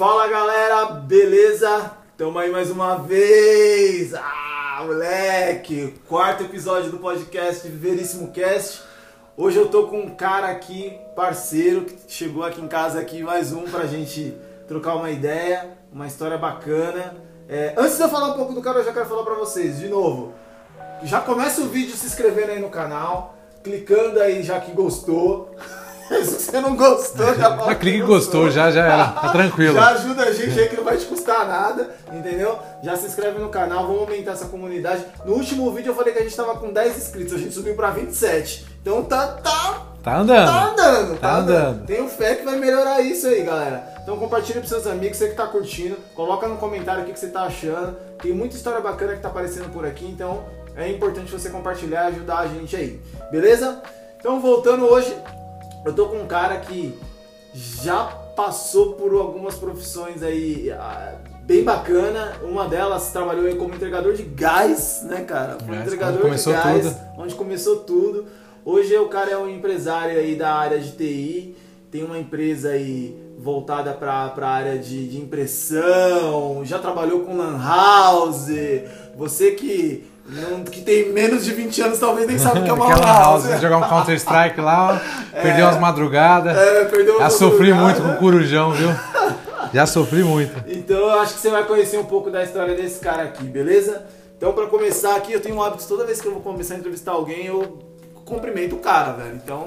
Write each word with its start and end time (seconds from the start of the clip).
Fala 0.00 0.26
galera, 0.28 0.86
beleza? 0.86 1.90
Tamo 2.16 2.38
aí 2.38 2.50
mais 2.50 2.70
uma 2.70 2.96
vez! 2.96 4.14
Ah, 4.14 4.82
moleque! 4.86 5.92
Quarto 6.08 6.44
episódio 6.44 6.90
do 6.90 6.96
podcast 6.96 7.68
Veríssimo 7.68 8.32
Cast. 8.32 8.80
Hoje 9.36 9.58
eu 9.58 9.68
tô 9.68 9.88
com 9.88 10.00
um 10.00 10.14
cara 10.14 10.46
aqui, 10.46 10.98
parceiro, 11.14 11.84
que 11.84 11.98
chegou 12.08 12.42
aqui 12.42 12.62
em 12.62 12.66
casa 12.66 12.98
aqui, 12.98 13.22
mais 13.22 13.52
um 13.52 13.64
pra 13.64 13.84
gente 13.84 14.34
trocar 14.66 14.94
uma 14.94 15.10
ideia, 15.10 15.76
uma 15.92 16.06
história 16.06 16.38
bacana. 16.38 17.16
É, 17.46 17.74
antes 17.76 17.98
de 17.98 18.02
eu 18.02 18.08
falar 18.08 18.28
um 18.28 18.36
pouco 18.38 18.54
do 18.54 18.62
cara, 18.62 18.78
eu 18.78 18.84
já 18.86 18.94
quero 18.94 19.04
falar 19.04 19.24
pra 19.24 19.34
vocês, 19.34 19.80
de 19.80 19.88
novo. 19.88 20.32
Já 21.02 21.20
começa 21.20 21.60
o 21.60 21.68
vídeo 21.68 21.94
se 21.94 22.06
inscrevendo 22.06 22.52
aí 22.52 22.58
no 22.58 22.70
canal, 22.70 23.34
clicando 23.62 24.18
aí 24.18 24.42
já 24.42 24.58
que 24.60 24.72
gostou. 24.72 25.54
Se 26.10 26.24
você 26.24 26.60
não 26.60 26.74
gostou, 26.76 27.26
já 27.34 27.56
fala 27.56 27.66
Já 27.66 27.74
que 27.74 27.80
clica 27.80 27.98
em 27.98 28.06
gostou, 28.06 28.50
já, 28.50 28.70
já 28.70 28.84
era. 28.84 29.06
Tá 29.08 29.28
tranquilo. 29.32 29.74
Já 29.74 29.88
ajuda 29.90 30.22
a 30.24 30.32
gente 30.32 30.58
aí 30.58 30.68
que 30.68 30.76
não 30.76 30.84
vai 30.84 30.96
te 30.96 31.06
custar 31.06 31.46
nada, 31.46 31.90
entendeu? 32.12 32.58
Já 32.82 32.96
se 32.96 33.06
inscreve 33.06 33.38
no 33.38 33.48
canal, 33.48 33.86
vamos 33.86 34.02
aumentar 34.02 34.32
essa 34.32 34.46
comunidade. 34.46 35.04
No 35.24 35.34
último 35.34 35.70
vídeo 35.72 35.90
eu 35.90 35.94
falei 35.94 36.12
que 36.12 36.18
a 36.18 36.22
gente 36.22 36.36
tava 36.36 36.56
com 36.56 36.72
10 36.72 36.96
inscritos, 36.96 37.34
a 37.34 37.38
gente 37.38 37.54
subiu 37.54 37.74
pra 37.74 37.90
27. 37.90 38.66
Então 38.82 39.04
tá, 39.04 39.26
tá, 39.42 39.82
Tá 40.02 40.16
andando. 40.18 40.46
tá 40.46 40.64
andando, 40.70 41.10
tá, 41.14 41.28
Tá 41.28 41.36
andando. 41.36 41.56
andando. 41.68 41.86
Tenho 41.86 42.08
fé 42.08 42.34
que 42.34 42.44
vai 42.44 42.56
melhorar 42.56 43.00
isso 43.02 43.26
aí, 43.26 43.42
galera. 43.42 43.84
Então 44.02 44.16
compartilha 44.16 44.58
pros 44.60 44.70
seus 44.70 44.86
amigos, 44.86 45.16
você 45.18 45.28
que 45.28 45.34
tá 45.36 45.46
curtindo. 45.46 45.96
Coloca 46.14 46.48
no 46.48 46.56
comentário 46.56 47.02
o 47.02 47.06
que, 47.06 47.12
que 47.12 47.20
você 47.20 47.28
tá 47.28 47.42
achando. 47.42 47.94
Tem 48.20 48.32
muita 48.32 48.56
história 48.56 48.80
bacana 48.80 49.14
que 49.14 49.20
tá 49.20 49.28
aparecendo 49.28 49.70
por 49.72 49.86
aqui, 49.86 50.06
então 50.06 50.42
é 50.74 50.88
importante 50.90 51.30
você 51.30 51.50
compartilhar 51.50 52.04
e 52.04 52.14
ajudar 52.14 52.38
a 52.38 52.46
gente 52.48 52.74
aí. 52.74 53.00
Beleza? 53.30 53.80
Então 54.18 54.40
voltando 54.40 54.86
hoje, 54.86 55.14
eu 55.84 55.92
tô 55.92 56.06
com 56.06 56.16
um 56.16 56.26
cara 56.26 56.58
que 56.58 56.98
já 57.52 58.04
passou 58.36 58.92
por 58.92 59.12
algumas 59.14 59.56
profissões 59.56 60.22
aí 60.22 60.70
ah, 60.70 61.14
bem 61.42 61.64
bacana. 61.64 62.36
Uma 62.42 62.68
delas 62.68 63.10
trabalhou 63.12 63.46
aí 63.46 63.56
como 63.56 63.74
entregador 63.74 64.14
de 64.14 64.22
gás, 64.22 65.02
né, 65.04 65.22
cara? 65.22 65.58
Foi 65.58 65.76
entregador 65.76 66.30
de 66.30 66.52
gás, 66.52 66.84
tudo. 66.84 66.96
onde 67.18 67.34
começou 67.34 67.76
tudo. 67.80 68.26
Hoje 68.64 68.96
o 68.96 69.08
cara 69.08 69.30
é 69.30 69.36
um 69.36 69.48
empresário 69.48 70.18
aí 70.18 70.36
da 70.36 70.54
área 70.54 70.78
de 70.78 70.92
TI, 70.92 71.56
tem 71.90 72.04
uma 72.04 72.18
empresa 72.18 72.70
aí 72.70 73.16
voltada 73.38 73.94
para 73.94 74.12
a 74.12 74.48
área 74.48 74.78
de, 74.78 75.08
de 75.08 75.18
impressão, 75.18 76.62
já 76.62 76.78
trabalhou 76.78 77.20
com 77.20 77.36
Lan 77.36 77.58
House. 77.58 78.48
Você 79.16 79.52
que, 79.52 80.04
não, 80.32 80.64
que 80.64 80.80
tem 80.82 81.12
menos 81.12 81.44
de 81.44 81.52
20 81.52 81.82
anos 81.82 81.98
talvez 81.98 82.26
nem 82.26 82.38
sabe 82.38 82.60
o 82.60 82.64
que 82.64 82.70
é 82.70 82.72
uma 82.72 82.86
Lan 82.86 83.00
House. 83.00 83.44
house, 83.46 83.60
jogar 83.60 83.78
um 83.78 83.88
Counter 83.88 84.14
Strike 84.16 84.60
lá, 84.60 85.00
perder 85.32 85.62
umas 85.62 85.78
madrugadas. 85.80 86.56
É, 86.56 86.84
perdeu 86.86 87.14
Já 87.18 87.24
uma 87.24 87.30
sofri 87.30 87.72
muito 87.72 88.00
com 88.02 88.08
o 88.10 88.16
Corujão, 88.16 88.72
viu? 88.72 88.88
Já 89.72 89.86
sofri 89.86 90.22
muito. 90.24 90.52
Então 90.68 90.96
eu 90.96 91.20
acho 91.20 91.34
que 91.34 91.40
você 91.40 91.50
vai 91.50 91.64
conhecer 91.64 91.98
um 91.98 92.04
pouco 92.04 92.30
da 92.30 92.42
história 92.42 92.74
desse 92.74 92.98
cara 93.00 93.22
aqui, 93.24 93.44
beleza? 93.44 94.04
Então 94.36 94.52
pra 94.52 94.66
começar 94.66 95.16
aqui, 95.16 95.32
eu 95.32 95.40
tenho 95.40 95.54
um 95.56 95.62
hábito, 95.62 95.84
toda 95.86 96.04
vez 96.04 96.20
que 96.20 96.26
eu 96.26 96.32
vou 96.32 96.42
começar 96.42 96.74
a 96.74 96.78
entrevistar 96.78 97.12
alguém, 97.12 97.46
eu 97.46 97.78
cumprimento 98.24 98.76
o 98.76 98.78
cara, 98.78 99.12
velho. 99.12 99.34
Então, 99.36 99.64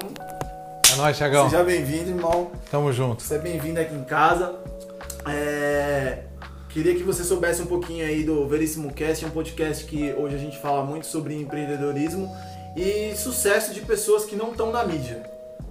É 0.92 0.96
nóis, 0.96 1.16
Thiagão. 1.16 1.48
seja 1.48 1.62
bem-vindo, 1.62 2.10
irmão. 2.10 2.50
Tamo 2.70 2.92
junto. 2.92 3.22
Você 3.22 3.34
é 3.34 3.38
bem-vindo 3.38 3.80
aqui 3.80 3.94
em 3.94 4.04
casa. 4.04 4.54
É, 5.26 6.18
Queria 6.74 6.92
que 6.96 7.04
você 7.04 7.22
soubesse 7.22 7.62
um 7.62 7.66
pouquinho 7.66 8.04
aí 8.04 8.24
do 8.24 8.48
Veríssimo 8.48 8.92
Cast, 8.92 9.24
é 9.24 9.28
um 9.28 9.30
podcast 9.30 9.84
que 9.84 10.12
hoje 10.14 10.34
a 10.34 10.38
gente 10.38 10.58
fala 10.58 10.82
muito 10.82 11.06
sobre 11.06 11.40
empreendedorismo 11.40 12.28
e 12.76 13.14
sucesso 13.14 13.72
de 13.72 13.80
pessoas 13.80 14.24
que 14.24 14.34
não 14.34 14.50
estão 14.50 14.72
na 14.72 14.84
mídia. 14.84 15.22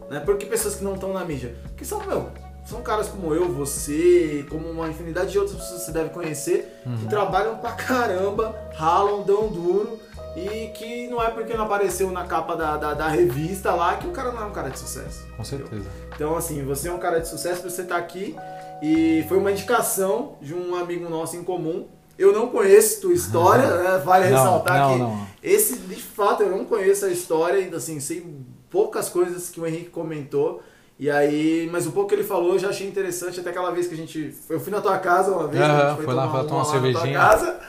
Né? 0.09 0.21
Por 0.21 0.37
que 0.37 0.45
pessoas 0.45 0.75
que 0.75 0.83
não 0.85 0.93
estão 0.93 1.11
na 1.11 1.25
mídia? 1.25 1.55
Porque 1.63 1.83
são, 1.83 1.99
meu, 2.05 2.29
são 2.65 2.81
caras 2.81 3.09
como 3.09 3.35
eu, 3.35 3.51
você, 3.51 4.45
como 4.49 4.69
uma 4.69 4.87
infinidade 4.87 5.33
de 5.33 5.39
outras 5.39 5.57
pessoas 5.57 5.81
que 5.81 5.85
você 5.87 5.91
deve 5.91 6.09
conhecer, 6.11 6.73
que 6.97 7.05
trabalham 7.07 7.57
pra 7.57 7.73
caramba, 7.73 8.55
ralam, 8.73 9.23
dão 9.23 9.49
duro 9.49 9.99
e 10.37 10.69
que 10.69 11.07
não 11.09 11.21
é 11.21 11.29
porque 11.31 11.53
não 11.53 11.65
apareceu 11.65 12.11
na 12.11 12.23
capa 12.25 12.55
da, 12.55 12.77
da, 12.77 12.93
da 12.93 13.07
revista 13.09 13.75
lá 13.75 13.97
que 13.97 14.07
o 14.07 14.11
cara 14.11 14.31
não 14.31 14.43
é 14.43 14.45
um 14.45 14.53
cara 14.53 14.69
de 14.69 14.79
sucesso. 14.79 15.27
Com 15.35 15.43
certeza. 15.43 15.83
Então, 16.15 16.37
assim, 16.37 16.63
você 16.63 16.87
é 16.87 16.93
um 16.93 16.97
cara 16.97 17.19
de 17.19 17.27
sucesso, 17.27 17.69
você 17.69 17.83
tá 17.83 17.97
aqui 17.97 18.37
e 18.83 19.23
foi 19.29 19.37
uma 19.37 19.51
indicação 19.51 20.35
de 20.41 20.53
um 20.53 20.75
amigo 20.75 21.09
nosso 21.09 21.37
em 21.37 21.43
comum. 21.43 21.87
Eu 22.19 22.31
não 22.33 22.47
conheço 22.49 23.01
tua 23.01 23.13
história, 23.13 23.65
né? 23.81 24.01
vale 24.03 24.29
Não, 24.29 24.37
ressaltar 24.37 24.77
não, 24.79 24.93
que 24.93 24.99
não. 24.99 25.27
esse, 25.41 25.77
de 25.77 25.95
fato, 25.95 26.43
eu 26.43 26.49
não 26.49 26.65
conheço 26.65 27.05
a 27.05 27.09
história, 27.09 27.59
ainda 27.59 27.77
assim, 27.77 27.99
sei 27.99 28.25
poucas 28.69 29.07
coisas 29.09 29.49
que 29.49 29.59
o 29.59 29.65
Henrique 29.65 29.89
comentou. 29.89 30.61
E 30.99 31.09
aí, 31.09 31.67
mas 31.71 31.87
o 31.87 31.91
pouco 31.91 32.09
que 32.09 32.15
ele 32.15 32.23
falou 32.23 32.53
eu 32.53 32.59
já 32.59 32.69
achei 32.69 32.87
interessante, 32.87 33.39
até 33.39 33.49
aquela 33.49 33.71
vez 33.71 33.87
que 33.87 33.93
a 33.93 33.97
gente. 33.97 34.35
Eu 34.49 34.59
fui 34.59 34.71
na 34.71 34.79
tua 34.81 34.99
casa 34.99 35.31
uma 35.31 35.47
vez, 35.47 35.63
Aham, 35.63 35.73
né? 35.77 35.83
a 35.83 35.89
gente 35.95 36.03
foi 36.03 36.13
lá 36.13 36.27
pra 36.27 36.43
tomar 36.43 36.55
uma 36.55 36.57
na 36.57 36.63
tua 36.63 36.71
cervejinha. 36.71 37.19
casa. 37.19 37.59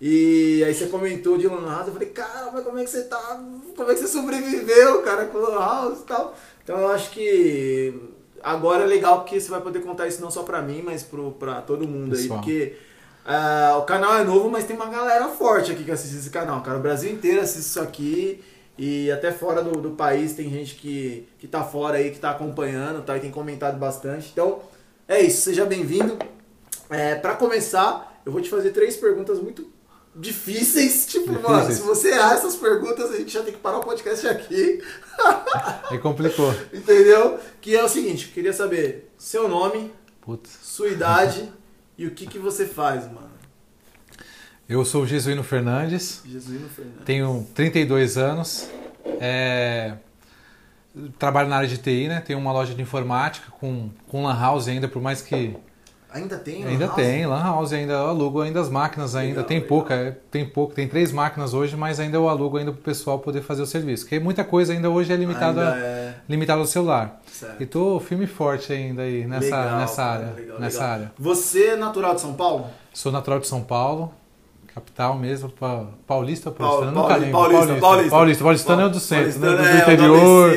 E 0.00 0.62
aí 0.64 0.74
você 0.74 0.86
comentou 0.86 1.38
de 1.38 1.46
Lan 1.46 1.70
House, 1.70 1.86
eu 1.86 1.92
falei, 1.92 2.08
cara, 2.08 2.50
mas 2.52 2.64
como 2.64 2.78
é 2.78 2.84
que 2.84 2.90
você 2.90 3.04
tá? 3.04 3.40
Como 3.76 3.90
é 3.90 3.94
que 3.94 4.00
você 4.00 4.08
sobreviveu, 4.08 5.02
cara, 5.02 5.26
com 5.26 5.38
Lan 5.38 5.58
House 5.58 6.00
e 6.00 6.02
tal? 6.04 6.34
Então 6.62 6.76
eu 6.78 6.88
acho 6.88 7.10
que 7.10 7.94
agora 8.44 8.84
é 8.84 8.86
legal 8.86 9.20
porque 9.20 9.40
você 9.40 9.50
vai 9.50 9.60
poder 9.60 9.80
contar 9.80 10.06
isso 10.06 10.20
não 10.20 10.30
só 10.30 10.42
pra 10.42 10.60
mim, 10.62 10.82
mas 10.82 11.02
pro, 11.02 11.32
pra 11.32 11.62
todo 11.62 11.88
mundo 11.88 12.14
aí, 12.14 12.22
Pessoal. 12.22 12.38
porque 12.40 12.76
ah, 13.24 13.76
o 13.78 13.82
canal 13.82 14.18
é 14.18 14.24
novo, 14.24 14.50
mas 14.50 14.64
tem 14.64 14.76
uma 14.76 14.86
galera 14.86 15.28
forte 15.28 15.72
aqui 15.72 15.82
que 15.82 15.90
assiste 15.90 16.16
esse 16.16 16.30
canal, 16.30 16.60
cara. 16.62 16.78
O 16.78 16.82
Brasil 16.82 17.10
inteiro 17.10 17.40
assiste 17.40 17.66
isso 17.66 17.80
aqui 17.80 18.44
e 18.76 19.10
até 19.10 19.32
fora 19.32 19.62
do, 19.62 19.80
do 19.80 19.90
país 19.92 20.34
tem 20.34 20.50
gente 20.50 20.74
que, 20.74 21.26
que 21.38 21.46
tá 21.46 21.64
fora 21.64 21.96
aí, 21.96 22.10
que 22.10 22.18
tá 22.18 22.30
acompanhando, 22.30 23.02
tá? 23.02 23.16
E 23.16 23.20
tem 23.20 23.30
comentado 23.30 23.78
bastante. 23.78 24.30
Então, 24.30 24.60
é 25.08 25.20
isso, 25.20 25.42
seja 25.42 25.64
bem-vindo. 25.64 26.18
É, 26.90 27.14
para 27.14 27.34
começar, 27.34 28.20
eu 28.26 28.32
vou 28.32 28.42
te 28.42 28.50
fazer 28.50 28.70
três 28.72 28.96
perguntas 28.96 29.40
muito 29.40 29.66
difíceis. 30.14 31.06
Tipo, 31.06 31.32
mano, 31.32 31.60
Difíceis. 31.60 31.76
se 31.78 31.82
você 31.82 32.10
errar 32.10 32.34
essas 32.34 32.56
perguntas, 32.56 33.10
a 33.10 33.16
gente 33.16 33.32
já 33.32 33.42
tem 33.42 33.52
que 33.52 33.60
parar 33.60 33.78
o 33.78 33.84
podcast 33.84 34.26
aqui. 34.26 34.82
Aí 35.90 35.98
complicou. 35.98 36.54
Entendeu? 36.72 37.38
Que 37.60 37.76
é 37.76 37.82
o 37.84 37.88
seguinte, 37.88 38.28
queria 38.28 38.52
saber 38.52 39.10
seu 39.18 39.48
nome, 39.48 39.92
Putz. 40.20 40.50
sua 40.62 40.88
idade 40.88 41.52
e 41.98 42.06
o 42.06 42.10
que, 42.12 42.26
que 42.26 42.38
você 42.38 42.66
faz, 42.66 43.04
mano. 43.04 43.32
Eu 44.68 44.84
sou 44.84 45.02
o 45.02 45.06
Jesuíno 45.06 45.42
Fernandes, 45.44 46.22
Jesuíno 46.24 46.68
Fernandes. 46.70 47.04
tenho 47.04 47.46
32 47.54 48.16
anos, 48.16 48.66
é, 49.20 49.94
trabalho 51.18 51.50
na 51.50 51.56
área 51.56 51.68
de 51.68 51.76
TI, 51.76 52.08
né? 52.08 52.20
Tenho 52.22 52.38
uma 52.38 52.50
loja 52.50 52.74
de 52.74 52.80
informática 52.80 53.50
com, 53.60 53.90
com 54.08 54.24
lan 54.24 54.34
house 54.34 54.66
ainda, 54.66 54.88
por 54.88 55.02
mais 55.02 55.20
que 55.20 55.54
Ainda 56.14 56.38
tem? 56.38 56.64
Ainda 56.64 56.86
house? 56.86 56.94
tem, 56.94 57.26
lan 57.26 57.42
house 57.42 57.72
ainda, 57.72 57.94
eu 57.94 58.06
alugo 58.06 58.40
ainda 58.40 58.60
as 58.60 58.68
máquinas 58.68 59.16
ainda, 59.16 59.30
Legal, 59.30 59.44
tem 59.46 59.56
legal. 59.56 59.68
pouca, 59.68 59.94
é, 59.94 60.16
tem 60.30 60.48
pouco, 60.48 60.72
tem 60.72 60.86
três 60.86 61.10
máquinas 61.10 61.52
hoje, 61.52 61.76
mas 61.76 61.98
ainda 61.98 62.16
eu 62.16 62.28
alugo 62.28 62.56
ainda 62.56 62.70
pro 62.70 62.80
pessoal 62.80 63.18
poder 63.18 63.42
fazer 63.42 63.62
o 63.62 63.66
serviço, 63.66 64.04
porque 64.04 64.20
muita 64.20 64.44
coisa 64.44 64.72
ainda 64.72 64.88
hoje 64.88 65.12
é 65.12 65.16
limitada, 65.16 65.74
é... 65.76 66.14
limitada 66.28 66.60
ao 66.60 66.66
celular. 66.66 67.20
Certo. 67.26 67.60
E 67.60 67.66
tô 67.66 67.98
firme 67.98 68.24
e 68.24 68.28
forte 68.28 68.72
ainda 68.72 69.02
aí 69.02 69.26
nessa, 69.26 69.44
Legal, 69.44 69.78
nessa 69.78 70.04
área, 70.04 70.34
nessa 70.60 70.84
área. 70.84 71.12
Você 71.18 71.64
é 71.70 71.76
natural 71.76 72.14
de 72.14 72.20
São 72.20 72.34
Paulo? 72.34 72.66
Sou 72.92 73.10
natural 73.10 73.40
de 73.40 73.48
São 73.48 73.62
Paulo, 73.62 74.14
capital 74.74 75.16
mesmo, 75.16 75.48
pa- 75.50 75.86
paulista 76.06 76.48
ou 76.48 76.54
Paul- 76.54 76.68
paulistano, 76.70 77.00
nunca 77.02 77.16
lembro. 77.16 77.32
Paulista, 77.32 77.74
Paulista. 77.80 78.10
Paulista, 78.10 78.44
paulistano 78.44 78.82
é 78.82 78.86
o 78.86 78.88
do 78.90 78.98
centro, 79.00 79.38
né? 79.38 79.46
Paulistano 79.46 79.56
do, 79.56 79.62
do 79.62 79.68
é 79.68 79.70
o 79.70 79.74
da 79.76 79.82
interior. 79.92 80.50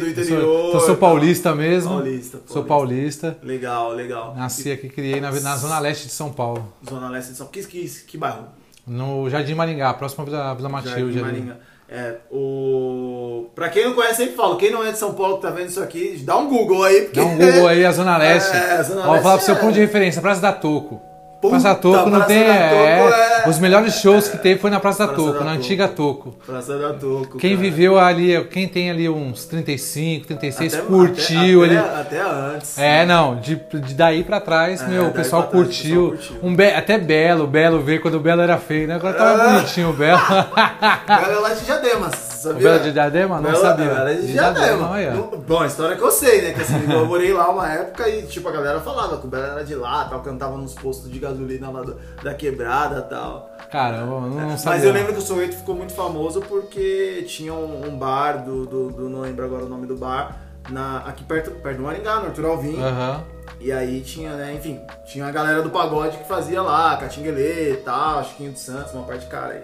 Do 0.00 0.08
interior. 0.10 0.40
sou, 0.42 0.68
então 0.68 0.80
sou 0.80 0.96
paulista 0.96 1.54
mesmo, 1.54 1.90
Paulista, 1.94 2.38
sou 2.46 2.64
paulista. 2.64 3.38
Legal, 3.42 3.92
legal. 3.92 4.34
Nasci 4.36 4.70
aqui, 4.70 4.88
criei 4.88 5.20
na, 5.20 5.30
na 5.30 5.56
zona 5.56 5.78
leste 5.78 6.06
de 6.06 6.12
São 6.12 6.30
Paulo. 6.30 6.72
Zona 6.88 7.08
Leste 7.08 7.30
de 7.32 7.36
São 7.38 7.46
Paulo. 7.46 7.60
Que, 7.60 7.66
que, 7.66 7.88
que 8.06 8.18
bairro? 8.18 8.44
No 8.86 9.30
Jardim 9.30 9.54
Maringá, 9.54 9.94
próximo 9.94 10.22
à 10.22 10.24
Vila, 10.26 10.54
Vila 10.54 10.68
Matilde. 10.68 11.14
Jardim. 11.18 11.22
Maringá. 11.22 11.56
É, 11.88 12.16
o... 12.30 13.46
Pra 13.54 13.68
quem 13.68 13.84
não 13.84 13.94
conhece, 13.94 14.16
sempre 14.16 14.34
falo, 14.34 14.56
quem 14.56 14.70
não 14.70 14.84
é 14.84 14.90
de 14.92 14.98
São 14.98 15.14
Paulo 15.14 15.36
que 15.36 15.42
tá 15.42 15.50
vendo 15.50 15.68
isso 15.68 15.82
aqui, 15.82 16.20
dá 16.24 16.36
um 16.36 16.48
Google 16.48 16.82
aí. 16.82 17.02
Porque... 17.02 17.20
Dá 17.20 17.26
um 17.26 17.36
Google 17.38 17.68
aí, 17.68 17.84
a 17.84 17.92
Zona 17.92 18.16
Leste. 18.18 18.54
É, 18.56 18.72
a 18.72 18.82
Zona 18.82 19.00
Ó, 19.02 19.04
vou 19.04 19.12
Leste 19.12 19.22
falar 19.22 19.36
pro 19.36 19.46
seu 19.46 19.54
é- 19.54 19.58
ponto 19.58 19.72
de 19.72 19.80
referência, 19.80 20.20
Praça 20.20 20.40
da 20.40 20.52
Toco. 20.52 21.00
Puta, 21.44 21.50
Praça 21.60 21.68
da 21.68 21.74
Toco 21.74 22.10
não 22.10 22.18
Praça 22.18 22.26
tem. 22.26 22.46
da 22.46 22.54
Toco 22.68 22.74
é, 22.84 23.42
é- 23.44 23.48
Os 23.50 23.58
melhores 23.58 23.94
shows 24.00 24.28
que 24.28 24.38
teve 24.38 24.58
foi 24.60 24.70
na 24.70 24.80
Praça 24.80 25.00
da 25.06 25.12
Praça 25.12 25.22
Toco, 25.22 25.38
da 25.38 25.44
na 25.44 25.50
Toco. 25.52 25.58
antiga 25.62 25.88
Toco. 25.88 26.34
Praça 26.46 26.78
da 26.78 26.92
Toco. 26.94 27.36
Quem 27.38 27.50
cara. 27.50 27.60
viveu 27.62 27.98
ali, 27.98 28.42
quem 28.44 28.66
tem 28.66 28.90
ali 28.90 29.08
uns 29.08 29.44
35, 29.44 30.26
36, 30.26 30.72
Até- 30.74 30.86
curtiu 30.86 31.62
até, 31.62 31.76
ali. 31.76 31.78
Até, 31.78 32.00
até 32.00 32.20
antes. 32.22 32.78
É, 32.78 33.04
não, 33.04 33.36
de, 33.36 33.56
de 33.56 33.92
daí 33.94 34.24
pra 34.24 34.40
trás, 34.40 34.80
É, 34.80 34.86
meu, 34.86 35.08
o 35.08 35.12
pessoal 35.12 35.42
trás, 35.42 35.54
o 35.54 35.64
curtiu. 35.64 36.10
pessoal 36.12 36.28
curtiu. 36.38 36.48
Um 36.48 36.56
be- 36.56 36.72
até 36.74 36.96
Belo, 36.98 37.46
Belo 37.46 37.80
veio 37.80 38.00
quando 38.00 38.14
o 38.14 38.20
Belo 38.20 38.40
era 38.40 38.56
feio, 38.56 38.88
né? 38.88 38.94
Agora 38.94 39.12
tava 39.14 39.42
Ah. 39.42 39.48
bonitinho 39.54 39.90
o 39.90 39.92
Belo. 39.92 40.18
Bela 41.06 41.32
é 41.32 41.38
lá 41.40 41.50
de 41.54 41.64
Diademas, 41.64 42.14
o 42.14 42.33
sabia? 42.52 42.68
Belo 42.70 42.82
de 42.84 42.92
Diadema? 42.92 43.36
Não 43.40 43.50
Bela- 43.50 43.60
sabia. 43.60 43.86
Bela 43.86 44.10
é 44.10 44.14
de 44.14 44.26
De 44.26 44.32
Diadema. 44.32 44.88
Não- 45.14 45.38
Bom, 45.38 45.60
a 45.60 45.66
história 45.66 45.96
que 45.96 46.02
eu 46.02 46.10
sei, 46.10 46.42
né? 46.42 46.52
Que 46.52 46.60
assim, 46.62 46.92
eu 46.92 47.06
morei 47.06 47.32
lá 47.32 47.50
uma 47.50 47.70
época 47.72 48.08
e, 48.08 48.22
tipo, 48.26 48.48
a 48.48 48.52
galera 48.52 48.80
falava 48.80 49.16
que 49.18 49.26
o 49.26 49.28
Bela 49.28 49.46
era 49.48 49.64
de 49.64 49.74
lá, 49.74 50.04
tal, 50.04 50.20
cantava 50.22 50.56
nos 50.56 50.74
postos 50.74 51.10
de 51.10 51.18
gasolina 51.18 51.70
lá 51.70 51.82
do- 51.82 51.96
da 52.22 52.32
quebrada 52.34 52.98
e 53.06 53.10
tal. 53.10 53.50
Caramba, 53.70 54.12
eu 54.14 54.20
não 54.30 54.56
sabia. 54.58 54.78
Mas 54.78 54.84
eu 54.84 54.92
lembro 54.92 55.12
que 55.12 55.18
o 55.18 55.22
Soweto 55.22 55.56
ficou 55.56 55.74
muito 55.74 55.92
famoso 55.94 56.40
porque 56.42 57.24
tinha 57.28 57.52
um, 57.52 57.88
um 57.88 57.98
bar 57.98 58.44
do, 58.44 58.66
do, 58.66 58.90
do- 58.90 59.08
Não 59.08 59.20
lembro 59.20 59.44
agora 59.44 59.64
o 59.64 59.68
nome 59.68 59.86
do 59.86 59.96
bar. 59.96 60.36
Na, 60.70 60.98
aqui 61.00 61.22
perto, 61.24 61.50
perto 61.50 61.76
do 61.76 61.82
Maringá, 61.82 62.20
no 62.20 62.26
Arthur 62.26 62.46
Alvim. 62.46 62.80
Aham. 62.82 63.22
E 63.60 63.70
aí 63.70 64.00
tinha, 64.00 64.32
né, 64.34 64.54
enfim, 64.54 64.80
tinha 65.06 65.26
a 65.26 65.30
galera 65.30 65.60
do 65.62 65.68
pagode 65.70 66.16
que 66.16 66.24
fazia 66.26 66.62
lá, 66.62 66.96
Catinguelê 66.96 67.72
e 67.72 67.76
tal, 67.76 68.24
Chiquinho 68.24 68.52
de 68.52 68.58
Santos, 68.58 68.92
uma 68.94 69.04
parte 69.04 69.20
de 69.20 69.26
cara 69.26 69.52
aí. 69.52 69.60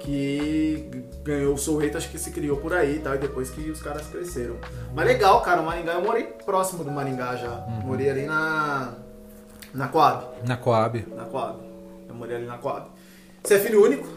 Que 0.00 1.04
ganhou 1.22 1.54
o 1.54 1.78
Rate, 1.78 1.96
acho 1.96 2.10
que 2.10 2.18
se 2.18 2.30
criou 2.30 2.56
por 2.56 2.72
aí 2.72 2.98
tal, 2.98 3.14
e 3.14 3.18
depois 3.18 3.50
que 3.50 3.70
os 3.70 3.80
caras 3.82 4.06
cresceram. 4.06 4.56
Mas 4.94 5.06
legal, 5.06 5.40
cara, 5.42 5.60
o 5.60 5.64
Maringá, 5.66 5.92
eu 5.92 6.02
morei 6.02 6.24
próximo 6.24 6.82
do 6.82 6.90
Maringá 6.90 7.36
já. 7.36 7.64
Morei 7.84 8.08
ali 8.10 8.26
na. 8.26 8.94
Na 9.74 9.88
Coab. 9.88 10.24
Na 10.46 10.56
Coab. 10.56 11.06
Na 11.14 11.24
Coab. 11.26 11.58
Eu 12.08 12.14
morei 12.14 12.36
ali 12.36 12.46
na 12.46 12.58
Coab. 12.58 12.86
Você 13.44 13.54
é 13.54 13.58
filho 13.58 13.84
único? 13.84 14.08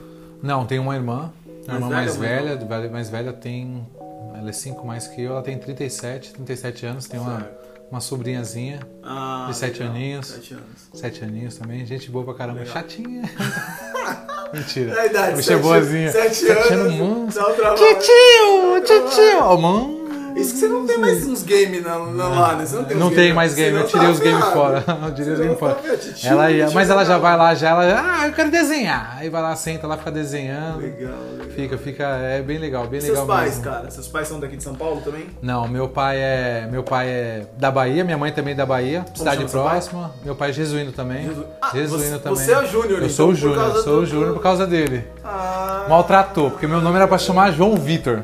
Não, 0.42 0.66
tem 0.66 0.80
uma 0.80 0.96
irmã. 0.96 1.32
A 1.68 1.74
Mais 1.80 1.84
irmã 1.84 1.90
velha 1.90 1.90
mais 1.90 2.14
ou 2.16 2.20
mais 2.20 2.32
velha, 2.44 2.56
velha- 2.66 2.90
mais 2.92 3.10
velha 3.10 3.34
tem. 3.34 3.88
Ela 4.36 4.50
é 4.50 4.54
5 4.54 4.86
mais 4.86 5.08
que 5.08 5.22
eu, 5.22 5.32
ela 5.34 5.42
tem 5.44 5.58
37, 5.58 6.34
37 6.34 6.86
anos, 6.88 7.08
tem 7.08 7.20
uma, 7.20 7.48
uma 7.92 8.02
sobrinhazinha, 8.02 8.80
Ah, 9.04 9.46
De 9.48 9.56
sete 9.56 9.80
legal. 9.80 9.96
aninhos. 9.96 10.28
Sete 10.28 10.54
anos. 10.56 10.90
7 10.94 11.24
aninhos 11.24 11.56
também, 11.58 11.86
gente 11.86 12.10
boa 12.10 12.26
pra 12.26 12.34
caramba, 12.34 12.60
Legal. 12.60 12.74
chatinha. 12.74 13.22
Mentira. 14.54 14.94
É 14.94 15.00
a 15.00 15.06
idade, 15.08 15.36
Bicha 15.38 15.54
é 15.54 15.58
boazinha. 15.58 16.12
Sete 16.12 16.36
Sete 16.36 16.74
anos. 16.74 16.94
um 17.38 17.54
trabalho. 17.54 17.76
Titio, 17.76 18.82
titio, 18.86 19.40
ó, 19.40 19.58
mano. 19.58 20.03
Isso 20.36 20.54
que 20.54 20.60
você 20.60 20.68
não 20.68 20.86
tem 20.86 20.98
mais 20.98 21.26
uns 21.26 21.44
games 21.44 21.84
na, 21.84 21.98
na, 22.00 22.28
lá, 22.28 22.56
né? 22.56 22.66
Você 22.66 22.76
não 22.76 22.84
tem 22.86 22.98
Não 22.98 23.12
tem 23.12 23.34
mais 23.34 23.54
game, 23.54 23.78
eu 23.78 23.86
tirei 23.88 24.06
tá 24.08 24.12
os 24.12 24.20
games 24.20 24.46
fora. 24.46 24.84
Eu 25.04 25.14
tirei 25.14 25.34
os 25.34 25.40
games 25.40 25.60
fora. 25.60 25.78
Ela 26.24 26.52
ia, 26.52 26.72
mas 26.72 26.90
ela 26.90 27.04
já 27.06 27.18
vai 27.18 27.38
lá, 27.38 27.54
já 27.56 27.70
ela, 27.70 28.04
ah, 28.22 28.28
eu 28.28 28.34
quero 28.34 28.50
desenhar. 28.52 29.18
Aí 29.20 29.30
vai 29.30 29.42
lá, 29.42 29.56
senta 29.56 29.86
lá, 29.88 29.98
fica 29.98 30.12
desenhando. 30.12 30.80
Legal, 30.80 31.12
legal. 31.38 31.50
Fica, 31.56 31.78
fica, 31.78 32.04
é 32.04 32.42
bem 32.42 32.58
legal, 32.58 32.88
bem 32.88 33.00
E 33.00 33.04
legal 33.04 33.16
seus 33.18 33.28
pais, 33.28 33.50
mesmo. 33.58 33.64
cara? 33.64 33.92
Seus 33.92 34.08
pais 34.08 34.28
são 34.28 34.40
daqui 34.40 34.58
de 34.58 34.64
São 34.64 34.76
Paulo 34.76 35.02
também? 35.02 35.26
Não, 35.42 35.68
meu 35.68 35.88
pai 35.88 36.18
é, 36.18 36.68
meu 36.72 36.84
pai 36.84 37.08
é 37.10 37.46
da 37.58 37.70
Bahia, 37.72 38.04
minha 38.04 38.18
mãe 38.18 38.32
também 38.32 38.54
é 38.54 38.58
da 38.58 38.66
Bahia, 38.66 39.06
cidade 39.14 39.38
chama 39.38 39.50
seu 39.50 39.62
pai? 39.64 39.72
próxima. 39.72 40.12
Meu 40.24 40.36
pai 40.36 40.50
é 40.50 40.54
jesuíno 40.54 40.92
também. 40.92 41.26
Jesus- 41.28 41.46
Ah, 41.62 41.70
jesuíno 41.74 42.04
você- 42.04 42.20
também. 42.20 42.46
você 42.46 42.52
é 42.52 42.60
o 42.60 42.66
Júnior, 42.66 42.92
Eu 42.92 42.98
então, 42.98 43.10
sou 43.10 43.30
o 43.30 43.36
Júnior, 43.36 43.84
sou 43.84 44.00
o 44.00 44.06
Júnior 44.06 44.34
por 44.34 44.42
causa 44.44 44.66
dele. 44.66 45.06
Ah, 45.24 45.86
Maltratou, 45.90 46.52
porque 46.52 46.66
meu 46.68 46.82
nome 46.82 46.96
era 46.96 47.08
pra 47.08 47.18
chamar 47.18 47.52
João 47.52 47.76
Vitor. 47.76 48.22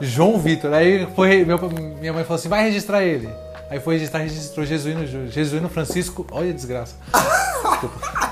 João 0.00 0.38
Vitor. 0.38 0.72
Aí 0.72 1.06
foi, 1.14 1.44
meu- 1.44 1.58
minha 2.00 2.12
mãe 2.12 2.24
falou 2.24 2.38
assim: 2.38 2.48
vai 2.48 2.62
registrar 2.64 3.02
ele. 3.02 3.28
Aí 3.70 3.78
foi 3.80 3.94
registrar, 3.94 4.20
registrou 4.20 4.66
Jesuíno, 4.66 5.06
Jesuíno 5.30 5.68
Francisco. 5.68 6.26
Olha 6.32 6.50
a 6.50 6.52
desgraça. 6.52 6.96
Desculpa. 7.12 8.30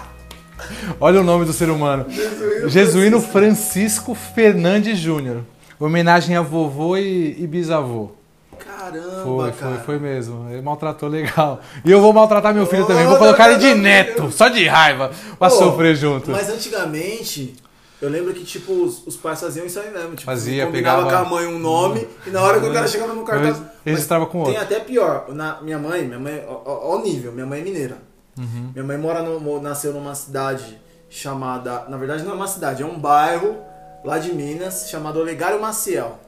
Olha 1.01 1.21
o 1.21 1.25
nome 1.25 1.45
do 1.45 1.53
ser 1.53 1.71
humano. 1.71 2.07
Jesuíno 2.09 2.69
Jesuíno 2.69 3.21
Francisco 3.21 4.15
Fernandes 4.15 4.99
Júnior. 4.99 5.43
Homenagem 5.79 6.37
a 6.37 6.43
vovô 6.43 6.97
e, 6.97 7.37
e 7.41 7.47
bisavô. 7.47 8.11
Caramba, 8.59 9.23
Foi, 9.23 9.53
cara. 9.53 9.75
foi, 9.77 9.85
foi 9.85 9.99
mesmo. 10.01 10.51
Ele 10.51 10.61
maltratou 10.61 11.09
legal. 11.09 11.61
E 11.85 11.91
eu 11.91 12.01
vou 12.01 12.13
maltratar 12.13 12.53
meu 12.53 12.67
filho 12.67 12.83
Oh, 12.83 12.87
também. 12.87 13.07
Vou 13.07 13.17
colocar 13.17 13.49
ele 13.51 13.59
de 13.61 13.67
Deus. 13.69 13.79
neto, 13.79 14.31
só 14.33 14.49
de 14.49 14.67
raiva, 14.67 15.13
pra 15.39 15.49
Pô, 15.49 15.57
sofrer 15.57 15.95
junto. 15.95 16.31
Mas 16.33 16.49
antigamente, 16.51 17.55
eu 18.00 18.09
lembro 18.09 18.33
que, 18.33 18.45
tipo, 18.45 18.73
os, 18.73 19.06
os 19.06 19.17
pais 19.17 19.41
faziam 19.41 19.67
isso 19.67 19.79
aí 19.81 19.91
mesmo. 19.91 20.11
Tipo, 20.11 20.23
Fazia, 20.25 20.67
combinava 20.67 21.05
pegava- 21.05 21.27
com 21.27 21.35
a 21.35 21.37
mãe 21.39 21.47
um 21.49 21.59
nome 21.59 22.06
e 22.27 22.31
na 22.31 22.41
hora 22.43 22.61
que 22.61 22.67
o 22.67 22.73
cara 22.73 22.87
chegava 22.87 23.12
no 23.12 23.25
cartaz. 23.25 23.61
Registrava 23.85 24.27
com 24.27 24.45
Tem 24.45 24.55
outro. 24.59 24.62
até 24.62 24.81
pior. 24.81 25.27
Na, 25.35 25.61
minha 25.62 25.79
mãe, 25.79 26.05
minha 26.06 26.19
mãe, 26.19 26.45
ó, 26.47 26.61
ó, 26.65 26.91
ó 26.93 26.97
o 26.99 27.03
nível, 27.03 27.33
minha 27.33 27.47
mãe 27.47 27.61
é 27.61 27.62
mineira. 27.65 27.97
Uhum. 28.39 28.71
Minha 28.73 28.85
mãe 28.85 28.97
mora 28.99 29.23
no, 29.23 29.61
nasceu 29.61 29.93
numa 29.93 30.15
cidade 30.15 30.79
chamada. 31.11 31.87
Na 31.89 31.97
verdade 31.97 32.23
não 32.23 32.33
é 32.33 32.35
uma 32.35 32.47
cidade, 32.47 32.83
é 32.83 32.87
um 32.87 32.99
bairro 32.99 33.56
lá 34.05 34.19
de 34.19 34.33
Minas 34.33 34.89
chamado 34.89 35.19
Olegário 35.19 35.61
Maciel. 35.61 36.19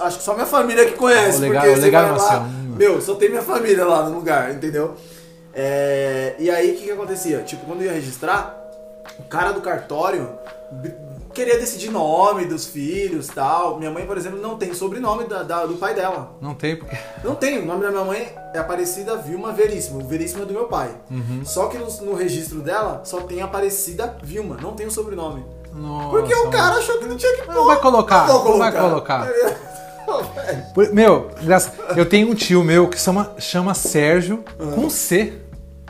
Acho 0.00 0.18
que 0.18 0.24
só 0.24 0.34
minha 0.34 0.46
família 0.46 0.86
que 0.86 0.92
conhece, 0.96 1.36
Olegário- 1.38 1.70
porque 1.70 1.80
Olegário 1.82 2.12
Maciel, 2.12 2.40
lá, 2.40 2.46
hum. 2.46 2.74
meu, 2.76 3.00
só 3.00 3.14
tem 3.14 3.28
minha 3.28 3.42
família 3.42 3.84
lá 3.84 4.08
no 4.08 4.14
lugar, 4.16 4.50
entendeu? 4.52 4.94
É, 5.54 6.34
e 6.38 6.50
aí 6.50 6.72
o 6.72 6.76
que, 6.78 6.84
que 6.84 6.90
acontecia? 6.90 7.42
Tipo, 7.42 7.66
quando 7.66 7.82
eu 7.82 7.86
ia 7.88 7.92
registrar, 7.92 8.58
o 9.18 9.22
cara 9.24 9.52
do 9.52 9.60
cartório 9.60 10.30
queria 11.34 11.58
decidir 11.58 11.90
nome 11.90 12.44
dos 12.44 12.66
filhos 12.66 13.26
tal. 13.28 13.78
Minha 13.78 13.90
mãe, 13.90 14.06
por 14.06 14.16
exemplo, 14.18 14.38
não 14.40 14.56
tem 14.56 14.74
sobrenome 14.74 15.24
da- 15.24 15.42
da- 15.42 15.66
do 15.66 15.74
pai 15.74 15.94
dela. 15.94 16.32
Não 16.40 16.54
tem 16.54 16.76
porque. 16.76 16.96
Não 17.24 17.34
tem, 17.34 17.58
o 17.58 17.64
nome 17.66 17.82
da 17.82 17.90
minha 17.90 18.04
mãe 18.04 18.34
é 18.54 18.58
Aparecida 18.58 19.16
Vilma 19.16 19.52
Veríssimo. 19.52 20.06
Veríssimo 20.06 20.42
é 20.42 20.46
do 20.46 20.52
meu 20.52 20.66
pai. 20.66 20.90
Uhum. 21.10 21.42
Só 21.44 21.66
que 21.66 21.78
no, 21.78 21.86
no 22.02 22.14
registro 22.14 22.60
dela 22.60 23.00
só 23.04 23.20
tem 23.22 23.40
Aparecida 23.42 24.16
Vilma, 24.22 24.56
não 24.60 24.72
tem 24.74 24.86
o 24.86 24.90
sobrenome. 24.90 25.44
Nossa, 25.74 26.10
Porque 26.10 26.34
o 26.34 26.50
cara 26.50 26.76
achou 26.76 26.98
que 26.98 27.06
não 27.06 27.16
tinha 27.16 27.34
que 27.34 27.42
pôr. 27.46 27.54
Não 27.54 27.64
vai 27.66 27.80
colocar, 27.80 28.26
Não 28.28 28.44
não 28.44 28.58
vai 28.58 28.72
colocar. 28.72 29.26
Meu, 30.92 31.30
eu 31.96 32.06
tenho 32.06 32.28
um 32.30 32.34
tio 32.34 32.62
meu 32.62 32.88
que 32.88 32.98
chama, 33.00 33.32
chama 33.38 33.72
Sérgio 33.72 34.44
com 34.74 34.90
C. 34.90 35.32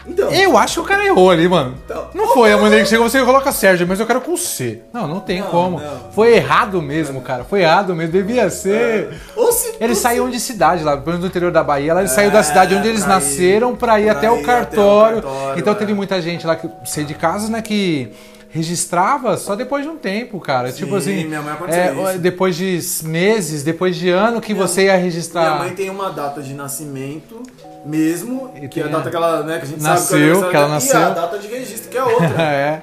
então, 0.07 0.31
Eu 0.33 0.57
acho 0.59 0.75
que 0.75 0.81
o 0.81 0.85
cara 0.85 1.05
errou 1.07 1.31
ali, 1.31 1.49
mano. 1.49 1.75
Então. 1.85 2.09
Não 2.15 2.35
foi 2.35 2.53
a 2.53 2.57
maneira 2.59 2.83
que 2.85 2.91
chegou, 2.91 3.09
você 3.09 3.23
coloca 3.25 3.53
Sérgio, 3.53 3.87
mas 3.87 4.01
eu 4.01 4.07
quero 4.07 4.21
com 4.21 4.37
C. 4.37 4.81
Não, 4.93 5.07
não 5.07 5.21
tem 5.21 5.41
Não, 5.41 5.47
como. 5.49 5.79
não. 5.81 6.11
Foi 6.13 6.35
errado 6.35 6.81
mesmo, 6.83 7.21
cara. 7.21 7.45
Foi 7.45 7.63
errado 7.63 7.95
mesmo, 7.95 8.13
devia 8.13 8.49
ser. 8.51 9.11
ou 9.37 9.53
se, 9.53 9.73
se- 9.73 9.95
saíam 9.95 10.29
de 10.31 10.41
cidade 10.41 10.83
lá, 10.85 10.93
pelo 10.97 11.07
menos 11.07 11.21
do 11.21 11.27
interior 11.27 11.53
da 11.53 11.63
Bahia. 11.63 11.95
Lá 11.95 12.01
eles 12.01 12.13
saíram 12.13 12.33
da 12.33 12.43
cidade 12.43 12.75
onde 12.75 12.89
eles 12.89 13.03
É, 13.03 13.05
pra 13.05 13.15
nasceram 13.15 13.77
pra 13.77 14.01
ir 14.01 14.05
pra 14.05 14.13
até 14.13 14.27
ir 14.27 14.31
o 14.31 14.33
até 14.35 14.43
o 14.43 14.47
cartório. 14.47 15.23
então 15.57 15.73
é. 15.73 15.77
teve 15.77 15.95
muita 15.95 16.21
gente 16.21 16.47
lá 16.47 16.57
que 16.57 16.69
sei 16.85 17.05
de 17.05 17.15
casas, 17.15 17.49
né, 17.49 17.63
que 17.63 18.11
registrava 18.53 19.39
só 19.39 19.57
depois 19.57 19.83
de 19.83 19.91
um 19.91 19.97
tempo, 19.97 20.39
cara. 20.39 20.71
Sim, 20.71 20.85
tipo 20.85 20.95
assim, 20.95 21.25
minha 21.25 21.41
mãe 21.41 21.57
é, 21.69 22.19
depois 22.19 22.55
de 22.55 22.79
meses, 23.03 23.63
depois 23.63 23.97
de 23.97 24.11
ano 24.11 24.43
que 24.43 24.53
Minha- 24.53 24.67
você 24.69 24.85
ia 24.85 24.97
registrar. 24.97 25.55
Minha 25.55 25.59
mãe 25.65 25.75
tem 25.75 25.89
uma 25.89 26.11
data 26.11 26.43
de 26.43 26.53
nascimento 26.53 27.43
mesmo, 27.85 28.53
E 28.61 28.69
que 28.69 28.79
é 28.81 28.85
a 28.85 28.89
data 28.89 29.09
que 29.09 29.17
ela, 29.17 29.43
né, 29.43 29.57
que 29.59 29.65
a 29.65 29.69
gente 29.69 29.83
Nasceu, 29.83 30.19
sabe 30.19 30.23
que, 30.23 30.45
é 30.45 30.47
o 30.47 30.51
que 30.51 30.57
ela 30.57 30.69
nasceu. 30.69 31.01
E 31.01 31.03
a 31.03 31.09
data 31.11 31.39
de 31.39 31.49
registro, 31.49 31.91
que 31.91 31.97
é 31.97 32.05
outra. 32.05 32.27
é. 32.43 32.83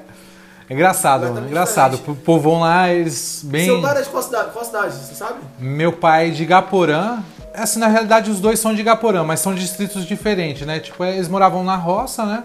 É 0.67 0.73
engraçado, 0.73 1.23
mano. 1.33 1.47
Engraçado. 1.47 1.99
O 2.07 2.15
povão 2.15 2.59
lá, 2.61 2.89
eles 2.91 3.41
bem. 3.43 3.65
Seu 3.65 3.81
pai 3.81 3.91
era 3.91 4.01
de 4.03 4.09
qual 4.09 4.21
cidade? 4.23 4.51
Qual 4.51 4.65
cidade, 4.65 4.93
você 4.93 5.15
sabe? 5.15 5.39
Meu 5.59 5.91
pai 5.93 6.31
de 6.31 6.45
Gaporã. 6.45 7.19
Assim, 7.55 7.79
na 7.79 7.87
realidade, 7.87 8.29
os 8.29 8.39
dois 8.39 8.59
são 8.59 8.75
de 8.75 8.83
Gaporã, 8.83 9.23
mas 9.23 9.39
são 9.39 9.53
distritos 9.55 10.05
diferentes, 10.05 10.65
né? 10.67 10.79
Tipo, 10.79 11.03
eles 11.05 11.27
moravam 11.27 11.63
na 11.63 11.75
roça, 11.75 12.23
né? 12.25 12.43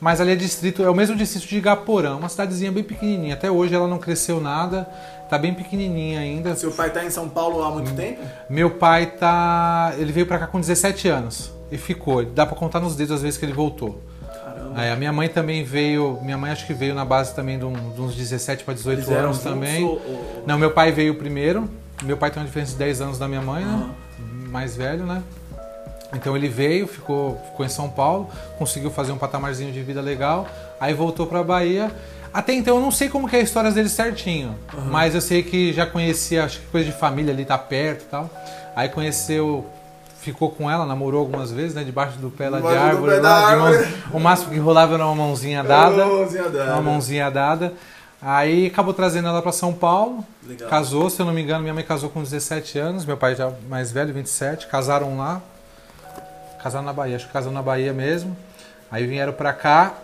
Mas 0.00 0.20
ali 0.20 0.32
é 0.32 0.36
distrito, 0.36 0.82
é 0.82 0.90
o 0.90 0.94
mesmo 0.94 1.16
distrito 1.16 1.48
de 1.48 1.60
Gaporã, 1.60 2.16
uma 2.16 2.28
cidadezinha 2.28 2.70
bem 2.70 2.82
pequenininha. 2.84 3.34
Até 3.34 3.50
hoje 3.50 3.74
ela 3.74 3.88
não 3.88 3.98
cresceu 3.98 4.40
nada, 4.40 4.86
tá 5.30 5.38
bem 5.38 5.54
pequenininha 5.54 6.20
ainda. 6.20 6.54
Seu 6.54 6.70
pai 6.70 6.90
tá 6.90 7.02
em 7.04 7.10
São 7.10 7.28
Paulo 7.28 7.62
há 7.62 7.70
muito 7.70 7.94
tempo? 7.94 8.20
Meu 8.50 8.70
pai 8.70 9.06
tá, 9.06 9.94
ele 9.96 10.12
veio 10.12 10.26
pra 10.26 10.38
cá 10.38 10.46
com 10.46 10.60
17 10.60 11.08
anos 11.08 11.50
e 11.72 11.78
ficou. 11.78 12.24
Dá 12.24 12.44
pra 12.44 12.54
contar 12.56 12.78
nos 12.80 12.94
dedos 12.94 13.14
as 13.16 13.22
vezes 13.22 13.38
que 13.38 13.44
ele 13.46 13.54
voltou. 13.54 14.02
Caramba. 14.26 14.72
Aí, 14.74 14.90
a 14.90 14.96
minha 14.96 15.12
mãe 15.12 15.28
também 15.28 15.64
veio, 15.64 16.18
minha 16.22 16.36
mãe 16.36 16.50
acho 16.50 16.66
que 16.66 16.74
veio 16.74 16.94
na 16.94 17.04
base 17.04 17.34
também 17.34 17.58
de, 17.58 17.64
um- 17.64 17.90
de 17.94 18.00
uns 18.00 18.14
17 18.14 18.64
para 18.64 18.74
18 18.74 18.98
Eles 18.98 19.08
anos 19.10 19.38
também. 19.38 19.82
ou- 19.84 20.42
Não, 20.46 20.58
meu 20.58 20.72
pai 20.72 20.92
veio 20.92 21.14
primeiro. 21.14 21.68
Meu 22.02 22.18
pai 22.18 22.30
tem 22.30 22.40
uma 22.42 22.46
diferença 22.46 22.72
de 22.72 22.78
10 22.78 23.00
anos 23.00 23.18
da 23.18 23.26
minha 23.26 23.40
mãe, 23.40 23.64
né? 23.64 23.88
Mais 24.50 24.76
velho, 24.76 25.06
né? 25.06 25.22
Então 26.14 26.36
ele 26.36 26.48
veio, 26.48 26.86
ficou, 26.86 27.40
ficou 27.50 27.66
em 27.66 27.68
São 27.68 27.88
Paulo, 27.90 28.28
conseguiu 28.58 28.90
fazer 28.90 29.12
um 29.12 29.18
patamarzinho 29.18 29.72
de 29.72 29.82
vida 29.82 30.00
legal, 30.00 30.46
aí 30.80 30.94
voltou 30.94 31.26
pra 31.26 31.42
Bahia. 31.42 31.90
Até 32.32 32.52
então 32.52 32.76
eu 32.76 32.80
não 32.82 32.90
sei 32.90 33.08
como 33.08 33.28
que 33.28 33.34
é 33.36 33.40
a 33.40 33.42
história 33.42 33.70
dele 33.70 33.88
certinho, 33.88 34.54
mas 34.90 35.14
eu 35.14 35.20
sei 35.20 35.42
que 35.42 35.72
já 35.72 35.84
conhecia, 35.86 36.44
acho 36.44 36.60
que 36.60 36.66
coisa 36.66 36.86
de 36.90 36.96
família 36.96 37.32
ali, 37.32 37.44
tá 37.44 37.56
perto 37.58 38.02
e 38.02 38.06
tal. 38.06 38.30
Aí 38.76 38.88
conheceu, 38.90 39.64
ficou 40.20 40.50
com 40.50 40.70
ela, 40.70 40.84
namorou 40.86 41.20
algumas 41.20 41.50
vezes, 41.50 41.74
né? 41.74 41.82
Debaixo 41.82 42.18
do 42.18 42.30
pé 42.30 42.50
lá 42.50 42.58
de 42.60 42.64
árvore. 42.78 43.20
lá, 43.20 43.50
de 43.50 43.56
mãos- 43.56 43.86
o 44.12 44.20
máximo 44.20 44.50
que 44.52 44.58
rolava 44.58 44.94
era 44.94 45.06
uma 45.06 45.14
mãozinha 45.14 45.64
dada. 45.64 46.04
Mãozinha 46.06 46.48
dada. 46.50 46.72
Uma 46.74 46.82
mãozinha 46.82 47.30
dada. 47.30 47.72
Aí 48.20 48.66
acabou 48.66 48.92
trazendo 48.94 49.28
ela 49.28 49.40
pra 49.42 49.52
São 49.52 49.72
Paulo. 49.72 50.24
Legal. 50.46 50.68
Casou, 50.68 51.08
se 51.10 51.20
eu 51.20 51.26
não 51.26 51.32
me 51.32 51.42
engano, 51.42 51.62
minha 51.62 51.74
mãe 51.74 51.84
casou 51.84 52.10
com 52.10 52.22
17 52.22 52.78
anos, 52.78 53.04
meu 53.04 53.16
pai 53.16 53.34
já 53.34 53.50
mais 53.68 53.90
velho, 53.92 54.12
27, 54.12 54.66
casaram 54.68 55.16
lá. 55.18 55.40
Casaram 56.66 56.84
na 56.84 56.92
Bahia, 56.92 57.14
acho 57.14 57.28
que 57.28 57.32
casaram 57.32 57.54
na 57.54 57.62
Bahia 57.62 57.92
mesmo. 57.92 58.36
Aí 58.90 59.06
vieram 59.06 59.32
pra 59.32 59.52
cá 59.52 59.94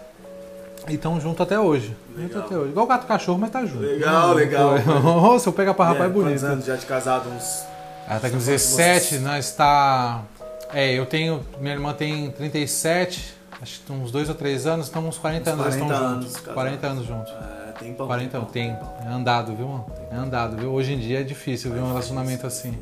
e 0.88 0.94
estão 0.94 1.20
junto 1.20 1.42
até 1.42 1.58
hoje. 1.58 1.96
Junto 2.16 2.28
Legal. 2.28 2.42
até 2.44 2.56
hoje. 2.56 2.70
Igual 2.70 2.86
gato 2.86 3.02
e 3.02 3.06
cachorro, 3.08 3.38
mas 3.40 3.50
tá 3.50 3.66
junto. 3.66 3.80
Legal, 3.80 4.32
legal. 4.32 4.78
Nossa, 5.02 5.48
eu 5.48 5.52
pego 5.52 5.74
pra 5.74 5.86
rapaz 5.86 6.04
é 6.08 6.12
Quantos 6.14 6.22
bonito. 6.22 6.46
anos 6.46 6.64
já 6.64 6.76
de 6.76 6.86
casado? 6.86 7.28
Uns... 7.30 7.64
Ela 8.08 8.20
tá 8.20 8.30
com 8.30 8.38
Vocês- 8.38 8.62
17, 8.76 9.18
nós 9.18 9.50
tá. 9.56 10.22
É, 10.72 10.92
eu 10.96 11.04
tenho. 11.04 11.44
Minha 11.60 11.74
irmã 11.74 11.92
tem 11.94 12.30
37, 12.30 13.34
acho 13.60 13.80
que 13.80 13.92
uns 13.92 14.12
2 14.12 14.28
ou 14.28 14.34
3 14.36 14.64
anos, 14.64 14.88
então 14.88 15.04
uns 15.08 15.18
40 15.18 15.50
Uns 15.50 15.52
anos 15.54 15.64
nós 15.66 15.74
40 15.74 15.84
estamos 15.84 16.12
anos 16.12 16.24
juntos. 16.26 16.36
casados. 16.36 16.54
40 16.54 16.86
anos 16.86 17.06
juntos. 17.06 17.32
É, 17.32 17.72
tem 17.72 17.92
pão. 17.94 18.06
40 18.06 18.38
pão, 18.38 18.44
tem. 18.48 18.70
É 19.04 19.08
andado, 19.08 19.52
viu, 19.56 19.66
mano? 19.66 19.86
É 20.12 20.14
andado, 20.14 20.56
viu? 20.56 20.70
Hoje 20.70 20.92
em 20.92 20.98
dia 21.00 21.20
é 21.20 21.22
difícil 21.24 21.72
ver 21.72 21.80
um 21.80 21.88
relacionamento 21.88 22.46
assim. 22.46 22.78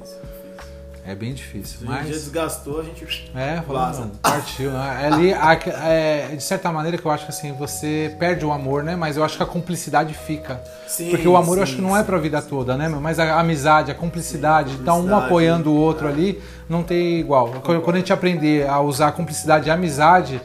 É 1.05 1.15
bem 1.15 1.33
difícil. 1.33 1.79
Se 1.81 1.85
a 1.85 1.89
gente 1.97 2.03
Mas. 2.05 2.09
desgastou, 2.09 2.81
a 2.81 2.83
gente. 2.85 3.31
É, 3.35 3.63
falou, 3.63 4.01
não, 4.01 4.09
partiu. 4.23 4.71
Né? 4.71 5.07
Ali, 5.11 5.33
a- 5.33 5.59
é, 5.89 6.35
de 6.37 6.43
certa 6.43 6.71
maneira, 6.71 6.99
que 6.99 7.05
eu 7.07 7.11
acho 7.11 7.25
que 7.25 7.31
assim, 7.31 7.53
você 7.53 8.15
perde 8.19 8.45
o 8.45 8.53
amor, 8.53 8.83
né? 8.85 8.95
Mas 8.97 9.17
eu 9.17 9.25
acho 9.25 9.37
que 9.37 9.43
a 9.43 9.47
cumplicidade 9.47 10.13
fica. 10.15 10.61
Sim, 10.87 11.11
Porque 11.11 11.27
o 11.27 11.37
amor 11.37 11.53
eu 11.59 11.67
sim, 11.67 11.73
acho 11.73 11.77
que 11.77 11.83
não 11.83 11.97
é 11.97 12.03
pra 12.03 12.19
vida 12.19 12.41
toda, 12.43 12.77
né? 12.77 12.89
Mas 12.89 13.19
a 13.19 13.41
amizade, 13.41 13.91
a 13.91 13.95
cumplicidade, 13.95 14.77
Sim, 14.77 14.85
tá 14.85 14.95
um 14.95 15.17
apoiando 15.17 15.71
o 15.73 15.77
outro 15.77 16.07
é. 16.07 16.11
ali, 16.11 16.43
não 16.69 16.83
tem 16.83 17.19
igual. 17.19 17.49
Quando 17.63 17.95
a 17.97 17.99
gente 17.99 18.13
aprender 18.13 18.69
a 18.69 18.81
usar 18.81 19.09
a 19.09 19.13
cumplicidade 19.13 19.69
e 19.69 19.71
a 19.71 19.75
amizade, 19.75 20.41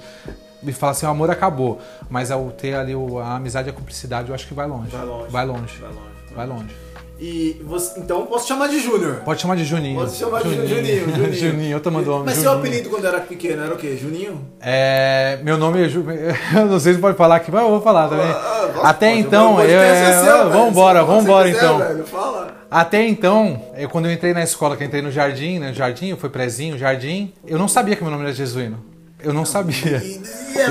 e 0.63 0.71
falar 0.71 0.93
assim, 0.93 1.05
o 1.05 1.09
amor 1.09 1.29
acabou. 1.29 1.79
Mas 2.09 2.31
ao 2.31 2.49
ter 2.51 2.75
ali 2.75 2.93
a 3.23 3.35
amizade 3.35 3.67
e 3.67 3.71
a 3.71 3.73
cumplicidade, 3.73 4.29
eu 4.29 4.35
acho 4.35 4.47
que 4.47 4.53
vai 4.53 4.67
longe. 4.67 4.89
Vai 4.89 5.05
longe. 5.05 5.29
Vai 5.31 5.45
longe. 5.45 5.77
Vai 5.79 5.89
longe. 5.91 6.35
Vai 6.35 6.47
longe. 6.47 6.84
E 7.19 7.61
você, 7.63 7.99
então 7.99 8.25
posso 8.25 8.47
chamar 8.47 8.67
de 8.67 8.79
Júnior. 8.79 9.21
Pode 9.23 9.41
chamar 9.41 9.55
de 9.55 9.63
Juninho. 9.63 9.99
Posso 9.99 10.17
chamar 10.17 10.43
de 10.43 10.53
Juninho. 10.53 10.67
Juninho. 10.67 11.33
Juninho, 11.33 11.71
eu 11.71 11.79
tô 11.79 11.89
mandando 11.89 12.25
Mas 12.25 12.37
seu 12.37 12.51
apelido 12.51 12.89
quando 12.89 13.05
era 13.05 13.21
pequeno 13.21 13.63
era 13.63 13.73
o 13.73 13.77
quê? 13.77 13.97
Juninho? 13.99 14.45
É, 14.59 15.39
meu 15.43 15.57
nome 15.57 15.85
é 15.85 15.89
Ju... 15.89 16.05
Eu 16.55 16.65
não 16.65 16.79
sei 16.79 16.93
se 16.93 16.99
pode 16.99 17.17
falar 17.17 17.37
aqui, 17.37 17.51
mas 17.51 17.61
eu 17.61 17.69
vou 17.69 17.81
falar 17.81 18.09
também. 18.09 18.25
Ah, 18.25 18.69
ah, 18.83 18.89
Até 18.89 19.09
pode, 19.09 19.19
então, 19.21 19.61
eu, 19.61 19.79
é 19.79 20.23
seu, 20.23 20.43
que 20.45 20.49
vambora 20.49 21.03
você 21.03 21.51
quiser, 21.51 21.57
então. 21.57 21.77
velho, 21.79 22.05
Fala. 22.05 22.55
Até 22.69 23.07
então, 23.07 23.61
eu, 23.77 23.89
quando 23.89 24.05
eu 24.05 24.11
entrei 24.11 24.33
na 24.33 24.43
escola, 24.43 24.75
que 24.75 24.83
eu 24.83 24.87
entrei 24.87 25.01
no 25.01 25.11
jardim, 25.11 25.59
né? 25.59 25.73
Jardim, 25.73 26.15
fui 26.15 26.29
prezinho, 26.29 26.77
jardim, 26.77 27.33
eu 27.47 27.57
não 27.57 27.67
sabia 27.67 27.95
que 27.95 28.03
meu 28.03 28.11
nome 28.11 28.23
era 28.23 28.33
Jesuíno. 28.33 28.94
Eu 29.19 29.33
não 29.33 29.45
sabia. 29.45 30.01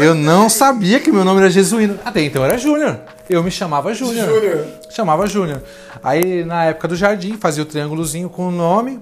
Eu 0.00 0.14
não 0.14 0.48
sabia 0.48 1.00
que 1.00 1.10
meu 1.10 1.24
nome 1.24 1.40
era 1.40 1.50
Jesuíno. 1.50 1.98
Até 2.04 2.20
então 2.22 2.44
era 2.44 2.56
Júnior. 2.56 3.00
Eu 3.28 3.42
me 3.42 3.50
chamava 3.50 3.92
Júnior. 3.94 4.26
Júnior. 4.28 4.66
Chamava 4.90 5.26
Júnior. 5.26 5.62
Aí, 6.02 6.44
na 6.44 6.66
época 6.66 6.88
do 6.88 6.96
jardim, 6.96 7.36
fazia 7.36 7.62
o 7.62 7.66
triângulozinho 7.66 8.28
com 8.28 8.48
o 8.48 8.50
nome 8.52 9.00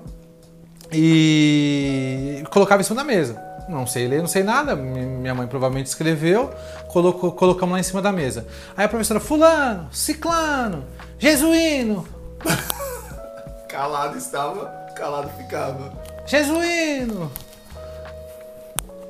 e 0.92 2.42
colocava 2.50 2.80
em 2.80 2.84
cima 2.84 2.96
da 2.96 3.04
mesa. 3.04 3.40
Não 3.68 3.86
sei 3.86 4.06
ler, 4.08 4.20
não 4.20 4.26
sei 4.28 4.42
nada. 4.42 4.74
Mi- 4.76 5.04
Minha 5.04 5.34
mãe 5.34 5.46
provavelmente 5.46 5.86
escreveu, 5.86 6.50
colocou, 6.88 7.32
colocamos 7.32 7.72
lá 7.74 7.80
em 7.80 7.82
cima 7.84 8.00
da 8.02 8.12
mesa. 8.12 8.46
Aí 8.76 8.84
a 8.84 8.88
professora, 8.88 9.20
fulano, 9.20 9.88
ciclano, 9.92 10.84
jesuíno, 11.18 12.06
Calado 13.68 14.18
estava, 14.18 14.66
calado 14.96 15.30
ficava. 15.36 15.92
jesuíno. 16.26 17.30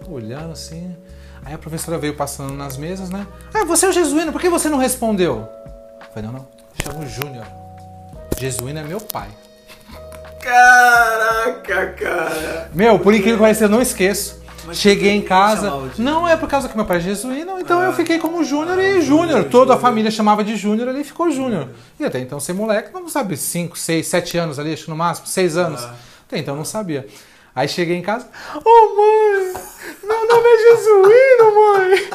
Olhando 0.09 0.53
assim. 0.53 0.97
Aí 1.45 1.55
a 1.55 1.59
professora 1.59 1.99
veio 1.99 2.15
passando 2.15 2.55
nas 2.55 2.77
mesas, 2.77 3.11
né? 3.11 3.27
Ah, 3.53 3.65
você 3.65 3.87
é 3.87 3.89
o 3.89 3.93
jesuíno, 3.93 4.31
por 4.33 4.41
que 4.41 4.49
você 4.49 4.69
não 4.69 4.79
respondeu? 4.79 5.49
Eu 6.01 6.07
falei, 6.15 6.31
não, 6.31 6.39
não, 6.39 6.49
chamo 6.83 7.07
Júnior. 7.09 7.47
Jesuíno 8.39 8.79
é 8.81 8.85
meu 8.85 9.01
pai. 9.01 9.29
Caraca, 10.41 11.87
cara. 11.93 12.71
Meu, 12.75 12.99
por 12.99 13.15
incrível 13.15 13.37
que 13.37 13.43
pareça, 13.43 13.65
eu 13.65 13.69
não 13.69 13.81
esqueço. 13.83 14.41
Mas 14.65 14.77
Cheguei 14.77 15.11
em 15.11 15.23
casa. 15.23 15.73
Não, 15.99 16.27
é 16.29 16.37
por 16.37 16.49
causa 16.49 16.69
que 16.69 16.77
meu 16.77 16.85
pai 16.87 16.99
é 16.99 17.01
jesuíno, 17.01 17.59
então 17.59 17.81
Ah. 17.81 17.87
eu 17.87 17.93
fiquei 17.95 18.19
como 18.19 18.45
Júnior 18.45 18.79
Ah, 18.79 18.83
e 18.83 19.01
Júnior. 19.03 19.45
Toda 19.45 19.75
a 19.75 19.77
família 19.77 20.11
chamava 20.11 20.45
de 20.45 20.57
Júnior, 20.57 20.89
ali 20.89 21.03
ficou 21.03 21.31
Júnior. 21.33 21.69
E 21.99 22.05
até 22.05 22.21
então 22.21 22.39
ser 22.39 22.53
moleque, 22.53 22.93
não 22.95 23.09
sabe, 23.09 23.37
5, 23.37 23.77
6, 23.77 24.07
7 24.07 24.39
anos 24.39 24.59
ali, 24.61 24.73
acho 24.73 24.85
que 24.85 24.91
no 24.91 24.97
máximo, 24.97 25.27
6 25.27 25.57
anos. 25.57 25.83
Ah. 25.83 25.95
Até 26.29 26.39
então 26.39 26.55
não 26.55 26.65
sabia. 26.65 27.07
Aí 27.55 27.69
cheguei 27.69 27.97
em 27.97 28.03
casa, 28.03 28.29
ô 28.65 28.97
mãe, 28.97 29.53
meu 29.53 29.61
nome 30.33 30.49
é 30.49 30.59
jesuíno, 30.59 31.55
mãe. 31.55 32.11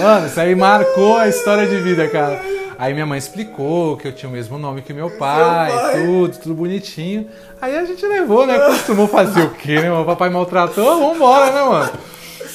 Mano, 0.00 0.26
isso 0.26 0.40
aí 0.40 0.54
marcou 0.54 1.16
a 1.16 1.28
história 1.28 1.66
de 1.66 1.76
vida, 1.78 2.08
cara. 2.08 2.40
Aí 2.78 2.92
minha 2.92 3.06
mãe 3.06 3.18
explicou 3.18 3.96
que 3.96 4.06
eu 4.06 4.12
tinha 4.12 4.28
o 4.28 4.32
mesmo 4.32 4.58
nome 4.58 4.82
que 4.82 4.92
meu 4.92 5.10
pai, 5.10 5.72
pai. 5.72 6.04
tudo, 6.04 6.38
tudo 6.38 6.54
bonitinho. 6.54 7.26
Aí 7.60 7.76
a 7.76 7.84
gente 7.84 8.04
levou, 8.04 8.46
né? 8.46 8.58
Costumou 8.58 9.08
fazer 9.08 9.42
o 9.42 9.50
quê, 9.50 9.80
né? 9.80 9.90
O 9.90 10.04
papai 10.04 10.28
maltratou, 10.28 11.00
vambora, 11.00 11.52
né, 11.52 11.62
mano? 11.62 11.92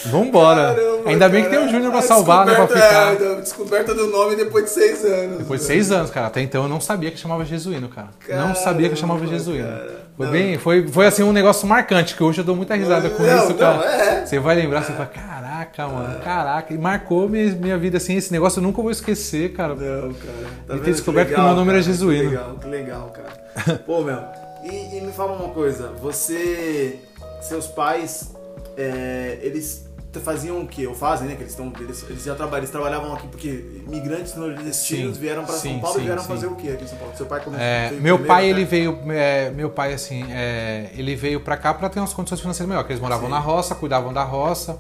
Vambora. 0.06 0.76
Caramba, 0.76 1.10
Ainda 1.10 1.30
bem 1.30 1.44
que 1.44 1.50
tem 1.50 1.60
cara. 1.60 1.70
o 1.70 1.72
Júnior 1.74 1.92
pra 1.92 2.02
salvar, 2.02 2.46
né? 2.46 2.56
Pra 2.56 2.68
ficar. 2.68 3.22
É, 3.22 3.32
a 3.38 3.40
descoberta 3.42 3.94
do 3.94 4.08
nome 4.08 4.36
depois 4.36 4.66
de 4.66 4.72
seis 4.72 5.04
anos. 5.06 5.38
Depois 5.40 5.62
de 5.62 5.68
seis 5.68 5.92
anos, 5.92 6.10
cara. 6.12 6.28
Até 6.28 6.42
então 6.42 6.64
eu 6.64 6.70
não 6.70 6.80
sabia 6.82 7.12
que 7.12 7.18
chamava 7.18 7.44
Jesuíno, 7.46 7.90
cara. 7.90 8.10
não 8.30 8.56
sabia 8.56 8.90
que 8.90 8.96
chamava 8.96 9.20
Caramba, 9.20 9.38
Jesuíno. 9.38 9.68
cara. 9.68 10.02
Foi 10.18 10.26
Não. 10.26 10.34
bem, 10.34 10.58
foi, 10.58 10.88
foi 10.88 11.08
assim 11.08 11.24
um 11.24 11.32
negócio 11.32 11.66
marcante, 11.68 12.16
que 12.16 12.22
hoje 12.24 12.42
eu 12.42 12.44
dou 12.44 12.56
muita 12.56 12.76
risada 12.76 13.10
com 13.10 13.24
Não, 13.24 13.38
isso, 13.38 13.50
não, 13.50 13.56
cara. 13.58 13.86
é. 13.86 14.26
Você 14.26 14.38
vai 14.40 14.56
lembrar, 14.56 14.84
você 14.84 14.92
fala, 14.92 15.06
caraca, 15.08 15.88
mano, 15.88 16.20
caraca. 16.20 16.74
E 16.74 16.78
marcou 16.78 17.28
minha, 17.30 17.52
minha 17.56 17.78
vida 17.78 17.98
assim, 17.98 18.18
esse 18.18 18.32
negócio 18.32 18.60
eu 18.60 18.64
nunca 18.64 18.82
vou 18.82 18.92
esquecer, 18.92 19.54
cara. 19.54 19.74
Não, 19.74 20.14
cara. 20.14 20.34
Tá 20.68 20.76
E 20.76 20.80
ter 20.80 20.92
descoberto 20.92 21.30
que 21.30 21.34
legal, 21.34 21.48
meu 21.48 21.56
nome 21.56 21.70
era 21.72 21.80
cara? 21.80 21.92
Jesuíno. 21.92 22.30
Que 22.30 22.36
legal, 22.36 22.56
que 22.62 22.68
legal, 22.68 23.14
cara. 23.16 23.78
Pô, 23.86 24.02
meu. 24.02 24.20
E, 24.64 24.98
e 24.98 25.02
me 25.02 25.12
fala 25.12 25.32
uma 25.32 25.50
coisa. 25.50 25.92
Você. 26.02 27.00
Seus 27.42 27.66
pais. 27.68 28.32
é, 28.78 29.40
eles 29.42 29.88
faziam 30.20 30.62
o 30.62 30.68
quê? 30.68 30.86
Ou 30.86 30.94
fazem, 30.94 31.28
né? 31.28 31.36
Que 31.36 31.44
eles, 31.44 31.52
estão 31.54 31.72
eles, 31.80 32.04
eles 32.10 32.24
já 32.24 32.36
trabalham, 32.36 32.60
eles 32.60 32.70
trabalhavam 32.70 33.14
aqui 33.14 33.28
porque 33.28 33.82
imigrantes 33.88 34.36
nordestinos 34.36 35.16
Sim, 35.16 35.22
vieram 35.22 35.46
pra 35.46 35.54
São 35.54 35.62
sim, 35.72 35.80
Paulo 35.80 35.98
e 35.98 36.00
sim, 36.00 36.06
vieram 36.06 36.22
sim. 36.22 36.28
fazer 36.28 36.48
o 36.48 36.56
quê 36.56 36.70
aqui 36.70 36.84
em 36.84 36.88
São 36.88 36.98
Paulo? 36.98 37.14
Seu 37.16 37.26
pai 37.26 37.40
começou 37.42 37.66
É, 37.66 37.82
meu 37.92 38.18
primeiro, 38.18 38.26
pai, 38.26 38.44
né? 38.44 38.50
ele 38.50 38.66
veio, 38.66 39.00
é, 39.12 39.50
meu 39.52 39.70
pai, 39.70 39.94
assim, 39.94 40.26
é, 40.32 40.90
ele 40.96 41.16
veio 41.16 41.40
pra 41.40 41.56
cá 41.56 41.74
pra 41.74 41.90
ter 41.90 42.00
umas 42.00 42.14
condições 42.14 42.42
financeiras 42.42 42.68
melhores, 42.68 42.84
porque 42.84 42.94
eles 42.94 43.02
moravam 43.02 43.30
na 43.30 43.40
roça, 43.40 43.74
cuidavam 43.74 44.12
da 44.12 44.24
roça, 44.24 44.78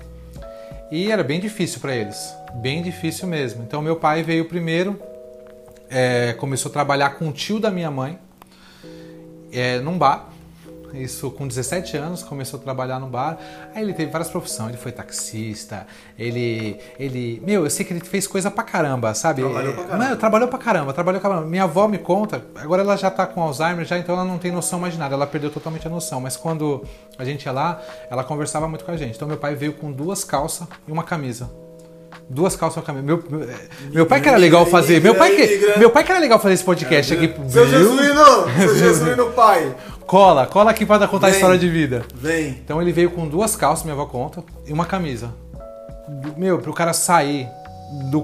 e 0.91 1.09
era 1.09 1.23
bem 1.23 1.39
difícil 1.39 1.79
pra 1.79 1.95
eles, 1.95 2.35
bem 2.55 2.81
difícil 2.83 3.27
mesmo. 3.27 3.63
Então, 3.63 3.81
meu 3.81 3.95
pai 3.95 4.23
veio 4.23 4.45
primeiro, 4.45 5.00
é, 5.89 6.33
começou 6.33 6.69
a 6.69 6.73
trabalhar 6.73 7.11
com 7.11 7.29
o 7.29 7.31
tio 7.31 7.59
da 7.59 7.71
minha 7.71 7.89
mãe, 7.89 8.19
é, 9.53 9.79
num 9.79 9.97
bar, 9.97 10.29
isso 10.93 11.31
com 11.31 11.48
17 11.48 11.98
anos, 11.98 12.24
começou 12.24 12.60
a 12.60 12.63
trabalhar 12.63 13.00
no 13.00 13.07
bar. 13.07 13.38
Aí 13.74 13.81
ele 13.81 13.93
teve 13.93 14.12
várias 14.12 14.29
profissões, 14.29 14.69
ele 14.69 14.77
foi 14.77 14.91
taxista, 14.91 15.86
ele. 16.17 16.79
ele. 17.00 17.41
Meu, 17.45 17.63
eu 17.63 17.69
sei 17.69 17.86
que 17.86 17.93
ele 17.93 18.01
fez 18.01 18.27
coisa 18.27 18.51
pra 18.51 18.63
caramba, 18.63 19.13
sabe? 19.13 19.41
Trabalhou 19.41 19.74
pra 19.74 19.83
caramba. 19.83 20.03
Mano, 20.03 20.17
trabalhou 20.17 20.48
pra 20.48 20.60
caramba, 20.60 20.93
trabalhou 20.93 21.21
pra 21.21 21.29
caramba. 21.29 21.48
Minha 21.48 21.63
avó 21.63 21.88
me 21.88 21.98
conta, 21.98 22.43
agora 22.55 22.81
ela 22.81 22.95
já 22.95 23.10
tá 23.10 23.25
com 23.25 23.41
Alzheimer, 23.41 23.86
já, 23.86 23.98
então 23.98 24.15
ela 24.15 24.25
não 24.25 24.38
tem 24.38 24.51
noção 24.51 24.79
mais 24.79 24.93
de 24.93 25.00
nada, 25.00 25.15
ela 25.15 25.27
perdeu 25.27 25.50
totalmente 25.50 25.88
a 25.88 25.89
noção. 25.89 26.21
Mas 26.21 26.36
quando 26.36 26.83
a 27.17 27.25
gente 27.25 27.45
ia 27.45 27.51
lá, 27.51 27.81
ela 28.10 28.24
conversava 28.24 28.67
muito 28.67 28.86
com 28.86 28.91
a 28.91 28.98
gente. 28.98 29.15
Então 29.15 29.27
meu 29.27 29.38
pai 29.38 29.55
veio 29.55 29.74
com 29.74 29.91
duas 29.91 30.24
calças 30.24 30.67
e 30.88 30.91
uma 30.91 31.03
camisa. 31.03 31.50
Duas 32.29 32.55
calças 32.55 32.77
e 32.77 32.79
uma 32.79 32.86
camisa. 32.86 33.05
Meu, 33.05 33.24
meu, 33.29 33.50
meu 33.91 34.05
pai 34.05 34.21
que 34.21 34.27
era 34.29 34.38
legal 34.38 34.65
fazer. 34.65 35.01
Meu 35.01 35.15
pai 35.15 35.36
que, 35.36 35.77
meu 35.77 35.89
pai 35.89 36.03
que 36.03 36.12
era 36.12 36.19
legal 36.19 36.39
fazer 36.39 36.53
esse 36.53 36.63
podcast 36.63 37.13
aqui. 37.13 37.33
Seu? 37.50 37.67
Jesuíno! 37.67 38.25
Seu 38.57 38.75
Jesuíno 38.77 39.31
pai! 39.31 39.75
Cola, 40.05 40.46
cola 40.46 40.72
aqui 40.72 40.86
pra 40.86 41.08
contar 41.08 41.27
a 41.27 41.29
Vem. 41.29 41.39
história 41.39 41.58
de 41.60 41.70
vida. 41.70 42.03
Vem. 42.13 42.50
Então 42.50 42.81
ele 42.81 42.91
veio 42.91 43.12
com 43.12 43.27
duas 43.27 43.55
calças, 43.55 43.84
minha 43.84 43.93
avó 43.93 44.05
conta, 44.05 44.43
e 44.65 44.74
uma 44.74 44.86
camisa. 44.86 45.34
Meu, 46.36 46.60
pro 46.60 46.74
cara 46.74 46.93
sair 46.93 47.48
do. 48.10 48.22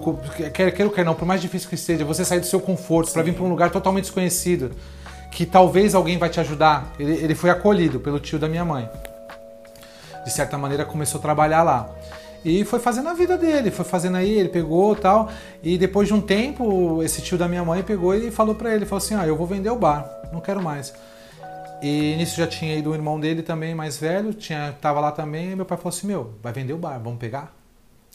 Quer 0.54 0.72
queira 0.72 0.86
ou 0.90 0.92
quer 0.92 1.06
não, 1.06 1.14
por 1.14 1.26
mais 1.26 1.42
difícil 1.42 1.70
que 1.70 1.78
seja, 1.78 2.04
você 2.04 2.26
sair 2.26 2.40
do 2.40 2.46
seu 2.46 2.60
conforto 2.60 3.12
pra 3.12 3.22
vir 3.22 3.34
pra 3.34 3.44
um 3.44 3.50
lugar 3.50 3.70
totalmente 3.70 4.06
desconhecido, 4.06 4.72
que 5.32 5.46
talvez 5.46 5.96
alguém 5.96 6.18
vai 6.18 6.30
te 6.30 6.40
ajudar. 6.40 6.94
Ele, 7.00 7.14
ele 7.14 7.36
foi 7.36 7.50
acolhido 7.50 8.00
pelo 8.00 8.20
tio 8.20 8.38
da 8.38 8.50
minha 8.50 8.66
mãe. 8.66 8.90
De 10.26 10.32
certa 10.32 10.58
maneira 10.58 10.84
começou 10.84 11.20
a 11.20 11.22
trabalhar 11.22 11.64
lá. 11.64 11.90
E 12.44 12.64
foi 12.66 12.80
fazendo 12.80 13.10
a 13.10 13.14
vida 13.14 13.38
dele, 13.38 13.72
foi 13.72 13.84
fazendo 13.86 14.16
aí, 14.18 14.38
ele 14.38 14.50
pegou 14.50 14.96
tal. 14.96 15.30
E 15.64 15.78
depois 15.78 16.08
de 16.08 16.14
um 16.14 16.22
tempo, 16.22 17.02
esse 17.02 17.22
tio 17.22 17.38
da 17.38 17.48
minha 17.48 17.64
mãe 17.64 17.82
pegou 17.84 18.14
e 18.14 18.30
falou 18.32 18.56
pra 18.56 18.74
ele, 18.76 18.86
falou 18.86 18.98
assim: 19.04 19.16
"Ah, 19.16 19.26
eu 19.26 19.36
vou 19.36 19.48
vender 19.48 19.70
o 19.70 19.76
bar, 19.76 20.06
não 20.34 20.42
quero 20.42 20.62
mais". 20.62 20.94
E 21.82 22.16
nisso 22.18 22.38
já 22.38 22.48
tinha 22.48 22.76
ido 22.76 22.92
o 22.92 22.94
irmão 22.94 23.20
dele 23.20 23.44
também, 23.44 23.76
mais 23.76 23.98
velho, 23.98 24.34
tinha, 24.34 24.76
tava 24.82 25.00
lá 25.00 25.12
também, 25.12 25.52
e 25.52 25.56
meu 25.56 25.66
pai 25.66 25.78
falou 25.78 25.90
assim, 25.90 26.08
meu, 26.08 26.34
vai 26.42 26.52
vender 26.52 26.74
o 26.74 26.78
bar, 26.78 27.00
vamos 27.00 27.20
pegar? 27.20 27.56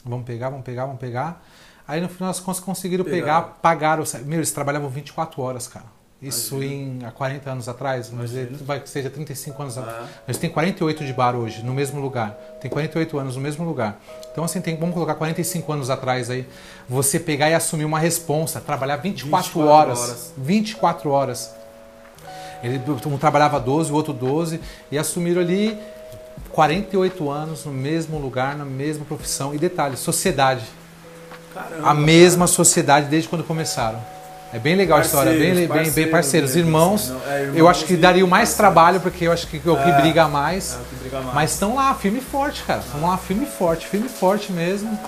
Vamos 0.04 0.24
pegar, 0.24 0.50
vamos 0.50 0.64
pegar, 0.64 0.86
vamos 0.86 1.00
pegar. 1.00 1.44
Aí 1.86 2.00
no 2.00 2.08
final 2.08 2.28
das 2.30 2.40
contas 2.40 2.60
conseguiram 2.60 3.04
Pegaram. 3.04 3.42
pegar, 3.42 3.58
pagaram. 3.60 4.04
Meu, 4.24 4.38
eles 4.38 4.50
trabalhavam 4.50 4.88
24 4.88 5.40
horas, 5.42 5.68
cara. 5.68 5.86
Isso 6.20 6.62
Imagina. 6.62 7.04
em, 7.04 7.04
há 7.04 7.10
40 7.10 7.50
anos 7.50 7.68
atrás, 7.68 8.08
mas 8.10 8.30
vai 8.60 8.78
que 8.78 8.88
seja 8.88 9.10
35 9.10 9.60
anos 9.60 9.76
atrás. 9.76 10.04
Ah. 10.04 10.22
A 10.28 10.32
gente 10.32 10.40
tem 10.40 10.50
48 10.50 11.04
de 11.04 11.12
bar 11.12 11.34
hoje, 11.34 11.64
no 11.64 11.74
mesmo 11.74 12.00
lugar. 12.00 12.30
Tem 12.60 12.70
48 12.70 13.18
anos 13.18 13.34
no 13.34 13.42
mesmo 13.42 13.64
lugar. 13.64 14.00
Então, 14.30 14.44
assim, 14.44 14.60
tem, 14.60 14.76
vamos 14.76 14.94
colocar 14.94 15.16
45 15.16 15.72
anos 15.72 15.90
atrás 15.90 16.30
aí. 16.30 16.46
Você 16.88 17.18
pegar 17.18 17.50
e 17.50 17.54
assumir 17.54 17.84
uma 17.84 17.98
responsa, 17.98 18.60
trabalhar 18.60 18.96
24, 18.96 19.60
24 19.60 19.68
horas. 19.68 19.98
horas. 19.98 20.34
24 20.38 21.10
horas. 21.10 21.54
Ele 22.62 22.80
um 23.06 23.18
trabalhava 23.18 23.58
12, 23.58 23.90
o 23.90 23.94
outro 23.94 24.12
12, 24.12 24.60
e 24.90 24.98
assumiram 24.98 25.40
ali 25.40 25.78
48 26.52 27.30
anos 27.30 27.64
no 27.64 27.72
mesmo 27.72 28.18
lugar, 28.18 28.56
na 28.56 28.64
mesma 28.64 29.04
profissão. 29.04 29.54
E 29.54 29.58
detalhe, 29.58 29.96
sociedade. 29.96 30.64
Caramba. 31.52 31.90
A 31.90 31.94
mesma 31.94 32.46
sociedade 32.46 33.06
desde 33.06 33.28
quando 33.28 33.44
começaram. 33.44 34.00
É 34.54 34.58
bem 34.58 34.76
legal 34.76 34.98
a 34.98 35.00
história, 35.00 35.32
bem, 35.32 35.54
bem, 35.54 35.66
bem, 35.66 35.90
bem 35.90 36.10
parceiros. 36.10 36.54
Irmãos, 36.54 37.08
Não, 37.08 37.20
é, 37.26 37.50
eu 37.54 37.66
acho 37.68 37.86
que 37.86 37.96
daria 37.96 38.22
o 38.22 38.28
mais 38.28 38.50
parceiros. 38.50 38.56
trabalho, 38.74 39.00
porque 39.00 39.26
eu 39.26 39.32
acho 39.32 39.46
que 39.46 39.56
é 39.56 39.70
o 39.70 39.76
que 39.82 39.88
É. 39.90 40.00
briga 40.00 40.28
mais. 40.28 40.74
É 40.74 40.76
o 40.76 40.84
que 40.84 40.94
briga 40.96 41.20
mais. 41.20 41.34
Mas 41.34 41.52
estão 41.52 41.74
lá, 41.74 41.94
firme 41.94 42.18
e 42.18 42.22
forte, 42.22 42.62
cara. 42.64 42.80
Estão 42.80 43.00
lá, 43.00 43.16
firme 43.16 43.44
e 43.44 43.48
forte, 43.48 43.86
firme 43.86 44.06
e 44.06 44.10
forte 44.10 44.52
mesmo. 44.52 44.98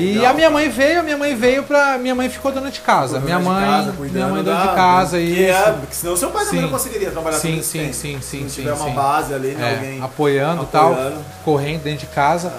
E 0.00 0.14
Legal, 0.14 0.30
a 0.30 0.34
minha 0.34 0.50
mãe 0.50 0.68
veio, 0.68 1.00
a 1.00 1.02
minha 1.02 1.16
mãe 1.16 1.34
veio 1.34 1.62
pra. 1.62 1.98
Minha 1.98 2.14
mãe 2.14 2.28
ficou 2.28 2.52
dona 2.52 2.70
de 2.70 2.80
casa. 2.80 3.18
minha 3.20 3.38
Dona 3.38 3.54
de 3.54 3.60
mãe. 3.60 3.70
casa, 3.70 3.94
minha 3.98 4.26
mãe 4.28 4.42
dona 4.42 4.58
da- 4.60 4.66
de 4.66 4.74
casa 4.74 5.18
e. 5.18 5.44
É, 5.44 5.72
porque 5.80 5.94
senão 5.94 6.16
seu 6.16 6.30
pai 6.30 6.44
também 6.44 6.60
Sim. 6.60 6.66
não 6.66 6.70
conseguiria 6.72 7.10
trabalhar 7.10 7.38
Sim, 7.38 7.58
esse 7.58 7.68
sim, 7.70 7.78
tempo. 7.80 7.92
sim, 7.94 8.18
Se 8.20 8.26
sim, 8.28 8.40
não 8.42 8.48
sim, 8.48 8.62
tiver 8.62 8.72
uma 8.74 8.88
sim. 8.88 8.94
base 8.94 9.34
ali, 9.34 9.48
né? 9.48 9.70
É, 9.72 9.74
Alguém 9.76 10.02
apoiando 10.02 10.62
e 10.62 10.66
tal, 10.66 10.96
correndo 11.44 11.82
dentro 11.82 12.00
de 12.06 12.14
casa. 12.14 12.52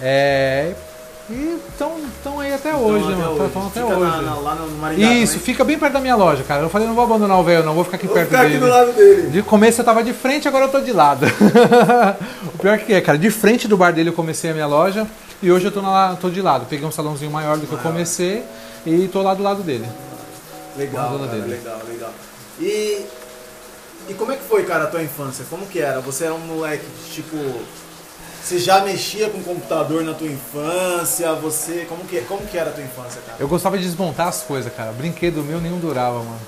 É. 0.00 0.72
E 1.32 1.60
estão 1.68 2.40
aí 2.40 2.52
até 2.52 2.74
hoje, 2.74 3.04
Então, 3.04 3.16
né? 3.16 3.24
mano? 3.24 3.46
Estão 3.46 3.66
até 3.68 3.84
hoje. 3.84 4.00
na- 4.00 4.22
na- 4.22 4.34
lá 4.34 4.54
no 4.56 4.68
Maringá 4.78 5.12
Isso, 5.12 5.34
também. 5.34 5.44
fica 5.46 5.62
bem 5.62 5.78
perto 5.78 5.92
da 5.92 6.00
minha 6.00 6.16
loja, 6.16 6.42
cara. 6.42 6.62
Eu 6.62 6.68
falei, 6.68 6.88
não 6.88 6.94
vou 6.96 7.04
abandonar 7.04 7.38
o 7.38 7.44
velho, 7.44 7.64
não, 7.64 7.72
vou 7.72 7.84
ficar 7.84 7.98
aqui 7.98 8.06
Vou 8.06 8.16
perto 8.16 8.30
ficar 8.30 8.42
dele. 8.42 8.56
aqui 8.56 8.64
do 8.64 8.68
lado 8.68 8.92
dele. 8.92 9.30
De 9.30 9.40
começo 9.40 9.80
eu 9.80 9.84
tava 9.84 10.02
de 10.02 10.12
frente, 10.12 10.48
agora 10.48 10.64
eu 10.64 10.68
tô 10.70 10.80
de 10.80 10.92
lado. 10.92 11.24
o 12.52 12.58
pior 12.58 12.76
que 12.78 12.92
é, 12.92 13.00
cara, 13.00 13.16
de 13.16 13.30
frente 13.30 13.68
do 13.68 13.76
bar 13.76 13.92
dele 13.92 14.08
eu 14.08 14.12
comecei 14.12 14.50
a 14.50 14.54
minha 14.54 14.66
loja 14.66 15.06
e 15.42 15.50
hoje 15.50 15.66
eu 15.66 15.72
tô, 15.72 15.80
na, 15.80 16.16
tô 16.16 16.30
de 16.30 16.42
lado. 16.42 16.66
Peguei 16.66 16.86
um 16.86 16.92
salãozinho 16.92 17.30
maior 17.30 17.56
do 17.56 17.66
que 17.66 17.72
eu 17.72 17.78
comecei 17.78 18.44
e 18.84 19.08
tô 19.08 19.22
lá 19.22 19.34
do 19.34 19.42
lado 19.42 19.62
dele. 19.62 19.88
Legal, 20.76 21.18
cara, 21.18 21.30
dele. 21.32 21.48
legal, 21.48 21.80
legal. 21.88 22.12
E, 22.58 23.04
e 24.08 24.14
como 24.14 24.32
é 24.32 24.36
que 24.36 24.44
foi, 24.44 24.64
cara, 24.64 24.84
a 24.84 24.86
tua 24.86 25.02
infância? 25.02 25.44
Como 25.48 25.66
que 25.66 25.80
era? 25.80 26.00
Você 26.00 26.24
era 26.24 26.34
um 26.34 26.40
moleque, 26.40 26.84
tipo... 27.12 27.36
Você 28.42 28.58
já 28.58 28.80
mexia 28.82 29.28
com 29.28 29.42
computador 29.42 30.02
na 30.02 30.14
tua 30.14 30.26
infância? 30.26 31.32
Você... 31.34 31.86
Como 31.88 32.04
que, 32.04 32.20
como 32.22 32.46
que 32.46 32.56
era 32.56 32.70
a 32.70 32.72
tua 32.72 32.82
infância, 32.82 33.20
cara? 33.26 33.36
Eu 33.38 33.48
gostava 33.48 33.76
de 33.76 33.84
desmontar 33.84 34.28
as 34.28 34.42
coisas, 34.42 34.72
cara. 34.74 34.92
Brinquedo 34.92 35.42
meu 35.42 35.60
nenhum 35.60 35.78
durava, 35.78 36.18
mano. 36.18 36.40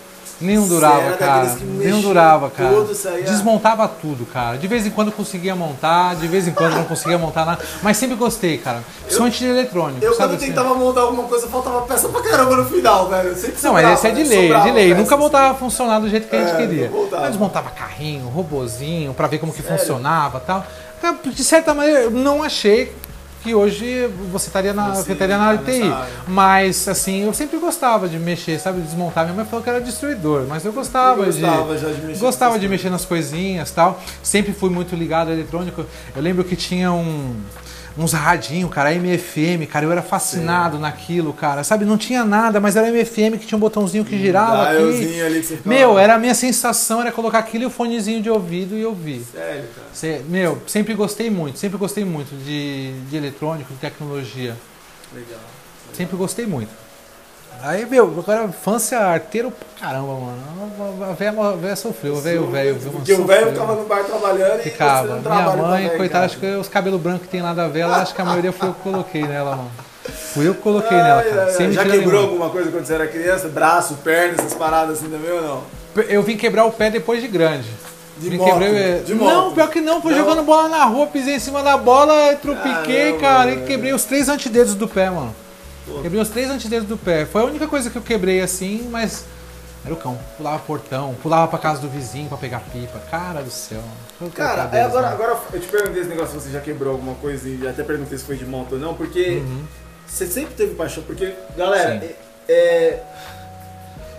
Nenhum 0.43 0.67
durava, 0.69 1.13
cara. 1.17 1.57
Nenhum 1.63 2.01
durava, 2.01 2.51
cara. 2.51 2.71
tudo, 2.75 2.95
saía- 2.95 3.25
Desmontava 3.25 3.87
tudo, 3.89 4.27
cara. 4.27 4.57
De 4.59 4.67
vez 4.67 4.87
em 4.87 4.91
quando 4.91 5.09
eu 5.09 5.13
conseguia 5.13 5.55
montar, 5.55 6.17
de 6.17 6.27
vez 6.27 6.47
em 6.49 6.53
quando 6.53 6.73
eu 6.73 6.79
não 6.79 6.85
conseguia 6.85 7.17
montar 7.19 7.45
nada. 7.45 7.65
Mas 7.83 7.97
sempre 7.97 8.17
gostei, 8.17 8.59
cara. 8.59 8.83
Principalmente 9.03 9.39
de 9.39 9.47
eletrônico. 9.47 10.05
Eu, 10.05 10.13
sabe 10.15 10.31
quando 10.31 10.37
assim? 10.39 10.47
tentava 10.49 10.75
montar 10.75 11.01
alguma 11.03 11.25
coisa, 11.25 11.47
faltava 11.49 11.83
peça 11.83 12.09
pra 12.09 12.21
caramba 12.23 12.57
no 12.57 12.65
final, 12.67 13.09
velho. 13.09 13.29
Eu 13.29 13.37
sempre 13.37 13.57
Não, 13.63 13.73
mas 13.73 13.91
esse 13.93 14.07
é 14.07 14.11
de 14.11 14.25
né? 14.25 14.29
lei, 14.29 14.53
é 14.53 14.61
de 14.61 14.71
lei. 14.73 14.89
Nunca 14.95 15.15
assim. 15.15 15.17
voltava 15.21 15.51
a 15.51 15.55
funcionar 15.55 15.99
do 16.01 16.09
jeito 16.09 16.29
que 16.29 16.37
a 16.37 16.41
gente 16.41 16.53
É, 16.55 16.57
queria. 16.57 16.91
desmontava 17.29 17.71
carrinho, 17.71 18.29
robozinho, 18.29 19.15
pra 19.15 19.27
ver 19.27 19.39
como 19.39 19.53
que 19.53 19.63
Sério? 19.63 19.79
funcionava 19.79 20.39
e 20.39 20.47
tal. 20.47 20.67
Então, 20.99 21.19
De 21.33 21.43
certa 21.45 21.75
maneira, 21.75 22.01
eu 22.01 22.11
não 22.11 22.43
achei 22.43 22.93
que 23.43 23.55
hoje 23.55 24.09
você 24.31 24.49
estaria 24.49 24.73
na, 24.73 24.91
Você 24.95 25.13
estaria 25.13 25.37
na 25.37 25.57
tá 25.57 25.65
TI. 25.65 25.79
nessa 25.81 25.95
área. 25.95 26.13
Mas, 26.29 26.89
assim, 26.89 27.25
eu 27.25 27.35
sempre 27.35 27.59
gostava 27.59 28.09
de 28.09 28.19
mexer, 28.19 28.59
sabe? 28.59 28.81
Desmontar. 28.81 29.25
Minha 29.25 29.37
mãe 29.37 29.45
falou 29.45 29.63
que 29.63 29.69
era 29.71 29.81
destruidor, 29.81 30.47
mas 30.49 30.65
eu 30.65 30.73
gostava, 30.73 31.23
Eu 31.23 31.27
gostava 31.27 31.75
de. 31.75 31.81
já 31.83 31.89
de 31.91 32.01
mexer 32.03 32.21
Gostava 32.21 32.59
de 32.59 32.69
mexer 32.69 32.91
nas 32.91 33.05
coisinhas 33.05 33.71
e 33.71 33.75
tal. 33.75 34.01
Sempre 34.23 34.53
fui 34.53 34.71
muito 34.71 34.95
ligado 34.95 35.29
ao 35.29 35.35
eletrônico. 35.35 35.85
Eu 36.15 36.23
lembro 36.23 36.45
que 36.45 36.55
tinha 36.57 36.93
um. 36.93 37.35
Uns 37.97 38.13
radinhos, 38.13 38.71
cara, 38.71 38.93
MFM, 38.95 39.67
cara, 39.71 39.85
eu 39.85 39.93
era 39.93 40.01
fascinado 40.03 40.79
naquilo, 40.79 41.33
cara. 41.33 41.63
Sabe, 41.63 41.85
não 41.85 41.99
tinha 41.99 42.25
nada, 42.25 42.59
mas 42.59 42.75
era 42.75 42.89
MFM 42.89 43.39
que 43.39 43.47
tinha 43.47 43.57
um 43.57 43.61
botãozinho 43.61 44.05
que 44.05 44.19
girava 44.19 44.71
aqui. 44.71 45.21
Ali 45.23 45.41
que 45.41 45.47
você 45.47 45.59
Meu, 45.65 45.99
era 45.99 46.15
a 46.15 46.19
minha 46.19 46.35
sensação 46.35 47.01
era 47.03 47.13
colocar 47.13 47.39
aquilo 47.39 47.65
e 47.65 47.67
o 47.67 47.71
fonezinho 47.71 48.23
de 48.23 48.31
ouvido 48.31 48.77
e 48.77 48.85
ouvir. 48.85 49.23
Sério, 49.31 49.65
cara. 49.75 49.89
Cê- 49.93 50.23
meu, 50.29 50.61
sempre 50.67 50.95
gostei 50.95 51.29
muito, 51.31 51.59
sempre 51.59 51.77
gostei 51.77 52.05
muito 52.05 52.35
de, 52.45 52.93
de 53.11 53.17
eletrônico, 53.17 53.73
de 53.73 53.79
tecnologia. 53.79 54.57
Legal. 55.15 55.41
Sempre 55.93 56.17
gostei 56.17 56.47
muito. 56.47 56.82
Aí, 57.63 57.87
meu, 57.87 58.05
agora 58.19 58.45
infância 58.45 58.99
arteiro 58.99 59.53
pra 59.53 59.87
caramba, 59.89 60.15
mano. 60.15 61.05
A 61.09 61.13
velha, 61.13 61.31
a 61.41 61.53
velha 61.53 61.77
sofreu, 61.77 62.15
o 62.15 62.21
velho, 62.21 62.43
o 62.45 62.51
velho. 62.51 62.75
viu, 62.77 62.91
Porque 62.93 63.13
o 63.13 63.25
velho 63.25 63.47
sofreu. 63.47 63.53
ficava 63.63 63.81
no 63.81 63.87
bar 63.87 64.05
trabalhando 64.05 64.59
e 64.61 64.63
você 64.65 64.71
Ficava. 64.71 65.07
não 65.21 65.21
Minha 65.21 65.57
mãe, 65.57 65.83
também, 65.85 65.97
coitada, 65.99 66.27
acho 66.27 66.39
que 66.39 66.47
os 66.47 66.69
cabelos 66.69 67.01
brancos 67.01 67.23
que 67.23 67.29
tem 67.29 67.41
lá 67.41 67.55
da 67.55 67.69
vela, 67.69 67.99
acho 67.99 68.15
que 68.15 68.21
a 68.21 68.25
maioria 68.25 68.51
foi 68.53 68.69
eu 68.69 68.75
que 68.75 68.81
coloquei 68.81 69.23
nela, 69.23 69.57
mano. 69.57 69.71
Fui 70.35 70.49
eu 70.49 70.55
que 70.55 70.61
coloquei 70.61 70.97
nela, 70.97 71.21
Ai, 71.21 71.31
cara. 71.31 71.45
ai, 71.45 71.51
Sem. 71.53 71.71
Já 71.73 71.85
quebrou 71.85 72.01
nenhuma. 72.07 72.23
alguma 72.23 72.51
coisa 72.51 72.71
quando 72.73 72.85
você 72.85 72.95
era 72.95 73.07
criança? 73.07 73.49
Braço, 73.49 73.95
perna, 74.03 74.35
essas 74.39 74.55
paradas 74.55 74.99
assim 74.99 75.09
também 75.09 75.31
ou 75.31 75.43
não? 75.43 75.63
Eu 76.09 76.23
vim 76.23 76.37
quebrar 76.37 76.65
o 76.65 76.73
pé 76.73 76.91
depois 76.91 77.21
de 77.21 77.29
grande. 77.29 77.69
De 78.19 78.29
Vim 78.29 78.39
moto, 78.39 78.51
quebrei- 78.59 79.01
de 79.01 79.15
moto. 79.15 79.33
Não, 79.33 79.53
pior 79.53 79.69
que 79.69 79.81
não, 79.81 80.03
foi 80.03 80.13
Não? 80.13 80.19
jogando 80.19 80.43
bola 80.43 80.69
na 80.69 80.85
rua, 80.85 81.07
pisei 81.07 81.37
em 81.37 81.39
cima 81.39 81.63
da 81.63 81.77
bola, 81.77 82.35
tropiquei, 82.43 83.13
Caramba, 83.13 83.21
cara, 83.21 83.51
e 83.53 83.61
quebrei 83.67 83.93
os 83.93 84.05
três 84.05 84.29
antededos 84.29 84.75
do 84.75 84.89
pé, 84.89 85.09
mano. 85.11 85.35
Quebrei 86.03 86.21
os 86.21 86.29
três 86.29 86.51
antededos 86.51 86.89
do 86.89 86.97
pé. 86.97 87.25
Foi 87.27 87.43
a 87.43 87.45
única 87.45 87.67
coisa 87.67 87.91
que 87.91 87.97
eu 87.97 88.03
quebrei 88.03 88.41
assim, 88.41 88.89
mas 88.91 89.25
era 89.85 89.93
o 89.93 89.97
cão. 89.97 90.19
Pulava 90.37 90.59
portão, 90.61 91.15
pulava 91.23 91.49
pra 91.49 91.59
casa 91.59 91.81
do 91.81 91.89
vizinho 91.89 92.29
pra 92.29 92.39
pegar 92.39 92.61
pipa. 92.73 92.99
Cara 93.11 93.43
do 93.43 93.51
céu. 93.51 93.83
Cara, 94.35 94.67
deles, 94.67 94.87
agora, 94.87 95.03
mano. 95.11 95.15
agora 95.23 95.41
eu 95.53 95.61
te 95.61 95.67
perguntei 95.67 96.01
esse 96.03 96.09
negócio 96.11 96.39
se 96.41 96.47
você 96.47 96.53
já 96.53 96.61
quebrou 96.61 96.93
alguma 96.93 97.15
coisa 97.17 97.49
e 97.49 97.67
até 97.67 97.83
perguntei 97.83 98.17
se 98.17 98.25
foi 98.25 98.37
de 98.37 98.47
moto 98.47 98.73
ou 98.75 98.79
não, 98.79 98.95
porque 98.95 99.43
Uhum. 99.45 99.65
você 100.07 100.27
sempre 100.27 100.55
teve 100.55 100.75
paixão, 100.75 101.03
porque, 101.03 101.35
galera, 101.57 102.01
Sim. 102.01 102.07
é, 102.49 102.53
é- 102.53 103.03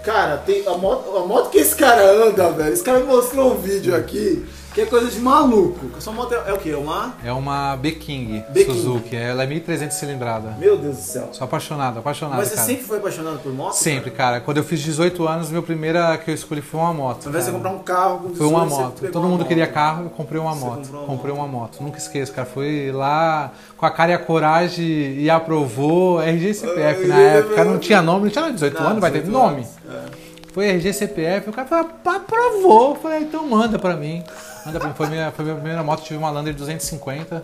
Cara, 0.04 0.36
tem 0.36 0.68
a 0.68 0.72
moto, 0.78 1.16
a 1.16 1.26
moto 1.26 1.50
que 1.50 1.60
esse 1.60 1.74
cara 1.78 2.04
anda, 2.28 2.52
velho, 2.52 2.74
esse 2.74 2.84
cara 2.84 3.00
me 3.00 3.06
mostrou 3.06 3.54
um 3.54 3.58
vídeo 3.62 3.96
aqui 3.96 4.46
que 4.74 4.82
é 4.82 4.86
coisa 4.86 5.10
de 5.10 5.20
maluco. 5.20 6.02
Sua 6.02 6.12
moto 6.14 6.34
é, 6.34 6.50
é 6.50 6.54
o 6.54 6.58
quê? 6.58 6.74
Uma? 6.74 7.14
É 7.24 7.32
uma 7.32 7.76
B-King. 7.76 8.44
Suzuki. 8.66 9.16
Ela 9.16 9.44
é 9.44 9.48
1.300 9.48 9.92
cilindrada. 9.92 10.56
Meu 10.60 10.78
Deus 10.78 10.98
do 10.98 11.02
céu. 11.02 11.30
Sou 11.32 11.46
apaixonado, 11.46 12.00
apaixonado, 12.00 12.38
Mas 12.38 12.50
você 12.50 12.56
cara. 12.56 12.68
sempre 12.68 12.84
foi 12.84 12.98
apaixonado 12.98 13.40
por 13.40 13.54
moto? 13.54 13.74
Sempre, 13.74 14.10
cara? 14.12 14.24
cara. 14.34 14.42
Quando 14.42 14.58
eu 14.58 14.64
fiz 14.64 14.82
18 14.82 15.28
anos, 15.28 15.50
meu 15.52 15.62
primeira 15.62 16.18
que 16.18 16.32
eu 16.32 16.36
escolhi 16.36 16.62
foi 16.62 16.80
uma 16.80 16.94
moto. 16.94 17.24
Ao 17.26 17.30
invés 17.30 17.46
de 17.46 17.52
comprar 17.52 17.70
um 17.72 17.80
carro 17.80 18.20
com 18.20 18.36
Foi 18.36 18.48
uma 18.48 18.64
18, 18.66 18.82
moto. 18.82 19.02
Todo 19.12 19.16
uma 19.24 19.30
mundo 19.30 19.40
moto. 19.40 19.48
queria 19.48 19.68
carro, 19.68 20.06
eu 20.06 20.10
comprei 20.10 20.40
uma 20.42 20.54
Você 20.54 20.66
moto. 20.66 20.90
uma 20.92 21.06
comprei 21.06 21.34
uma 21.34 21.48
moto. 21.48 21.78
Nunca 21.84 21.98
esqueço, 21.98 22.32
cara. 22.34 22.48
Fui 22.48 22.92
lá 22.92 23.52
com 23.78 23.86
a 23.86 23.92
cara 23.92 24.12
e 24.12 24.16
a 24.16 24.20
coragem 24.20 24.86
e 25.20 25.30
aprovou. 25.30 26.20
RG 26.22 26.50
e 26.50 26.54
CPF 26.54 27.08
na 27.08 27.20
época. 27.20 27.56
meu 27.64 27.74
Não 27.74 27.80
tinha 27.80 28.02
nome, 28.02 28.24
não 28.26 28.30
tinha 28.32 28.52
18 28.52 28.80
Não, 28.82 28.88
anos, 28.90 29.02
vai 29.02 29.12
ter 29.12 29.20
18 29.22 29.38
nome. 29.38 29.56
anos. 29.58 29.70
É. 30.10 30.24
Foi 30.54 30.68
RG 30.68 30.94
CPF, 30.94 31.50
o 31.50 31.54
cara 31.54 31.68
falou, 31.68 31.90
"Pá, 32.04 32.16
aprovou. 32.18 32.92
Eu 32.92 32.96
falei, 32.96 33.20
então 33.22 33.48
manda 33.48 33.78
pra 33.80 33.96
mim. 33.96 34.24
Mim. 34.66 34.94
Foi 34.96 35.08
minha, 35.08 35.32
foi 35.32 35.46
minha 35.46 35.56
primeira 35.56 35.84
moto, 35.84 36.04
tive 36.04 36.18
uma 36.18 36.30
Lander 36.30 36.54
250. 36.54 37.44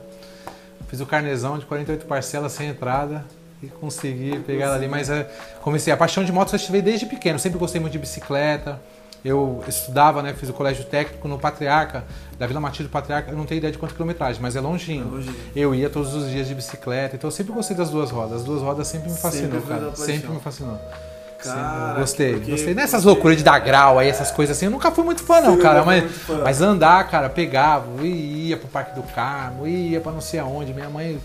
Fiz 0.87 0.99
o 0.99 1.05
carnezão 1.05 1.57
de 1.57 1.65
48 1.65 2.05
parcelas 2.05 2.51
sem 2.51 2.69
entrada. 2.69 3.25
E 3.61 3.67
consegui 3.67 4.39
pegar 4.39 4.67
ela 4.67 4.75
ali, 4.75 4.87
mas 4.87 5.09
é, 5.09 5.29
comecei. 5.61 5.91
A 5.91 5.97
paixão 5.97 6.23
de 6.23 6.31
motos 6.31 6.53
eu 6.53 6.59
tive 6.59 6.81
desde 6.81 7.05
pequeno. 7.05 7.37
Sempre 7.37 7.59
gostei 7.59 7.79
muito 7.81 7.91
de 7.91 7.99
bicicleta. 7.99 8.79
Eu 9.23 9.61
estudava, 9.67 10.23
né? 10.23 10.33
Fiz 10.33 10.47
o 10.47 10.53
colégio 10.53 10.85
técnico 10.85 11.27
no 11.27 11.37
Patriarca, 11.37 12.05
da 12.37 12.47
Vila 12.47 12.61
Matilde 12.61 12.83
do 12.83 12.89
Patriarca. 12.89 13.31
Eu 13.31 13.37
não 13.37 13.45
tenho 13.45 13.57
ideia 13.57 13.71
de 13.71 13.77
quanto 13.77 13.93
quilometragem, 13.93 14.41
mas 14.41 14.55
é 14.55 14.61
longinho. 14.61 15.21
É. 15.53 15.59
Eu 15.59 15.75
ia 15.75 15.89
todos 15.89 16.13
os 16.13 16.29
dias 16.29 16.47
de 16.47 16.55
bicicleta, 16.55 17.17
então 17.17 17.27
eu 17.27 17.31
sempre 17.31 17.51
gostei 17.51 17.75
das 17.75 17.89
duas 17.89 18.11
rodas. 18.11 18.37
As 18.39 18.43
duas 18.45 18.61
rodas 18.61 18.87
sempre 18.87 19.11
me 19.11 19.17
fascinou, 19.17 19.59
Sempre 19.59 19.67
cara. 19.67 19.95
Sempre 19.95 20.29
me 20.29 20.39
fascinou. 20.39 20.79
Cara, 21.43 21.93
gostei, 21.99 22.33
porque- 22.33 22.51
gostei. 22.51 22.73
Nessas 22.73 23.01
porque- 23.01 23.07
loucuras 23.07 23.37
de 23.37 23.43
dar 23.43 23.59
grau 23.59 23.97
aí, 23.99 24.09
essas 24.09 24.29
coisas 24.31 24.55
assim, 24.57 24.65
eu 24.65 24.71
nunca 24.71 24.91
fui 24.91 25.03
muito 25.03 25.23
fã, 25.23 25.39
não, 25.41 25.57
cara. 25.57 25.83
Mas, 25.83 26.03
fã. 26.11 26.41
mas 26.43 26.61
andar, 26.61 27.07
cara, 27.09 27.29
pegava, 27.29 27.85
e 28.01 28.49
ia 28.49 28.57
pro 28.57 28.67
Parque 28.67 28.93
do 28.95 29.03
Carmo, 29.03 29.65
ia 29.67 30.01
pra 30.01 30.11
não 30.11 30.21
sei 30.21 30.39
aonde. 30.39 30.73
Minha 30.73 30.89
mãe 30.89 31.19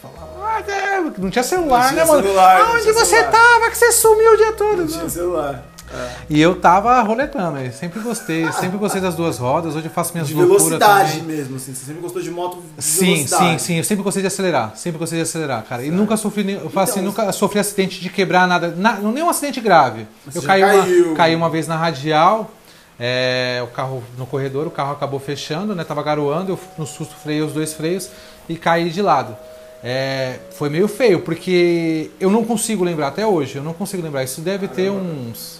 falava, 0.00 0.30
ah, 0.42 0.62
é, 0.70 1.00
não 1.18 1.28
tinha 1.30 1.42
celular, 1.42 1.82
Não 1.84 1.88
tinha 1.90 2.04
né, 2.04 2.10
mano? 2.10 2.22
celular, 2.22 2.58
não 2.60 2.66
Aonde 2.70 2.82
tinha 2.82 2.94
você 2.94 3.04
celular. 3.16 3.30
tava 3.32 3.70
que 3.70 3.76
você 3.78 3.92
sumiu 3.92 4.32
o 4.32 4.36
dia 4.36 4.52
todo? 4.52 4.76
Não 4.78 4.86
tinha 4.86 5.08
celular. 5.10 5.62
É. 5.92 6.10
E 6.28 6.40
eu 6.40 6.56
tava 6.60 7.00
roletando 7.00 7.56
aí, 7.58 7.72
sempre 7.72 8.00
gostei, 8.00 8.50
sempre 8.52 8.76
gostei 8.76 9.00
das 9.00 9.14
duas 9.14 9.38
rodas. 9.38 9.74
Hoje 9.74 9.86
eu 9.86 9.90
faço 9.90 10.12
minhas 10.12 10.28
De 10.28 10.34
loucuras 10.34 10.62
velocidade 10.64 11.18
também. 11.20 11.36
mesmo, 11.36 11.56
assim. 11.56 11.72
Você 11.74 11.86
sempre 11.86 12.02
gostou 12.02 12.20
de 12.20 12.30
moto 12.30 12.62
de 12.76 12.84
Sim, 12.84 13.14
velocidade. 13.14 13.44
sim, 13.52 13.58
sim. 13.58 13.74
Eu 13.78 13.84
sempre 13.84 14.04
gostei 14.04 14.20
de 14.22 14.26
acelerar. 14.26 14.72
Sempre 14.76 14.98
gostei 14.98 15.18
de 15.18 15.22
acelerar, 15.22 15.62
cara. 15.64 15.84
E 15.84 15.90
nunca 15.90 16.16
sofri, 16.16 16.52
eu 16.52 16.70
assim, 16.80 17.00
Então, 17.00 17.04
nunca 17.04 17.32
sofri 17.32 17.58
acidente 17.58 18.00
de 18.00 18.10
quebrar 18.10 18.46
nada. 18.46 18.68
Na, 18.76 18.94
nenhum 18.94 19.30
acidente 19.30 19.60
grave. 19.60 20.06
Eu 20.34 20.42
caí. 20.42 20.62
Uma, 20.62 21.14
caí 21.14 21.34
uma 21.34 21.48
vez 21.48 21.66
na 21.66 21.76
radial. 21.76 22.50
é, 23.00 23.60
o 23.62 23.68
carro 23.68 24.02
no 24.18 24.26
corredor, 24.26 24.66
o 24.66 24.70
carro 24.70 24.92
acabou 24.92 25.18
fechando, 25.20 25.74
né? 25.74 25.84
Tava 25.84 26.02
garoando, 26.02 26.52
eu 26.52 26.58
no 26.76 26.84
susto 26.86 27.14
freiei 27.14 27.42
os 27.42 27.52
dois 27.52 27.72
freios 27.72 28.10
e 28.48 28.56
caí 28.56 28.90
de 28.90 29.00
lado. 29.00 29.36
É, 29.84 30.40
foi 30.50 30.68
meio 30.68 30.88
feio, 30.88 31.20
porque 31.20 32.10
eu 32.18 32.28
não 32.30 32.44
consigo 32.44 32.82
lembrar 32.82 33.06
até 33.08 33.24
hoje, 33.24 33.56
eu 33.56 33.62
não 33.62 33.72
consigo 33.72 34.02
lembrar. 34.02 34.24
Isso 34.24 34.40
deve 34.40 34.66
ter 34.66 34.90
uns. 34.90 35.57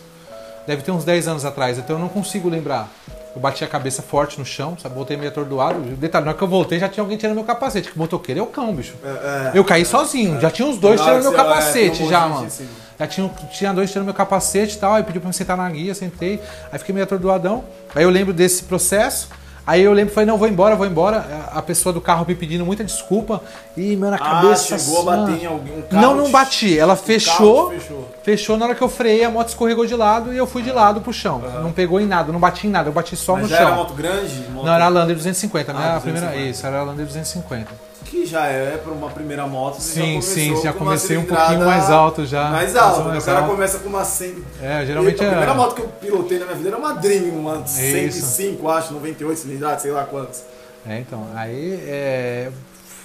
Deve 0.69 0.83
ter 0.83 0.91
uns 0.91 1.03
10 1.03 1.29
anos 1.29 1.47
atrás, 1.47 1.79
então 1.79 1.97
eu 1.97 2.01
não 2.01 2.11
consigo 2.11 2.47
lembrar. 2.47 2.91
Eu 3.35 3.41
bati 3.41 3.65
a 3.65 3.67
cabeça 3.67 4.03
forte 4.03 4.39
no 4.39 4.45
chão, 4.45 4.77
sabe? 4.79 4.95
Voltei 4.95 5.17
meio 5.17 5.31
atordoado. 5.31 5.81
Detalhe, 5.97 6.27
na 6.27 6.33
hora 6.33 6.37
que 6.37 6.45
eu 6.45 6.49
voltei 6.49 6.79
já 6.79 6.87
tinha 6.91 7.03
alguém 7.03 7.17
tirando 7.17 7.37
meu 7.37 7.45
capacete, 7.45 7.89
que 7.89 7.97
o 7.97 7.99
motoqueiro 7.99 8.41
é 8.41 8.43
o 8.43 8.47
cão, 8.47 8.75
bicho. 8.75 8.95
É, 9.03 9.09
é. 9.09 9.53
Eu 9.55 9.65
caí 9.65 9.87
sozinho, 9.87 10.39
já 10.39 10.51
tinha 10.51 10.69
uns 10.69 10.77
dois 10.77 11.01
tirando 11.01 11.23
meu 11.23 11.33
é, 11.33 11.37
capacete 11.37 12.03
um 12.03 12.11
já, 12.11 12.29
mano. 12.29 12.47
assim. 12.47 12.69
Já 12.99 13.07
tinha, 13.07 13.31
tinha 13.51 13.73
dois 13.73 13.91
tirando 13.91 14.05
meu 14.05 14.15
capacete 14.15 14.77
e 14.77 14.79
tal, 14.79 14.93
aí 14.93 15.03
pediu 15.03 15.23
pra 15.23 15.29
me 15.29 15.35
sentar 15.35 15.57
na 15.57 15.71
guia, 15.71 15.95
sentei, 15.95 16.39
aí 16.71 16.79
fiquei 16.79 16.93
meio 16.93 17.05
atordoadão. 17.05 17.65
Aí 17.95 18.05
eu 18.05 18.11
lembro 18.11 18.35
desse 18.35 18.65
processo, 18.65 19.31
aí 19.71 19.83
eu 19.83 19.93
lembro, 19.93 20.13
falei, 20.15 20.27
não, 20.27 20.39
vou 20.39 20.49
embora, 20.49 20.75
vou 20.75 20.87
embora. 20.87 21.49
A 21.53 21.61
pessoa 21.63 21.93
do 21.93 22.01
carro 22.01 22.25
me 22.27 22.35
pedindo 22.35 22.65
muita 22.65 22.83
desculpa, 22.83 23.41
e 23.77 23.95
meu, 23.97 24.11
na 24.11 24.17
Ah, 24.17 24.19
cabeça... 24.19 24.79
chegou 24.79 25.01
a 25.03 25.05
bater 25.05 25.21
mano. 25.33 25.43
em 25.43 25.47
alguém, 25.47 25.79
um 25.79 25.83
carro 25.83 26.03
Não, 26.03 26.15
não 26.17 26.31
bati, 26.31 26.79
ela 26.79 26.97
fechou, 26.97 27.71
fechou. 27.71 28.09
fechou, 28.23 28.57
na 28.57 28.65
hora 28.67 28.75
que 28.75 28.83
eu 28.83 28.89
freiei, 28.89 29.25
a 29.25 29.31
moto 29.31 29.49
escorregou 29.49 29.85
de 29.87 29.95
lado 29.95 30.33
e 30.33 30.37
eu 30.37 30.47
fui 30.47 30.63
de 30.63 30.73
lado 30.73 31.01
pro 31.01 31.13
chão. 31.13 31.39
Não 31.63 31.71
pegou 31.73 32.01
em 32.01 32.07
nada, 32.07 32.33
não 32.33 32.41
bati 32.41 32.67
em 32.67 32.71
nada, 32.71 32.89
eu 32.89 32.93
bati 32.93 33.15
só 33.17 33.35
Mas 33.35 33.43
no 33.43 33.49
já 33.49 33.57
chão. 33.59 33.67
era 33.67 33.77
moto 33.77 33.93
grande? 33.95 34.35
Moto... 34.51 34.65
Não, 34.67 34.73
era 34.73 34.87
a 34.87 34.89
Lander 34.89 35.15
250, 35.17 35.73
né? 35.73 35.79
Ah, 35.83 35.97
a 35.97 36.01
primeira, 36.01 36.27
250. 36.29 36.51
isso, 36.51 36.67
era 36.67 36.79
a 36.81 36.83
Lander 36.83 37.07
250. 37.07 37.88
Que 38.09 38.25
já 38.27 38.47
é 38.47 38.77
para 38.79 38.93
uma 38.93 39.11
primeira 39.11 39.47
moto. 39.47 39.81
Sim, 39.81 40.17
já 40.17 40.23
sim, 40.23 40.63
já 40.63 40.73
com 40.73 40.81
comecei 40.81 41.17
um 41.17 41.25
pouquinho 41.25 41.61
mais 41.61 41.91
alto 41.91 42.25
já. 42.25 42.51
Mais 42.51 42.75
alto, 42.75 43.01
né? 43.01 43.09
mais 43.11 43.23
O 43.23 43.27
cara 43.27 43.41
alto. 43.41 43.51
começa 43.51 43.79
com 43.79 43.89
uma 43.89 44.05
100. 44.05 44.35
É, 44.63 44.87
geralmente 44.87 45.21
a 45.23 45.27
é. 45.27 45.29
primeira 45.29 45.55
moto 45.55 45.75
que 45.75 45.83
eu 45.83 45.89
pilotei 45.89 46.39
na 46.39 46.47
minha 46.47 46.57
vida 46.57 46.69
era 46.71 46.79
uma 46.79 46.95
Dream, 46.95 47.31
uma 47.31 47.63
Isso. 47.65 48.27
105, 48.27 48.69
acho, 48.69 48.95
98 48.95 49.39
cilindradas, 49.39 49.83
sei 49.83 49.91
lá 49.91 50.05
quantos. 50.05 50.43
É, 50.89 51.01
então, 51.01 51.27
aí 51.35 51.81
é, 51.87 52.51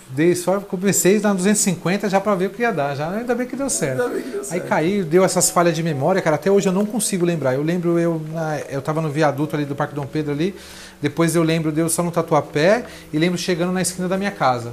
dei 0.09 0.33
sorte, 0.35 0.65
comecei 0.65 1.19
na 1.19 1.33
250 1.33 2.09
já 2.09 2.21
pra 2.21 2.35
ver 2.35 2.47
o 2.47 2.49
que 2.49 2.61
ia 2.61 2.71
dar, 2.71 2.95
já 2.95 3.09
ainda 3.09 3.35
bem 3.35 3.45
que 3.45 3.55
deu 3.55 3.69
certo. 3.69 4.01
Ainda 4.03 4.13
bem 4.13 4.21
que 4.21 4.29
deu 4.29 4.39
Aí 4.41 4.45
certo. 4.45 4.67
caiu, 4.67 5.03
deu 5.03 5.25
essas 5.25 5.49
falhas 5.49 5.75
de 5.75 5.83
memória, 5.83 6.21
cara. 6.21 6.35
Até 6.35 6.49
hoje 6.49 6.69
eu 6.69 6.73
não 6.73 6.85
consigo 6.85 7.25
lembrar. 7.25 7.53
Eu 7.55 7.63
lembro, 7.63 7.99
eu, 7.99 8.21
eu 8.69 8.81
tava 8.81 9.01
no 9.01 9.09
viaduto 9.09 9.55
ali 9.55 9.65
do 9.65 9.75
Parque 9.75 9.93
Dom 9.95 10.05
Pedro 10.05 10.31
ali. 10.31 10.55
Depois 11.01 11.35
eu 11.35 11.43
lembro 11.43 11.71
de 11.71 11.81
eu 11.81 11.89
só 11.89 12.01
no 12.01 12.11
tatuapé 12.11 12.85
e 13.11 13.17
lembro 13.17 13.37
chegando 13.37 13.73
na 13.73 13.81
esquina 13.81 14.07
da 14.07 14.17
minha 14.17 14.31
casa. 14.31 14.71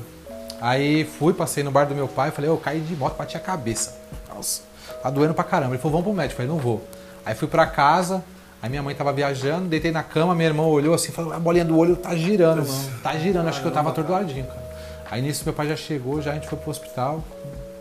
Aí 0.60 1.04
fui, 1.04 1.32
passei 1.32 1.62
no 1.64 1.70
bar 1.70 1.84
do 1.86 1.94
meu 1.94 2.06
pai, 2.06 2.30
falei, 2.30 2.50
eu 2.50 2.56
caí 2.56 2.80
de 2.80 2.94
moto, 2.94 3.16
bati 3.16 3.36
a 3.36 3.40
cabeça. 3.40 3.96
Nossa, 4.34 4.62
tá 5.02 5.08
doendo 5.10 5.32
pra 5.34 5.44
caramba. 5.44 5.72
Ele 5.74 5.78
falou, 5.82 5.92
vamos 5.98 6.06
pro 6.06 6.14
médico. 6.14 6.40
Eu 6.40 6.46
falei, 6.46 6.50
não 6.52 6.58
vou. 6.62 6.84
Aí 7.24 7.34
fui 7.34 7.48
pra 7.48 7.66
casa, 7.66 8.22
aí 8.62 8.68
minha 8.68 8.82
mãe 8.82 8.94
tava 8.94 9.12
viajando, 9.12 9.68
deitei 9.68 9.90
na 9.90 10.02
cama, 10.02 10.34
minha 10.34 10.48
irmã 10.48 10.62
olhou 10.64 10.94
assim, 10.94 11.12
falou, 11.12 11.32
a 11.32 11.38
bolinha 11.38 11.64
do 11.64 11.76
olho 11.78 11.96
tá 11.96 12.14
girando, 12.14 12.66
mano. 12.66 12.90
Tá 13.02 13.16
girando, 13.16 13.48
acho 13.48 13.60
que 13.60 13.66
eu 13.66 13.72
tava 13.72 13.90
atordoadinho, 13.90 14.44
cara. 14.46 14.70
Aí 15.10 15.22
nisso 15.22 15.42
meu 15.44 15.52
pai 15.54 15.66
já 15.68 15.76
chegou, 15.76 16.20
já 16.22 16.30
a 16.32 16.34
gente 16.34 16.48
foi 16.48 16.58
pro 16.58 16.70
hospital. 16.70 17.24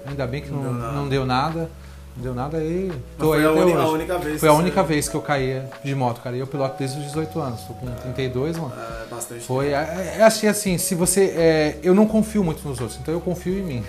Ainda 0.08 0.26
bem 0.26 0.42
que 0.42 0.50
não, 0.50 0.62
Não 0.64 0.72
deu 0.72 0.74
nada. 0.80 0.92
não 0.94 1.10
deu 1.10 1.26
nada. 1.26 1.70
Deu 2.20 2.34
nada 2.36 2.58
aí. 2.58 2.92
Tô 3.18 3.28
foi 3.28 3.40
aí 3.40 3.46
a, 3.46 3.52
uni- 3.52 3.74
a 3.74 3.78
hoje. 3.78 3.94
única 3.94 4.18
vez. 4.18 4.40
Foi 4.40 4.50
a 4.50 4.52
que 4.52 4.58
única 4.60 4.84
vez 4.84 5.08
que 5.10 5.16
eu 5.16 5.22
caía 5.22 5.70
de 5.84 5.96
moto, 5.96 6.20
cara. 6.22 6.36
E 6.36 6.40
eu 6.40 6.48
piloto 6.48 6.78
desde 6.78 7.00
os 7.00 7.06
18 7.06 7.40
anos. 7.40 7.62
Tô 7.62 7.74
com 7.74 7.88
32, 7.88 8.58
mano. 8.58 8.74
É, 8.78 9.06
bastante. 9.10 9.42
Foi. 9.42 9.68
É, 9.70 10.18
é 10.20 10.24
assim, 10.24 10.48
assim, 10.48 10.78
se 10.78 10.96
você. 10.96 11.26
é, 11.36 11.78
eu 11.82 11.96
não 11.96 12.06
confio 12.06 12.44
muito 12.44 12.68
nos 12.68 12.80
outros, 12.82 13.00
então 13.02 13.14
eu 13.14 13.22
confio 13.22 13.58
em 13.58 13.64
mim. 13.64 13.86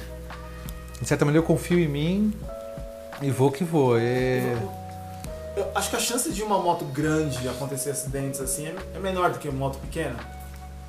De 1.00 1.08
certa 1.08 1.24
maneira, 1.24 1.42
eu 1.44 1.46
confio 1.46 1.78
em 1.78 1.88
mim 1.88 2.32
e 3.20 3.30
vou 3.30 3.50
que 3.50 3.64
vou. 3.64 3.98
É, 3.98 4.56
Eu 5.56 5.66
acho 5.74 5.90
que 5.90 5.96
a 5.96 6.00
chance 6.00 6.30
de 6.32 6.42
uma 6.42 6.58
moto 6.58 6.84
grande 6.84 7.48
acontecer 7.48 7.90
acidentes 7.90 8.40
assim 8.40 8.66
é, 8.68 8.74
é 8.94 8.98
menor 9.00 9.30
do 9.30 9.38
que 9.38 9.48
uma 9.48 9.58
moto 9.58 9.78
pequena. 9.78 10.14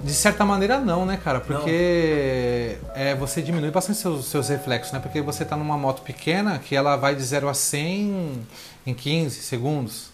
De 0.03 0.13
certa 0.13 0.43
maneira 0.43 0.79
não, 0.79 1.05
né, 1.05 1.17
cara? 1.23 1.39
Porque 1.39 2.77
é, 2.95 3.13
você 3.15 3.41
diminui 3.41 3.69
bastante 3.69 3.99
seus, 3.99 4.25
seus 4.25 4.49
reflexos, 4.49 4.91
né? 4.93 4.99
Porque 4.99 5.21
você 5.21 5.45
tá 5.45 5.55
numa 5.55 5.77
moto 5.77 6.01
pequena 6.01 6.57
que 6.59 6.75
ela 6.75 6.95
vai 6.95 7.13
de 7.15 7.21
0 7.23 7.47
a 7.47 7.53
100 7.53 8.41
em 8.87 8.93
15 8.93 9.41
segundos. 9.41 10.09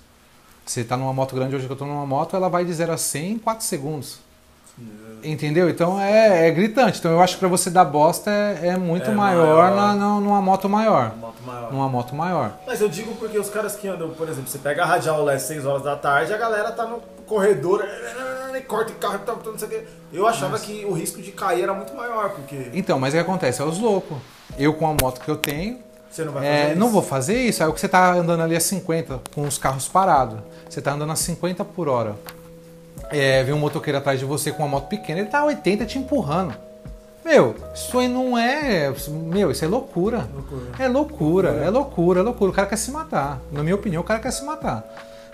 Você 0.65 0.83
tá 0.83 0.97
numa 0.97 1.13
moto 1.13 1.33
grande 1.35 1.55
hoje 1.55 1.65
que 1.65 1.71
eu 1.71 1.77
tô 1.77 1.85
numa 1.85 2.05
moto, 2.05 2.35
ela 2.35 2.49
vai 2.49 2.65
de 2.65 2.73
0 2.73 2.91
a 2.91 2.97
100 2.97 3.31
em 3.31 3.37
4 3.39 3.63
segundos. 3.65 4.19
Entendeu? 5.23 5.67
Então 5.69 5.99
é, 5.99 6.47
é 6.47 6.51
gritante. 6.51 6.99
Então 6.99 7.11
eu 7.11 7.21
acho 7.21 7.33
que 7.35 7.39
pra 7.39 7.49
você 7.49 7.69
dar 7.69 7.85
bosta 7.85 8.29
é, 8.29 8.67
é 8.67 8.77
muito 8.77 9.09
É 9.09 9.13
maior, 9.13 9.71
maior. 9.71 9.75
Na, 9.75 9.95
na- 9.95 10.19
numa 10.19 10.41
moto 10.41 10.69
maior. 10.69 11.11
Uma 11.15 11.27
moto 11.27 11.41
maior. 11.45 11.71
Numa 11.73 11.89
moto 11.89 12.15
maior. 12.15 12.51
Mas 12.67 12.81
eu 12.81 12.87
digo 12.89 13.15
porque 13.15 13.39
os 13.39 13.49
caras 13.49 13.75
que 13.75 13.87
andam, 13.87 14.09
por 14.11 14.27
exemplo, 14.29 14.47
você 14.49 14.59
pega 14.59 14.83
a 14.83 14.85
radial 14.85 15.23
lá 15.23 15.33
às 15.33 15.41
6 15.43 15.65
horas 15.65 15.81
da 15.83 15.95
tarde, 15.95 16.31
a 16.33 16.37
galera 16.37 16.71
tá 16.73 16.85
no 16.85 17.01
corredor, 17.27 17.83
corta 18.67 18.91
o 18.91 18.95
carro, 18.95 19.19
tá, 19.19 19.33
tá, 19.33 19.51
não 19.51 19.57
sei 19.57 19.67
o 19.67 19.71
quê. 19.71 19.83
Eu 20.11 20.27
achava 20.27 20.59
que 20.59 20.83
o 20.85 20.91
risco 20.93 21.21
de 21.21 21.31
cair 21.31 21.63
era 21.63 21.73
muito 21.73 21.93
maior, 21.95 22.31
porque 22.31 22.69
Então, 22.73 22.99
mas 22.99 23.13
o 23.13 23.17
que 23.17 23.21
acontece? 23.21 23.61
É 23.61 23.65
os 23.65 23.79
loucos. 23.79 24.17
Eu 24.57 24.73
com 24.73 24.87
a 24.87 24.95
moto 24.99 25.21
que 25.21 25.29
eu 25.29 25.37
tenho, 25.37 25.79
você 26.09 26.25
não 26.25 26.33
vai 26.33 26.45
É, 26.45 26.57
fazer 26.59 26.71
isso. 26.71 26.79
não 26.79 26.89
vou 26.89 27.01
fazer 27.01 27.41
isso. 27.41 27.63
Aí 27.63 27.69
o 27.69 27.73
que 27.73 27.79
você 27.79 27.87
tá 27.87 28.13
andando 28.13 28.41
ali 28.41 28.55
a 28.55 28.59
50 28.59 29.21
com 29.33 29.43
os 29.43 29.57
carros 29.57 29.87
parados. 29.87 30.39
Você 30.69 30.81
tá 30.81 30.93
andando 30.93 31.11
a 31.11 31.15
50 31.15 31.63
por 31.63 31.87
hora. 31.87 32.15
É, 33.09 33.43
vem 33.43 33.53
um 33.53 33.59
motoqueiro 33.59 33.97
atrás 33.99 34.19
de 34.19 34.25
você 34.25 34.51
com 34.51 34.63
uma 34.63 34.67
moto 34.69 34.87
pequena, 34.87 35.19
ele 35.19 35.29
tá 35.29 35.39
a 35.39 35.45
80 35.45 35.85
te 35.85 35.97
empurrando. 35.99 36.53
Meu, 37.23 37.55
isso 37.73 37.99
aí 37.99 38.07
não 38.07 38.37
é. 38.37 38.91
Meu, 39.09 39.51
isso 39.51 39.63
é 39.63 39.67
loucura. 39.67 40.27
Loucura. 40.33 40.71
É 40.79 40.87
loucura, 40.87 41.49
é 41.63 41.69
loucura, 41.69 42.19
é 42.21 42.23
loucura. 42.23 42.51
O 42.51 42.53
cara 42.53 42.67
quer 42.67 42.77
se 42.77 42.89
matar. 42.89 43.39
Na 43.51 43.63
minha 43.63 43.75
opinião, 43.75 44.01
o 44.01 44.05
cara 44.05 44.19
quer 44.19 44.31
se 44.31 44.43
matar. 44.45 44.83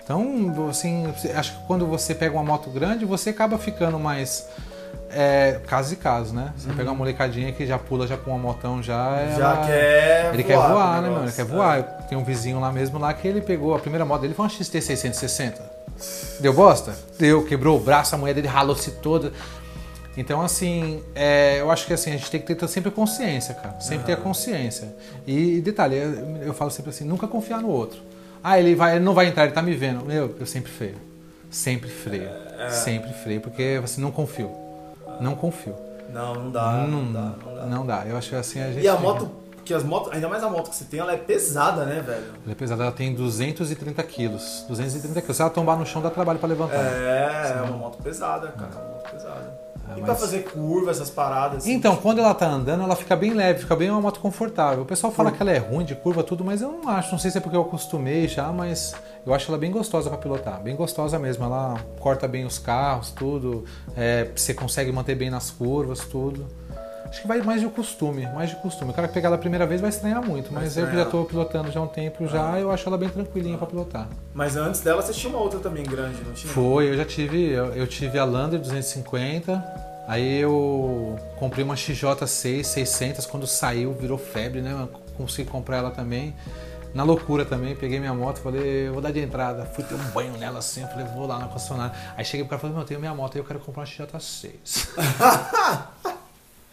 Então, 0.04 0.68
assim, 0.68 1.12
acho 1.34 1.52
que 1.56 1.66
quando 1.66 1.86
você 1.86 2.14
pega 2.14 2.34
uma 2.34 2.44
moto 2.44 2.68
grande, 2.70 3.04
você 3.06 3.30
acaba 3.30 3.56
ficando 3.58 3.98
mais. 3.98 4.46
É, 5.10 5.60
caso 5.66 5.92
e 5.94 5.96
caso, 5.96 6.34
né? 6.34 6.52
Você 6.56 6.72
pega 6.72 6.90
uma 6.90 6.96
molecadinha 6.96 7.52
que 7.52 7.64
já 7.66 7.78
pula 7.78 8.06
já 8.06 8.16
com 8.16 8.30
uma 8.32 8.38
motão 8.38 8.82
já. 8.82 9.10
Uhum. 9.10 9.36
Já 9.38 9.54
ela- 9.54 9.66
quer 9.66 10.30
ele 10.34 10.42
quer 10.42 10.56
voar 10.56 10.72
voar, 10.72 10.92
com 10.94 10.98
o 10.98 11.02
né, 11.02 11.08
mano? 11.10 11.24
Ele 11.24 11.32
quer 11.32 11.44
voar. 11.44 11.82
Tem 12.08 12.18
um 12.18 12.24
vizinho 12.24 12.60
lá 12.60 12.70
mesmo 12.70 12.98
lá 12.98 13.14
que 13.14 13.26
ele 13.26 13.40
pegou, 13.40 13.74
a 13.74 13.78
primeira 13.78 14.04
moto 14.04 14.20
dele 14.22 14.34
foi 14.34 14.44
uma 14.44 14.48
XT 14.50 14.80
660. 14.80 15.62
Deu 16.40 16.52
bosta? 16.52 16.94
Deu, 17.18 17.44
quebrou 17.46 17.78
o 17.78 17.80
braço, 17.80 18.14
a 18.14 18.18
mulher 18.18 18.34
dele 18.34 18.48
ralou-se 18.48 18.90
toda. 18.90 19.32
Então, 20.16 20.42
assim, 20.42 21.02
é, 21.14 21.60
eu 21.60 21.70
acho 21.70 21.86
que 21.86 21.92
assim, 21.92 22.10
a 22.10 22.16
gente 22.16 22.30
tem 22.30 22.40
que 22.40 22.54
ter 22.54 22.68
sempre 22.68 22.90
consciência, 22.90 23.54
cara. 23.54 23.80
Sempre 23.80 24.06
ter 24.06 24.12
a 24.12 24.16
consciência. 24.16 24.88
E 25.26 25.60
detalhe, 25.60 25.96
eu, 25.96 26.36
eu 26.48 26.54
falo 26.54 26.70
sempre 26.70 26.90
assim, 26.90 27.04
nunca 27.04 27.26
confiar 27.26 27.60
no 27.60 27.68
outro. 27.68 28.00
Ah, 28.44 28.58
ele, 28.58 28.74
vai, 28.74 28.96
ele 28.96 29.04
não 29.04 29.14
vai 29.14 29.26
entrar, 29.26 29.44
ele 29.44 29.52
tá 29.52 29.62
me 29.62 29.74
vendo. 29.74 30.04
Meu, 30.04 30.36
eu 30.38 30.44
sempre 30.44 30.70
freio. 30.70 30.96
Sempre 31.50 31.88
freio. 31.88 32.28
É. 32.58 32.68
Sempre 32.68 33.10
freio, 33.14 33.40
porque 33.40 33.80
assim, 33.82 34.02
não 34.02 34.10
confio. 34.10 34.50
Não 35.18 35.34
confio. 35.34 35.74
Não, 36.12 36.34
não 36.34 36.50
dá, 36.50 36.72
não, 36.86 37.10
dá, 37.10 37.20
não 37.20 37.54
dá. 37.54 37.66
Não 37.66 37.86
dá. 37.86 38.04
Eu 38.06 38.18
acho 38.18 38.28
que 38.28 38.36
assim 38.36 38.60
a 38.60 38.70
gente. 38.70 38.84
E 38.84 38.88
a 38.88 38.96
moto, 38.96 39.30
que 39.64 39.72
as 39.72 39.82
motos, 39.82 40.12
ainda 40.12 40.28
mais 40.28 40.44
a 40.44 40.50
moto 40.50 40.68
que 40.68 40.76
você 40.76 40.84
tem, 40.84 41.00
ela 41.00 41.14
é 41.14 41.16
pesada, 41.16 41.86
né, 41.86 42.02
velho? 42.02 42.26
Ela 42.44 42.52
é 42.52 42.54
pesada, 42.54 42.82
ela 42.82 42.92
tem 42.92 43.14
230 43.14 44.02
quilos. 44.02 44.66
230 44.68 45.20
quilos. 45.22 45.36
Se 45.36 45.42
ela 45.42 45.50
tombar 45.50 45.78
no 45.78 45.86
chão, 45.86 46.02
dá 46.02 46.10
trabalho 46.10 46.38
pra 46.38 46.48
levantar. 46.48 46.76
É, 46.76 47.54
é 47.56 47.62
uma 47.62 47.78
moto 47.78 48.02
pesada, 48.02 48.48
cara, 48.48 48.70
é 48.74 48.78
uma 48.78 48.90
moto 48.90 49.10
pesada. 49.10 49.63
E 49.96 50.00
pra 50.00 50.08
mas- 50.08 50.20
fazer 50.20 50.40
curva, 50.44 50.90
essas 50.90 51.10
paradas 51.10 51.58
assim, 51.58 51.72
Então, 51.72 51.96
quando 51.96 52.18
ela 52.20 52.34
tá 52.34 52.46
andando, 52.46 52.82
ela 52.82 52.96
fica 52.96 53.14
bem 53.14 53.32
leve, 53.34 53.60
fica 53.60 53.76
bem 53.76 53.90
uma 53.90 54.00
moto 54.00 54.20
confortável. 54.20 54.82
O 54.82 54.86
pessoal 54.86 55.12
fala 55.12 55.30
que 55.30 55.40
ela 55.42 55.50
é 55.52 55.58
ruim 55.58 55.84
de 55.84 55.94
curva, 55.94 56.22
tudo, 56.22 56.44
mas 56.44 56.62
eu 56.62 56.70
não 56.72 56.88
acho. 56.88 57.12
Não 57.12 57.18
sei 57.18 57.30
se 57.30 57.38
é 57.38 57.40
porque 57.40 57.56
eu 57.56 57.62
acostumei 57.62 58.26
já, 58.28 58.50
mas 58.52 58.94
eu 59.26 59.32
acho 59.34 59.50
ela 59.50 59.58
bem 59.58 59.70
gostosa 59.70 60.08
pra 60.08 60.18
pilotar. 60.18 60.60
Bem 60.62 60.74
gostosa 60.76 61.18
mesmo. 61.18 61.44
Ela 61.44 61.76
corta 62.00 62.26
bem 62.26 62.44
os 62.44 62.58
carros, 62.58 63.10
tudo. 63.10 63.64
É, 63.96 64.28
você 64.34 64.52
consegue 64.54 64.90
manter 64.92 65.14
bem 65.14 65.30
nas 65.30 65.50
curvas, 65.50 66.00
tudo. 66.00 66.46
Acho 67.14 67.22
que 67.22 67.28
vai 67.28 67.40
mais 67.42 67.60
de 67.60 67.68
costume, 67.68 68.26
mais 68.34 68.50
de 68.50 68.56
costume. 68.56 68.90
O 68.90 68.92
cara 68.94 69.06
que 69.06 69.14
pegar 69.14 69.28
ela 69.28 69.36
a 69.36 69.38
primeira 69.38 69.64
vez 69.64 69.80
vai 69.80 69.88
estranhar 69.88 70.20
muito, 70.20 70.52
Vai 70.52 70.64
mas 70.64 70.76
eu 70.76 70.84
que 70.84 70.96
já 70.96 71.02
estranhar. 71.02 71.10
tô 71.12 71.24
pilotando 71.24 71.70
já 71.70 71.78
há 71.78 71.82
um 71.84 71.86
tempo 71.86 72.26
já, 72.26 72.58
eu 72.58 72.72
acho 72.72 72.88
ela 72.88 72.98
bem 72.98 73.08
tranquilinha 73.08 73.56
pra 73.56 73.68
pilotar. 73.68 74.08
Mas 74.34 74.56
antes 74.56 74.80
dela 74.80 75.00
você 75.00 75.12
tinha 75.12 75.32
uma 75.32 75.38
outra 75.40 75.60
também 75.60 75.84
grande, 75.84 76.20
não 76.26 76.32
tinha? 76.32 76.52
Foi, 76.52 76.90
eu 76.90 76.96
já 76.96 77.04
tive, 77.04 77.52
eu, 77.52 77.66
eu 77.66 77.86
tive 77.86 78.18
a 78.18 78.24
Lander 78.24 78.58
250, 78.58 79.64
aí 80.08 80.40
eu 80.40 81.16
comprei 81.38 81.64
uma 81.64 81.76
XJ6 81.76 82.64
600 82.64 83.26
quando 83.26 83.46
saiu, 83.46 83.92
virou 83.92 84.18
febre, 84.18 84.60
né? 84.60 84.72
Eu 84.72 84.88
consegui 85.16 85.48
comprar 85.48 85.76
ela 85.76 85.92
também. 85.92 86.34
Na 86.92 87.04
loucura 87.04 87.44
também, 87.44 87.76
peguei 87.76 88.00
minha 88.00 88.14
moto, 88.14 88.38
falei, 88.40 88.88
vou 88.88 89.00
dar 89.00 89.12
de 89.12 89.20
entrada. 89.20 89.64
Fui 89.66 89.82
ter 89.84 89.94
um 89.94 90.10
banho 90.12 90.32
nela 90.36 90.58
assim, 90.58 90.84
falei, 90.86 91.06
vou 91.14 91.26
lá 91.26 91.38
na 91.38 91.46
concessionária. 91.46 91.92
Aí 92.16 92.24
cheguei 92.24 92.44
pro 92.44 92.50
cara 92.50 92.58
e 92.58 92.62
falei, 92.62 92.74
meu, 92.74 92.82
eu 92.82 92.86
tenho 92.88 92.98
minha 93.00 93.14
moto, 93.14 93.34
aí 93.34 93.40
eu 93.40 93.44
quero 93.44 93.60
comprar 93.60 93.82
uma 93.82 93.86
XJ6. 93.86 94.88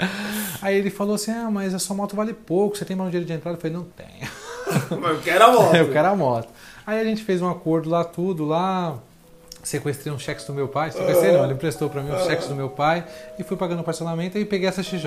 aí 0.62 0.78
ele 0.78 0.90
falou 0.90 1.16
assim, 1.16 1.32
ah, 1.32 1.50
mas 1.52 1.74
a 1.74 1.80
sua 1.80 1.96
moto 1.96 2.16
vale 2.16 2.34
pouco, 2.34 2.78
você 2.78 2.86
tem 2.86 2.96
mais 2.96 3.08
um 3.08 3.12
dinheiro 3.12 3.28
de 3.28 3.34
entrada? 3.34 3.58
Eu 3.58 3.62
falei, 3.62 3.76
não 3.76 3.84
tenho. 3.84 4.30
Mas 5.02 5.12
eu 5.12 5.22
quero 5.22 5.44
a 5.44 5.52
moto. 5.52 5.76
Eu 5.76 5.92
quero 5.92 6.08
a 6.08 6.16
moto. 6.16 6.48
Aí 6.86 7.00
a 7.00 7.04
gente 7.04 7.24
fez 7.24 7.42
um 7.42 7.50
acordo 7.50 7.90
lá, 7.90 8.04
tudo 8.04 8.46
lá. 8.46 8.98
Sequestrei 9.64 10.14
uns 10.14 10.22
cheques 10.22 10.46
do 10.46 10.54
meu 10.54 10.68
pai. 10.68 10.92
Sequestrei 10.92 11.34
não, 11.34 11.44
ele 11.44 11.54
emprestou 11.54 11.90
pra 11.90 12.02
mim 12.02 12.12
os 12.12 12.24
cheques 12.24 12.48
do 12.48 12.56
meu 12.56 12.70
pai 12.70 13.06
e 13.38 13.44
fui 13.44 13.58
pagando 13.58 13.82
o 13.82 13.84
parcelamento 13.84 14.38
e 14.38 14.46
peguei 14.46 14.68
essa 14.68 14.82
XJ. 14.82 15.06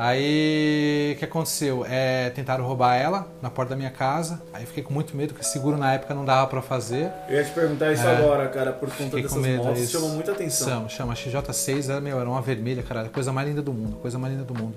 Aí 0.00 1.14
o 1.16 1.18
que 1.18 1.24
aconteceu? 1.24 1.84
É, 1.84 2.30
tentaram 2.30 2.64
roubar 2.64 2.94
ela 2.94 3.26
na 3.42 3.50
porta 3.50 3.70
da 3.70 3.76
minha 3.76 3.90
casa. 3.90 4.40
Aí 4.52 4.64
fiquei 4.64 4.80
com 4.80 4.94
muito 4.94 5.16
medo, 5.16 5.34
porque 5.34 5.44
seguro 5.44 5.76
na 5.76 5.92
época 5.92 6.14
não 6.14 6.24
dava 6.24 6.46
pra 6.46 6.62
fazer. 6.62 7.10
Eu 7.28 7.34
ia 7.34 7.42
te 7.44 7.50
perguntar 7.50 7.92
isso 7.92 8.06
É. 8.06 8.16
agora, 8.16 8.46
cara, 8.48 8.72
por 8.72 8.88
conta 8.94 9.20
dessas 9.20 9.36
medo. 9.42 9.64
motos, 9.64 9.80
isso. 9.82 9.92
chamam 9.98 10.10
muita 10.10 10.30
atenção. 10.30 10.88
Chama, 10.88 10.88
chama. 10.88 11.12
A 11.14 11.16
XJ6 11.16 11.90
era, 11.90 12.00
meu, 12.00 12.20
era 12.20 12.30
uma 12.30 12.40
vermelha, 12.40 12.80
cara. 12.84 13.02
a 13.02 13.08
Coisa 13.08 13.32
mais 13.32 13.48
linda 13.48 13.60
do 13.60 13.72
mundo. 13.72 13.96
Coisa 13.96 14.16
mais 14.20 14.32
linda 14.32 14.44
do 14.44 14.54
mundo. 14.54 14.76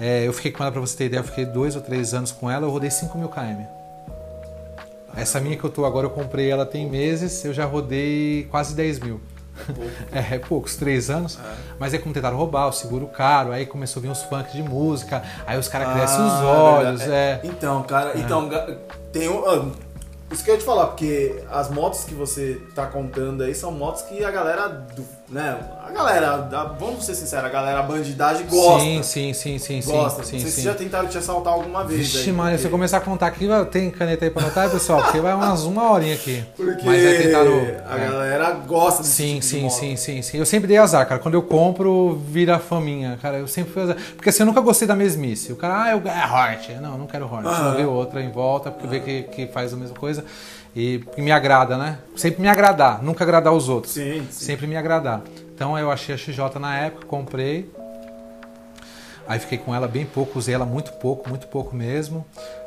É, 0.00 0.26
eu 0.26 0.32
fiquei 0.32 0.50
com 0.50 0.62
ela, 0.62 0.72
pra 0.72 0.80
você 0.80 0.96
ter 0.96 1.04
ideia, 1.04 1.20
eu 1.20 1.24
fiquei 1.24 1.44
dois 1.44 1.76
ou 1.76 1.82
três 1.82 2.14
anos 2.14 2.32
com 2.32 2.50
ela, 2.50 2.64
eu 2.66 2.70
rodei 2.70 2.90
5 2.90 3.16
mil 3.18 3.28
km. 3.28 3.62
Essa 5.14 5.38
minha 5.38 5.56
que 5.56 5.64
eu 5.64 5.70
tô 5.70 5.84
agora, 5.84 6.06
eu 6.06 6.10
comprei 6.10 6.50
ela 6.50 6.64
tem 6.64 6.88
meses, 6.88 7.44
eu 7.44 7.52
já 7.52 7.64
rodei 7.66 8.46
quase 8.50 8.74
10 8.74 9.00
mil. 9.00 9.20
É, 10.12 10.34
é 10.36 10.38
poucos, 10.38 10.76
três 10.76 11.10
anos. 11.10 11.38
Mas 11.78 11.92
aí 11.92 11.98
como 11.98 12.14
tentaram 12.14 12.36
roubar, 12.36 12.68
o 12.68 12.72
seguro 12.72 13.06
caro, 13.06 13.52
aí 13.52 13.66
começou 13.66 14.00
a 14.00 14.02
vir 14.02 14.08
uns 14.10 14.22
funk 14.22 14.52
de 14.52 14.62
música, 14.62 15.22
aí 15.46 15.58
os 15.58 15.68
caras 15.68 15.92
crescem 15.92 16.24
os 16.24 16.32
Ah, 16.32 16.44
olhos, 16.46 17.00
verdade. 17.00 17.12
é. 17.12 17.40
Então, 17.44 17.82
cara, 17.82 18.12
então, 18.18 18.48
ga- 18.48 18.76
tem 19.12 19.28
um. 19.28 19.48
ah, 19.48 19.66
Isso 20.30 20.42
que 20.42 20.50
eu 20.50 20.54
ia 20.54 20.60
te 20.60 20.66
falar, 20.66 20.86
porque 20.88 21.40
as 21.50 21.70
motos 21.70 22.02
que 22.04 22.12
você 22.14 22.60
tá 22.74 22.84
contando 22.86 23.42
aí 23.44 23.54
são 23.54 23.70
motos 23.70 24.02
que 24.02 24.24
a 24.24 24.30
galera, 24.30 24.66
do, 24.68 25.04
né? 25.28 25.56
A 25.88 25.92
galera, 25.92 26.36
da- 26.38 26.64
vamos 26.64 27.04
ser 27.06 27.14
sinceros, 27.14 27.46
a 27.46 27.48
galera 27.48 27.80
bandidagem 27.82 28.46
gosta. 28.46 28.80
Sim, 28.80 29.02
sim, 29.02 29.32
sim, 29.32 29.58
sim, 29.58 29.80
sim. 29.80 29.90
gosta. 29.92 30.24
sim, 30.24 30.34
Não 30.36 30.40
sei 30.42 30.50
sim. 30.50 30.56
se 30.56 30.62
já 30.62 30.74
tentaram 30.74 31.08
te 31.08 31.16
assaltar 31.16 31.52
alguma 31.52 31.84
vez. 31.84 32.00
Vixe, 32.00 32.28
aí, 32.30 32.32
mano, 32.36 32.50
se 32.50 32.54
eu 32.56 32.58
porque- 32.62 32.70
começar 32.72 32.96
a 32.98 33.00
contar 33.00 33.26
aqui, 33.28 33.48
tem 33.70 33.90
caneta 33.90 34.24
aí 34.24 34.30
pra 34.30 34.42
anotar, 34.42 34.68
pessoal? 34.70 35.02
Porque 35.02 35.20
vai 35.20 35.32
umas 35.32 35.62
uma 35.62 35.90
horinha 35.92 36.14
aqui. 36.14 36.44
Porque 36.56 36.84
Mas 36.84 37.02
é 37.02 37.22
tentaram. 37.22 37.52
a 37.88 37.96
é. 37.98 38.08
galera 38.08 38.50
gosta 38.66 39.02
desse 39.02 39.14
Sim, 39.14 39.26
tipo 39.34 39.40
de 39.40 39.46
sim, 39.46 39.62
moto. 39.62 39.72
sim, 39.72 39.96
sim, 39.96 40.22
sim. 40.22 40.38
Eu 40.38 40.46
sempre 40.46 40.66
dei 40.66 40.76
azar, 40.76 41.06
cara. 41.06 41.20
Quando 41.20 41.34
eu 41.34 41.42
compro, 41.42 42.20
vira 42.28 42.58
faminha, 42.58 43.18
cara. 43.22 43.38
Eu 43.38 43.46
sempre 43.48 43.72
fui 43.72 43.82
azar. 43.82 43.96
Porque 44.16 44.28
assim, 44.28 44.42
eu 44.42 44.46
nunca 44.46 44.60
gostei 44.60 44.88
da 44.88 44.94
mesmice. 44.96 45.52
O 45.52 45.56
cara, 45.56 45.84
ah, 45.84 45.90
eu 45.92 46.02
é 46.04 46.24
Hornet. 46.26 46.72
Não, 46.80 46.92
eu 46.92 46.98
não 46.98 47.06
quero 47.06 47.24
Hornet. 47.32 47.54
Vou 47.62 47.74
ver 47.74 47.86
outra 47.86 48.20
em 48.22 48.30
volta, 48.30 48.70
porque 48.70 48.86
vê 48.86 49.00
que, 49.00 49.22
que 49.22 49.46
faz 49.46 49.72
a 49.72 49.76
mesma 49.76 49.96
coisa. 49.96 50.24
E 50.74 51.02
me 51.16 51.32
agrada, 51.32 51.78
né? 51.78 51.98
Sempre 52.16 52.42
me 52.42 52.48
agradar, 52.48 53.02
nunca 53.02 53.24
agradar 53.24 53.52
os 53.52 53.66
outros. 53.68 53.94
Sim, 53.94 54.26
sim. 54.30 54.44
Sempre 54.44 54.66
me 54.66 54.76
agradar. 54.76 55.22
Então 55.56 55.78
eu 55.78 55.90
achei 55.90 56.14
a 56.14 56.18
XJ 56.18 56.58
na 56.60 56.76
época, 56.76 57.06
comprei. 57.06 57.72
Aí 59.26 59.38
fiquei 59.38 59.56
com 59.56 59.74
ela 59.74 59.88
bem 59.88 60.04
pouco, 60.04 60.38
usei 60.38 60.54
ela 60.54 60.66
muito 60.66 60.92
pouco, 60.92 61.26
muito 61.30 61.46
pouco 61.48 61.74
mesmo. 61.74 62.26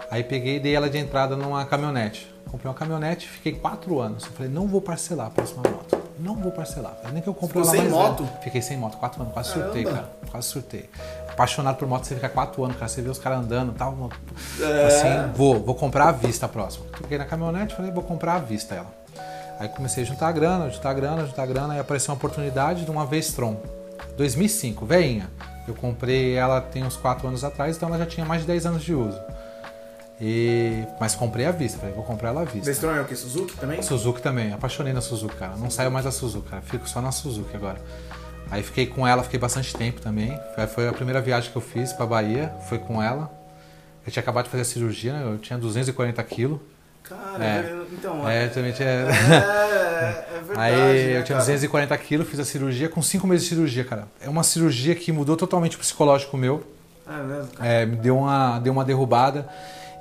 Aí 0.09 0.23
peguei 0.23 0.55
e 0.55 0.59
dei 0.59 0.73
ela 0.73 0.89
de 0.89 0.97
entrada 0.97 1.35
numa 1.35 1.63
caminhonete. 1.65 2.33
Comprei 2.49 2.67
uma 2.67 2.73
caminhonete, 2.75 3.29
fiquei 3.29 3.53
quatro 3.53 3.99
anos. 3.99 4.25
Eu 4.25 4.31
falei, 4.31 4.51
não 4.51 4.67
vou 4.67 4.81
parcelar 4.81 5.27
a 5.27 5.29
próxima 5.29 5.61
moto. 5.69 5.99
Não 6.17 6.33
vou 6.35 6.51
parcelar. 6.51 6.97
Nem 7.13 7.21
que 7.21 7.29
eu 7.29 7.33
compre 7.35 7.59
Ficou 7.59 7.61
ela 7.61 7.71
sem 7.71 7.81
mais 7.81 7.91
moto? 7.93 8.23
velha. 8.23 8.37
Fiquei 8.41 8.61
sem 8.63 8.75
moto, 8.75 8.97
quatro 8.97 9.21
anos, 9.21 9.33
quase 9.35 9.51
surtei, 9.51 9.83
Caramba. 9.83 10.01
cara. 10.01 10.31
Quase 10.31 10.47
surtei. 10.47 10.89
Apaixonado 11.29 11.75
por 11.77 11.87
moto, 11.87 12.05
você 12.05 12.15
fica 12.15 12.27
quatro 12.27 12.63
anos, 12.63 12.75
cara. 12.75 12.89
Você 12.89 13.03
vê 13.03 13.09
os 13.09 13.19
caras 13.19 13.39
andando 13.45 13.71
e 13.71 13.75
tal. 13.75 14.09
É. 14.59 14.85
Assim, 14.87 15.31
vou, 15.35 15.59
vou 15.59 15.75
comprar 15.75 16.07
à 16.07 16.11
vista 16.11 16.47
a 16.47 16.49
próxima. 16.49 16.87
Fiquei 16.97 17.19
na 17.19 17.25
caminhonete, 17.25 17.75
falei, 17.75 17.91
vou 17.91 18.03
comprar 18.03 18.33
à 18.33 18.39
vista 18.39 18.73
ela. 18.73 18.87
Aí 19.59 19.67
comecei 19.69 20.03
a 20.03 20.05
juntar 20.07 20.31
grana, 20.31 20.69
juntar 20.69 20.93
grana, 20.93 21.25
juntar 21.25 21.45
grana, 21.45 21.73
aí 21.73 21.79
apareceu 21.79 22.11
uma 22.13 22.17
oportunidade 22.17 22.85
de 22.85 22.91
uma 22.91 23.05
Vestron. 23.05 23.57
2005, 24.15 24.85
veinha. 24.85 25.29
Eu 25.67 25.73
comprei 25.75 26.33
ela 26.35 26.61
tem 26.61 26.83
uns 26.83 26.95
4 26.95 27.27
anos 27.27 27.43
atrás, 27.43 27.75
então 27.75 27.89
ela 27.89 27.97
já 27.97 28.05
tinha 28.05 28.25
mais 28.25 28.41
de 28.41 28.47
10 28.47 28.65
anos 28.65 28.83
de 28.83 28.93
uso. 28.93 29.19
E... 30.21 30.83
Mas 30.99 31.15
comprei 31.15 31.45
à 31.45 31.51
vista, 31.51 31.77
falei, 31.79 31.93
vou 31.93 32.03
comprar 32.03 32.29
ela 32.29 32.41
à 32.41 32.45
vista. 32.45 32.65
Vestron 32.65 32.91
é 32.95 33.01
o 33.01 33.05
que? 33.05 33.15
Suzuki 33.15 33.55
também? 33.57 33.81
Suzuki 33.81 34.21
também, 34.21 34.51
apaixonei 34.53 34.91
na 34.93 35.01
Suzuki, 35.01 35.35
cara. 35.35 35.55
Não 35.55 35.69
saiu 35.69 35.91
mais 35.91 36.05
da 36.05 36.11
Suzuki, 36.11 36.49
cara. 36.49 36.61
Fico 36.61 36.87
só 36.89 37.01
na 37.01 37.11
Suzuki 37.11 37.55
agora. 37.55 37.77
Aí 38.51 38.63
fiquei 38.63 38.87
com 38.87 39.07
ela, 39.07 39.23
fiquei 39.23 39.39
bastante 39.39 39.75
tempo 39.75 40.01
também. 40.01 40.37
Foi- 40.55 40.67
Foi 40.67 40.87
a 40.87 40.93
primeira 40.93 41.21
viagem 41.21 41.51
que 41.51 41.55
eu 41.57 41.61
fiz 41.61 41.93
pra 41.93 42.05
Bahia, 42.05 42.53
foi 42.67 42.79
com 42.79 43.01
ela. 43.01 43.31
Eu 44.05 44.11
tinha 44.11 44.21
acabado 44.21 44.45
de 44.45 44.51
fazer 44.51 44.63
a 44.63 44.65
cirurgia, 44.65 45.13
né? 45.13 45.23
Eu 45.23 45.37
tinha 45.37 45.57
240 45.59 46.21
quilos. 46.23 46.59
Cara, 47.09 47.43
É. 47.43 47.75
então. 47.91 48.29
É, 48.29 48.47
também 48.47 48.71
tinha... 48.71 48.87
É, 48.87 49.01
é 49.01 50.39
verdade. 50.45 50.59
Aí 50.59 50.75
né, 50.75 51.17
eu 51.19 51.23
tinha 51.23 51.37
cara? 51.37 51.39
240 51.39 51.97
quilos, 51.97 52.27
fiz 52.27 52.39
a 52.39 52.45
cirurgia 52.45 52.87
com 52.89 53.01
5 53.01 53.25
meses 53.27 53.43
de 53.47 53.55
cirurgia, 53.55 53.83
cara. 53.83 54.07
É 54.21 54.29
uma 54.29 54.43
cirurgia 54.43 54.93
que 54.95 55.11
mudou 55.11 55.35
totalmente 55.35 55.75
o 55.75 55.79
psicológico 55.79 56.37
meu. 56.37 56.63
É 57.07 57.23
mesmo, 57.23 57.47
cara. 57.53 57.69
É, 57.69 57.85
me 57.85 57.95
deu 57.95 58.17
uma, 58.17 58.59
deu 58.59 58.71
uma 58.71 58.85
derrubada 58.85 59.47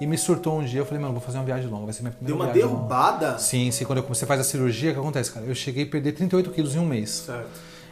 e 0.01 0.07
me 0.07 0.19
surtou 0.19 0.59
um 0.59 0.65
dia. 0.65 0.81
Eu 0.81 0.85
falei, 0.87 1.01
mano, 1.01 1.15
vou 1.15 1.23
fazer 1.23 1.39
uma 1.39 1.45
viagem 1.45 1.69
longa, 1.69 1.85
vai 1.87 1.95
ser 1.95 2.03
minha 2.03 2.15
Deu 2.21 2.37
primeira 2.37 2.45
uma 2.45 2.53
viagem 2.53 2.63
longa. 2.75 2.89
derrubada? 2.89 3.39
Sim, 3.39 3.71
sim. 3.71 3.85
Quando 3.85 4.03
você 4.03 4.27
faz 4.27 4.41
a 4.41 4.45
cirurgia, 4.45 4.91
o 4.91 4.95
que 4.95 5.01
acontece, 5.01 5.33
cara? 5.33 5.47
Eu 5.47 5.55
cheguei 5.55 5.85
a 5.85 5.87
perder 5.87 6.13
38 6.13 6.51
quilos 6.51 6.75
em 6.75 6.79
um 6.79 6.87
mês. 6.87 7.25
Certo. 7.27 7.49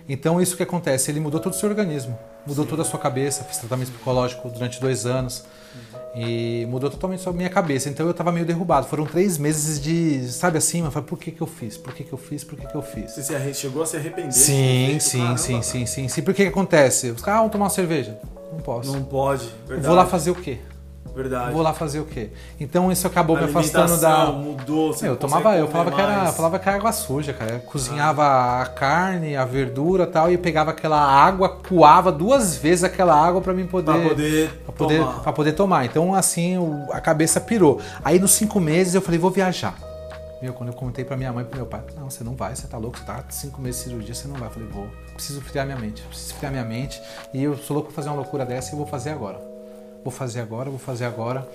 Então, 0.09 0.40
isso 0.40 0.57
que 0.57 0.62
acontece, 0.62 1.11
ele 1.11 1.18
mudou 1.18 1.40
todo 1.40 1.52
o 1.52 1.57
seu 1.57 1.68
organismo. 1.68 2.16
Mudou 2.46 2.64
toda 2.64 2.83
a 2.83 2.85
sua 2.85 3.00
cabeça. 3.00 3.42
Fiz 3.42 3.57
tratamento 3.57 3.90
psicológico 3.90 4.48
durante 4.50 4.81
dois 4.81 5.05
anos. 5.05 5.44
E 6.16 6.64
mudou 6.70 6.88
totalmente 6.88 7.29
a 7.29 7.33
minha 7.33 7.50
cabeça. 7.50 7.90
Então, 7.90 8.07
eu 8.07 8.14
tava 8.14 8.33
meio 8.33 8.46
derrubado. 8.46 8.87
Foram 8.87 9.05
três 9.05 9.37
meses 9.37 9.79
de, 9.79 10.26
sabe 10.33 10.57
assim? 10.57 10.83
Eu 10.83 10.90
falei, 10.90 11.07
por 11.07 11.18
que 11.18 11.31
que 11.31 11.42
eu 11.42 11.46
fiz? 11.46 11.76
Por 11.76 11.92
que 11.92 12.05
que 12.05 12.12
eu 12.12 12.18
fiz? 12.18 12.42
Por 12.42 12.59
que 12.59 12.66
que 12.66 12.74
eu 12.74 12.81
fiz? 12.81 13.12
Você 13.12 13.22
se 13.22 13.55
chegou 13.55 13.83
a 13.83 13.87
se 13.87 13.98
arrepender? 13.98 14.33
Sim, 14.33 14.98
sim, 14.98 15.18
Caramba, 15.18 15.38
sim, 15.38 15.62
sim, 15.62 15.85
sim, 15.85 16.09
sim. 16.09 16.22
Por 16.22 16.33
que 16.33 16.44
que 16.44 16.48
acontece? 16.48 17.11
Os 17.11 17.20
caras, 17.20 17.37
ah, 17.37 17.40
vamos 17.40 17.52
tomar 17.52 17.64
uma 17.66 17.70
cerveja. 17.70 18.18
Não 18.50 18.61
posso. 18.61 18.92
Não 18.92 19.05
pode, 19.05 19.46
verdade. 19.66 19.87
Vou 19.87 19.94
lá 19.94 20.07
fazer 20.07 20.31
o 20.31 20.35
quê? 20.35 20.59
Verdade. 21.14 21.52
Vou 21.52 21.62
lá 21.62 21.72
fazer 21.72 22.00
o 22.00 22.04
quê? 22.04 22.30
Então 22.58 22.90
isso 22.90 23.06
acabou 23.06 23.36
me 23.36 23.44
afastando 23.44 23.98
da. 23.98 24.26
mudou, 24.32 24.92
você 24.92 25.08
eu 25.08 25.16
tomava, 25.16 25.56
eu 25.56 25.68
falava 25.68 25.90
que 25.90 25.96
comer 25.96 26.12
era, 26.12 26.22
mais. 26.22 26.36
falava 26.36 26.58
que 26.58 26.68
era 26.68 26.78
água 26.78 26.92
suja, 26.92 27.32
cara. 27.32 27.52
Eu 27.54 27.60
cozinhava 27.60 28.60
a 28.60 28.66
carne, 28.66 29.36
a 29.36 29.44
verdura 29.44 30.04
e 30.04 30.06
tal, 30.06 30.30
e 30.30 30.38
pegava 30.38 30.70
aquela 30.70 31.00
água, 31.00 31.48
coava 31.48 32.10
duas 32.12 32.56
vezes 32.56 32.84
aquela 32.84 33.14
água 33.14 33.40
pra 33.40 33.52
mim 33.52 33.66
poder. 33.66 33.92
Pra 33.92 34.08
poder, 34.08 34.50
pra 34.64 34.72
poder, 34.72 34.98
tomar. 34.98 35.20
pra 35.20 35.32
poder 35.32 35.52
tomar. 35.52 35.84
Então, 35.84 36.14
assim, 36.14 36.56
a 36.90 37.00
cabeça 37.00 37.40
pirou. 37.40 37.80
Aí, 38.04 38.18
nos 38.18 38.32
cinco 38.32 38.60
meses, 38.60 38.94
eu 38.94 39.02
falei, 39.02 39.18
vou 39.18 39.30
viajar. 39.30 39.74
Meu, 40.40 40.52
quando 40.52 40.68
eu 40.68 40.74
contei 40.74 41.04
pra 41.04 41.16
minha 41.16 41.32
mãe 41.32 41.44
e 41.44 41.46
pro 41.46 41.56
meu 41.56 41.66
pai, 41.66 41.82
não, 41.96 42.10
você 42.10 42.22
não 42.22 42.34
vai, 42.34 42.54
você 42.54 42.66
tá 42.66 42.76
louco, 42.76 42.98
você 42.98 43.04
tá 43.04 43.24
cinco 43.30 43.60
meses 43.60 43.82
de 43.82 43.88
cirurgia, 43.88 44.14
você 44.14 44.28
não 44.28 44.36
vai. 44.36 44.48
Eu 44.48 44.52
falei, 44.52 44.68
vou, 44.68 44.86
preciso 45.14 45.40
friar 45.40 45.64
minha 45.64 45.78
mente, 45.78 46.02
preciso 46.02 46.34
friar 46.34 46.52
minha 46.52 46.64
mente. 46.64 47.00
E 47.32 47.42
eu 47.42 47.56
sou 47.56 47.74
louco 47.74 47.88
pra 47.88 47.96
fazer 47.96 48.10
uma 48.10 48.16
loucura 48.16 48.44
dessa 48.44 48.74
e 48.74 48.76
vou 48.76 48.86
fazer 48.86 49.10
agora. 49.10 49.40
Vou 50.06 50.12
fazer 50.12 50.38
agora, 50.38 50.70
vou 50.70 50.78
fazer 50.78 51.04
agora. 51.04 51.48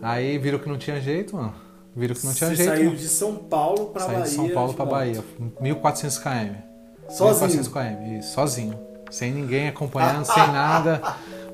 Aí 0.00 0.38
viram 0.38 0.58
que 0.58 0.66
não 0.66 0.78
tinha 0.78 0.98
jeito, 1.02 1.36
mano. 1.36 1.54
Viram 1.94 2.14
que 2.14 2.24
não 2.24 2.32
tinha 2.32 2.48
Você 2.48 2.56
jeito. 2.56 2.70
saiu 2.70 2.84
mano. 2.86 2.96
de 2.96 3.08
São 3.08 3.36
Paulo 3.36 3.88
pra 3.88 4.00
Saí 4.00 4.12
Bahia. 4.14 4.24
de 4.24 4.30
São 4.30 4.48
Paulo 4.48 4.72
pra. 4.72 4.86
Bahia. 4.86 5.22
1400 5.60 6.16
km. 6.18 6.30
Sozinho? 7.10 7.50
1400 7.50 7.68
km, 7.68 8.18
isso, 8.18 8.32
sozinho. 8.32 8.78
Sem 9.10 9.30
ninguém 9.32 9.68
acompanhando, 9.68 10.24
sem 10.24 10.46
nada. 10.50 11.02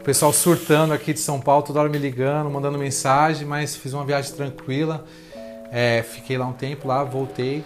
O 0.01 0.05
pessoal 0.05 0.33
surtando 0.33 0.95
aqui 0.95 1.13
de 1.13 1.19
São 1.19 1.41
Paulo, 1.41 1.65
toda 1.65 1.81
hora 1.81 1.89
me 1.89 1.99
ligando, 1.99 2.49
mandando 2.49 2.79
mensagem, 2.79 3.45
mas 3.45 3.75
fiz 3.75 3.93
uma 3.93 4.05
viagem 4.05 4.33
tranquila. 4.33 5.05
É, 5.73 6.05
fiquei 6.05 6.39
lá 6.39 6.47
um 6.47 6.53
tempo 6.53 6.87
lá, 6.87 7.03
voltei 7.03 7.65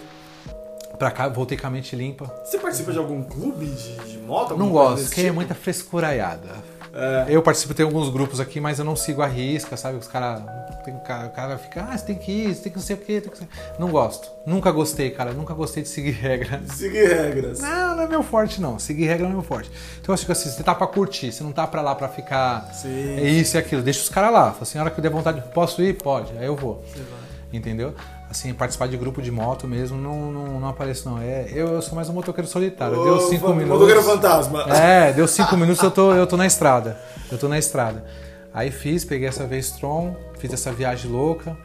pra 0.98 1.10
cá, 1.10 1.28
voltei 1.28 1.58
com 1.58 1.66
a 1.66 1.70
mente 1.70 1.94
limpa. 1.94 2.32
Você 2.46 2.56
participa 2.58 2.92
de 2.92 2.98
algum 2.98 3.22
clube 3.24 3.66
de, 3.66 3.96
de 4.10 4.18
moto? 4.20 4.56
Não 4.56 4.70
gosto, 4.70 5.04
porque 5.04 5.20
é 5.20 5.24
tipo? 5.24 5.34
muita 5.34 5.54
frescuraiada. 5.54 6.72
É. 6.94 7.26
Eu 7.28 7.42
participo, 7.42 7.74
tem 7.74 7.84
alguns 7.84 8.08
grupos 8.08 8.38
aqui, 8.38 8.60
mas 8.60 8.78
eu 8.78 8.84
não 8.84 8.94
sigo 8.94 9.20
a 9.20 9.26
risca, 9.26 9.76
sabe? 9.76 9.98
Os 9.98 10.06
caras. 10.06 10.42
O 10.86 11.00
cara, 11.00 11.26
o 11.26 11.30
cara 11.30 11.58
fica, 11.58 11.86
ah, 11.90 11.96
você 11.96 12.04
tem 12.04 12.14
que 12.14 12.30
ir, 12.30 12.54
você 12.54 12.62
tem 12.64 12.72
que 12.72 12.78
não 12.78 12.84
sei 12.84 12.94
o 12.94 12.98
quê. 12.98 13.20
Tem 13.20 13.30
que... 13.30 13.38
ser-" 13.38 13.48
Não 13.78 13.88
gosto. 13.90 14.30
Nunca 14.46 14.70
gostei, 14.70 15.10
cara. 15.10 15.32
Nunca 15.32 15.54
gostei 15.54 15.82
de 15.82 15.88
seguir 15.88 16.12
regra. 16.20 16.62
Seguir 16.68 17.08
regras. 17.08 17.58
Não, 17.60 17.96
não 17.96 18.02
é 18.02 18.06
meu 18.06 18.22
forte, 18.22 18.60
não. 18.60 18.78
Seguir 18.78 19.06
regra 19.06 19.24
não 19.24 19.32
é 19.32 19.34
meu 19.34 19.42
forte. 19.42 19.70
Então 20.00 20.12
eu 20.12 20.14
acho 20.14 20.26
que 20.26 20.32
assim, 20.32 20.50
você 20.50 20.62
tá 20.62 20.74
pra 20.74 20.86
curtir, 20.86 21.32
você 21.32 21.42
não 21.42 21.52
tá 21.52 21.66
pra 21.66 21.80
lá 21.82 21.94
pra 21.94 22.08
ficar. 22.08 22.70
Sim. 22.72 23.18
É 23.18 23.28
isso 23.28 23.56
e 23.56 23.58
aquilo. 23.58 23.82
Deixa 23.82 24.00
os 24.00 24.08
caras 24.08 24.32
lá. 24.32 24.50
Fala 24.52 24.62
assim, 24.62 24.78
a 24.78 24.82
hora 24.82 24.90
que 24.90 24.98
eu 24.98 25.02
der 25.02 25.10
vontade, 25.10 25.42
posso 25.52 25.82
ir? 25.82 25.94
Pode. 25.94 26.36
Aí 26.38 26.46
eu 26.46 26.54
vou. 26.54 26.84
Você 26.86 26.98
vai. 27.00 27.24
Entendeu? 27.52 27.94
Assim, 28.34 28.52
participar 28.52 28.88
de 28.88 28.96
grupo 28.96 29.22
de 29.22 29.30
moto 29.30 29.68
mesmo, 29.68 29.96
não, 29.96 30.32
não, 30.32 30.58
não 30.60 30.68
apareço, 30.68 31.08
não. 31.08 31.20
É, 31.20 31.46
eu, 31.52 31.68
eu 31.68 31.80
sou 31.80 31.94
mais 31.94 32.08
um 32.08 32.12
motoqueiro 32.12 32.50
solitário. 32.50 33.00
Deu 33.04 33.20
cinco 33.20 33.50
minutos. 33.50 33.68
Motoqueiro 33.68 34.02
fantasma. 34.02 34.62
É, 34.74 35.12
deu 35.12 35.28
cinco 35.28 35.56
minutos 35.56 35.80
eu 35.80 35.90
tô, 35.92 36.12
eu 36.12 36.26
tô 36.26 36.36
na 36.36 36.44
estrada. 36.44 36.98
Eu 37.30 37.38
tô 37.38 37.46
na 37.46 37.60
estrada. 37.60 38.04
Aí 38.52 38.72
fiz, 38.72 39.04
peguei 39.04 39.28
essa 39.28 39.46
Vestron, 39.46 40.16
fiz 40.36 40.52
essa 40.52 40.72
viagem 40.72 41.12
louca. 41.12 41.56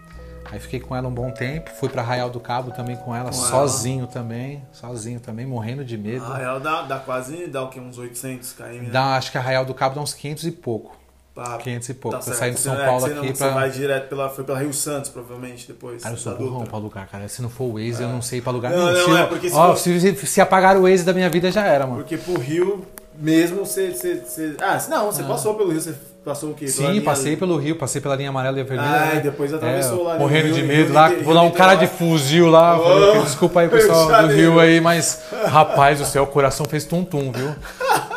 Aí 0.51 0.60
fiquei 0.60 0.79
com 0.79 0.95
ela 0.95 1.08
um 1.08 1.12
bom 1.12 1.32
tempo. 1.32 1.71
Fui 1.71 1.89
pra 1.89 2.03
Arraial 2.03 2.29
do 2.29 2.39
Cabo 2.39 2.69
também 2.69 2.97
com 2.97 3.15
ela, 3.15 3.32
Com 3.32 3.36
ela. 3.36 3.47
sozinho 3.47 4.05
também. 4.05 4.63
Sozinho 4.71 5.19
também, 5.19 5.47
morrendo 5.47 5.84
de 5.84 5.97
medo. 5.97 6.25
Ela 6.36 6.60
dá, 6.60 6.84
dá 6.84 6.99
quase, 6.99 7.47
dá 7.47 7.63
o 7.63 7.69
quê? 7.69 7.79
Uns 7.79 7.97
800 7.97 8.53
km, 8.53 8.63
né? 8.63 8.89
Dá, 8.91 9.15
acho 9.15 9.32
que 9.32 9.39
Arraial 9.39 9.65
do 9.65 9.73
Cabo 9.73 9.95
dá 9.95 10.01
uns 10.01 10.13
500 10.13 10.43
e 10.45 10.51
pouco. 10.51 10.98
Pra- 11.43 11.58
500 11.58 11.89
e 11.89 11.93
pouco. 11.93 12.17
Tá 12.17 12.23
pra 12.23 12.34
sair 12.34 12.54
de 12.54 12.60
São 12.60 12.73
é, 12.73 12.86
Paulo 12.86 12.99
você 13.02 13.13
não- 13.13 13.23
aqui 13.23 13.36
Você 13.36 13.43
pra. 13.43 13.54
vai 13.54 13.69
direto 13.69 14.10
pela... 14.10 14.30
Foi 14.30 14.43
pela 14.43 14.60
Rio 14.60 14.73
Santos, 14.73 15.10
provavelmente, 15.10 15.67
depois. 15.67 16.04
Cara, 16.04 16.13
eu 16.15 16.19
sou 16.19 16.36
burrão 16.36 16.63
pra 16.65 16.78
lugar, 16.78 17.08
cara. 17.08 17.28
Se 17.28 17.41
não 17.41 17.49
for 17.49 17.65
o 17.65 17.73
Waze, 17.73 18.02
eu 18.04 18.10
não 18.10 18.21
sei 18.21 18.39
ir 18.39 18.41
pra 18.41 18.52
lugar 18.52 18.71
Não, 18.71 18.91
não, 18.91 19.06
Se- 19.06 19.21
é 19.21 19.25
porque 19.25 19.49
se 19.49 19.56
ó, 19.56 19.69
for- 19.69 19.78
se, 19.78 20.15
se, 20.28 20.41
apagar 20.41 20.78
o 20.78 20.82
Waze 20.84 21.04
da 21.04 21.13
minha 21.13 21.30
vida, 21.30 21.52
já 21.52 21.65
era, 21.65 21.86
mano. 21.86 21.97
Porque 21.97 22.17
pro 22.17 22.38
Rio 22.39 22.86
mesmo 23.17 23.65
você... 23.65 23.91
você, 23.91 24.15
você- 24.25 24.56
Ah, 24.62 24.78
não, 24.89 25.06
você 25.12 25.23
passou 25.23 25.54
pelo 25.56 25.71
Rio, 25.71 25.82
você 25.82 25.93
passou 26.23 26.52
o 26.52 26.54
quê? 26.54 26.65
Pela 26.65 26.93
Sim, 26.93 27.02
passei 27.02 27.36
pelo 27.36 27.58
Rio, 27.58 27.75
passei 27.75 27.99
pela 28.02 28.15
linha 28.15 28.30
amarela 28.30 28.58
e 28.58 28.62
a 28.62 28.63
vermelha. 28.63 28.89
Ah, 29.12 29.15
e 29.15 29.19
depois 29.21 29.54
atravessou 29.54 30.04
lá 30.04 30.13
no 30.13 30.19
Morrendo 30.19 30.45
Rio, 30.47 30.54
de 30.56 30.63
medo 30.63 30.86
Rio, 30.86 30.93
lá. 30.93 31.08
Rio, 31.08 31.23
Vou 31.23 31.34
lá 31.34 31.41
um 31.41 31.52
cara 31.52 31.75
de 31.75 31.88
fuzil 31.88 32.47
lá. 32.49 32.78
Oh, 32.80 32.84
falei 32.84 33.21
desculpa 33.23 33.60
aí, 33.62 33.67
pessoal 33.69 34.28
do. 34.28 34.34
Rio 34.34 34.60
aí, 34.60 34.80
mas 34.80 35.21
rapaz 35.47 35.99
do 35.99 36.06
céu, 36.06 36.23
o 36.23 36.28
coração 36.28 36.65
fez 36.65 36.86
tum-tum, 36.86 37.32
viu? 37.32 37.56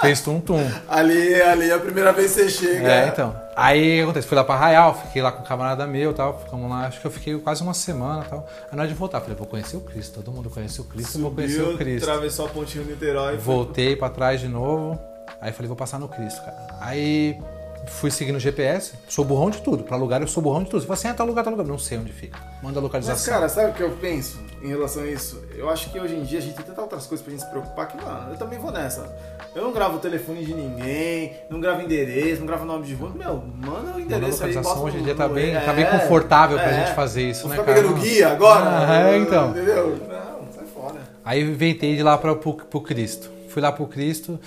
Fez 0.03 0.21
tum-tum. 0.21 0.61
Ali, 0.89 1.41
ali 1.43 1.71
é 1.71 1.75
a 1.75 1.79
primeira 1.79 2.13
vez 2.13 2.35
que 2.35 2.43
você 2.43 2.49
chega. 2.51 2.87
É, 2.93 3.09
então. 3.09 3.35
Aí 3.57 3.79
o 3.81 3.97
que 3.97 4.03
acontece? 4.03 4.27
Fui 4.29 4.37
lá 4.37 4.45
pra 4.45 4.55
Arraial, 4.55 4.95
fiquei 4.95 5.21
lá 5.23 5.31
com 5.33 5.43
um 5.43 5.45
camarada 5.47 5.87
meu 5.87 6.11
e 6.11 6.15
tal. 6.15 6.39
Ficamos 6.41 6.69
lá, 6.71 6.87
acho 6.87 7.01
que 7.01 7.07
eu 7.07 7.11
fiquei 7.11 7.39
quase 7.39 7.63
uma 7.63 7.75
semana 7.75 8.25
e 8.27 8.29
tal. 8.29 8.47
Aí 8.71 8.77
na 8.77 8.83
hora 8.83 8.89
de 8.89 8.95
voltar, 8.95 9.21
falei, 9.21 9.37
vou 9.37 9.47
conhecer 9.47 9.77
o 9.77 9.81
Cristo. 9.81 10.21
Todo 10.23 10.33
mundo 10.35 10.49
conhece 10.51 10.81
o 10.81 10.85
Cristo, 10.85 11.17
eu 11.19 11.23
vou 11.23 11.31
conhecer 11.31 11.59
Subiu, 11.61 11.75
o 11.75 11.79
Cristo. 11.79 12.09
atravessou 12.11 12.47
a 12.47 12.49
pontinha 12.49 12.85
do 12.85 12.91
Niterói. 12.91 13.33
foi- 13.39 13.55
Voltei 13.55 13.97
pra 13.97 14.09
trás 14.11 14.41
de 14.41 14.49
novo. 14.49 14.99
Aí 15.41 15.53
falei, 15.53 15.67
vou 15.69 15.77
passar 15.77 15.99
no 15.99 16.09
Cristo, 16.09 16.41
cara. 16.45 16.67
Aí 16.81 17.39
fui 17.87 18.11
seguindo 18.11 18.37
o 18.37 18.41
GPS, 18.41 18.93
sou 19.09 19.25
burrão 19.25 19.51
de 19.51 19.61
tudo. 19.63 19.85
Pra 19.85 19.97
lugar 19.97 20.21
eu 20.21 20.29
sou 20.29 20.43
burrão 20.43 20.63
de 20.63 20.71
tudo. 20.71 20.81
Você 20.81 20.87
fala 20.87 20.99
assim, 20.99 21.09
ah, 21.09 21.15
tá 21.15 21.25
lugar, 21.25 21.45
tá 21.45 21.51
lugar. 21.51 21.67
Não 21.67 21.79
sei 21.79 21.99
onde 21.99 22.13
fica. 22.13 22.39
Manda 22.63 22.79
a 22.79 22.83
Mas, 22.83 22.83
localização. 22.83 23.35
cara, 23.35 23.49
sabe 23.49 23.71
o 23.71 23.75
que 23.75 23.83
eu 23.83 23.91
penso 23.93 24.39
em 24.63 24.69
relação 24.69 25.03
a 25.03 25.07
isso? 25.07 25.43
Eu 25.57 25.69
acho 25.69 25.91
que 25.91 25.99
hoje 25.99 26.15
em 26.15 26.23
dia 26.23 26.39
a 26.39 26.43
gente 26.43 26.55
tem 26.55 26.65
tantas 26.65 26.83
outras 26.83 27.07
coisas 27.07 27.25
pra 27.25 27.31
gente 27.33 27.43
se 27.43 27.51
preocupar 27.51 27.89
que, 27.89 27.97
mano, 27.97 28.33
eu 28.33 28.37
também 28.37 28.59
vou 28.59 28.71
nessa. 28.73 29.15
Eu 29.55 29.63
não 29.63 29.73
gravo 29.73 29.97
o 29.97 30.01
telefone 30.01 30.45
de 30.45 30.55
ninguém, 30.55 31.37
não 31.51 31.61
gravo 31.61 31.83
endereço, 31.83 32.41
não 32.41 32.47
gravo 32.47 32.65
nome 32.65 32.87
de 32.87 32.95
rua. 32.95 33.13
Meu, 33.15 33.35
manda 33.37 33.69
o 33.69 33.85
Manda 33.85 33.97
a 33.97 34.01
endereço 34.01 34.45
aí, 34.45 34.55
bota 34.55 34.81
hoje 34.81 34.99
em 34.99 35.03
dia 35.03 35.15
tá 35.15 35.29
no- 35.29 35.35
bem, 35.35 35.55
é, 35.55 35.61
tá 35.61 35.73
bem 35.73 35.85
confortável 35.87 36.59
pra 36.59 36.71
é. 36.71 36.85
gente 36.87 36.95
fazer 36.95 37.29
isso, 37.29 37.49
né, 37.49 37.57
cara? 37.57 37.75
pegando 37.75 37.95
guia 37.95 38.29
agora? 38.31 38.87
Ah, 38.89 39.11
é, 39.11 39.19
então. 39.19 39.51
Entendeu? 39.51 39.99
Não, 40.09 40.53
sai 40.53 40.65
fora. 40.73 41.01
Aí 41.25 41.43
eu 41.43 41.49
inventei 41.49 41.95
de 41.95 42.01
ir 42.01 42.03
lá 42.03 42.17
pra, 42.17 42.35
pro, 42.35 42.55
pro 42.55 42.81
Cristo. 42.81 43.31
Fui 43.49 43.61
lá 43.61 43.71
pro 43.71 43.87
Cristo, 43.87 44.41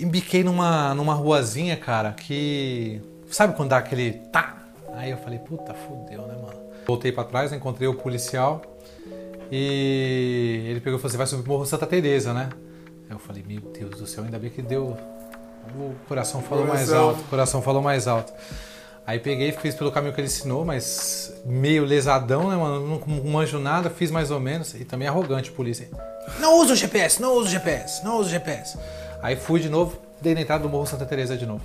embiquei 0.00 0.42
numa, 0.44 0.94
numa 0.94 1.14
ruazinha, 1.14 1.76
cara, 1.76 2.12
que. 2.12 3.00
Sabe 3.30 3.54
quando 3.56 3.70
dá 3.70 3.78
aquele 3.78 4.12
tá? 4.32 4.56
Aí 4.94 5.10
eu 5.10 5.18
falei, 5.18 5.38
puta, 5.38 5.72
fudeu, 5.72 6.22
né, 6.26 6.34
mano? 6.34 6.58
Voltei 6.86 7.12
pra 7.12 7.22
trás, 7.24 7.52
encontrei 7.52 7.86
o 7.86 7.94
policial 7.94 8.60
e 9.50 10.64
ele 10.68 10.80
pegou 10.80 10.98
e 10.98 11.00
falou: 11.00 11.10
você 11.10 11.16
vai 11.16 11.26
subir 11.26 11.42
pro 11.42 11.52
Morro 11.52 11.66
Santa 11.66 11.86
Teresa, 11.86 12.32
né? 12.32 12.48
Aí 13.08 13.14
eu 13.14 13.18
falei, 13.18 13.44
meu 13.46 13.60
Deus 13.60 13.90
do 13.90 14.06
céu, 14.06 14.24
ainda 14.24 14.38
bem 14.38 14.50
que 14.50 14.62
deu. 14.62 14.96
O 15.76 15.94
coração 16.08 16.42
falou 16.42 16.66
mais 16.66 16.88
Coração. 16.88 17.08
alto, 17.08 17.20
o 17.20 17.24
coração 17.24 17.62
falou 17.62 17.82
mais 17.82 18.08
alto. 18.08 18.32
Aí 19.06 19.18
peguei, 19.18 19.50
fiz 19.52 19.74
pelo 19.74 19.90
caminho 19.90 20.14
que 20.14 20.20
ele 20.20 20.28
ensinou, 20.28 20.64
mas 20.64 21.32
meio 21.44 21.84
lesadão, 21.84 22.48
né, 22.48 22.56
mano? 22.56 22.86
Não, 22.86 22.98
não 22.98 23.24
manjo 23.30 23.58
nada, 23.58 23.90
fiz 23.90 24.10
mais 24.10 24.30
ou 24.30 24.38
menos. 24.40 24.74
E 24.74 24.84
também 24.84 25.08
arrogante, 25.08 25.50
polícia. 25.50 25.88
Não 26.38 26.60
usa 26.60 26.72
o 26.74 26.76
GPS, 26.76 27.20
não 27.20 27.34
usa 27.34 27.48
o 27.48 27.50
GPS, 27.50 28.04
não 28.04 28.18
usa 28.18 28.28
o 28.28 28.30
GPS. 28.30 28.78
Aí 29.22 29.36
fui 29.36 29.60
de 29.60 29.68
novo, 29.68 29.98
dei 30.20 30.34
na 30.34 30.40
entrada 30.40 30.62
do 30.62 30.68
Morro 30.68 30.86
Santa 30.86 31.04
Teresa 31.04 31.36
de 31.36 31.46
novo. 31.46 31.62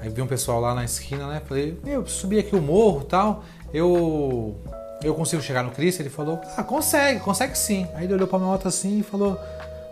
Aí 0.00 0.08
vi 0.08 0.20
um 0.20 0.26
pessoal 0.26 0.60
lá 0.60 0.74
na 0.74 0.84
esquina, 0.84 1.26
né? 1.26 1.40
Falei, 1.46 1.78
eu 1.86 2.06
subi 2.06 2.38
aqui 2.38 2.54
o 2.54 2.60
morro 2.60 3.04
tal. 3.04 3.42
Eu. 3.72 4.54
Eu 5.02 5.14
consigo 5.14 5.42
chegar 5.42 5.62
no 5.62 5.70
Cristo? 5.70 6.00
Ele 6.00 6.08
falou, 6.08 6.40
ah, 6.56 6.62
consegue, 6.62 7.20
consegue 7.20 7.56
sim. 7.58 7.86
Aí 7.94 8.04
ele 8.04 8.14
olhou 8.14 8.26
pra 8.26 8.38
moto 8.38 8.68
assim 8.68 9.00
e 9.00 9.02
falou, 9.02 9.38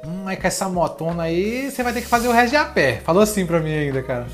hum, 0.07 0.29
é 0.29 0.37
com 0.37 0.47
essa 0.47 0.69
motona 0.69 1.25
aí, 1.25 1.71
você 1.71 1.83
vai 1.83 1.93
ter 1.93 2.01
que 2.01 2.07
fazer 2.07 2.29
o 2.29 2.33
resto 2.33 2.51
de 2.51 2.57
a 2.57 2.65
pé. 2.65 3.01
Falou 3.05 3.23
assim 3.23 3.45
pra 3.45 3.61
mim 3.61 3.73
ainda, 3.73 4.03
cara. 4.03 4.27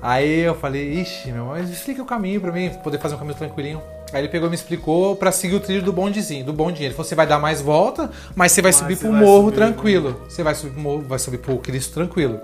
Aí 0.00 0.40
eu 0.40 0.54
falei, 0.54 1.00
ixi, 1.00 1.32
meu, 1.32 1.46
mas 1.46 1.68
explica 1.68 2.00
o 2.02 2.06
caminho 2.06 2.40
pra 2.40 2.52
mim, 2.52 2.70
poder 2.84 2.98
fazer 2.98 3.16
um 3.16 3.18
caminho 3.18 3.36
tranquilinho. 3.36 3.82
Aí 4.12 4.20
ele 4.22 4.28
pegou 4.28 4.46
e 4.48 4.50
me 4.50 4.54
explicou 4.56 5.16
pra 5.16 5.30
seguir 5.30 5.54
o 5.54 5.60
trilho 5.60 5.82
do 5.82 5.92
bondezinho, 5.92 6.44
do 6.44 6.52
bondinho. 6.52 6.86
Ele 6.86 6.94
falou, 6.94 7.08
você 7.08 7.14
vai 7.14 7.26
dar 7.26 7.38
mais 7.38 7.60
volta, 7.60 8.10
mas 8.34 8.52
você 8.52 8.62
vai 8.62 8.70
Mas 8.70 8.76
subir 8.76 8.96
você 8.96 9.02
pro 9.02 9.12
vai 9.12 9.20
morro 9.20 9.44
subir, 9.46 9.56
tranquilo. 9.56 10.22
Você 10.28 10.42
vai 10.42 10.54
subir 10.54 10.72
pro 10.72 10.80
morro, 10.80 11.02
vai 11.02 11.18
subir 11.18 11.38
pro 11.38 11.58
Cristo 11.58 11.94
tranquilo. 11.94 12.40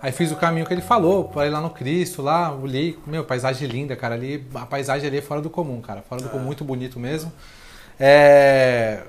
Aí 0.00 0.12
fiz 0.12 0.30
o 0.30 0.36
caminho 0.36 0.66
que 0.66 0.72
ele 0.74 0.82
falou, 0.82 1.24
parei 1.24 1.50
lá 1.50 1.62
no 1.62 1.70
Cristo, 1.70 2.20
lá, 2.20 2.54
olhei, 2.54 2.98
meu, 3.06 3.24
paisagem 3.24 3.66
linda, 3.66 3.96
cara, 3.96 4.14
ali, 4.14 4.46
a 4.54 4.66
paisagem 4.66 5.08
ali 5.08 5.16
é 5.16 5.22
fora 5.22 5.40
do 5.40 5.48
comum, 5.48 5.80
cara, 5.80 6.02
fora 6.02 6.20
do 6.20 6.28
comum, 6.28 6.44
muito 6.44 6.62
bonito 6.62 7.00
mesmo. 7.00 7.32
É... 7.98 9.02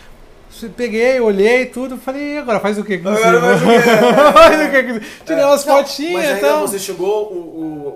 Peguei, 0.75 1.19
olhei 1.19 1.65
tudo, 1.67 1.97
falei, 1.97 2.35
e 2.35 2.37
agora 2.37 2.59
faz 2.59 2.77
o 2.77 2.83
quê? 2.83 2.97
você? 2.97 3.23
Agora 3.23 3.41
faz 3.41 3.61
o 3.61 3.65
quê? 3.65 3.79
Faz 4.33 4.67
o 4.67 4.71
quê? 4.71 4.83
com 4.83 4.93
você? 4.93 5.01
Tirei 5.25 5.43
umas 5.43 5.65
Não, 5.65 5.77
fotinhas 5.77 6.23
e 6.23 6.27
ainda 6.27 6.47
tal. 6.47 6.67
você 6.67 6.79
chegou 6.79 7.31
o, 7.31 7.35
o, 7.35 7.87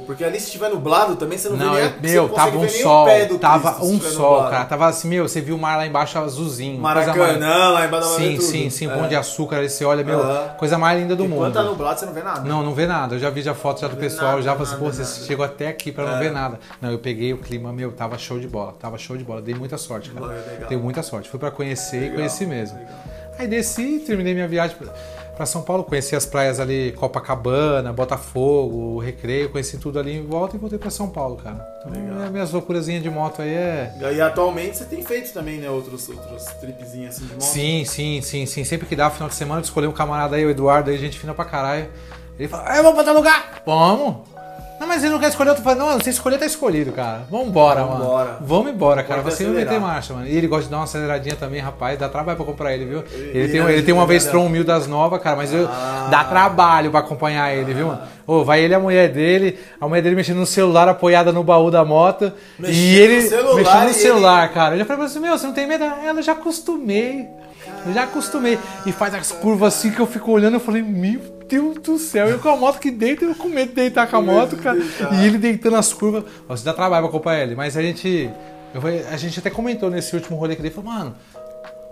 o- 0.00 0.04
Porque 0.06 0.22
ali 0.24 0.38
se 0.38 0.46
estiver 0.46 0.68
nublado 0.70 1.16
também 1.16 1.36
você 1.38 1.48
não, 1.48 1.56
Não, 1.56 1.74
vê 1.74 1.90
nem 2.02 2.12
meu, 2.12 2.28
tava 2.28 2.56
um 2.58 2.68
sol, 2.68 3.06
tava 3.40 3.72
Cristo 3.74 3.86
um 3.86 4.00
sol, 4.00 4.30
nublado. 4.32 4.50
cara, 4.50 4.64
tava 4.66 4.86
assim, 4.86 5.08
meu, 5.08 5.26
você 5.26 5.40
viu 5.40 5.56
o 5.56 5.58
mar 5.58 5.76
lá 5.76 5.86
embaixo 5.86 6.18
azulzinho. 6.18 6.80
Maracanã, 6.80 7.70
lá 7.70 7.86
embaixo 7.86 8.08
Sim, 8.16 8.40
sim, 8.40 8.70
sim, 8.70 8.90
É. 8.90 8.94
pão 8.94 9.08
de 9.08 9.16
açúcar, 9.16 9.56
aí 9.56 9.68
você 9.68 9.84
olha, 9.84 10.04
meu, 10.04 10.20
coisa 10.58 10.76
mais 10.78 11.00
linda 11.00 11.16
do 11.16 11.24
Enquanto 11.24 11.40
mundo. 11.40 11.52
tá 11.54 11.62
nublado 11.62 11.98
você 12.00 12.06
não 12.06 12.12
vê 12.12 12.22
nada. 12.22 12.40
Não, 12.42 12.62
não 12.62 12.74
vê 12.74 12.86
nada. 12.86 13.14
Eu 13.14 13.18
já 13.18 13.30
vi 13.30 13.42
já 13.42 13.54
foto 13.54 13.80
já 13.80 13.88
do 13.88 13.96
pessoal, 13.96 14.32
nada, 14.32 14.42
já 14.42 14.52
falei 14.54 14.72
assim, 14.72 14.76
pô, 14.78 14.92
você 14.92 15.26
chegou 15.26 15.44
até 15.44 15.68
aqui 15.68 15.90
pra 15.90 16.04
não 16.04 16.16
É. 16.16 16.20
ver 16.20 16.30
nada. 16.32 16.58
Não, 16.80 16.90
eu 16.90 16.98
peguei 16.98 17.32
o 17.32 17.38
clima, 17.38 17.72
meu, 17.72 17.92
tava 17.92 18.18
show 18.18 18.38
de 18.38 18.46
bola. 18.48 18.74
Tava 18.78 18.98
show 18.98 19.16
de 19.16 19.24
bola. 19.24 19.40
Dei 19.42 19.54
muita 19.54 19.76
sorte, 19.78 20.10
cara. 20.10 20.34
Dei 20.68 20.76
muita 20.78 21.02
sorte. 21.02 21.28
Fui 21.28 21.38
pra 21.40 21.50
conhecer 21.50 22.03
Legal, 22.04 22.16
conheci 22.16 22.46
mesmo. 22.46 22.78
legal. 22.78 22.94
Aí 23.38 23.46
desci, 23.48 23.98
terminei 24.06 24.32
minha 24.32 24.46
viagem 24.46 24.76
pra- 24.76 24.92
pra 25.36 25.44
São 25.44 25.62
Paulo, 25.62 25.82
conheci 25.82 26.14
as 26.14 26.24
praias 26.24 26.60
ali, 26.60 26.92
Copacabana, 26.92 27.92
Botafogo, 27.92 28.98
Recreio, 29.00 29.50
conheci 29.50 29.76
tudo 29.78 29.98
ali 29.98 30.16
em 30.16 30.24
volta 30.24 30.54
e 30.54 30.58
voltei 30.60 30.78
pra 30.78 30.88
São 30.90 31.08
Paulo, 31.10 31.36
cara. 31.36 31.66
Então, 31.80 31.90
minha- 32.00 32.30
minhas 32.30 32.52
loucurazinhas 32.52 33.02
de 33.02 33.10
moto 33.10 33.42
aí 33.42 33.52
é. 33.52 33.92
E 34.14 34.20
atualmente 34.20 34.76
você 34.76 34.84
tem 34.84 35.02
feito 35.02 35.32
também, 35.32 35.58
né? 35.58 35.68
Outros, 35.68 36.08
outros 36.08 36.44
tripzinhos 36.60 37.16
assim 37.16 37.26
de 37.26 37.32
moto. 37.32 37.42
Sim, 37.42 37.84
sim, 37.84 38.20
sim, 38.22 38.46
sim. 38.46 38.62
Sempre 38.62 38.86
que 38.86 38.94
dá 38.94 39.10
final 39.10 39.28
de 39.28 39.34
semana, 39.34 39.60
eu 39.60 39.64
escolhi 39.64 39.88
um 39.88 39.92
camarada 39.92 40.36
aí, 40.36 40.46
o 40.46 40.50
Eduardo, 40.50 40.90
aí, 40.90 40.96
gente 40.98 41.18
fina 41.18 41.34
pra 41.34 41.44
caralho. 41.44 41.88
Ele 42.38 42.48
fala, 42.48 42.64
ah, 42.68 42.76
vamos 42.82 42.94
pra 42.94 43.04
tal 43.04 43.14
lugar! 43.14 43.62
Vamos! 43.66 44.16
Não, 44.84 44.88
mas 44.88 45.02
ele 45.02 45.12
não 45.14 45.18
quer 45.18 45.28
escolher, 45.28 45.50
eu 45.50 45.54
tô 45.54 45.62
falando, 45.62 45.78
não, 45.78 45.98
você 45.98 46.10
escolher 46.10 46.36
tá 46.36 46.44
escolhido, 46.44 46.92
cara. 46.92 47.22
Vambora, 47.30 47.84
mano. 47.86 48.04
Vambora. 48.04 48.36
Vamos 48.42 48.70
embora, 48.72 49.02
cara. 49.02 49.22
Pode 49.22 49.34
Você 49.34 49.44
não 49.44 49.52
meter 49.52 49.62
acelerar. 49.68 49.88
marcha, 49.88 50.12
mano. 50.12 50.26
E 50.26 50.36
ele 50.36 50.46
gosta 50.46 50.64
de 50.64 50.70
dar 50.70 50.76
uma 50.76 50.84
aceleradinha 50.84 51.34
também, 51.36 51.58
rapaz. 51.58 51.98
Dá 51.98 52.06
trabalho 52.06 52.36
pra 52.36 52.44
comprar 52.44 52.74
ele, 52.74 52.84
viu? 52.84 53.02
Ele, 53.12 53.38
Ele 53.38 53.48
tem, 53.52 53.60
é 53.62 53.72
ele 53.72 53.82
tem 53.82 53.94
uma 53.94 54.02
de- 54.02 54.08
Vestron 54.12 54.46
1000 54.46 54.62
das 54.62 54.86
novas, 54.86 55.22
cara, 55.22 55.36
mas 55.36 55.54
eu, 55.54 55.66
Ah. 55.66 56.08
dá 56.10 56.22
trabalho 56.24 56.90
pra 56.90 57.00
acompanhar 57.00 57.50
ele, 57.54 57.72
viu, 57.72 57.86
mano? 57.86 58.02
Ô, 58.26 58.44
vai 58.44 58.60
ele 58.60 58.74
e 58.74 58.76
a 58.76 58.80
mulher 58.80 59.08
dele, 59.10 59.58
a 59.80 59.88
mulher 59.88 60.02
dele 60.02 60.16
mexendo 60.16 60.36
no 60.38 60.46
celular, 60.46 60.86
apoiada 60.86 61.32
no 61.32 61.42
baú 61.42 61.70
da 61.70 61.82
moto. 61.82 62.30
Mexendo 62.58 62.76
e 62.76 62.96
ele 62.98 63.22
no 63.22 63.28
celular 63.30 63.54
mexendo 63.56 63.86
no 63.88 63.94
celular, 63.94 64.52
cara. 64.52 64.74
Eu 64.74 64.80
já 64.80 64.84
falei 64.84 65.06
assim, 65.06 65.18
meu, 65.20 65.38
você 65.38 65.46
não 65.46 65.54
tem 65.54 65.66
medo? 65.66 65.82
Ela 65.84 66.20
já 66.20 66.32
acostumei. 66.32 67.26
Eu 67.86 67.92
já 67.92 68.04
acostumei. 68.04 68.58
E 68.86 68.92
faz 68.92 69.14
as 69.14 69.32
curvas 69.32 69.74
assim 69.74 69.90
que 69.90 70.00
eu 70.00 70.06
fico 70.06 70.30
olhando, 70.30 70.54
eu 70.54 70.60
falei, 70.60 70.82
meu 70.82 71.20
Deus 71.48 71.78
do 71.78 71.98
céu. 71.98 72.28
Eu 72.28 72.38
com 72.38 72.48
a 72.48 72.56
moto 72.56 72.78
que 72.78 72.90
deita, 72.90 73.24
eu 73.24 73.34
com 73.34 73.48
medo 73.48 73.68
de 73.68 73.74
deitar 73.74 74.08
com 74.08 74.16
a 74.16 74.22
moto, 74.22 74.56
cara. 74.56 74.78
E 75.12 75.26
ele 75.26 75.38
deitando 75.38 75.76
as 75.76 75.92
curvas. 75.92 76.24
Você 76.48 76.64
dá 76.64 76.72
trabalho 76.72 77.02
pra 77.02 77.10
acompanhar 77.10 77.42
ele, 77.42 77.54
mas 77.54 77.76
a 77.76 77.82
gente. 77.82 78.30
eu 78.74 78.80
a 79.10 79.16
gente 79.16 79.38
até 79.38 79.50
comentou 79.50 79.90
nesse 79.90 80.14
último 80.14 80.36
rolê 80.36 80.56
que 80.56 80.62
ele 80.62 80.70
falou, 80.70 80.92
mano. 80.92 81.14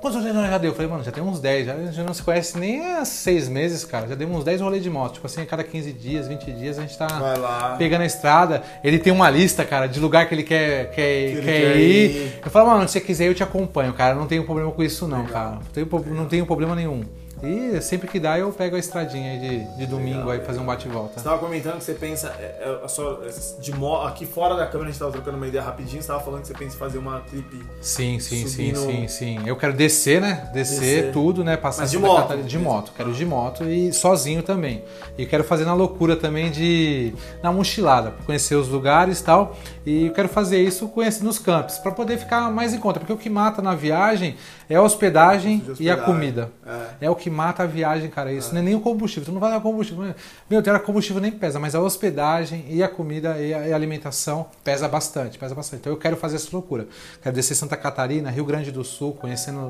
Quantos 0.03 0.19
rolês 0.21 0.35
já 0.35 0.59
deu? 0.59 0.73
Eu 0.73 0.75
falei, 0.75 0.91
mano, 0.91 1.05
já 1.05 1.13
tem 1.13 1.23
uns 1.23 1.39
10. 1.39 1.65
Já, 1.65 1.75
a 1.75 1.87
gente 1.87 2.01
não 2.01 2.13
se 2.13 2.25
conhece 2.25 2.59
nem 2.59 2.85
há 2.85 3.05
seis 3.05 3.49
meses, 3.49 3.85
cara. 3.85 4.09
Já 4.09 4.17
demos 4.17 4.39
uns 4.39 4.45
10 4.45 4.61
rolês 4.61 4.83
de 4.83 4.91
moto. 4.91 5.15
Tipo 5.15 5.27
assim, 5.29 5.43
a 5.43 5.47
cada 5.47 5.63
15 5.63 5.93
dias, 5.93 6.27
20 6.27 6.51
dias 6.51 6.77
a 6.77 6.83
gente 6.83 6.99
tá 6.99 7.77
pegando 7.79 8.01
a 8.01 8.07
estrada. 8.07 8.65
Ele 8.83 8.99
tem 8.99 9.13
uma 9.13 9.31
lista, 9.31 9.65
cara, 9.65 9.87
de 9.87 10.01
lugar 10.01 10.27
que 10.29 10.35
ele 10.35 10.43
quer, 10.43 10.91
quer, 10.91 11.09
ele 11.09 11.43
quer, 11.43 11.45
quer 11.45 11.77
ir. 11.77 12.11
ir. 12.11 12.41
Eu 12.45 12.51
falo, 12.51 12.71
mano, 12.71 12.89
se 12.89 12.95
você 12.95 13.01
quiser 13.01 13.29
eu 13.29 13.35
te 13.35 13.45
acompanho, 13.45 13.93
cara. 13.93 14.13
Não 14.17 14.27
tenho 14.27 14.43
problema 14.43 14.73
com 14.73 14.83
isso, 14.83 15.07
não, 15.07 15.25
cara. 15.25 15.61
Não 15.61 15.73
tenho, 15.73 16.15
não 16.17 16.27
tenho 16.27 16.47
problema 16.47 16.75
nenhum. 16.75 17.05
E 17.43 17.81
sempre 17.81 18.07
que 18.07 18.21
dá, 18.21 18.39
eu 18.39 18.53
pego 18.53 18.77
a 18.77 18.79
estradinha 18.79 19.37
de, 19.39 19.65
de 19.77 19.87
domingo 19.87 20.31
aí, 20.31 20.41
fazer 20.41 20.61
um 20.61 20.65
bate 20.65 20.87
e 20.87 20.91
volta. 20.91 21.19
Você 21.19 21.25
tava 21.25 21.39
comentando 21.39 21.79
que 21.79 21.85
você 21.85 21.95
pensa, 21.95 22.29
é, 22.39 22.43
é, 22.81 22.85
a 22.85 22.89
sua- 22.89 23.21
de 23.59 23.75
mo- 23.75 24.01
aqui 24.03 24.25
fora 24.25 24.55
da 24.55 24.65
câmera 24.67 24.91
a 24.91 24.93
gente 24.93 24.99
tava 25.01 25.11
trocando 25.11 25.37
uma 25.39 25.49
ideia 25.49 25.63
rapidinho, 25.65 26.01
você 26.01 26.07
tava 26.09 26.21
falando 26.21 26.43
que 26.43 26.47
você 26.49 26.55
pensa 26.55 26.77
em 26.77 26.79
fazer 26.79 26.99
uma 26.99 27.21
clipe. 27.23 27.61
Sim, 27.81 28.21
sim, 28.21 28.47
sim, 28.47 28.73
Subindo- 28.75 28.79
sim, 28.79 29.09
sim. 29.09 29.39
Eu 29.45 29.57
quero 29.57 29.73
descer, 29.73 30.21
né? 30.21 30.51
Descer, 30.53 30.79
Descer. 30.81 31.13
tudo, 31.13 31.43
né? 31.43 31.57
Passar 31.57 31.83
Mas 31.83 31.91
de 31.91 31.99
moto 31.99 32.23
Catarina- 32.23 32.49
de 32.49 32.59
moto. 32.59 32.93
Quero 32.97 33.13
de 33.13 33.27
moto 33.27 33.65
e 33.65 33.93
sozinho 33.93 34.43
também. 34.45 34.85
E 35.19 35.27
quero 35.27 35.43
fazer 35.43 35.65
na 35.65 35.75
loucura 35.75 36.15
também 36.17 36.49
de 36.51 37.13
na 37.43 37.51
mochilada, 37.53 38.13
pra 38.13 38.25
conhecer 38.25 38.55
os 38.55 38.69
lugares 38.69 39.19
e 39.19 39.25
tal. 39.25 39.57
E 39.85 40.07
eu 40.07 40.13
quero 40.13 40.29
fazer 40.29 40.63
isso 40.63 40.87
conhecendo 40.89 41.29
os 41.29 41.41
campos, 41.41 41.77
pra 41.79 41.91
poder 41.91 42.19
ficar 42.19 42.53
mais 42.53 42.73
em 42.73 42.79
conta, 42.79 43.01
porque 43.01 43.13
o 43.13 43.17
que 43.17 43.29
mata 43.29 43.61
na 43.61 43.75
viagem 43.75 44.37
é 44.73 44.77
a 44.77 44.83
hospedagem, 44.83 45.59
De 45.59 45.65
e 45.65 45.69
a 45.69 45.73
hospedagem. 45.73 46.05
comida. 46.05 46.51
É. 46.67 47.07
É 47.07 47.11
o 47.11 47.15
que 47.15 47.29
mata 47.29 47.63
a 47.63 47.67
viagem, 47.67 48.09
cara. 48.09 48.33
Isso 48.33 48.55
não 48.55 48.61
é 48.61 48.65
nem 48.65 48.75
o 48.75 48.81
combustível. 48.81 49.27
Tu 49.27 49.33
não 49.33 49.41
vai 49.41 49.51
dar 49.51 49.61
combustível. 49.61 50.15
Meu, 50.49 50.63
tem 50.63 50.79
combustível 50.79 51.21
nem 51.21 51.31
pesa, 51.31 51.59
mas 51.59 51.75
a 51.75 51.81
hospedagem 51.81 52.65
e 52.69 52.83
a 52.83 52.89
comida 52.89 53.39
e 53.39 53.53
a, 53.53 53.75
alimentação 53.75 54.47
pesa 54.65 54.89
bastante, 54.89 55.39
pesa 55.39 55.55
bastante. 55.55 55.81
Então 55.81 55.93
eu 55.93 55.99
quero 55.99 56.17
fazer 56.17 56.37
essa 56.37 56.49
loucura. 56.53 56.87
Quero 57.23 57.35
descer 57.35 57.55
Santa 57.55 57.77
Catarina, 57.77 58.31
Rio 58.31 58.45
Grande 58.45 58.71
do 58.71 58.83
Sul, 58.83 59.13
conhecendo 59.13 59.61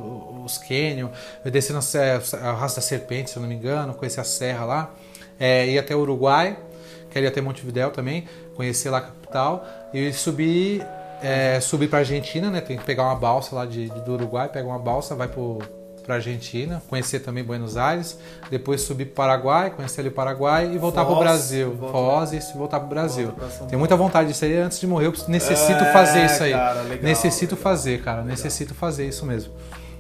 os 0.45 0.59
cânions, 0.59 1.11
descendo 1.51 1.81
a 2.41 2.53
Raça 2.53 2.77
da 2.77 2.83
Serpente, 2.83 3.31
se 3.31 3.37
eu 3.37 3.43
não 3.43 3.49
me 3.49 3.55
engano, 3.55 3.95
conhecer 3.95 4.21
a 4.21 4.25
serra 4.25 4.65
lá, 4.65 4.91
é, 5.41 5.67
ir 5.67 5.79
até 5.79 5.97
o 5.97 6.01
Uruguai, 6.01 6.57
quero 7.11 7.27
ir 7.27 7.29
até 7.29 7.41
Montevidéu 7.41 7.91
também, 7.91 8.29
conhecer 8.55 8.91
lá 8.91 8.99
a 8.99 9.03
capital 9.03 9.67
e 9.93 10.13
subir 10.13 10.87
é, 11.23 11.61
subir 11.61 11.89
para 11.89 12.01
Argentina, 12.01 12.51
né? 12.51 12.61
Tem 12.61 12.77
que 12.77 12.85
pegar 12.85 13.05
uma 13.05 13.15
balsa 13.17 13.55
lá 13.55 13.65
de, 13.67 13.89
de- 13.89 14.01
do 14.01 14.13
Uruguai, 14.15 14.49
pega 14.49 14.67
uma 14.67 14.79
balsa, 14.79 15.15
vai 15.15 15.29
pro 15.29 15.59
para 16.05 16.17
Argentina, 16.17 16.83
conhecer 16.91 17.21
também 17.21 17.45
Buenos 17.45 17.77
Aires, 17.77 18.19
depois 18.51 18.81
subir 18.81 19.05
para 19.05 19.15
Paraguai, 19.25 19.71
conhecer 19.71 20.01
ali 20.01 20.09
o 20.09 20.13
Paraguai 20.13 20.69
e 20.75 20.77
voltar 20.77 21.05
para 21.05 21.13
o 21.13 21.15
Foz, 21.15 21.25
Brasil. 21.25 21.75
volta- 21.77 21.93
Foz 21.97 22.33
e 22.33 22.59
voltar 22.59 22.81
para 22.81 22.87
o 22.87 22.89
Brasil. 22.89 23.29
Pra 23.31 23.47
Tenho 23.69 23.79
muita 23.79 23.95
vontade 23.95 24.29
disso 24.31 24.45
aí. 24.45 24.57
Antes 24.59 24.81
de 24.81 24.87
morrer, 24.89 25.07
eu 25.07 25.15
necessito 25.29 25.85
É, 25.85 25.93
fazer 25.93 26.25
isso 26.27 26.43
aí. 26.43 26.51
cara, 26.53 26.83
legal, 26.83 27.05
necessito 27.05 27.55
legal, 27.55 27.63
fazer, 27.71 28.03
cara. 28.03 28.23
Necessito 28.25 28.75
fazer 28.75 29.07
isso 29.07 29.25
mesmo. 29.25 29.53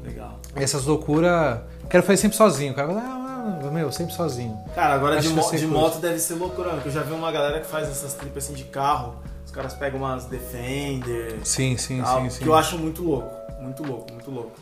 Legal. 0.04 0.40
Essas 0.56 0.84
loucuras. 0.86 1.60
Quero 1.88 2.02
fazer 2.02 2.16
sempre 2.16 2.36
sozinho, 2.36 2.74
cara. 2.74 2.92
Ah, 2.94 3.60
ah, 3.64 3.70
meu, 3.70 3.92
sempre 3.92 4.12
sozinho. 4.12 4.58
Cara, 4.74 4.94
agora 4.94 5.20
de, 5.20 5.28
mo- 5.28 5.50
de 5.52 5.66
moto 5.68 6.00
deve 6.00 6.18
ser 6.18 6.34
loucura, 6.34 6.70
porque 6.70 6.88
eu 6.88 6.92
já 6.92 7.02
vi 7.02 7.12
uma 7.12 7.30
galera 7.30 7.60
que 7.60 7.66
faz 7.68 7.88
essas 7.88 8.14
tripas 8.14 8.42
assim 8.42 8.54
de 8.54 8.64
carro. 8.64 9.14
Os 9.52 9.56
caras 9.56 9.74
pegam 9.74 10.00
umas 10.00 10.24
Defender, 10.24 11.38
Sim, 11.44 11.76
sim, 11.76 12.00
tal, 12.00 12.22
sim, 12.22 12.30
sim. 12.30 12.42
que 12.42 12.48
eu 12.48 12.54
acho 12.54 12.78
muito 12.78 13.02
louco. 13.04 13.30
Muito 13.60 13.82
louco, 13.86 14.10
muito 14.10 14.30
louco. 14.30 14.52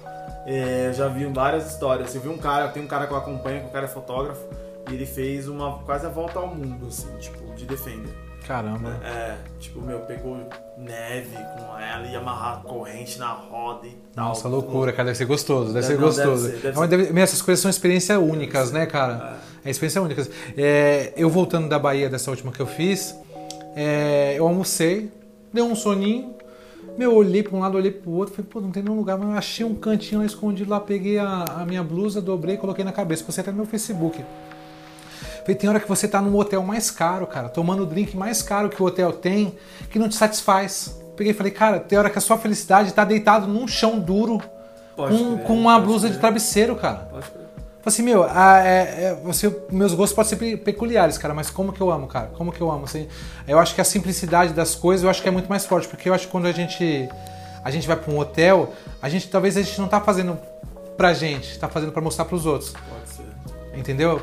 É, 0.45 0.89
eu 0.89 0.93
já 0.93 1.07
vi 1.07 1.25
várias 1.27 1.71
histórias. 1.71 2.13
Eu 2.13 2.21
vi 2.21 2.29
um 2.29 2.37
cara, 2.37 2.67
tem 2.71 2.83
um 2.83 2.89
cara 2.89 3.07
que 3.07 3.13
eu 3.13 3.17
acompanho, 3.17 3.61
que 3.61 3.67
o 3.69 3.71
cara 3.71 3.85
é 3.85 3.89
fotógrafo. 3.89 4.43
E 4.91 4.95
ele 4.95 5.07
fez 5.07 5.47
uma 5.47 5.79
quase 5.85 6.07
a 6.07 6.09
volta 6.09 6.41
ao 6.41 6.49
mundo, 6.49 6.89
assim, 6.89 7.07
tipo, 7.21 7.55
de 7.55 7.67
Defender. 7.67 8.13
Caramba. 8.45 8.99
É, 9.05 9.37
tipo, 9.61 9.81
meu, 9.81 10.01
pegou 10.01 10.37
neve 10.77 11.37
com 11.37 11.79
ela 11.79 12.07
e 12.09 12.17
amarrar 12.17 12.61
corrente 12.65 13.17
na 13.17 13.31
roda 13.31 13.87
e 13.87 13.97
tal. 14.13 14.31
Nossa, 14.31 14.49
loucura, 14.49 14.93
cara. 14.93 15.05
Deve 15.07 15.19
ser 15.19 15.27
gostoso, 15.27 15.73
deve, 15.73 15.87
Deve- 15.87 15.87
ser 15.87 16.01
não, 16.01 16.09
deve 16.11 16.17
gostoso. 16.31 16.47
ser, 16.51 16.57
deve 16.63 16.69
É 16.77 16.81
uma- 16.81 16.89
deve- 16.89 17.13
meu, 17.13 17.23
essas 17.23 17.41
coisas 17.41 17.63
são 17.63 17.71
experiências 17.71 18.19
únicas, 18.19 18.73
né, 18.73 18.87
cara? 18.87 19.39
É, 19.65 19.71
experiências 19.71 20.03
únicas. 20.05 20.29
É, 20.59 21.13
eu 21.17 21.31
voltando 21.31 21.69
da 21.69 21.79
Bahia, 21.79 22.09
dessa 22.11 22.29
última 22.29 22.51
que 22.51 22.59
eu 22.61 22.67
fiz, 22.67 23.15
é, 23.75 24.35
eu 24.37 24.47
almocei, 24.47 25.11
deu 25.53 25.65
um 25.65 25.75
soninho. 25.75 26.35
Meu, 26.99 27.13
eu 27.13 27.17
olhei 27.17 27.43
pra 27.43 27.57
um 27.57 27.61
lado, 27.61 27.77
olhei 27.77 27.91
pro 27.91 28.11
outro, 28.11 28.35
falei, 28.35 28.51
pô, 28.51 28.61
não 28.61 28.71
tem 28.71 28.83
nenhum 28.83 28.97
lugar, 28.97 29.17
mas 29.17 29.29
eu 29.29 29.35
achei 29.35 29.65
um 29.65 29.75
cantinho 29.75 30.21
lá 30.21 30.27
escondido 30.27 30.71
lá, 30.71 30.81
peguei 30.81 31.19
a, 31.19 31.45
a 31.45 31.65
minha 31.65 31.83
blusa, 31.83 32.21
dobrei 32.21 32.57
e 32.57 32.59
coloquei 32.59 32.85
na 32.85 32.93
cabeça. 32.93 33.25
Você 33.25 33.41
até 33.41 33.51
no 33.51 33.59
meu 33.59 33.67
Facebook. 33.67 34.25
Falei, 35.41 35.55
tem 35.55 35.71
hora 35.71 35.81
que 35.81 35.89
você 35.89 36.07
tá 36.07 36.21
num 36.21 36.37
hotel 36.37 36.63
mais 36.63 36.91
caro, 36.91 37.27
cara, 37.27 37.49
tomando 37.49 37.85
o 37.85 37.87
drink 37.87 38.17
mais 38.17 38.43
caro 38.43 38.69
que 38.69 38.83
o 38.83 38.87
hotel 38.87 39.13
tem, 39.13 39.55
que 39.91 39.99
não 39.99 40.09
te 40.09 40.17
satisfaz. 40.17 41.01
Peguei 41.17 41.33
e 41.33 41.35
falei, 41.35 41.53
cara, 41.53 41.81
tem 41.81 41.99
hora 41.99 42.11
que 42.11 42.19
a 42.19 42.21
sua 42.21 42.39
felicidade 42.39 42.93
tá 42.93 43.05
deitado 43.05 43.47
num 43.47 43.67
chão 43.67 43.99
duro, 43.99 44.41
com, 44.97 45.07
crer, 45.07 45.47
com 45.47 45.55
uma 45.55 45.79
blusa 45.79 46.07
crer. 46.07 46.13
de 46.13 46.19
travesseiro, 46.19 46.77
cara. 46.77 47.09
Pode 47.11 47.31
crer. 47.31 47.40
Falei 47.83 47.95
assim, 47.95 48.03
meu, 48.03 48.25
ah, 48.25 48.61
é- 48.63 49.05
é, 49.05 49.21
você, 49.25 49.55
meus 49.71 49.95
gostos 49.95 50.15
podem 50.15 50.29
ser 50.29 50.37
pe- 50.37 50.57
peculiares, 50.59 51.17
cara, 51.17 51.33
mas 51.33 51.49
como 51.51 51.73
que 51.73 51.81
eu 51.81 51.91
amo, 51.91 52.07
cara? 52.07 52.27
Como 52.37 52.53
que 52.53 52.61
eu 52.61 52.71
amo? 52.71 52.85
Assim, 52.85 53.09
eu 53.49 53.59
acho 53.59 53.75
que 53.75 53.81
a 53.81 53.85
simplicidade 53.85 54.53
das 54.53 54.75
coisas, 54.75 55.03
eu 55.05 55.09
acho 55.11 55.23
que 55.23 55.29
é 55.29 55.31
muito 55.31 55.49
mais 55.49 55.65
forte, 55.65 55.89
porque 55.89 56.09
eu 56.09 56.13
acho 56.15 56.27
que 56.27 56.31
quando 56.33 56.47
a 56.47 56.53
gente, 56.53 57.09
a 57.65 57.71
gente 57.71 57.87
vai 57.89 57.97
para 57.97 58.13
um 58.13 58.19
hotel, 58.19 58.73
a 59.01 59.09
gente 59.09 59.29
talvez 59.29 59.57
a 59.57 59.63
gente 59.63 59.81
não 59.81 59.89
tá 59.89 59.99
fazendo 60.01 60.39
pra 60.97 61.15
gente, 61.15 61.59
tá 61.59 61.69
fazendo 61.69 61.91
pra 61.91 62.03
mostrar 62.03 62.27
pros 62.27 62.45
outros, 62.45 62.71
Pode 62.73 63.09
ser. 63.17 63.79
entendeu? 63.79 64.21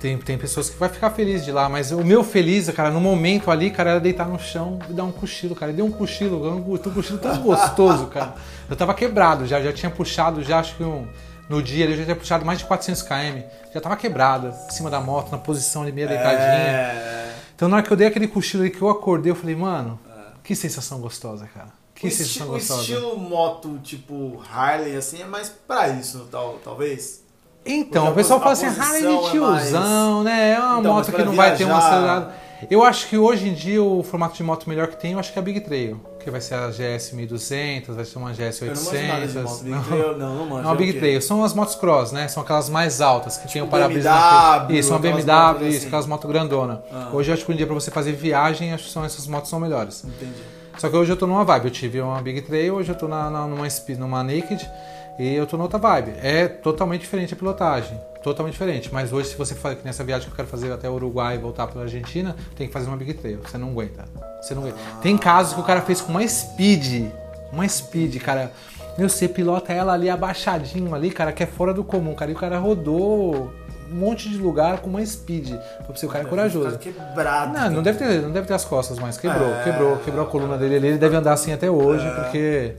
Tem, 0.00 0.16
tem 0.16 0.38
pessoas 0.38 0.70
que 0.70 0.78
vai 0.78 0.88
ficar 0.88 1.10
feliz 1.10 1.44
de 1.44 1.52
lá, 1.52 1.68
mas 1.68 1.92
o 1.92 2.02
meu 2.02 2.24
feliz, 2.24 2.70
cara, 2.70 2.90
no 2.90 2.98
momento 3.02 3.50
ali, 3.50 3.70
cara, 3.70 3.90
era 3.90 4.00
deitar 4.00 4.26
no 4.26 4.38
chão 4.38 4.78
e 4.88 4.94
dar 4.94 5.04
um 5.04 5.12
cochilo, 5.12 5.54
cara. 5.54 5.70
Deu 5.74 5.84
um 5.84 5.90
cochilo, 5.92 6.42
um, 6.50 6.72
um 6.72 6.78
cochilo 6.78 7.18
tão 7.18 7.36
gostoso, 7.42 8.06
cara. 8.06 8.32
Eu 8.70 8.74
tava 8.74 8.94
quebrado 8.94 9.46
já, 9.46 9.60
já 9.60 9.70
tinha 9.74 9.90
puxado, 9.90 10.42
já 10.42 10.58
acho 10.60 10.74
que 10.76 10.82
um, 10.82 11.06
no 11.50 11.62
dia 11.62 11.84
eu 11.84 11.96
já 11.96 12.04
tinha 12.04 12.16
puxado 12.16 12.44
mais 12.46 12.58
de 12.60 12.64
400 12.64 13.02
km. 13.02 13.42
Já 13.74 13.80
tava 13.80 13.96
quebrado, 13.96 14.54
em 14.68 14.70
cima 14.72 14.88
da 14.88 15.00
moto, 15.00 15.30
na 15.30 15.36
posição 15.38 15.82
ali 15.82 15.92
meio 15.92 16.08
deitadinha. 16.08 16.38
É. 16.40 17.32
Então 17.54 17.68
na 17.68 17.76
hora 17.76 17.84
que 17.86 17.92
eu 17.92 17.96
dei 17.96 18.06
aquele 18.06 18.26
cochilo 18.26 18.62
ali 18.62 18.70
que 18.72 18.80
eu 18.80 18.88
acordei, 18.88 19.30
eu 19.30 19.36
falei, 19.36 19.54
mano, 19.54 19.98
que 20.42 20.54
sensação 20.56 20.98
gostosa, 21.00 21.46
cara. 21.52 21.68
Que 21.94 22.06
o, 22.06 22.10
sensação 22.10 22.26
esti- 22.26 22.42
o 22.42 22.46
gostosa. 22.46 22.80
estilo 22.80 23.18
moto, 23.18 23.78
tipo 23.82 24.42
Harley, 24.50 24.96
assim, 24.96 25.20
é 25.20 25.26
mais 25.26 25.50
pra 25.68 25.88
isso, 25.88 26.26
tal, 26.30 26.58
talvez. 26.64 27.20
Então, 27.66 28.10
o 28.10 28.14
pessoal 28.14 28.40
fala 28.40 28.52
assim, 28.52 28.66
Harley 28.66 29.04
é 29.04 29.20
de 29.22 29.30
tiozão, 29.32 30.22
né? 30.24 30.52
É 30.54 30.58
uma 30.58 30.80
Então, 30.80 30.94
moto 30.94 31.12
que 31.12 31.22
não 31.22 31.34
vai 31.34 31.54
ter 31.54 31.64
uma 31.66 31.74
viajar- 31.78 31.88
acelerada. 31.94 32.34
Eu 32.68 32.82
acho 32.82 33.08
que 33.08 33.16
hoje 33.16 33.48
em 33.48 33.54
dia 33.54 33.82
o 33.82 34.02
formato 34.02 34.36
de 34.36 34.42
moto 34.42 34.68
melhor 34.68 34.88
que 34.88 34.96
tem, 34.96 35.12
eu 35.12 35.18
acho 35.18 35.32
que 35.32 35.38
é 35.38 35.42
a 35.42 35.44
Big 35.44 35.60
Trail. 35.60 36.00
Que 36.22 36.30
vai 36.30 36.40
ser 36.40 36.54
a 36.54 36.68
GS 36.68 37.12
1200, 37.14 37.96
vai 37.96 38.04
ser 38.04 38.18
uma 38.18 38.32
GS 38.32 38.60
Eu 38.62 38.74
não 38.74 38.82
manjo 38.82 39.06
nada 39.06 39.26
de 39.26 39.38
800. 39.38 39.42
moto. 39.44 39.62
Big 39.62 39.70
não. 39.74 39.82
Trail, 39.84 40.18
não, 40.18 40.34
não 40.36 40.46
manjo. 40.46 40.62
Não, 40.64 40.70
a 40.70 40.74
É 40.74 40.76
Big 40.76 40.92
quê? 40.92 40.98
Trail. 40.98 41.22
São 41.22 41.42
as 41.42 41.54
motos 41.54 41.74
cross, 41.76 42.12
né? 42.12 42.28
São 42.28 42.42
aquelas 42.42 42.68
mais 42.68 43.00
altas, 43.00 43.38
que 43.38 43.50
tem 43.50 43.62
o 43.62 43.66
para-brisa 43.68 44.10
BMW, 44.10 44.20
na 44.20 44.64
frente. 44.66 44.78
Isso, 44.78 44.90
uma 44.92 44.98
BMW, 44.98 45.26
motos 45.32 45.66
isso, 45.68 45.76
assim. 45.78 45.86
aquelas 45.86 46.06
motos 46.06 46.30
grandona. 46.30 46.82
Ah. 46.92 47.08
Hoje 47.12 47.30
eu 47.30 47.34
acho 47.34 47.46
que 47.46 47.52
um 47.52 47.56
dia 47.56 47.66
pra 47.66 47.74
você 47.74 47.90
fazer 47.90 48.12
viagem, 48.12 48.72
acho 48.74 48.84
que 48.84 48.90
são 48.90 49.04
essas 49.04 49.26
motos 49.26 49.48
são 49.48 49.58
melhores. 49.58 50.04
Entendi. 50.04 50.42
Só 50.76 50.88
que 50.88 50.96
hoje 50.96 51.10
eu 51.12 51.16
tô 51.16 51.26
numa 51.26 51.44
vibe. 51.44 51.64
Eu 51.66 51.70
tive 51.70 52.00
uma 52.00 52.20
Big 52.20 52.42
Trail, 52.42 52.74
hoje 52.74 52.90
eu 52.90 52.94
tô 52.94 53.08
na, 53.08 53.30
na- 53.30 53.46
numa, 53.46 53.66
numa 53.98 54.22
Naked 54.22 54.70
e 55.18 55.34
eu 55.34 55.46
tô 55.46 55.56
noutra 55.56 55.78
vibe. 55.78 56.12
É 56.22 56.48
totalmente 56.48 57.02
diferente 57.02 57.34
a 57.34 57.36
pilotagem. 57.36 57.98
Totalmente 58.22 58.52
diferente. 58.52 58.90
Mas 58.92 59.12
hoje, 59.12 59.28
se 59.30 59.36
você 59.36 59.54
for 59.54 59.74
que 59.74 59.84
nessa 59.84 60.04
viagem 60.04 60.26
que 60.26 60.32
eu 60.32 60.36
quero 60.36 60.48
fazer 60.48 60.70
até 60.72 60.88
o 60.88 60.92
Uruguai 60.92 61.36
e 61.36 61.38
voltar 61.38 61.66
pra 61.66 61.82
Argentina, 61.82 62.36
tem 62.56 62.66
que 62.66 62.72
fazer 62.72 62.88
uma 62.88 62.96
Big 62.96 63.14
Trail. 63.14 63.38
Você 63.42 63.56
não 63.56 63.70
aguenta. 63.70 64.04
Você 64.42 64.54
não 64.54 64.62
aguenta. 64.62 64.78
Tem 65.00 65.16
casos 65.16 65.54
que 65.54 65.60
o 65.60 65.64
cara 65.64 65.80
fez 65.80 66.00
com 66.02 66.10
uma 66.12 66.26
Speed. 66.26 67.10
Uma 67.52 67.66
Speed, 67.66 68.16
cara. 68.20 68.52
Meu, 68.98 69.08
você 69.08 69.26
pilota 69.26 69.72
ela 69.72 69.94
ali 69.94 70.10
abaixadinho 70.10 70.94
ali, 70.94 71.10
cara, 71.10 71.32
que 71.32 71.42
é 71.42 71.46
fora 71.46 71.72
do 71.72 71.82
comum, 71.82 72.14
cara. 72.14 72.30
E 72.30 72.34
o 72.34 72.36
cara 72.36 72.58
rodou 72.58 73.50
um 73.90 73.94
monte 73.94 74.28
de 74.28 74.36
lugar 74.36 74.78
com 74.80 74.90
uma 74.90 75.04
Speed. 75.04 75.54
Pra 75.86 75.96
você, 75.96 76.04
o 76.04 76.08
cara 76.10 76.24
é 76.24 76.26
corajoso. 76.28 76.76
Quebrado. 76.78 77.54
Não, 77.58 77.70
não 77.70 77.82
deve 77.82 77.98
ter, 77.98 78.20
não 78.20 78.30
deve 78.32 78.46
ter 78.46 78.54
as 78.54 78.64
costas 78.66 78.98
mais. 78.98 79.16
Quebrou, 79.16 79.48
É. 79.54 79.62
quebrou, 79.64 79.96
quebrou 79.98 80.24
a 80.26 80.28
coluna 80.28 80.58
dele 80.58 80.76
ali. 80.76 80.86
Ele 80.88 80.98
deve 80.98 81.16
andar 81.16 81.32
assim 81.32 81.52
até 81.52 81.70
hoje, 81.70 82.04
porque. 82.16 82.74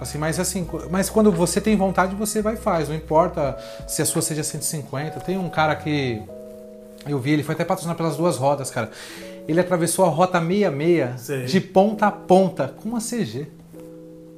Assim, 0.00 0.16
mas 0.16 0.40
assim, 0.40 0.66
mas 0.90 1.10
quando 1.10 1.30
você 1.30 1.60
tem 1.60 1.76
vontade, 1.76 2.16
você 2.16 2.40
vai 2.40 2.54
e 2.54 2.56
faz. 2.56 2.88
Não 2.88 2.96
importa 2.96 3.56
se 3.86 4.00
a 4.00 4.06
sua 4.06 4.22
seja 4.22 4.42
150. 4.42 5.20
Tem 5.20 5.36
um 5.36 5.50
cara 5.50 5.76
que. 5.76 6.22
Eu 7.06 7.18
vi, 7.18 7.32
ele 7.32 7.42
foi 7.42 7.54
até 7.54 7.64
patrocinado 7.64 7.96
pelas 7.98 8.16
duas 8.16 8.36
rodas, 8.36 8.70
cara. 8.70 8.90
Ele 9.46 9.60
atravessou 9.60 10.04
a 10.04 10.08
rota 10.08 10.40
66 10.40 11.20
Sei. 11.20 11.44
de 11.44 11.60
ponta 11.60 12.06
a 12.06 12.10
ponta 12.10 12.68
com 12.68 12.88
uma 12.88 12.98
CG. 12.98 13.46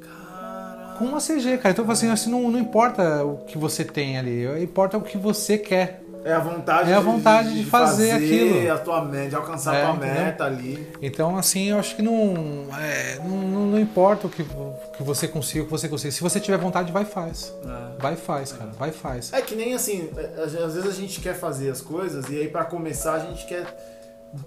Caralho. 0.00 0.98
Com 0.98 1.04
uma 1.04 1.18
CG, 1.18 1.58
cara. 1.58 1.70
Então, 1.70 1.88
assim, 1.90 2.10
assim 2.10 2.30
não, 2.30 2.50
não 2.50 2.58
importa 2.58 3.24
o 3.24 3.38
que 3.38 3.56
você 3.56 3.84
tem 3.84 4.18
ali, 4.18 4.62
importa 4.62 4.96
o 4.96 5.02
que 5.02 5.16
você 5.16 5.58
quer. 5.58 6.01
É 6.24 6.32
a 6.32 6.38
vontade, 6.38 6.90
É 6.90 6.94
a 6.94 7.00
vontade 7.00 7.52
de 7.52 7.64
fazer 7.68 8.12
aquilo. 8.12 8.72
a 8.72 8.78
tua 8.78 9.04
meta, 9.04 9.28
de 9.30 9.34
alcançar 9.36 9.74
É, 9.74 9.82
a 9.82 9.86
tua 9.86 9.96
entendeu? 9.96 10.22
meta 10.22 10.44
ali. 10.44 10.88
Então, 11.02 11.36
assim, 11.36 11.70
eu 11.70 11.78
acho 11.78 11.96
que 11.96 12.02
não, 12.02 12.66
é, 12.80 13.16
não, 13.24 13.36
não- 13.70 13.80
importa 13.80 14.26
o 14.28 14.30
que, 14.30 14.42
o 14.42 14.74
que 14.96 15.02
você 15.02 15.26
consiga, 15.26 15.62
o 15.62 15.64
que 15.64 15.70
você 15.72 15.88
consiga. 15.88 16.12
Se 16.12 16.20
você 16.20 16.38
tiver 16.38 16.58
vontade, 16.58 16.92
vai 16.92 17.04
faz. 17.04 17.52
É. 17.64 18.00
Vai 18.00 18.14
faz, 18.16 18.52
cara. 18.52 18.70
Vai 18.78 18.90
e 18.90 18.92
faz. 18.92 19.32
É 19.32 19.40
que 19.42 19.56
nem 19.56 19.74
assim, 19.74 20.08
é, 20.16 20.42
às 20.42 20.52
vezes 20.74 20.86
a 20.86 20.92
gente 20.92 21.20
quer 21.20 21.34
fazer 21.34 21.70
as 21.70 21.80
coisas 21.80 22.28
e 22.28 22.36
aí 22.38 22.48
pra 22.48 22.64
começar 22.64 23.14
a 23.14 23.18
gente 23.18 23.44
quer 23.46 23.64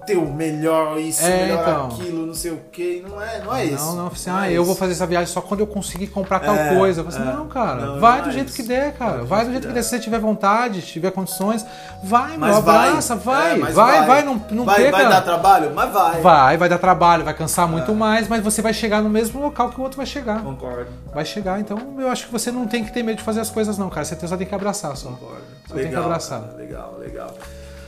ter 0.05 0.17
o 0.17 0.25
melhor 0.25 0.97
isso, 0.99 1.23
É, 1.25 1.45
melhor 1.45 1.61
então. 1.61 1.85
aquilo, 1.87 2.25
não 2.25 2.33
sei 2.33 2.51
o 2.51 2.59
que. 2.71 3.05
Não 3.07 3.21
é, 3.21 3.39
não 3.43 3.55
é 3.55 3.65
isso. 3.65 3.85
Não, 3.85 3.95
não, 3.95 4.07
assim, 4.07 4.29
Não 4.29 4.37
ah, 4.37 4.47
é 4.47 4.49
eu 4.51 4.55
isso. 4.61 4.65
vou 4.65 4.75
fazer 4.75 4.93
essa 4.93 5.05
viagem 5.05 5.31
só 5.33 5.41
quando 5.41 5.59
eu 5.59 5.67
conseguir 5.67 6.07
comprar 6.07 6.39
tal 6.39 6.55
É, 6.55 6.75
coisa. 6.75 7.01
Eu 7.01 7.07
assim, 7.07 7.21
é. 7.21 7.25
não, 7.25 7.47
cara, 7.47 7.85
Não, 7.85 7.99
vai 7.99 8.17
não 8.17 8.23
do 8.23 8.29
é 8.29 8.33
jeito 8.33 8.47
isso. 8.47 8.55
que 8.55 8.63
der, 8.63 8.93
cara. 8.93 9.23
Vai 9.23 9.45
do 9.45 9.51
jeito 9.51 9.67
que 9.67 9.73
der. 9.73 9.83
Se 9.83 9.89
você 9.89 9.99
tiver 9.99 10.19
vontade, 10.19 10.81
se 10.81 10.87
tiver 10.87 11.11
condições, 11.11 11.65
vai, 12.03 12.35
Mas 12.37 12.53
meu, 12.53 12.61
vai. 12.63 12.87
abraça, 12.89 13.15
vai, 13.15 13.51
É, 13.53 13.55
mas 13.57 13.75
vai, 13.75 14.05
vai, 14.07 14.23
não, 14.23 14.41
não 14.51 14.65
vai, 14.65 14.89
vai 14.91 15.07
dar 15.09 15.21
trabalho? 15.21 15.71
Mas 15.75 15.91
vai. 15.93 16.21
Vai, 16.21 16.57
vai 16.57 16.69
dar 16.69 16.77
trabalho, 16.79 17.23
vai 17.23 17.33
cansar 17.33 17.67
muito 17.67 17.93
mais, 17.93 18.27
mas 18.27 18.43
você 18.43 18.61
vai 18.61 18.73
chegar 18.73 19.01
no 19.01 19.09
mesmo 19.09 19.39
local 19.41 19.69
que 19.69 19.79
o 19.79 19.83
outro 19.83 19.97
vai 19.97 20.05
chegar. 20.05 20.41
Concordo, 20.41 20.87
Vai 21.13 21.23
chegar, 21.25 21.59
então 21.59 21.77
eu 21.99 22.09
acho 22.09 22.25
que 22.25 22.31
você 22.31 22.51
não 22.51 22.65
tem 22.67 22.83
que 22.83 22.91
ter 22.91 23.03
medo 23.03 23.17
de 23.17 23.23
fazer 23.23 23.39
as 23.39 23.49
coisas, 23.49 23.77
não, 23.77 23.89
cara. 23.89 24.03
Você 24.05 24.15
só 24.27 24.35
tem 24.35 24.47
que 24.47 24.55
abraçar 24.55 24.95
só. 24.97 25.09
concordo. 25.09 25.43
Só 25.67 25.75
tem 25.75 25.89
que 25.89 25.95
abraçar. 25.95 26.41
cara, 26.41 26.53
legal, 26.57 26.97
legal. 26.99 27.31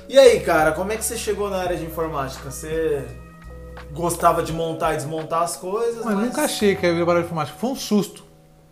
E 0.10 0.18
aí, 0.18 0.40
cara, 0.40 0.72
como 0.72 0.92
é 0.92 0.98
que 0.98 1.04
você 1.04 1.18
chegou 1.18 1.50
na 1.50 1.58
área 1.58 1.76
de 1.76 1.84
informática? 1.86 2.50
Você 2.50 3.04
gostava 3.92 4.42
de 4.42 4.54
montar 4.54 4.94
e 4.94 4.98
desmontar 4.98 5.44
as 5.44 5.56
coisas? 5.58 6.04
Mas 6.06 6.16
nunca 6.18 6.44
achei 6.44 6.76
que 6.76 6.86
eu 6.86 6.96
ia 6.98 7.06
de 7.06 7.20
informática. 7.22 7.58
Foi 7.60 7.70
um 7.72 7.76
susto. 7.76 8.24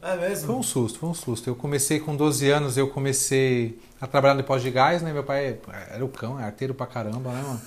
É 0.02 0.16
mesmo? 0.16 0.46
Foi 0.48 0.56
um 0.56 0.64
susto, 0.64 1.00
foi 1.00 1.10
um 1.10 1.14
susto. 1.14 1.50
Eu 1.50 1.56
comecei 1.56 2.00
com 2.00 2.16
12 2.16 2.50
anos, 2.50 2.78
eu 2.78 2.88
comecei 2.88 3.80
a 4.00 4.06
trabalhar 4.06 4.36
no 4.36 4.42
depósito 4.42 4.70
de 4.70 4.76
gás, 4.76 5.02
né? 5.02 5.12
Meu 5.12 5.24
pai 5.24 5.58
era 5.92 6.06
o 6.06 6.08
cão, 6.08 6.38
era 6.38 6.46
arteiro 6.48 6.74
pra 6.76 6.86
caramba, 6.86 7.32
né, 7.32 7.42
mano? 7.46 7.62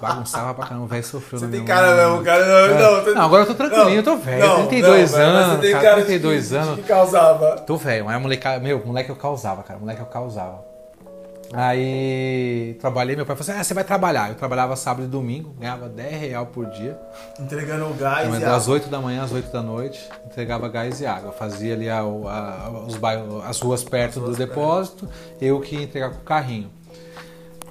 Bagunçava 0.00 0.52
pra 0.54 0.66
caramba, 0.66 0.84
o 0.84 0.88
velho 0.88 1.04
sofreu 1.04 1.38
Você 1.40 1.46
tem 1.48 1.64
cara 1.64 1.96
mão. 1.96 2.10
mesmo, 2.12 2.24
cara. 2.24 2.44
Não, 2.46 2.76
É. 2.76 2.82
não, 2.98 3.04
tô- 3.04 3.14
Não, 3.14 3.22
agora 3.24 3.42
eu 3.44 3.46
tô 3.46 3.54
tranquilinho, 3.54 4.00
eu 4.00 4.02
tô 4.02 4.16
velho, 4.16 4.66
32 4.68 5.12
velho, 5.12 5.32
mas 5.32 5.42
anos, 5.44 5.56
você 5.56 5.62
tem 5.62 5.72
cara, 5.72 5.84
cara 5.84 6.00
de 6.00 6.06
32 6.06 6.48
que- 6.48 6.54
anos. 6.56 6.76
de 6.76 6.82
que 6.82 6.88
causava. 6.88 7.56
Tô 7.60 7.76
velho, 7.76 8.04
mas 8.04 8.20
moleque, 8.20 8.58
meu, 8.60 8.84
moleque 8.84 9.08
eu 9.10 9.16
causava, 9.16 9.62
cara, 9.62 9.78
moleque 9.78 10.00
eu 10.00 10.06
causava. 10.06 10.67
Aí 11.52 12.76
trabalhei, 12.80 13.16
meu 13.16 13.24
pai 13.24 13.34
falou 13.34 13.50
assim: 13.50 13.58
ah, 13.60 13.64
você 13.64 13.72
vai 13.72 13.84
trabalhar. 13.84 14.28
Eu 14.28 14.34
trabalhava 14.34 14.76
sábado 14.76 15.04
e 15.04 15.08
domingo, 15.08 15.54
ganhava 15.58 15.88
10 15.88 16.20
real 16.20 16.46
por 16.46 16.66
dia. 16.66 16.98
Entregando 17.40 17.86
o 17.86 17.94
gás 17.94 18.26
Então, 18.26 18.38
e 18.38 18.44
das 18.44 18.68
a... 18.68 18.72
8 18.72 18.88
da 18.88 19.00
manhã 19.00 19.22
às 19.22 19.32
8 19.32 19.50
da 19.50 19.62
noite, 19.62 20.06
entregava 20.26 20.68
gás 20.68 21.00
e 21.00 21.06
água. 21.06 21.32
Fazia 21.32 21.74
ali 21.74 21.88
a- 21.88 22.00
a- 22.00 22.70
os 22.86 22.96
bairros, 22.96 23.42
as 23.46 23.58
ruas 23.60 23.82
perto 23.82 24.20
ruas 24.20 24.32
do 24.32 24.36
depósito, 24.46 25.08
eu 25.40 25.58
que 25.60 25.76
ia 25.76 25.82
entregar 25.82 26.10
com 26.10 26.16
o 26.18 26.24
carrinho. 26.24 26.70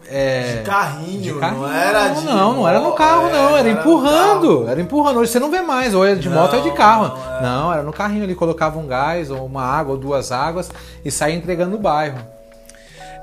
É, 0.10 0.60
de 0.60 0.64
carrinho, 0.64 1.22
de 1.22 1.34
carrinho, 1.34 1.62
não 1.64 1.70
era 1.74 2.08
não, 2.08 2.16
de... 2.16 2.26
não, 2.26 2.54
não 2.54 2.68
era 2.68 2.80
no 2.80 2.94
carro, 2.94 3.28
É, 3.28 3.32
não, 3.34 3.58
era 3.58 3.64
no 3.74 3.80
empurrando, 3.82 4.68
era 4.70 4.80
empurrando. 4.82 5.20
Hoje 5.20 5.34
você 5.34 5.40
não 5.40 5.52
vê 5.52 5.62
mais, 5.62 5.94
ou 5.94 6.06
é 6.08 6.16
de 6.16 6.30
moto 6.30 6.54
ou 6.54 6.60
é 6.60 6.62
de 6.64 6.70
Não, 6.70 6.76
carro. 6.78 7.10
não, 7.10 7.38
é. 7.38 7.42
Não, 7.42 7.74
era 7.74 7.84
no 7.84 7.92
carrinho, 7.92 8.24
ele 8.24 8.34
colocava 8.34 8.80
um 8.80 8.88
gás, 8.88 9.30
ou 9.30 9.46
uma 9.46 9.64
água, 9.64 9.96
ou 9.96 10.00
duas 10.00 10.32
águas, 10.32 10.72
e 11.04 11.12
saía 11.12 11.36
entregando 11.36 11.72
no 11.72 11.78
bairro. 11.78 12.20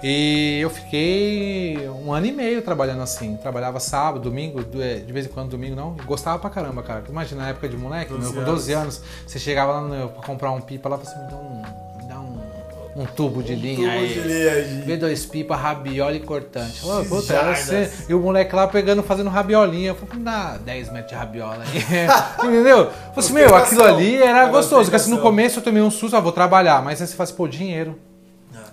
E 0.06 0.58
eu 0.60 0.68
fiquei 0.68 1.88
um 1.88 2.12
ano 2.12 2.26
e 2.26 2.32
meio 2.32 2.60
trabalhando 2.60 3.00
assim. 3.00 3.38
Trabalhava 3.38 3.80
sábado, 3.80 4.20
domingo, 4.20 4.62
do- 4.62 4.82
é, 4.82 4.96
de 4.96 5.10
vez 5.10 5.24
em 5.24 5.30
quando 5.30 5.48
domingo 5.48 5.74
não. 5.74 5.96
Gostava 6.04 6.38
pra 6.38 6.50
caramba, 6.50 6.82
cara. 6.82 7.02
Imagina 7.08 7.40
na 7.42 7.48
época 7.48 7.66
de 7.70 7.76
moleque, 7.78 8.12
12 8.12 8.22
meu, 8.22 8.34
com 8.44 8.44
12 8.44 8.72
anos, 8.74 9.00
você 9.26 9.38
chegava 9.38 9.72
lá 9.72 9.80
no, 9.80 10.08
pra 10.10 10.22
comprar 10.22 10.52
um 10.52 10.60
pipa 10.60 10.90
lá 10.90 10.98
e 10.98 11.00
assim, 11.06 11.18
me 11.24 11.30
dá 11.30 11.36
um, 11.36 11.62
me 12.02 12.06
dá 12.06 12.20
um, 12.20 13.02
um 13.02 13.06
tubo 13.06 13.42
de 13.42 13.54
linha 13.54 13.76
Tubo 13.76 13.88
aí. 13.90 14.08
de 14.12 14.20
linha 14.20 14.98
de... 14.98 15.06
V2 15.06 15.30
pipa, 15.30 15.56
rabiola 15.56 16.12
e 16.14 16.20
cortante. 16.20 16.84
Ô, 16.84 16.98
X 17.00 17.08
puta, 17.08 17.54
você- 17.54 17.90
E 18.06 18.12
o 18.12 18.20
moleque 18.20 18.54
lá 18.54 18.68
pegando, 18.68 19.02
fazendo 19.02 19.30
rabiolinha. 19.30 19.88
Eu 19.92 19.94
falei, 19.94 20.16
me 20.18 20.22
dá 20.24 20.58
10 20.58 20.92
metros 20.92 21.08
de 21.12 21.14
rabiola 21.14 21.64
aí. 21.64 21.78
Entendeu? 22.46 22.78
Eu 22.80 22.90
falei 22.90 23.00
assim, 23.16 23.32
meu, 23.32 23.54
aquilo 23.54 23.82
ali 23.84 24.16
era 24.16 24.40
Era 24.40 24.48
gostoso. 24.48 24.82
Porque 24.82 24.96
assim, 24.96 25.10
no 25.12 25.22
começo 25.22 25.60
eu 25.60 25.62
tomei 25.64 25.80
um 25.80 25.90
susto, 25.90 26.14
ah, 26.14 26.20
vou 26.20 26.30
trabalhar. 26.32 26.82
Mas 26.84 27.00
aí 27.00 27.06
você 27.08 27.16
faz, 27.16 27.30
pô, 27.32 27.48
dinheiro. 27.48 27.98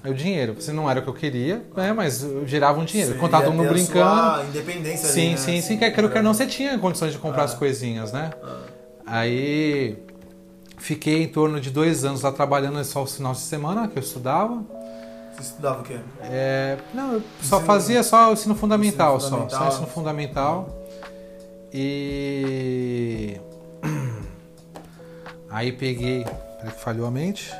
É 0.03 0.09
o 0.09 0.13
dinheiro. 0.15 0.55
Você 0.55 0.71
não 0.71 0.89
era 0.89 0.99
o 0.99 1.03
que 1.03 1.09
eu 1.09 1.13
queria, 1.13 1.63
né? 1.77 1.93
Mas 1.93 2.23
eu 2.23 2.47
gerava 2.47 2.79
um 2.79 2.85
dinheiro. 2.85 3.13
Você 3.13 3.19
Contato 3.19 3.43
ia 3.45 3.49
no 3.51 3.61
ter 3.63 3.69
a 3.69 3.71
brincando. 3.73 4.47
independência 4.49 5.05
ali, 5.09 5.13
Sim, 5.13 5.31
né? 5.31 5.37
sim, 5.37 5.43
sim. 5.53 5.57
Assim, 5.59 5.77
Quer 5.77 5.91
queira 5.91 6.03
ou 6.07 6.09
quer 6.09 6.13
pra- 6.19 6.23
não, 6.23 6.33
você 6.33 6.47
tinha 6.47 6.77
condições 6.79 7.11
de 7.13 7.19
comprar 7.19 7.43
Ah. 7.43 7.45
as 7.45 7.53
coisinhas, 7.53 8.11
né? 8.11 8.31
Ah. 8.43 8.57
Aí 9.05 9.97
fiquei 10.77 11.21
em 11.23 11.27
torno 11.27 11.59
de 11.61 11.69
dois 11.69 12.03
anos 12.03 12.21
lá 12.23 12.31
trabalhando 12.31 12.83
só 12.83 13.03
os 13.03 13.15
finais 13.15 13.37
de 13.37 13.43
semana 13.43 13.87
que 13.87 13.97
eu 13.97 14.01
estudava. 14.01 14.63
Você 15.35 15.41
estudava 15.43 15.81
o 15.81 15.83
quê? 15.83 15.97
É, 16.23 16.77
não, 16.93 17.13
eu 17.13 17.21
só 17.41 17.57
Ensino- 17.57 17.61
fazia 17.67 18.03
só 18.03 18.29
o 18.29 18.33
ensino 18.33 18.55
fundamental, 18.55 19.17
Ensino 19.17 19.29
só, 19.29 19.37
fundamental. 19.37 19.59
só 19.61 19.67
ensino 19.69 19.87
fundamental. 19.87 20.77
E 21.73 23.37
aí 25.49 25.71
peguei, 25.71 26.23
peraí 26.57 26.73
que 26.73 26.81
falhou 26.83 27.05
a 27.07 27.11
mente. 27.11 27.51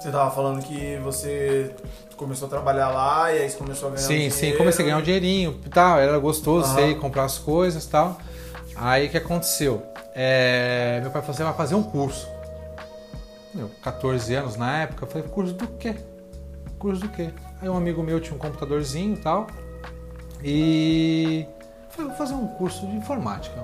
Você 0.00 0.10
tava 0.10 0.30
falando 0.30 0.62
que 0.62 0.96
você 1.04 1.74
começou 2.16 2.46
a 2.46 2.48
trabalhar 2.48 2.88
lá 2.88 3.30
e 3.34 3.42
aí 3.42 3.50
você 3.50 3.58
começou 3.58 3.88
a 3.88 3.92
ganhar 3.92 4.02
um 4.02 4.08
Sim, 4.08 4.14
dinheiro. 4.14 4.34
sim, 4.34 4.56
comecei 4.56 4.82
a 4.82 4.88
ganhar 4.88 4.98
um 4.98 5.02
dinheirinho 5.02 5.60
e 5.64 5.68
tal, 5.68 5.98
era 5.98 6.18
gostoso, 6.18 6.74
sei, 6.74 6.94
comprar 6.94 7.24
as 7.24 7.36
coisas 7.36 7.84
e 7.84 7.88
tal. 7.90 8.18
Aí 8.76 9.08
o 9.08 9.10
que 9.10 9.18
aconteceu? 9.18 9.82
É, 10.14 11.00
meu 11.02 11.10
pai 11.10 11.20
falou: 11.20 11.36
você 11.36 11.44
vai 11.44 11.52
fazer 11.52 11.74
um 11.74 11.82
curso. 11.82 12.26
Meu, 13.54 13.70
14 13.82 14.34
anos 14.34 14.56
na 14.56 14.82
época, 14.82 15.04
eu 15.04 15.08
falei: 15.08 15.28
curso 15.28 15.52
do 15.52 15.66
quê? 15.66 15.94
Curso 16.78 17.02
do 17.02 17.08
quê? 17.10 17.28
Aí 17.60 17.68
um 17.68 17.76
amigo 17.76 18.02
meu 18.02 18.20
tinha 18.20 18.34
um 18.34 18.38
computadorzinho 18.38 19.14
e 19.14 19.18
tal. 19.18 19.48
E. 20.42 21.46
Falei: 21.90 22.08
vou 22.08 22.16
fazer 22.16 22.34
um 22.34 22.46
curso 22.46 22.86
de 22.86 22.96
informática. 22.96 23.60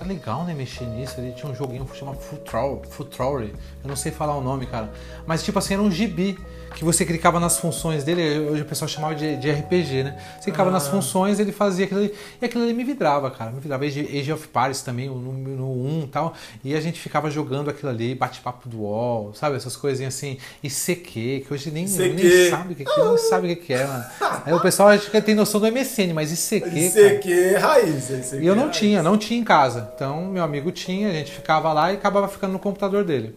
É 0.00 0.04
legal, 0.04 0.44
né? 0.44 0.54
Mexer 0.54 0.86
nisso. 0.86 1.20
Ele 1.20 1.32
tinha 1.32 1.50
um 1.50 1.54
joguinho 1.54 1.86
chamado 1.94 2.18
Futrory. 2.18 3.52
Eu 3.82 3.88
não 3.88 3.96
sei 3.96 4.12
falar 4.12 4.36
o 4.36 4.40
nome, 4.40 4.66
cara. 4.66 4.92
Mas, 5.26 5.42
tipo 5.42 5.58
assim, 5.58 5.74
era 5.74 5.82
um 5.82 5.90
gibi 5.90 6.38
que 6.74 6.84
você 6.84 7.04
clicava 7.04 7.40
nas 7.40 7.58
funções 7.58 8.04
dele. 8.04 8.40
Hoje 8.48 8.62
o 8.62 8.64
pessoal 8.64 8.88
chamava 8.88 9.14
de, 9.14 9.36
de 9.36 9.50
RPG, 9.50 10.04
né? 10.04 10.16
Você 10.38 10.44
clicava 10.50 10.70
Ah. 10.70 10.72
nas 10.72 10.86
funções, 10.88 11.38
ele 11.40 11.50
fazia 11.52 11.84
aquilo 11.86 12.00
ali. 12.00 12.14
E 12.40 12.44
aquilo 12.44 12.62
ali 12.64 12.72
me 12.72 12.84
vidrava, 12.84 13.30
cara. 13.30 13.50
Me 13.50 13.60
vidrava. 13.60 13.84
Age, 13.84 14.00
Age 14.00 14.32
of 14.32 14.46
Paris 14.48 14.82
também, 14.82 15.08
no, 15.08 15.14
no 15.32 15.86
1 15.86 16.02
e 16.04 16.06
tal. 16.08 16.34
E 16.64 16.74
a 16.74 16.80
gente 16.80 17.00
ficava 17.00 17.30
jogando 17.30 17.68
aquilo 17.70 17.90
ali, 17.90 18.14
bate-papo 18.14 18.68
do 18.68 18.80
UOL, 18.82 19.32
sabe? 19.34 19.56
Essas 19.56 19.76
coisinhas 19.76 20.14
assim. 20.14 20.38
E 20.62 20.68
CQ, 20.70 21.44
que 21.46 21.52
hoje 21.54 21.70
nem, 21.70 21.84
nem 21.86 22.50
sabe 22.50 22.72
o 22.72 22.76
que, 22.76 22.84
que 22.84 23.00
nem 23.00 23.18
sabe 23.18 23.46
o 23.52 23.56
que, 23.56 23.62
que 23.66 23.72
é, 23.72 23.86
mano. 23.86 24.04
Aí 24.46 24.52
o 24.52 24.60
pessoal 24.60 24.88
acho 24.90 25.10
que 25.10 25.20
tem 25.20 25.34
noção 25.34 25.60
do 25.60 25.66
MSN, 25.72 26.12
mas 26.14 26.30
ICQ, 26.32 26.60
cara. 26.90 27.14
ICQ 27.14 27.32
é 27.32 27.56
raiz. 27.58 28.10
ICQ 28.10 28.36
E 28.42 28.46
eu 28.46 28.52
é 28.52 28.56
não 28.56 28.64
raiz. 28.64 28.76
tinha, 28.76 29.02
não 29.02 29.18
tinha 29.18 29.40
em 29.40 29.44
casa. 29.44 29.90
Então, 29.94 30.26
meu 30.26 30.44
amigo 30.44 30.70
tinha, 30.70 31.08
a 31.08 31.12
gente 31.12 31.32
ficava 31.32 31.72
lá 31.72 31.92
e 31.92 31.96
acabava 31.96 32.28
ficando 32.28 32.52
no 32.52 32.58
computador 32.58 33.04
dele. 33.04 33.34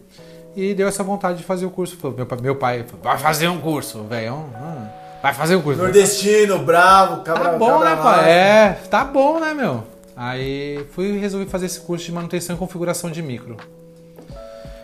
E 0.55 0.73
deu 0.73 0.87
essa 0.87 1.03
vontade 1.03 1.37
de 1.39 1.43
fazer 1.43 1.65
o 1.65 1.69
curso. 1.71 1.95
Falou, 1.97 2.15
Meu 2.17 2.25
pai, 2.25 2.39
meu 2.41 2.55
pai 2.55 2.83
falou, 2.83 3.03
vai 3.03 3.17
fazer 3.17 3.47
um 3.47 3.59
curso, 3.59 4.03
velho. 4.03 4.33
hum, 4.35 4.87
Vai 5.21 5.33
fazer 5.33 5.55
um 5.55 5.61
curso. 5.61 5.79
Nordestino, 5.81 6.59
bravo, 6.59 7.21
cabra 7.23 7.51
Tá 7.51 7.57
bom, 7.57 7.79
cabra 7.79 7.95
né, 7.95 8.01
pai? 8.01 8.29
É, 8.31 8.69
tá 8.89 9.05
bom, 9.05 9.39
né, 9.39 9.53
meu? 9.53 9.83
Aí 10.15 10.85
fui 10.91 11.17
resolvi 11.19 11.45
fazer 11.45 11.67
esse 11.67 11.79
curso 11.79 12.05
de 12.05 12.11
manutenção 12.11 12.55
e 12.55 12.59
configuração 12.59 13.09
de 13.11 13.21
micro. 13.21 13.55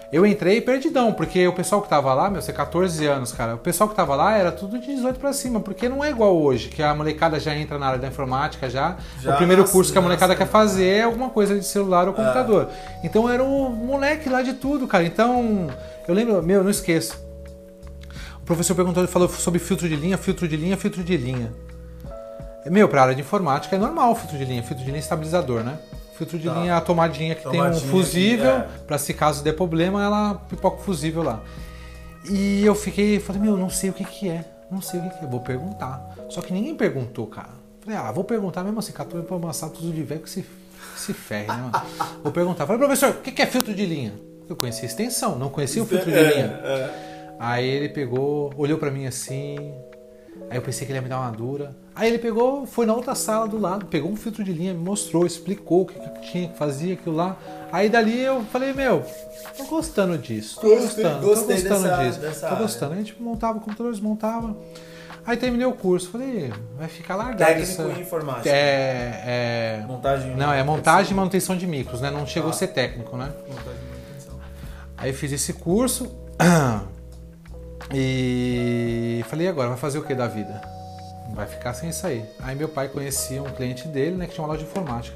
Eu 0.10 0.26
entrei 0.26 0.62
perdidão, 0.62 1.12
porque 1.12 1.45
o 1.47 1.51
pessoal 1.53 1.82
que 1.82 1.89
tava 1.89 2.14
lá, 2.14 2.30
meu, 2.30 2.41
você 2.41 2.53
14 2.53 3.05
anos, 3.05 3.34
cara, 3.34 3.55
o 3.55 3.58
pessoal 3.58 3.89
que 3.89 3.95
tava 3.95 4.16
lá 4.16 4.38
era 4.38 4.53
tudo 4.53 4.80
de 4.80 4.86
18 4.95 5.20
pra 5.20 5.34
cima, 5.34 5.60
porque 5.60 5.89
não 5.89 6.01
é 6.01 6.10
igual 6.10 6.34
hoje, 6.41 6.70
que 6.70 6.82
a 6.82 6.95
molecada 6.95 7.38
já 7.41 7.53
entra 7.53 7.78
na 7.78 7.88
área 7.88 7.99
da 7.99 8.08
informática 8.08 8.70
já. 8.70 8.95
Já 9.22 9.34
o 9.34 9.38
primeiro 9.38 9.64
nasce- 9.64 9.74
curso 9.74 9.91
que 9.91 9.97
a 9.97 10.01
molecada 10.01 10.34
nasce, 10.34 10.45
quer 10.45 10.49
fazer 10.49 10.86
é 10.88 11.03
alguma 11.03 11.30
coisa 11.30 11.60
de 11.60 11.66
celular 11.66 12.08
ou 12.08 12.14
computador. 12.14 12.70
Então 13.03 13.30
era 13.30 13.43
um 13.43 13.70
moleque 13.70 14.30
lá 14.30 14.41
de 14.41 14.53
tudo, 14.53 14.88
cara. 14.88 15.03
Então, 15.03 15.68
eu 16.08 16.14
lembro, 16.16 16.41
meu, 16.41 16.64
não 16.64 16.72
esqueço. 16.72 17.22
O 18.41 18.45
professor 18.45 18.76
perguntou, 18.76 19.03
ele 19.03 19.12
falou 19.12 19.28
sobre 19.28 19.60
filtro 19.60 19.89
de 19.89 19.95
linha, 19.97 20.18
filtro 20.18 20.47
de 20.47 20.55
linha, 20.55 20.78
filtro 20.78 21.03
de 21.03 21.18
linha. 21.18 21.51
Meu, 22.66 22.88
pra 22.88 23.01
área 23.01 23.16
de 23.16 23.20
informática 23.22 23.76
é 23.76 23.80
normal 23.80 24.12
o 24.14 24.16
filtro 24.16 24.38
de 24.38 24.45
linha, 24.45 24.64
filtro 24.64 24.86
de 24.86 24.89
linha 24.89 24.99
estabilizador, 25.01 25.64
né? 25.64 25.78
Filtro 26.18 26.38
de 26.39 26.47
Tá. 26.47 26.55
linha 26.55 26.72
é 26.72 26.76
a 26.76 26.82
tomadinha 26.82 27.36
que 27.36 27.43
tem 27.43 27.51
um 27.51 27.63
Tomadinha 27.65 27.91
fusível, 27.91 28.49
é. 28.51 28.68
pra 28.88 28.97
se 28.97 29.13
caso 29.13 29.43
der 29.43 29.53
problema, 29.53 30.03
ela 30.03 30.36
pipoca 30.49 30.78
o 30.78 30.84
fusível 30.84 31.22
lá. 31.24 31.41
E 32.30 32.65
eu 32.65 32.76
fiquei, 32.76 33.20
falei, 33.20 33.41
meu, 33.41 33.55
não 33.55 33.70
sei 33.70 33.89
o 33.89 33.93
que 33.93 34.03
que 34.03 34.28
é, 34.30 34.43
não 34.72 34.82
sei 34.82 34.99
o 34.99 35.03
que 35.03 35.09
que 35.20 35.26
é, 35.26 35.28
vou 35.28 35.39
perguntar. 35.39 36.15
Só 36.30 36.41
que 36.41 36.51
ninguém 36.51 36.76
perguntou, 36.76 37.28
cara. 37.28 37.49
Falei, 37.82 37.97
ah, 37.97 38.11
vou 38.11 38.24
perguntar 38.24 38.63
mesmo 38.63 38.80
assim, 38.80 38.91
catou 38.91 39.22
pra 39.24 39.36
amassar 39.38 39.70
tudo 39.70 39.91
de 39.93 40.03
velho 40.03 40.22
que 40.22 40.30
se, 40.30 40.43
se 40.95 41.13
ferre, 41.13 41.47
né, 41.47 41.53
mano? 41.72 41.72
Vou 42.24 42.34
perguntar. 42.34 42.65
Falei, 42.65 42.80
professor, 42.80 43.11
o 43.11 43.22
que 43.22 43.32
que 43.32 43.41
é 43.41 43.45
filtro 43.45 43.74
de 43.74 43.86
linha? 43.86 44.13
Eu 44.49 44.55
conhecia 44.57 44.86
extensão, 44.86 45.38
não 45.38 45.49
conhecia 45.49 45.82
o 45.82 45.86
filtro 45.86 46.11
de 46.11 46.18
É, 46.18 46.34
linha. 46.34 46.59
é. 46.63 47.36
Aí 47.39 47.65
ele 47.65 47.89
pegou, 47.89 48.51
olhou 48.57 48.78
pra 48.78 48.89
mim 48.91 49.05
assim. 49.05 49.74
Aí 50.49 50.57
eu 50.57 50.61
pensei 50.61 50.86
que 50.86 50.91
ele 50.91 50.97
ia 50.97 51.01
me 51.03 51.07
dar 51.09 51.20
uma 51.22 51.32
dura. 51.32 51.74
Aí 51.99 52.09
ele 52.09 52.19
pegou, 52.19 52.67
foi 52.67 52.85
na 52.85 52.93
outra 52.93 53.15
sala 53.15 53.47
do 53.47 53.57
lado, 53.59 53.87
pegou 53.87 54.11
um 54.11 54.15
filtro 54.15 54.43
de 54.43 54.53
linha, 54.53 54.71
me 54.71 54.79
mostrou, 54.83 55.25
explicou 55.25 55.81
o 55.81 55.85
que, 55.87 55.99
que 55.99 56.31
tinha, 56.31 56.47
que 56.49 56.55
fazia 56.57 56.93
aquilo 56.93 57.15
lá. 57.15 57.35
Aí 57.71 57.89
dali 57.89 58.19
eu 58.21 58.43
falei, 58.45 58.71
meu, 58.71 59.03
tô 59.57 59.63
gostando 59.65 60.15
disso. 60.15 60.59
Tô 60.61 60.69
gostando, 60.75 61.21
tô 61.21 61.27
gostando 61.29 61.47
dessa- 61.63 61.97
disso. 62.03 62.19
dessa 62.19 62.39
tô 62.41 62.45
área. 62.53 62.57
gostando. 62.59 62.93
A 62.93 62.97
gente 62.97 63.19
montava 63.19 63.57
o 63.57 63.61
computador, 63.61 63.91
desmontava. 63.91 64.55
Aí 65.25 65.35
terminei 65.35 65.65
o 65.65 65.73
curso. 65.73 66.09
Falei, 66.11 66.53
vai 66.77 66.87
ficar 66.87 67.15
largado 67.15 67.37
Técnico 67.39 67.81
essa- 67.81 67.99
informática. 67.99 68.47
É, 68.49 69.79
é. 69.81 69.85
Montagem. 69.87 70.35
Não, 70.35 70.53
é 70.53 70.63
montagem 70.63 71.13
e 71.13 71.15
manutenção 71.15 71.57
de 71.57 71.65
micros, 71.65 71.99
né? 71.99 72.11
Não 72.11 72.27
chegou 72.27 72.51
a 72.51 72.53
ser 72.53 72.67
técnico, 72.67 73.17
né? 73.17 73.25
Montagem 73.49 73.79
e 73.81 73.91
manutenção. 73.91 74.39
Aí 74.95 75.11
fiz 75.13 75.31
esse 75.31 75.51
curso 75.53 76.15
e 77.91 79.23
falei, 79.27 79.47
e 79.47 79.49
agora, 79.49 79.69
vai 79.69 79.77
fazer 79.77 79.97
o 79.97 80.03
que 80.03 80.13
da 80.13 80.27
vida? 80.27 80.76
Vai 81.38 81.45
ficar 81.45 81.71
sem 81.75 81.89
isso 81.89 82.07
aí. 82.07 82.25
Aí 82.39 82.55
meu 82.55 82.67
pai 82.67 82.88
conhecia 82.88 83.43
um 83.43 83.51
cliente 83.51 83.88
dele, 83.88 84.15
né, 84.17 84.25
que 84.25 84.33
tinha 84.33 84.43
uma 84.43 84.51
loja 84.51 84.63
de 84.63 84.69
informática. 84.69 85.15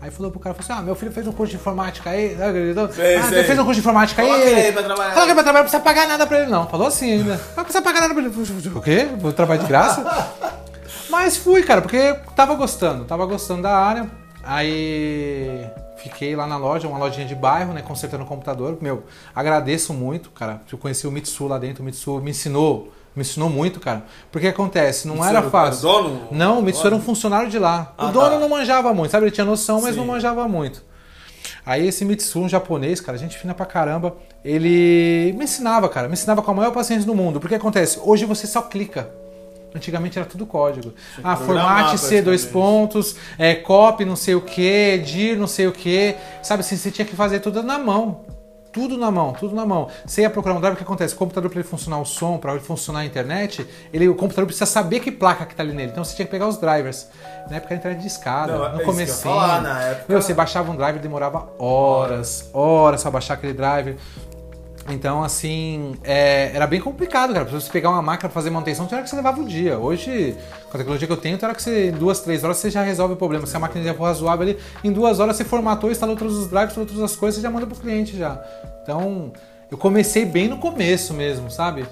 Aí 0.00 0.10
falou 0.10 0.30
pro 0.30 0.40
cara, 0.40 0.54
falou 0.54 0.64
assim, 0.64 0.80
ah, 0.80 0.82
meu 0.82 0.94
filho 0.94 1.12
fez 1.12 1.26
um 1.26 1.32
curso 1.32 1.50
de 1.50 1.56
informática 1.56 2.08
aí, 2.08 2.34
ah, 2.40 2.92
sei. 3.28 3.44
fez 3.44 3.58
um 3.58 3.64
curso 3.64 3.74
de 3.74 3.80
informática 3.80 4.22
Coloca 4.22 4.40
ele 4.40 4.54
aí 4.54 4.66
aí. 4.66 4.72
pra 4.72 4.82
trabalhar. 4.82 5.10
Que 5.10 5.16
vai 5.16 5.26
trabalhar, 5.26 5.52
não 5.52 5.60
precisa 5.62 5.82
pagar 5.82 6.08
nada 6.08 6.26
pra 6.26 6.38
ele 6.40 6.50
não. 6.50 6.66
Falou 6.68 6.86
assim 6.86 7.12
ainda. 7.12 7.38
Não 7.54 7.64
precisa 7.64 7.82
pagar 7.82 8.00
nada 8.00 8.14
pra 8.14 8.22
ele. 8.22 8.32
O 8.74 8.80
quê? 8.80 9.08
Vou 9.18 9.30
trabalhar 9.32 9.60
de 9.60 9.68
graça? 9.68 10.04
Mas 11.10 11.36
fui, 11.36 11.62
cara, 11.62 11.82
porque 11.82 12.14
tava 12.34 12.54
gostando, 12.54 13.04
tava 13.04 13.26
gostando 13.26 13.62
da 13.62 13.76
área. 13.76 14.08
Aí 14.42 15.66
fiquei 15.96 16.34
lá 16.34 16.46
na 16.46 16.56
loja, 16.56 16.88
uma 16.88 16.98
lojinha 16.98 17.26
de 17.26 17.34
bairro, 17.34 17.74
né, 17.74 17.82
consertando 17.82 18.24
o 18.24 18.26
computador. 18.26 18.78
Meu, 18.80 19.04
agradeço 19.34 19.92
muito, 19.92 20.30
cara. 20.30 20.62
Eu 20.72 20.78
conheci 20.78 21.06
o 21.06 21.10
Mitsu 21.10 21.46
lá 21.46 21.58
dentro, 21.58 21.82
o 21.82 21.84
Mitsu 21.84 22.20
me 22.20 22.30
ensinou, 22.30 22.92
me 23.18 23.22
ensinou 23.22 23.50
muito, 23.50 23.80
cara. 23.80 24.04
Porque 24.30 24.46
acontece, 24.46 25.06
não 25.06 25.24
era 25.24 25.38
era 25.38 25.46
o 25.46 25.50
fácil. 25.50 25.82
dono? 25.82 26.28
Não, 26.30 26.60
o 26.60 26.62
Mitsu 26.62 26.86
era 26.86 26.94
um 26.94 27.00
funcionário 27.00 27.50
de 27.50 27.58
lá. 27.58 27.92
Ah, 27.98 28.06
o 28.06 28.12
dono 28.12 28.30
tá. 28.30 28.38
não 28.38 28.48
manjava 28.48 28.94
muito, 28.94 29.10
sabe? 29.10 29.26
Ele 29.26 29.30
tinha 29.32 29.44
noção, 29.44 29.82
mas 29.82 29.92
Sim. 29.92 29.98
não 30.00 30.06
manjava 30.06 30.46
muito. 30.48 30.82
Aí 31.66 31.86
esse 31.86 32.04
Mitsu, 32.04 32.40
um 32.40 32.48
japonês, 32.48 33.00
cara, 33.00 33.18
gente 33.18 33.36
fina 33.36 33.52
pra 33.52 33.66
caramba, 33.66 34.16
ele 34.42 35.34
me 35.36 35.44
ensinava, 35.44 35.88
cara, 35.88 36.08
me 36.08 36.14
ensinava 36.14 36.40
com 36.40 36.50
a 36.50 36.54
maior 36.54 36.70
paciência 36.72 37.04
do 37.06 37.14
mundo. 37.14 37.40
Porque 37.40 37.56
acontece, 37.56 37.98
hoje 38.02 38.24
você 38.24 38.46
só 38.46 38.62
clica. 38.62 39.10
Antigamente 39.74 40.18
era 40.18 40.26
tudo 40.26 40.46
código. 40.46 40.94
Ah, 41.22 41.36
formate 41.36 41.98
C, 41.98 42.22
dois 42.22 42.44
pontos, 42.44 43.16
é, 43.38 43.54
copy 43.54 44.04
não 44.06 44.16
sei 44.16 44.34
o 44.34 44.40
que, 44.40 44.96
dir 44.98 45.36
não 45.36 45.46
sei 45.46 45.66
o 45.66 45.72
que. 45.72 46.14
Sabe 46.42 46.60
assim, 46.60 46.76
você 46.76 46.90
tinha 46.90 47.04
que 47.04 47.14
fazer 47.14 47.40
tudo 47.40 47.62
na 47.62 47.78
mão. 47.78 48.22
Tudo 48.78 48.96
na 48.96 49.10
mão, 49.10 49.32
tudo 49.32 49.56
na 49.56 49.66
mão. 49.66 49.88
Você 50.06 50.22
ia 50.22 50.30
procurar 50.30 50.54
um 50.54 50.60
driver, 50.60 50.74
o 50.74 50.76
que 50.76 50.84
acontece? 50.84 51.12
O 51.14 51.16
computador, 51.16 51.50
para 51.50 51.58
ele 51.58 51.68
funcionar 51.68 51.98
o 51.98 52.04
som, 52.04 52.38
para 52.38 52.52
ele 52.52 52.60
funcionar 52.60 53.00
a 53.00 53.04
internet, 53.04 53.66
ele, 53.92 54.08
o 54.08 54.14
computador 54.14 54.46
precisa 54.46 54.66
saber 54.66 55.00
que 55.00 55.10
placa 55.10 55.44
que 55.46 55.54
tá 55.54 55.64
ali 55.64 55.72
nele. 55.72 55.90
Então 55.90 56.04
você 56.04 56.14
tinha 56.14 56.24
que 56.26 56.30
pegar 56.30 56.46
os 56.46 56.58
drivers. 56.58 57.08
Na 57.50 57.56
época 57.56 57.74
era 57.74 57.80
internet 57.80 58.00
de 58.00 58.06
escada, 58.06 58.52
Não, 58.52 58.64
é 58.66 58.72
no 58.72 59.06
falar, 59.14 59.62
na 59.62 59.82
época- 59.82 60.04
Meu, 60.08 60.22
você 60.22 60.32
baixava 60.32 60.70
um 60.70 60.76
driver, 60.76 61.00
demorava 61.02 61.48
horas, 61.58 62.48
horas 62.52 63.02
pra 63.02 63.10
baixar 63.10 63.34
aquele 63.34 63.52
driver. 63.52 63.96
Então, 64.90 65.22
assim, 65.22 65.94
é, 66.02 66.50
era 66.54 66.66
bem 66.66 66.80
complicado, 66.80 67.32
cara. 67.34 67.44
Pra 67.44 67.60
você 67.60 67.70
pegar 67.70 67.90
uma 67.90 68.00
máquina 68.00 68.28
pra 68.28 68.34
fazer 68.34 68.48
manutenção, 68.50 68.86
tinha 68.86 68.96
hora 68.96 69.04
que 69.04 69.10
você 69.10 69.16
levava 69.16 69.40
o 69.40 69.44
dia. 69.44 69.78
Hoje, 69.78 70.34
com 70.70 70.76
a 70.76 70.78
tecnologia 70.78 71.06
que 71.06 71.12
eu 71.12 71.16
tenho, 71.16 71.36
tem 71.36 71.46
hora 71.46 71.54
que 71.54 71.62
você, 71.62 71.88
em 71.88 71.92
duas, 71.92 72.20
três 72.20 72.42
horas, 72.42 72.56
você 72.56 72.70
já 72.70 72.82
resolve 72.82 73.14
o 73.14 73.16
problema. 73.16 73.46
Se 73.46 73.54
a 73.56 73.60
máquina 73.60 73.84
já 73.84 73.92
for 73.94 74.04
razoável 74.04 74.42
ali, 74.48 74.58
em 74.82 74.90
duas 74.90 75.20
horas 75.20 75.36
você 75.36 75.44
formatou, 75.44 75.90
instalou 75.90 76.16
todos 76.16 76.36
os 76.38 76.48
drives, 76.48 76.74
todas 76.74 76.98
as 77.00 77.14
coisas, 77.14 77.36
você 77.36 77.42
já 77.42 77.50
manda 77.50 77.66
pro 77.66 77.76
cliente 77.76 78.16
já. 78.16 78.42
Então, 78.82 79.30
eu 79.70 79.76
comecei 79.76 80.24
bem 80.24 80.48
no 80.48 80.56
começo 80.56 81.12
mesmo, 81.12 81.50
sabe? 81.50 81.84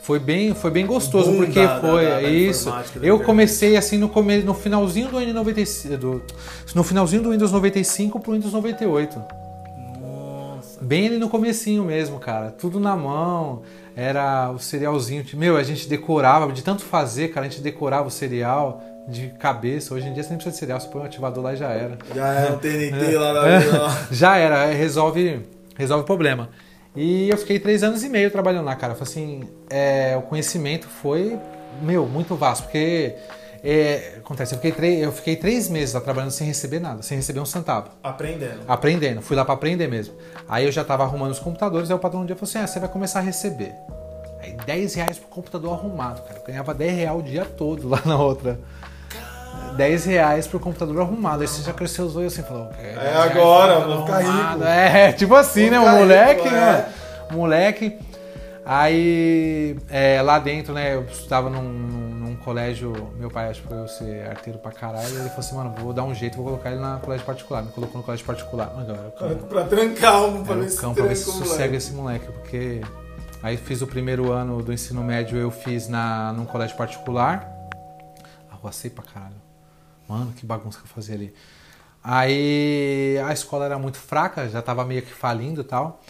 Foi 0.00 0.18
bem, 0.18 0.54
foi 0.54 0.70
bem 0.70 0.86
gostoso, 0.86 1.30
boom 1.30 1.36
porque 1.44 1.60
da- 1.62 1.74
da- 1.74 1.80
foi 1.86 2.04
da- 2.06 2.14
da 2.14 2.22
isso. 2.22 2.70
Eu 3.06 3.20
comecei 3.26 3.76
assim 3.76 3.98
no, 3.98 4.08
come, 4.08 4.38
no 4.38 4.54
finalzinho 4.54 5.08
do 5.08 5.18
N95, 5.20 5.96
do, 5.98 6.22
no 6.74 6.82
finalzinho 6.82 7.22
do 7.22 7.30
Windows 7.30 7.52
95 7.52 8.18
pro 8.18 8.32
Windows 8.32 8.54
98. 8.54 9.22
Bem 10.88 11.06
ali 11.06 11.18
no 11.18 11.28
comecinho 11.28 11.84
mesmo, 11.84 12.18
cara. 12.18 12.50
Tudo 12.50 12.80
na 12.80 12.96
mão. 12.96 13.60
Era 13.94 14.50
o 14.50 14.58
cerealzinho. 14.58 15.22
Meu, 15.34 15.58
a 15.58 15.62
gente 15.62 15.86
decorava, 15.86 16.50
de 16.50 16.64
tanto 16.64 16.82
fazer, 16.82 17.28
cara, 17.28 17.44
a 17.44 17.48
gente 17.50 17.60
decorava 17.60 18.08
o 18.08 18.10
cereal 18.10 18.82
de 19.06 19.28
cabeça. 19.38 19.92
Hoje 19.92 20.08
em 20.08 20.14
dia 20.14 20.22
você 20.22 20.30
nem 20.30 20.38
precisa 20.38 20.54
de 20.54 20.58
cereal, 20.58 20.80
você 20.80 20.88
põe 20.88 21.02
um 21.02 21.04
ativador 21.04 21.44
lá 21.44 21.52
e 21.52 21.56
já 21.56 21.68
era. 21.68 21.98
Já 22.14 22.32
é 22.32 22.50
o 22.52 22.56
TNT 22.56 23.18
lá 23.18 23.34
na 23.34 23.48
É, 23.48 23.60
já 24.10 24.36
era, 24.38 24.64
resolve, 24.72 25.42
resolve 25.76 26.04
o 26.04 26.06
problema. 26.06 26.48
E 26.96 27.28
eu 27.28 27.36
fiquei 27.36 27.58
três 27.58 27.82
anos 27.82 28.02
e 28.02 28.08
meio 28.08 28.30
trabalhando 28.30 28.64
lá, 28.64 28.74
cara. 28.74 28.94
Falei 28.94 29.10
assim, 29.10 29.42
é, 29.68 30.16
o 30.16 30.22
conhecimento 30.22 30.88
foi, 30.88 31.38
meu, 31.82 32.06
muito 32.06 32.34
vasto, 32.34 32.62
porque 32.62 33.14
é, 33.62 34.14
acontece, 34.18 34.54
eu 34.54 34.58
fiquei, 34.58 34.72
três, 34.72 35.02
eu 35.02 35.12
fiquei 35.12 35.36
três 35.36 35.68
meses 35.68 35.94
lá 35.94 36.00
trabalhando 36.00 36.30
sem 36.30 36.46
receber 36.46 36.78
nada, 36.78 37.02
sem 37.02 37.16
receber 37.16 37.40
um 37.40 37.44
centavo. 37.44 37.90
Aprendendo. 38.02 38.60
Aprendendo, 38.68 39.22
fui 39.22 39.36
lá 39.36 39.44
para 39.44 39.54
aprender 39.54 39.88
mesmo. 39.88 40.14
Aí 40.48 40.64
eu 40.64 40.72
já 40.72 40.84
tava 40.84 41.02
arrumando 41.02 41.32
os 41.32 41.38
computadores, 41.38 41.90
aí 41.90 41.96
o 41.96 41.98
patrão 41.98 42.22
um 42.22 42.26
dia 42.26 42.36
falou 42.36 42.48
assim: 42.48 42.58
ah, 42.58 42.66
você 42.66 42.78
vai 42.78 42.88
começar 42.88 43.18
a 43.18 43.22
receber. 43.22 43.74
Aí 44.40 44.56
10 44.64 44.94
reais 44.94 45.18
pro 45.18 45.28
computador 45.28 45.72
arrumado, 45.72 46.22
cara. 46.22 46.38
Eu 46.38 46.46
ganhava 46.46 46.72
10 46.72 46.96
reais 46.96 47.18
o 47.18 47.22
dia 47.22 47.44
todo 47.44 47.88
lá 47.88 48.00
na 48.04 48.16
outra. 48.16 48.58
10 49.76 50.04
reais 50.04 50.46
pro 50.46 50.60
computador 50.60 51.00
arrumado. 51.00 51.42
Aí 51.42 51.48
você 51.48 51.62
já 51.62 51.72
cresceu 51.72 52.04
os 52.04 52.16
olhos 52.16 52.32
assim, 52.32 52.42
falou, 52.42 52.70
é, 52.78 52.94
é 52.94 53.16
agora, 53.16 53.80
vou 53.80 54.06
ficar 54.06 54.18
rico. 54.20 54.64
É, 54.64 55.12
tipo 55.18 55.34
assim, 55.34 55.70
vou 55.70 55.70
né? 55.70 55.80
Um 55.80 55.98
moleque, 55.98 56.42
rico, 56.42 56.54
né? 56.54 56.92
É. 57.30 57.32
Moleque. 57.32 57.98
Aí 58.64 59.78
é, 59.88 60.20
lá 60.20 60.38
dentro, 60.38 60.74
né, 60.74 60.94
eu 60.94 61.04
estava 61.04 61.48
num, 61.48 61.62
num, 61.62 62.17
colégio, 62.38 63.12
meu 63.16 63.30
pai 63.30 63.50
acho 63.50 63.62
que 63.62 63.68
foi 63.68 63.78
eu 63.78 63.88
ser 63.88 64.28
arteiro 64.28 64.58
pra 64.58 64.72
caralho, 64.72 65.08
ele 65.08 65.28
falou 65.28 65.38
assim, 65.38 65.56
mano, 65.56 65.74
vou 65.78 65.92
dar 65.92 66.04
um 66.04 66.14
jeito, 66.14 66.36
vou 66.36 66.44
colocar 66.46 66.70
ele 66.70 66.80
na 66.80 66.98
colégio 66.98 67.24
particular. 67.26 67.62
Me 67.62 67.70
colocou 67.72 67.98
no 67.98 68.04
colégio 68.04 68.24
particular. 68.24 68.72
Agora, 68.76 69.10
pra, 69.10 69.34
pra 69.34 69.64
trancar 69.64 70.24
um, 70.24 70.44
pra 70.44 70.54
ver 70.54 70.70
se 70.70 70.80
cão, 70.80 70.94
pra 70.94 71.06
ver 71.06 71.16
se 71.16 71.24
sossega 71.24 71.76
esse 71.76 71.92
moleque, 71.92 72.30
porque 72.32 72.80
aí 73.42 73.56
fiz 73.56 73.82
o 73.82 73.86
primeiro 73.86 74.32
ano 74.32 74.62
do 74.62 74.72
ensino 74.72 75.02
médio, 75.02 75.38
eu 75.38 75.50
fiz 75.50 75.88
na, 75.88 76.32
num 76.32 76.46
colégio 76.46 76.76
particular. 76.76 77.48
Arruacei 78.50 78.90
pra 78.90 79.04
caralho. 79.04 79.36
Mano, 80.08 80.32
que 80.32 80.46
bagunça 80.46 80.78
que 80.78 80.84
eu 80.84 80.88
fazia 80.88 81.14
ali. 81.14 81.34
Aí 82.02 83.18
a 83.26 83.32
escola 83.32 83.64
era 83.64 83.78
muito 83.78 83.98
fraca, 83.98 84.48
já 84.48 84.62
tava 84.62 84.84
meio 84.84 85.02
que 85.02 85.12
falindo 85.12 85.60
e 85.60 85.64
tal. 85.64 86.00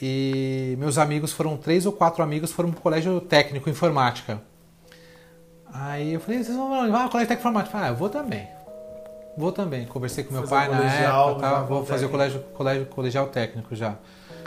E 0.00 0.76
meus 0.78 0.98
amigos 0.98 1.32
foram, 1.32 1.56
três 1.56 1.86
ou 1.86 1.92
quatro 1.92 2.22
amigos 2.22 2.52
foram 2.52 2.70
pro 2.70 2.80
colégio 2.80 3.20
técnico 3.20 3.68
informática. 3.70 4.40
Aí 5.80 6.14
eu 6.14 6.20
falei, 6.20 6.42
vocês 6.42 6.56
vão 6.56 6.94
ah, 6.94 7.08
colégio 7.08 7.34
informática. 7.34 7.78
Ah, 7.78 7.88
eu 7.88 7.96
vou 7.96 8.08
também. 8.08 8.48
Vou 9.36 9.52
também. 9.52 9.84
Conversei 9.86 10.24
com 10.24 10.32
meu 10.32 10.46
pai 10.48 10.68
na 10.68 10.82
época, 10.82 11.40
tá? 11.40 11.62
vou 11.62 11.84
fazer 11.84 12.06
o 12.06 12.08
colégio, 12.08 12.40
colégio, 12.54 12.86
colegial 12.86 13.26
técnico 13.26 13.74
já. 13.74 13.96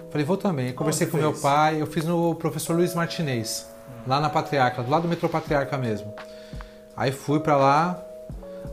Falei, 0.10 0.26
vou 0.26 0.38
também. 0.38 0.74
Conversei 0.74 1.06
com 1.06 1.18
fez? 1.18 1.24
meu 1.24 1.34
pai, 1.34 1.80
eu 1.80 1.86
fiz 1.86 2.06
no 2.06 2.34
professor 2.36 2.76
Luiz 2.76 2.96
Martinez, 2.96 3.70
lá 4.08 4.20
na 4.20 4.30
Patriarca, 4.30 4.82
do 4.82 4.90
lado 4.90 5.04
do 5.04 5.08
metrô 5.08 5.30
Patriarca 5.30 5.78
mesmo. 5.78 6.12
Aí 6.98 7.12
fui 7.12 7.40
pra 7.40 7.56
lá, 7.56 8.04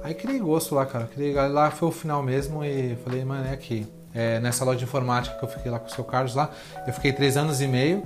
aí 0.02 0.14
criei 0.14 0.38
gosto 0.38 0.74
lá, 0.74 0.86
cara. 0.86 1.04
Criei, 1.04 1.34
lá 1.34 1.70
foi 1.70 1.88
o 1.88 1.92
final 1.92 2.22
mesmo 2.22 2.64
e 2.64 2.96
falei, 3.04 3.22
mano, 3.22 3.46
é 3.46 3.52
aqui 3.52 3.86
é, 4.14 4.40
nessa 4.40 4.64
loja 4.64 4.78
de 4.78 4.84
informática 4.84 5.36
que 5.36 5.44
eu 5.44 5.48
fiquei 5.48 5.70
lá 5.70 5.78
com 5.78 5.88
o 5.88 5.90
seu 5.90 6.02
Carlos 6.02 6.34
lá. 6.34 6.50
Eu 6.86 6.92
fiquei 6.94 7.12
três 7.12 7.36
anos 7.36 7.60
e 7.60 7.66
meio. 7.66 8.02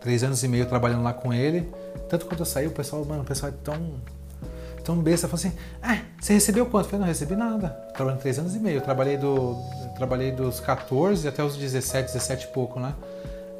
Três 0.00 0.24
anos 0.24 0.42
e 0.42 0.48
meio 0.48 0.66
trabalhando 0.66 1.04
lá 1.04 1.12
com 1.12 1.32
ele. 1.32 1.72
Tanto 2.10 2.26
quando 2.26 2.40
eu 2.40 2.46
saí, 2.46 2.66
o 2.66 2.72
pessoal, 2.72 3.04
mano, 3.04 3.22
o 3.22 3.24
pessoal 3.24 3.52
é 3.52 3.54
tão. 3.62 3.94
tão 4.84 4.96
besta. 4.96 5.28
Falou 5.28 5.38
assim: 5.38 5.56
é, 5.80 6.00
você 6.20 6.34
recebeu 6.34 6.66
quanto? 6.66 6.86
Eu 6.86 6.90
falei, 6.90 7.00
não 7.00 7.06
recebi 7.06 7.36
nada. 7.36 7.68
Trabalhando 7.94 8.20
três 8.20 8.36
anos 8.36 8.56
e 8.56 8.58
meio. 8.58 8.78
Eu 8.78 8.82
trabalhei, 8.82 9.16
do, 9.16 9.56
trabalhei 9.96 10.32
dos 10.32 10.58
14 10.58 11.28
até 11.28 11.42
os 11.44 11.56
17, 11.56 12.12
17 12.12 12.46
e 12.46 12.48
pouco, 12.48 12.80
né? 12.80 12.92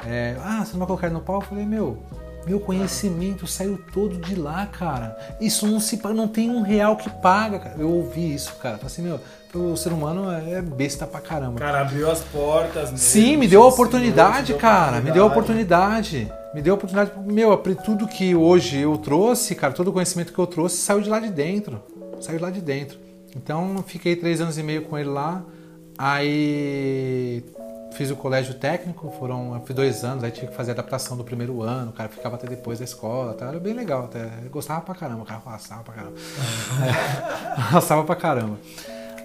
É, 0.05 0.36
ah, 0.42 0.64
você 0.64 0.72
não 0.72 0.80
vai 0.80 0.88
colocar 0.88 1.09
no 1.11 1.20
pau? 1.20 1.36
Eu 1.36 1.42
falei, 1.42 1.64
meu, 1.64 1.96
meu 2.44 2.59
conhecimento 2.59 3.46
saiu 3.46 3.78
todo 3.92 4.16
de 4.16 4.34
lá, 4.34 4.66
cara. 4.66 5.16
Isso 5.40 5.64
não 5.66 5.78
se 5.78 6.01
não 6.12 6.26
tem 6.26 6.51
um 6.51 6.62
real 6.62 6.96
que 6.96 7.09
paga, 7.09 7.61
cara. 7.61 7.76
Eu 7.78 7.88
ouvi 7.88 8.34
isso, 8.34 8.55
cara. 8.57 8.78
Falei 8.78 8.86
assim, 8.86 9.03
meu, 9.03 9.20
o 9.55 9.76
ser 9.76 9.92
humano 9.92 10.28
é 10.28 10.61
besta 10.61 11.07
pra 11.07 11.20
caramba. 11.20 11.61
Cara, 11.61 11.82
abriu 11.82 12.11
as 12.11 12.20
portas. 12.20 12.90
Mesmo, 12.90 12.98
Sim, 12.98 13.36
me 13.36 13.46
deu 13.46 13.62
a 13.62 13.68
oportunidade, 13.68 14.55
cara. 14.55 15.01
Me 15.01 15.12
deu 15.12 15.22
a 15.22 15.26
oportunidade. 15.26 16.32
Me 16.55 16.61
deu 16.62 16.74
a 16.74 16.76
oportunidade. 16.76 17.12
Meu, 17.20 17.57
tudo 17.84 18.09
que 18.09 18.34
hoje 18.34 18.78
eu 18.78 18.96
trouxe, 18.98 19.55
cara, 19.55 19.72
todo 19.72 19.88
o 19.88 19.92
conhecimento 19.92 20.32
que 20.32 20.38
eu 20.38 20.46
trouxe 20.46 20.76
saiu 20.78 21.01
de 21.01 21.09
lá 21.09 21.20
de 21.20 21.30
dentro. 21.30 21.82
Saiu 22.20 22.38
de 22.38 22.42
lá 22.42 22.51
de 22.51 22.61
dentro. 22.61 22.98
Então, 23.36 23.82
fiquei 23.86 24.16
três 24.16 24.40
anos 24.40 24.59
e 24.59 24.62
meio 24.62 24.82
com 24.82 24.98
ele 24.98 25.09
lá. 25.09 25.42
Aí 25.96 27.44
fiz 27.92 28.11
o 28.11 28.16
colégio 28.16 28.55
técnico, 28.55 29.12
foram 29.18 29.61
fiz 29.66 29.76
dois 29.76 30.05
anos, 30.05 30.24
aí 30.24 30.30
tive 30.30 30.46
que 30.48 30.55
fazer 30.55 30.70
adaptação 30.70 31.16
do 31.16 31.24
primeiro 31.24 31.61
ano, 31.62 31.90
o 31.90 31.92
cara 31.92 32.09
ficava 32.09 32.36
até 32.36 32.46
depois 32.46 32.78
da 32.78 32.84
escola, 32.84 33.34
tá? 33.34 33.46
era 33.46 33.59
bem 33.59 33.74
legal, 33.74 34.05
até 34.05 34.30
gostava 34.51 34.80
pra 34.80 34.94
caramba, 34.94 35.22
o 35.22 35.26
cara 35.26 35.40
passava 35.40 35.82
pra 35.82 35.94
caramba. 35.94 36.14
é, 36.86 37.70
passava 37.72 38.05
pra 38.05 38.16
caramba. 38.16 38.59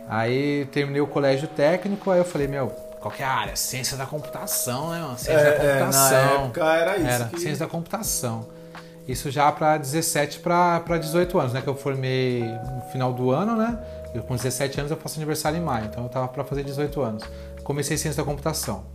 Aí 0.08 0.66
terminei 0.72 1.02
o 1.02 1.08
colégio 1.08 1.48
técnico, 1.48 2.12
aí 2.12 2.20
eu 2.20 2.26
falei, 2.26 2.48
meu, 2.48 2.72
qual 3.06 3.14
que 3.14 3.22
a 3.22 3.32
área? 3.32 3.56
Ciência 3.56 3.96
da 3.96 4.08
computação, 4.08 4.90
né, 4.90 5.00
mano? 5.00 5.16
Ciência 5.16 5.48
é, 5.48 5.52
da 5.52 5.80
computação. 5.80 6.18
É, 6.18 6.26
na 6.26 6.32
época 6.32 6.64
era 6.74 6.98
isso. 6.98 7.08
Era, 7.08 7.26
que... 7.26 7.40
ciência 7.40 7.66
da 7.66 7.72
computação. 7.72 8.48
Isso 9.08 9.30
já 9.30 9.52
para 9.52 9.78
17 9.78 10.40
para 10.40 10.98
18 11.00 11.38
anos, 11.38 11.54
né? 11.54 11.62
Que 11.62 11.68
eu 11.68 11.76
formei 11.76 12.42
no 12.42 12.82
final 12.92 13.14
do 13.14 13.30
ano, 13.30 13.56
né? 13.56 13.78
Eu, 14.14 14.24
com 14.24 14.36
17 14.36 14.80
anos 14.80 14.92
eu 14.92 14.98
faço 14.98 15.20
aniversário 15.20 15.58
em 15.58 15.62
maio, 15.62 15.86
então 15.86 16.04
eu 16.04 16.10
tava 16.10 16.28
para 16.28 16.44
fazer 16.44 16.64
18 16.64 17.02
anos 17.02 17.24
comecei 17.66 17.98
ciência 17.98 18.24
da 18.24 18.26
computação. 18.26 18.86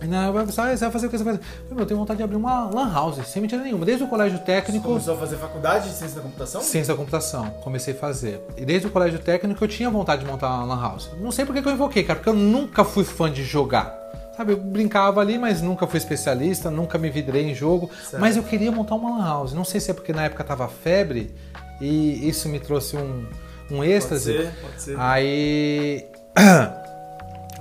E 0.00 0.06
na 0.06 0.30
vai 0.30 0.44
você 0.46 0.76
vai 0.76 0.90
fazer 0.90 1.06
o 1.06 1.10
que 1.10 1.18
você 1.18 1.24
vai 1.24 1.36
fazer? 1.36 1.46
Eu 1.70 1.86
tenho 1.86 1.98
vontade 1.98 2.18
de 2.18 2.22
abrir 2.22 2.36
uma 2.36 2.70
lan 2.70 2.92
house, 2.92 3.26
sem 3.26 3.42
mentira 3.42 3.62
nenhuma. 3.62 3.84
Desde 3.84 4.04
o 4.04 4.08
colégio 4.08 4.38
técnico. 4.38 4.86
Você 4.86 4.88
começou 4.88 5.14
a 5.14 5.18
fazer 5.18 5.36
faculdade 5.36 5.88
de 5.88 5.94
ciência 5.96 6.16
da 6.16 6.22
computação? 6.22 6.60
Ciência 6.60 6.94
da 6.94 6.98
computação, 6.98 7.50
comecei 7.62 7.94
a 7.94 7.96
fazer. 7.96 8.40
E 8.56 8.64
desde 8.64 8.86
o 8.86 8.90
colégio 8.90 9.18
técnico 9.18 9.62
eu 9.64 9.68
tinha 9.68 9.90
vontade 9.90 10.24
de 10.24 10.30
montar 10.30 10.48
uma 10.48 10.64
lan 10.64 10.80
house. 10.80 11.10
Não 11.20 11.32
sei 11.32 11.44
porque 11.44 11.62
que 11.62 11.68
eu 11.68 11.72
invoquei, 11.72 12.04
cara, 12.04 12.18
porque 12.18 12.30
eu 12.30 12.34
nunca 12.34 12.84
fui 12.84 13.04
fã 13.04 13.30
de 13.30 13.42
jogar. 13.42 13.96
Sabe, 14.36 14.52
eu 14.52 14.56
brincava 14.56 15.20
ali, 15.20 15.36
mas 15.36 15.60
nunca 15.60 15.84
fui 15.84 15.98
especialista, 15.98 16.70
nunca 16.70 16.96
me 16.96 17.10
vidrei 17.10 17.50
em 17.50 17.54
jogo. 17.54 17.90
Certo. 18.08 18.20
Mas 18.20 18.36
eu 18.36 18.42
queria 18.44 18.70
montar 18.70 18.94
uma 18.94 19.18
lan 19.18 19.24
house. 19.24 19.52
Não 19.52 19.64
sei 19.64 19.80
se 19.80 19.90
é 19.90 19.94
porque 19.94 20.12
na 20.12 20.24
época 20.24 20.44
tava 20.44 20.68
febre 20.68 21.34
e 21.80 22.28
isso 22.28 22.48
me 22.48 22.60
trouxe 22.60 22.96
um, 22.96 23.26
um 23.68 23.82
êxtase. 23.82 24.32
Pode 24.32 24.44
ser, 24.44 24.60
pode 24.60 24.82
ser. 24.82 25.00
Aí. 25.00 26.06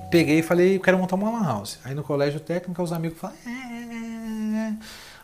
peguei 0.10 0.40
e 0.40 0.42
falei, 0.42 0.80
quero 0.80 0.98
montar 0.98 1.16
uma 1.16 1.30
lan 1.32 1.46
house. 1.46 1.80
Aí 1.84 1.94
no 1.94 2.04
colégio 2.04 2.40
técnico, 2.40 2.82
os 2.82 2.92
amigos 2.92 3.20
falaram, 3.20 3.40
é, 3.46 3.50
é, 3.50 4.70
é. 4.70 4.78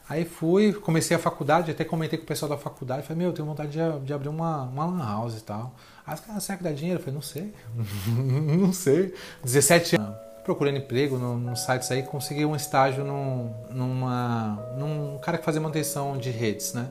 Aí 0.07 0.25
fui, 0.25 0.73
comecei 0.73 1.15
a 1.15 1.19
faculdade, 1.19 1.71
até 1.71 1.85
comentei 1.85 2.19
com 2.19 2.25
o 2.25 2.27
pessoal 2.27 2.49
da 2.49 2.57
faculdade, 2.57 3.03
falei, 3.03 3.19
meu, 3.19 3.27
eu 3.29 3.33
tenho 3.33 3.47
vontade 3.47 3.71
de, 3.71 4.05
de 4.05 4.13
abrir 4.13 4.29
uma, 4.29 4.63
uma 4.63 4.85
lan 4.85 5.03
house 5.03 5.37
e 5.37 5.41
tal. 5.41 5.73
Aí 6.05 6.13
os 6.13 6.19
caras, 6.19 6.43
será 6.43 6.57
que 6.57 6.63
dá 6.63 6.71
dinheiro? 6.71 6.99
Eu 6.99 7.03
falei, 7.03 7.15
não 7.15 7.21
sei, 7.21 7.53
não 8.59 8.73
sei. 8.73 9.13
17 9.43 9.95
anos, 9.95 10.15
procurando 10.43 10.77
emprego 10.77 11.17
nos 11.17 11.41
no 11.41 11.55
sites 11.55 11.89
aí, 11.89 12.03
consegui 12.03 12.45
um 12.45 12.55
estágio 12.55 13.05
num, 13.05 13.53
numa, 13.71 14.73
num 14.77 15.17
cara 15.19 15.37
que 15.37 15.45
fazia 15.45 15.61
manutenção 15.61 16.17
de 16.17 16.29
redes, 16.29 16.73
né? 16.73 16.89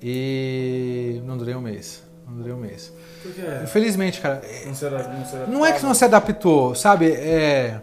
E 0.00 1.20
não 1.24 1.36
durei 1.36 1.54
um 1.54 1.60
mês, 1.60 2.02
não 2.32 2.38
durei 2.38 2.52
um 2.52 2.58
mês. 2.58 2.92
Por 3.22 3.32
quê? 3.32 3.42
Infelizmente, 3.62 4.20
cara. 4.20 4.42
Não, 4.66 4.74
se 4.74 4.84
não, 4.88 5.26
se 5.26 5.36
não 5.50 5.66
é 5.66 5.72
que 5.72 5.82
não 5.82 5.94
se 5.94 6.04
adaptou, 6.04 6.74
sabe? 6.74 7.12
É... 7.12 7.80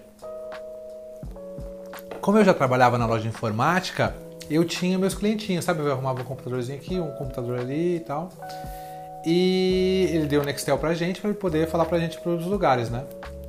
Como 2.19 2.37
eu 2.37 2.43
já 2.43 2.53
trabalhava 2.53 2.97
na 2.97 3.05
loja 3.05 3.23
de 3.23 3.29
informática, 3.29 4.13
eu 4.49 4.65
tinha 4.65 4.97
meus 4.97 5.13
clientinhos, 5.13 5.63
sabe? 5.63 5.81
Eu 5.81 5.91
arrumava 5.91 6.21
um 6.21 6.25
computadorzinho 6.25 6.77
aqui, 6.77 6.99
um 6.99 7.11
computador 7.11 7.59
ali 7.59 7.97
e 7.97 7.99
tal. 8.01 8.29
E 9.25 10.09
ele 10.11 10.25
deu 10.25 10.41
o 10.41 10.45
Nextel 10.45 10.77
pra 10.77 10.93
gente 10.93 11.21
para 11.21 11.29
ele 11.29 11.39
poder 11.39 11.67
falar 11.67 11.85
pra 11.85 11.99
gente 11.99 12.19
para 12.19 12.31
os 12.31 12.45
lugares, 12.45 12.89
né? 12.89 13.03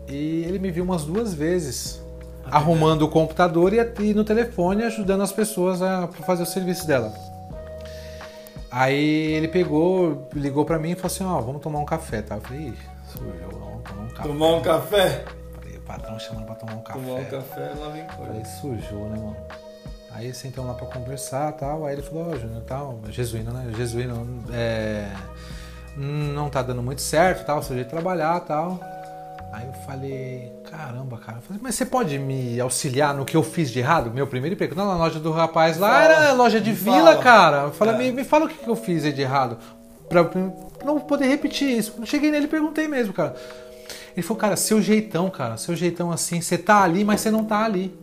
E 0.08 0.44
ele 0.44 0.58
me 0.58 0.70
viu 0.70 0.84
umas 0.84 1.04
duas 1.04 1.32
vezes 1.32 2.02
ah, 2.44 2.56
arrumando 2.56 3.04
é. 3.04 3.08
o 3.08 3.10
computador 3.10 3.72
e, 3.72 4.14
no 4.14 4.24
telefone 4.24 4.82
ajudando 4.84 5.22
as 5.22 5.32
pessoas 5.32 5.80
a 5.80 6.08
fazer 6.26 6.42
o 6.42 6.46
serviço 6.46 6.86
dela. 6.86 7.12
Aí 8.70 9.32
ele 9.32 9.48
pegou, 9.48 10.28
ligou 10.32 10.64
pra 10.64 10.78
mim 10.78 10.90
e 10.90 10.94
falou 10.94 11.06
assim, 11.06 11.24
ó, 11.24 11.38
oh, 11.38 11.42
vamos 11.42 11.60
tomar 11.60 11.80
um 11.80 11.84
café, 11.84 12.22
tá? 12.22 12.36
Eu 12.36 12.40
falei, 12.40 12.72
sujou, 13.08 13.50
vamos 13.50 13.82
tomar 13.82 14.02
um 14.02 14.08
café. 14.08 14.28
Tomar 14.28 14.46
um 14.46 14.62
café? 14.62 15.24
Falei, 15.54 15.76
o 15.76 15.80
patrão 15.80 16.18
chamando 16.18 16.46
pra 16.46 16.54
tomar 16.54 16.74
um 16.74 16.82
café. 16.82 17.00
Tomar 17.00 17.20
um 17.20 17.24
café, 17.24 17.72
lá 17.80 17.88
vem 17.88 18.04
coisa. 18.04 18.26
Falei, 18.26 18.44
sujou, 18.44 19.08
né, 19.08 19.16
mano? 19.16 19.36
Aí 20.12 20.32
sentamos 20.34 20.70
lá 20.70 20.76
pra 20.76 20.86
conversar 20.86 21.50
e 21.50 21.58
tal, 21.58 21.86
aí 21.86 21.94
ele 21.94 22.02
falou, 22.02 22.28
ó, 22.28 22.30
oh, 22.30 22.38
Júnior, 22.38 22.62
tal, 22.62 23.00
jesuíno, 23.08 23.52
né? 23.52 23.72
Jesuíno, 23.76 24.44
é, 24.52 25.08
não 25.96 26.48
tá 26.50 26.62
dando 26.62 26.82
muito 26.82 27.00
certo, 27.00 27.44
tal, 27.44 27.62
seu 27.62 27.74
jeito 27.74 27.88
de 27.88 27.92
trabalhar 27.92 28.38
tal. 28.40 28.78
Aí 29.52 29.66
eu 29.66 29.72
falei, 29.72 30.52
caramba, 30.70 31.18
cara. 31.18 31.38
Eu 31.38 31.42
falei, 31.42 31.60
mas 31.62 31.74
você 31.74 31.84
pode 31.84 32.18
me 32.18 32.60
auxiliar 32.60 33.12
no 33.14 33.24
que 33.24 33.36
eu 33.36 33.42
fiz 33.42 33.70
de 33.70 33.80
errado? 33.80 34.10
Meu 34.10 34.26
primeiro 34.26 34.54
emprego. 34.54 34.76
Não, 34.76 34.86
na 34.86 34.96
loja 34.96 35.18
do 35.18 35.32
rapaz 35.32 35.76
lá 35.76 35.88
fala, 35.88 36.04
era 36.04 36.32
loja 36.32 36.60
de 36.60 36.72
vila, 36.72 37.12
fala. 37.12 37.22
cara. 37.22 37.56
Eu 37.64 37.72
falei, 37.72 37.94
é. 37.94 37.98
me, 37.98 38.12
me 38.12 38.24
fala 38.24 38.44
o 38.44 38.48
que 38.48 38.68
eu 38.68 38.76
fiz 38.76 39.02
de 39.02 39.20
errado. 39.20 39.58
Pra, 40.08 40.28
não 40.84 41.00
poder 41.00 41.26
repetir 41.26 41.68
isso. 41.68 41.94
Eu 41.98 42.06
cheguei 42.06 42.30
nele 42.30 42.44
e 42.44 42.48
perguntei 42.48 42.86
mesmo, 42.86 43.12
cara. 43.12 43.34
Ele 44.16 44.22
falou, 44.22 44.40
cara, 44.40 44.56
seu 44.56 44.80
jeitão, 44.80 45.28
cara, 45.30 45.56
seu 45.56 45.74
jeitão 45.74 46.10
assim, 46.12 46.40
você 46.40 46.56
tá 46.56 46.82
ali, 46.82 47.04
mas 47.04 47.20
você 47.20 47.30
não 47.30 47.44
tá 47.44 47.64
ali. 47.64 47.96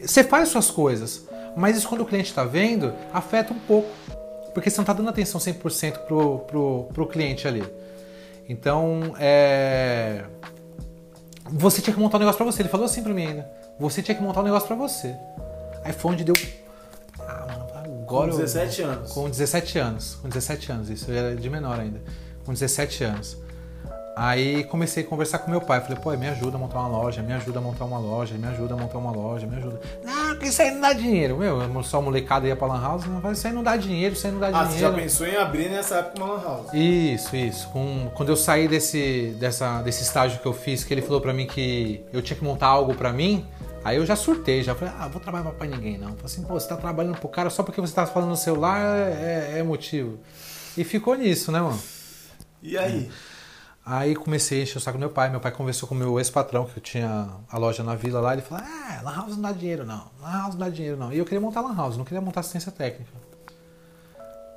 Você 0.00 0.24
faz 0.24 0.48
suas 0.48 0.70
coisas, 0.70 1.26
mas 1.56 1.76
isso 1.76 1.88
quando 1.88 2.00
o 2.00 2.06
cliente 2.06 2.32
tá 2.32 2.44
vendo, 2.44 2.92
afeta 3.12 3.52
um 3.52 3.58
pouco. 3.58 3.88
Porque 4.54 4.70
você 4.70 4.78
não 4.78 4.84
tá 4.84 4.92
dando 4.92 5.08
atenção 5.08 5.40
100% 5.40 5.98
pro, 6.06 6.38
pro, 6.40 6.88
pro 6.92 7.06
cliente 7.06 7.46
ali. 7.46 7.64
Então, 8.48 9.14
é 9.18 10.24
você 11.52 11.80
tinha 11.82 11.94
que 11.94 12.00
montar 12.00 12.16
um 12.16 12.20
negócio 12.20 12.36
pra 12.38 12.46
você. 12.46 12.62
Ele 12.62 12.68
falou 12.68 12.86
assim 12.86 13.02
pra 13.02 13.12
mim 13.12 13.26
ainda. 13.26 13.50
Você 13.78 14.02
tinha 14.02 14.14
que 14.14 14.22
montar 14.22 14.40
um 14.40 14.44
negócio 14.44 14.66
pra 14.66 14.76
você. 14.76 15.14
Aí 15.84 15.92
foi 15.92 16.12
onde 16.12 16.24
deu. 16.24 16.34
Ah, 17.18 17.46
mano, 17.48 17.66
agora. 18.02 18.30
Com 18.30 18.36
eu- 18.36 18.38
17 18.38 18.82
anos. 18.82 19.12
Com 19.12 19.30
17 19.30 19.78
anos. 19.78 20.14
Com 20.16 20.28
17 20.28 20.72
anos, 20.72 20.90
isso. 20.90 21.10
Eu 21.10 21.16
era 21.16 21.36
de 21.36 21.50
menor 21.50 21.78
ainda. 21.80 22.00
Com 22.44 22.52
17 22.52 23.04
anos. 23.04 23.36
Aí 24.22 24.64
comecei 24.64 25.02
a 25.02 25.06
conversar 25.06 25.38
com 25.38 25.50
meu 25.50 25.62
pai. 25.62 25.80
Falei, 25.80 25.96
pô, 25.98 26.10
me 26.14 26.28
ajuda 26.28 26.58
a 26.58 26.60
montar 26.60 26.78
uma 26.80 26.88
loja, 26.88 27.22
me 27.22 27.32
ajuda 27.32 27.58
a 27.58 27.62
montar 27.62 27.86
uma 27.86 27.98
loja, 27.98 28.34
me 28.36 28.46
ajuda 28.48 28.74
a 28.74 28.76
montar 28.76 28.98
uma 28.98 29.10
loja, 29.10 29.46
me 29.46 29.56
ajuda. 29.56 29.80
Não, 30.04 30.28
porque 30.34 30.48
isso 30.48 30.60
aí 30.60 30.70
não 30.72 30.80
dá 30.82 30.92
dinheiro. 30.92 31.38
Meu, 31.38 31.82
só 31.82 32.02
molecada 32.02 32.46
ia 32.46 32.54
pra 32.54 32.66
Lan 32.66 32.82
House, 32.82 33.04
vai, 33.04 33.32
isso 33.32 33.46
aí 33.46 33.52
não 33.54 33.62
dá 33.62 33.76
dinheiro, 33.78 34.12
isso 34.14 34.26
aí 34.26 34.32
não 34.34 34.38
dá 34.38 34.48
Ah, 34.48 34.66
você 34.66 34.74
dinheiro. 34.74 34.92
já 34.94 35.02
pensou 35.02 35.26
em 35.26 35.36
abrir 35.36 35.70
nessa 35.70 35.94
época 35.96 36.22
uma 36.22 36.34
lan 36.34 36.42
house? 36.42 36.74
Isso, 36.74 37.34
isso. 37.34 37.68
Com- 37.70 38.10
quando 38.14 38.28
eu 38.28 38.36
saí 38.36 38.68
desse, 38.68 39.34
dessa, 39.40 39.80
desse 39.80 40.02
estágio 40.02 40.38
que 40.38 40.46
eu 40.46 40.52
fiz, 40.52 40.84
que 40.84 40.92
ele 40.92 41.00
falou 41.00 41.22
pra 41.22 41.32
mim 41.32 41.46
que 41.46 42.04
eu 42.12 42.20
tinha 42.20 42.36
que 42.36 42.44
montar 42.44 42.66
algo 42.66 42.94
pra 42.94 43.14
mim, 43.14 43.46
aí 43.82 43.96
eu 43.96 44.04
já 44.04 44.16
surtei, 44.16 44.62
já 44.62 44.74
falei, 44.74 44.92
ah, 44.98 45.08
vou 45.08 45.18
trabalhar 45.22 45.48
pra 45.52 45.66
ninguém 45.66 45.96
não. 45.96 46.08
Falei 46.08 46.24
assim, 46.26 46.42
pô, 46.42 46.60
você 46.60 46.68
tá 46.68 46.76
trabalhando 46.76 47.16
pro 47.16 47.28
cara 47.30 47.48
só 47.48 47.62
porque 47.62 47.80
você 47.80 47.94
tá 47.94 48.04
falando 48.06 48.28
no 48.28 48.36
celular 48.36 48.78
é, 49.08 49.54
é 49.60 49.62
motivo. 49.62 50.18
E 50.76 50.84
ficou 50.84 51.14
nisso, 51.14 51.50
né, 51.50 51.58
mano? 51.62 51.80
E 52.62 52.76
aí? 52.76 53.08
Aí 53.90 54.14
comecei 54.14 54.60
a 54.60 54.62
encher 54.62 54.78
o 54.78 54.80
saco 54.80 54.96
do 54.96 55.00
meu 55.00 55.10
pai. 55.10 55.28
Meu 55.30 55.40
pai 55.40 55.50
conversou 55.50 55.88
com 55.88 55.96
o 55.96 55.98
meu 55.98 56.16
ex-patrão, 56.20 56.64
que 56.64 56.78
eu 56.78 56.80
tinha 56.82 57.28
a 57.50 57.58
loja 57.58 57.82
na 57.82 57.96
vila 57.96 58.20
lá. 58.20 58.34
Ele 58.34 58.42
falou: 58.42 58.64
Ah, 58.64 59.00
Lan 59.02 59.16
House 59.16 59.34
não 59.34 59.42
dá 59.42 59.50
dinheiro, 59.50 59.84
não. 59.84 60.04
Lan 60.22 60.30
House 60.30 60.54
não 60.54 60.60
dá 60.60 60.68
dinheiro, 60.68 60.96
não. 60.96 61.12
E 61.12 61.18
eu 61.18 61.24
queria 61.24 61.40
montar 61.40 61.60
Lan 61.60 61.74
House, 61.74 61.96
não 61.96 62.04
queria 62.04 62.20
montar 62.20 62.38
assistência 62.38 62.70
técnica. 62.70 63.10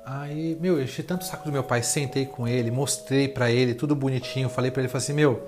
Aí, 0.06 0.56
meu, 0.60 0.78
eu 0.78 0.84
enchi 0.84 1.02
tanto 1.02 1.22
o 1.22 1.24
saco 1.24 1.44
do 1.44 1.50
meu 1.50 1.64
pai, 1.64 1.82
sentei 1.82 2.26
com 2.26 2.46
ele, 2.46 2.70
mostrei 2.70 3.26
pra 3.26 3.50
ele, 3.50 3.74
tudo 3.74 3.96
bonitinho. 3.96 4.48
Falei 4.48 4.70
pra 4.70 4.82
ele: 4.82 4.88
falei 4.88 5.02
assim, 5.02 5.14
meu, 5.14 5.44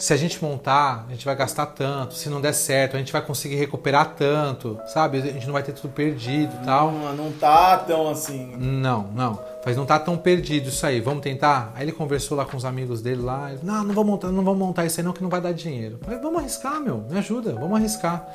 se 0.00 0.14
a 0.14 0.16
gente 0.16 0.42
montar, 0.42 1.04
a 1.06 1.12
gente 1.12 1.26
vai 1.26 1.36
gastar 1.36 1.66
tanto. 1.66 2.14
Se 2.14 2.30
não 2.30 2.40
der 2.40 2.54
certo, 2.54 2.96
a 2.96 2.98
gente 2.98 3.12
vai 3.12 3.20
conseguir 3.20 3.56
recuperar 3.56 4.14
tanto, 4.16 4.80
sabe? 4.86 5.18
A 5.18 5.20
gente 5.20 5.44
não 5.44 5.52
vai 5.52 5.62
ter 5.62 5.72
tudo 5.72 5.92
perdido 5.92 6.50
e 6.62 6.64
tal. 6.64 6.90
Não, 6.90 7.14
não 7.14 7.32
tá 7.32 7.76
tão 7.76 8.08
assim. 8.08 8.56
Não, 8.56 9.02
não. 9.14 9.38
Mas 9.64 9.76
não 9.76 9.84
tá 9.84 9.98
tão 9.98 10.16
perdido 10.16 10.70
isso 10.70 10.86
aí. 10.86 11.02
Vamos 11.02 11.22
tentar? 11.22 11.70
Aí 11.74 11.84
ele 11.84 11.92
conversou 11.92 12.34
lá 12.34 12.46
com 12.46 12.56
os 12.56 12.64
amigos 12.64 13.02
dele 13.02 13.20
lá. 13.20 13.52
Não, 13.62 13.84
não 13.84 13.94
vamos 13.94 14.10
montar, 14.10 14.28
não 14.28 14.42
vamos 14.42 14.58
montar 14.58 14.86
isso 14.86 14.98
aí 14.98 15.04
não 15.04 15.12
que 15.12 15.22
não 15.22 15.28
vai 15.28 15.40
dar 15.42 15.52
dinheiro. 15.52 15.98
Eu 16.00 16.04
falei, 16.06 16.18
vamos 16.18 16.40
arriscar, 16.40 16.80
meu. 16.80 17.04
Me 17.10 17.18
ajuda, 17.18 17.52
vamos 17.52 17.76
arriscar. 17.76 18.26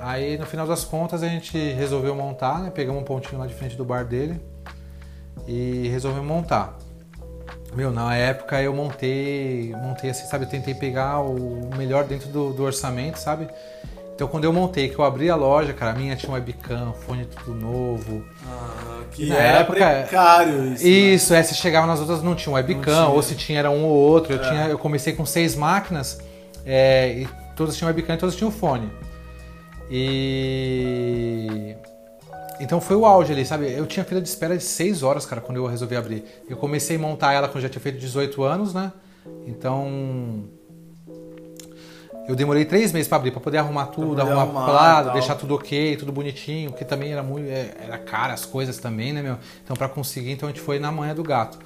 Aí 0.00 0.38
no 0.38 0.46
final 0.46 0.66
das 0.66 0.86
contas 0.86 1.22
a 1.22 1.28
gente 1.28 1.58
resolveu 1.72 2.14
montar, 2.14 2.60
né? 2.60 2.70
Pegamos 2.70 3.02
um 3.02 3.04
pontinho 3.04 3.38
lá 3.38 3.46
de 3.46 3.52
frente 3.52 3.76
do 3.76 3.84
bar 3.84 4.06
dele 4.06 4.40
e 5.46 5.86
resolvemos 5.88 6.26
montar. 6.26 6.78
Meu, 7.74 7.90
na 7.92 8.14
época 8.16 8.60
eu 8.62 8.74
montei, 8.74 9.72
montei 9.82 10.10
assim, 10.10 10.26
sabe? 10.26 10.44
Eu 10.44 10.48
tentei 10.48 10.74
pegar 10.74 11.20
o 11.20 11.70
melhor 11.76 12.04
dentro 12.04 12.28
do, 12.28 12.52
do 12.52 12.62
orçamento, 12.64 13.18
sabe? 13.18 13.46
Então 14.14 14.26
quando 14.26 14.44
eu 14.44 14.52
montei, 14.52 14.88
que 14.88 14.98
eu 14.98 15.04
abri 15.04 15.30
a 15.30 15.36
loja, 15.36 15.72
cara, 15.72 15.92
a 15.92 15.94
minha 15.94 16.16
tinha 16.16 16.28
um 16.30 16.34
webcam, 16.34 16.92
fone 17.06 17.24
tudo 17.26 17.54
novo. 17.54 18.24
Ah, 18.44 19.02
que 19.12 19.26
Na 19.26 19.36
era 19.36 19.58
época- 19.60 19.74
precário 19.78 20.72
isso. 20.74 20.82
né? 20.84 20.90
Isso, 20.90 21.34
é, 21.34 21.42
se 21.44 21.54
chegava 21.54 21.86
nas 21.86 22.00
outras 22.00 22.20
não 22.22 22.34
tinha 22.34 22.50
um 22.52 22.56
webcam, 22.56 22.82
tinha. 22.82 23.06
ou 23.08 23.22
se 23.22 23.36
tinha 23.36 23.60
era 23.60 23.70
um 23.70 23.84
ou 23.84 23.92
outro. 23.94 24.32
Eu, 24.32 24.42
É. 24.42 24.48
tinha, 24.48 24.66
eu 24.66 24.78
comecei 24.78 25.12
com 25.12 25.24
seis 25.24 25.54
máquinas 25.54 26.18
é, 26.66 27.10
e 27.12 27.28
todas 27.54 27.76
tinham 27.76 27.86
webcam 27.88 28.14
e 28.16 28.18
todas 28.18 28.34
tinham 28.34 28.50
fone. 28.50 28.90
E. 29.90 31.74
Então 32.60 32.80
foi 32.80 32.96
o 32.96 33.06
auge 33.06 33.32
ali, 33.32 33.44
sabe? 33.44 33.72
Eu 33.72 33.86
tinha 33.86 34.04
fila 34.04 34.20
de 34.20 34.28
espera 34.28 34.56
de 34.56 34.62
seis 34.64 35.02
horas, 35.02 35.24
cara, 35.24 35.40
quando 35.40 35.58
eu 35.58 35.66
resolvi 35.66 35.94
abrir. 35.96 36.24
Eu 36.48 36.56
comecei 36.56 36.96
a 36.96 36.98
montar 36.98 37.32
ela 37.32 37.48
quando 37.48 37.62
já 37.62 37.68
tinha 37.68 37.80
feito 37.80 37.98
18 37.98 38.42
anos, 38.42 38.74
né? 38.74 38.92
Então. 39.46 40.44
Eu 42.28 42.36
demorei 42.36 42.66
três 42.66 42.92
meses 42.92 43.08
pra 43.08 43.16
abrir, 43.16 43.30
pra 43.30 43.40
poder 43.40 43.56
arrumar 43.56 43.86
tudo, 43.86 44.20
arrumar, 44.20 44.42
arrumar 44.42 44.64
plado, 44.66 45.12
deixar 45.14 45.34
tudo 45.34 45.54
ok, 45.54 45.96
tudo 45.96 46.12
bonitinho, 46.12 46.70
porque 46.70 46.84
também 46.84 47.10
era 47.10 47.22
muito. 47.22 47.48
é, 47.48 47.70
Era 47.82 47.96
caro 47.96 48.32
as 48.34 48.44
coisas 48.44 48.76
também, 48.76 49.14
né, 49.14 49.22
meu? 49.22 49.38
Então 49.64 49.74
pra 49.74 49.88
conseguir, 49.88 50.32
então 50.32 50.46
a 50.46 50.52
gente 50.52 50.60
foi 50.60 50.78
na 50.78 50.92
manha 50.92 51.14
do 51.14 51.22
gato. 51.22 51.58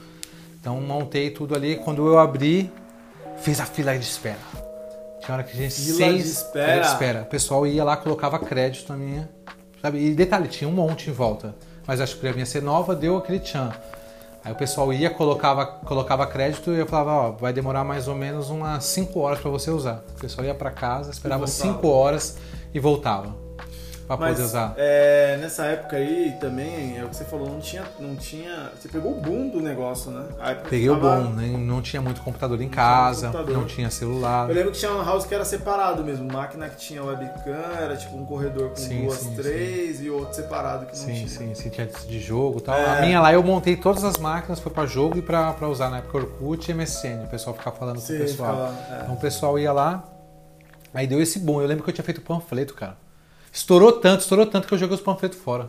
Então 0.60 0.80
montei 0.80 1.30
tudo 1.30 1.56
ali. 1.56 1.76
Quando 1.76 2.06
eu 2.06 2.16
abri, 2.18 2.70
fiz 3.38 3.58
a 3.58 3.66
fila 3.66 3.96
de 3.98 4.04
espera. 4.04 4.38
Tinha 5.20 5.34
hora 5.34 5.42
que 5.42 5.52
a 5.56 5.60
gente 5.60 5.74
Fila 5.74 5.96
seis 5.96 6.22
de 6.24 6.30
espera? 6.30 6.66
fila 6.72 6.80
de 6.80 6.86
espera. 6.86 7.22
O 7.22 7.26
pessoal 7.26 7.66
ia 7.66 7.82
lá, 7.82 7.96
colocava 7.96 8.38
crédito 8.38 8.88
na 8.92 8.96
minha. 8.96 9.28
Sabe? 9.82 9.98
E 9.98 10.14
detalhe, 10.14 10.46
tinha 10.46 10.70
um 10.70 10.72
monte 10.72 11.10
em 11.10 11.12
volta. 11.12 11.54
Mas 11.84 12.00
acho 12.00 12.16
que 12.16 12.28
a 12.28 12.32
minha 12.32 12.46
ser 12.46 12.62
nova 12.62 12.94
deu 12.94 13.16
aquele 13.16 13.40
tchan. 13.40 13.72
Aí 14.44 14.52
o 14.52 14.56
pessoal 14.56 14.92
ia, 14.92 15.10
colocava, 15.10 15.66
colocava 15.66 16.26
crédito 16.26 16.70
e 16.70 16.78
eu 16.78 16.86
falava, 16.86 17.10
ó, 17.10 17.30
vai 17.32 17.52
demorar 17.52 17.84
mais 17.84 18.08
ou 18.08 18.14
menos 18.14 18.48
umas 18.50 18.84
5 18.84 19.18
horas 19.18 19.40
pra 19.40 19.50
você 19.50 19.70
usar. 19.70 20.04
O 20.16 20.20
pessoal 20.20 20.46
ia 20.46 20.54
pra 20.54 20.70
casa, 20.70 21.10
esperava 21.10 21.46
voltava. 21.46 21.74
5 21.74 21.88
horas 21.88 22.38
e 22.72 22.78
voltava. 22.78 23.41
Pra 24.06 24.16
Mas 24.16 24.32
poder 24.32 24.42
usar. 24.44 24.74
é, 24.76 25.38
nessa 25.40 25.64
época 25.66 25.96
aí 25.96 26.36
também, 26.40 26.98
é 26.98 27.04
o 27.04 27.08
que 27.08 27.16
você 27.16 27.24
falou, 27.24 27.48
não 27.48 27.60
tinha, 27.60 27.84
não 28.00 28.16
tinha. 28.16 28.70
Você 28.78 28.88
pegou 28.88 29.12
o 29.16 29.20
boom 29.20 29.48
do 29.48 29.60
negócio, 29.60 30.10
né? 30.10 30.26
Peguei 30.68 30.90
o 30.90 30.94
tava- 30.98 31.20
bom, 31.22 31.30
né? 31.30 31.46
não 31.56 31.80
tinha 31.80 32.02
muito 32.02 32.20
computador 32.20 32.56
em 32.60 32.64
tinha 32.68 32.70
casa, 32.76 33.26
computador. 33.28 33.56
não 33.56 33.64
tinha 33.64 33.90
celular. 33.90 34.48
Eu 34.48 34.54
lembro 34.54 34.72
que 34.72 34.78
tinha 34.78 34.90
uma 34.92 35.04
house 35.04 35.24
que 35.24 35.34
era 35.34 35.44
separado 35.44 36.04
mesmo. 36.04 36.30
Máquina 36.30 36.68
que 36.68 36.76
tinha 36.76 37.02
webcam, 37.02 37.54
era 37.80 37.96
tipo 37.96 38.16
um 38.16 38.26
corredor 38.26 38.70
com 38.70 38.76
Sim, 38.76 39.04
duas, 39.06 39.18
sim, 39.18 39.34
três 39.36 40.02
e 40.02 40.10
outro 40.10 40.34
separado 40.34 40.86
que 40.86 40.92
não 40.98 41.04
Sim, 41.06 41.12
tinha. 41.14 41.28
sim, 41.28 41.54
sim, 41.54 41.70
tinha 41.70 41.86
de 41.86 42.20
jogo 42.20 42.58
e 42.58 42.62
tal. 42.62 42.74
É. 42.74 42.98
A 42.98 43.00
minha 43.02 43.20
lá 43.20 43.32
eu 43.32 43.42
montei 43.42 43.76
todas 43.76 44.02
as 44.04 44.16
máquinas, 44.18 44.58
foi 44.60 44.72
pra 44.72 44.84
jogo 44.84 45.16
e 45.18 45.22
pra, 45.22 45.52
pra 45.52 45.68
usar 45.68 45.88
na 45.90 45.98
época 45.98 46.18
Orkut 46.18 46.70
e 46.70 46.74
MSN. 46.74 47.24
O 47.24 47.28
pessoal 47.28 47.54
ficava 47.56 47.76
falando 47.76 47.96
com 47.96 48.02
Sim, 48.02 48.16
o 48.16 48.18
pessoal. 48.18 48.50
ficava- 48.74 48.94
é. 48.98 49.02
Então 49.04 49.14
o 49.14 49.18
pessoal 49.18 49.58
ia 49.58 49.72
lá, 49.72 50.04
aí 50.92 51.06
deu 51.06 51.20
esse 51.22 51.38
boom. 51.38 51.60
Eu 51.62 51.66
lembro 51.68 51.84
que 51.84 51.90
eu 51.90 51.94
tinha 51.94 52.04
feito 52.04 52.20
panfleto, 52.20 52.74
cara. 52.74 52.96
Estourou 53.52 53.92
tanto, 53.92 54.22
estourou 54.22 54.46
tanto 54.46 54.66
que 54.66 54.72
eu 54.72 54.78
joguei 54.78 54.96
os 54.96 55.02
panfletos 55.02 55.38
fora. 55.38 55.68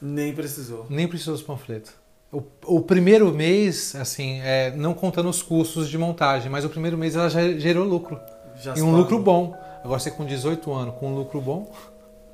Nem 0.00 0.34
precisou. 0.34 0.86
Nem 0.90 1.08
precisou 1.08 1.34
dos 1.34 1.42
panfletos. 1.42 1.92
O, 2.30 2.42
o 2.66 2.80
primeiro 2.82 3.32
mês, 3.32 3.94
assim, 3.94 4.40
é, 4.42 4.70
não 4.76 4.92
contando 4.92 5.28
os 5.28 5.42
custos 5.42 5.88
de 5.88 5.96
montagem, 5.96 6.50
mas 6.50 6.64
o 6.64 6.68
primeiro 6.68 6.98
mês 6.98 7.16
ela 7.16 7.30
já 7.30 7.40
gerou 7.52 7.84
lucro. 7.84 8.20
Já 8.60 8.74
E 8.76 8.82
um 8.82 8.94
lucro 8.94 9.18
bom. 9.18 9.58
Agora 9.82 9.98
você 9.98 10.10
com 10.10 10.24
18 10.24 10.72
anos, 10.72 10.94
com 10.96 11.12
um 11.12 11.14
lucro 11.14 11.40
bom. 11.40 11.72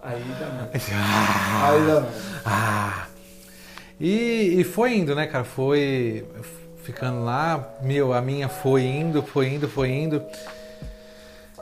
Aí 0.03 0.23
dá 0.39 0.69
aí 0.73 0.81
ah, 0.93 2.01
dá. 2.01 2.09
Ah! 2.45 3.07
E, 4.01 4.61
e 4.61 4.65
foi 4.65 4.97
indo, 4.97 5.15
né, 5.15 5.27
cara? 5.27 5.45
Foi 5.45 6.25
ficando 6.83 7.25
lá. 7.25 7.75
Meu, 7.83 8.13
a 8.13 8.21
minha 8.21 8.49
foi 8.49 8.83
indo, 8.85 9.23
foi 9.23 9.49
indo, 9.49 9.69
foi 9.69 9.91
indo. 9.91 10.23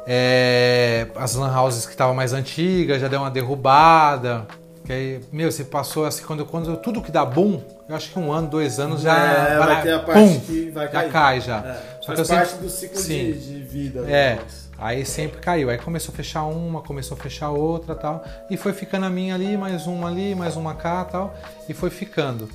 É, 0.07 1.09
as 1.17 1.35
lan 1.35 1.53
houses 1.59 1.85
que 1.85 1.93
estavam 1.93 2.15
mais 2.15 2.33
antigas 2.33 3.01
já 3.01 3.09
deu 3.09 3.21
uma 3.21 3.31
derrubada. 3.31 4.47
Que 4.85 4.93
aí, 4.93 5.21
meu, 5.33 5.51
você 5.51 5.65
passou 5.65 6.05
assim, 6.07 6.23
quando, 6.25 6.47
quando 6.47 6.77
tudo 6.77 7.03
que 7.03 7.11
dá 7.11 7.25
boom, 7.25 7.61
eu 7.89 7.97
acho 7.97 8.13
que 8.13 8.19
um 8.21 8.31
ano, 8.33 8.47
dois 8.47 8.79
anos 8.79 9.01
já. 9.03 9.17
É, 9.17 9.59
vai 9.59 9.83
ter 9.83 9.93
a 9.95 9.99
parte 9.99 10.21
pum, 10.21 10.41
que 10.41 10.71
vai 10.71 10.87
já 10.87 10.93
cair. 10.93 11.11
cai 11.13 11.41
já. 11.41 11.59
É, 11.59 11.83
Só 12.03 12.15
faz 12.15 12.29
parte 12.29 12.51
sempre- 12.51 12.65
do 12.67 12.71
ciclo 12.71 12.99
Sim. 12.99 13.33
de, 13.33 13.33
de 13.35 13.63
vida. 13.65 14.01
É, 14.09 14.39
aí 14.79 15.05
sempre 15.05 15.41
caiu. 15.41 15.71
Aí 15.71 15.79
começou 15.79 16.13
a 16.13 16.17
fechar 16.17 16.45
uma, 16.45 16.83
começou 16.83 17.17
a 17.17 17.21
fechar 17.21 17.51
outra 17.51 17.97
tal. 17.97 18.25
E 18.49 18.57
foi 18.57 18.73
ficando 18.73 19.07
a 19.07 19.11
minha 19.11 19.35
ali, 19.35 19.57
mais 19.57 19.89
uma 19.89 20.07
ali, 20.09 20.37
mais 20.37 20.55
uma 20.55 20.73
cá 20.77 21.05
tal. 21.05 21.35
E 21.69 21.75
foi 21.75 21.91
ficando. 21.91 22.49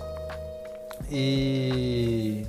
E. 1.12 2.46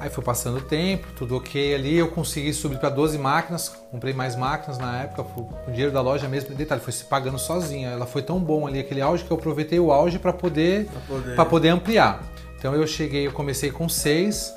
Aí 0.00 0.10
foi 0.10 0.22
passando 0.24 0.58
o 0.58 0.60
tempo, 0.60 1.06
tudo 1.16 1.36
ok 1.36 1.74
ali. 1.74 1.96
Eu 1.96 2.08
consegui 2.08 2.52
subir 2.52 2.78
para 2.78 2.90
12 2.90 3.16
máquinas, 3.16 3.68
comprei 3.90 4.12
mais 4.12 4.36
máquinas 4.36 4.76
na 4.76 5.02
época, 5.02 5.22
com 5.22 5.42
o 5.66 5.70
dinheiro 5.70 5.92
da 5.92 6.00
loja 6.00 6.28
mesmo. 6.28 6.54
Detalhe, 6.54 6.80
foi 6.80 6.92
se 6.92 7.04
pagando 7.04 7.38
sozinha. 7.38 7.88
Ela 7.90 8.04
foi 8.06 8.22
tão 8.22 8.38
bom 8.38 8.66
ali, 8.66 8.80
aquele 8.80 9.00
auge, 9.00 9.24
que 9.24 9.30
eu 9.30 9.36
aproveitei 9.36 9.78
o 9.80 9.92
auge 9.92 10.18
para 10.18 10.32
poder 10.32 10.86
Pra 10.86 11.00
poder. 11.00 11.34
para 11.36 11.44
poder 11.46 11.68
ampliar. 11.70 12.22
Então 12.58 12.74
eu 12.74 12.86
cheguei, 12.86 13.26
eu 13.26 13.32
comecei 13.32 13.70
com 13.70 13.88
6, 13.88 14.52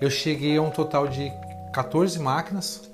eu 0.00 0.10
cheguei 0.10 0.56
a 0.56 0.62
um 0.62 0.70
total 0.70 1.08
de 1.08 1.32
14 1.72 2.18
máquinas. 2.18 2.88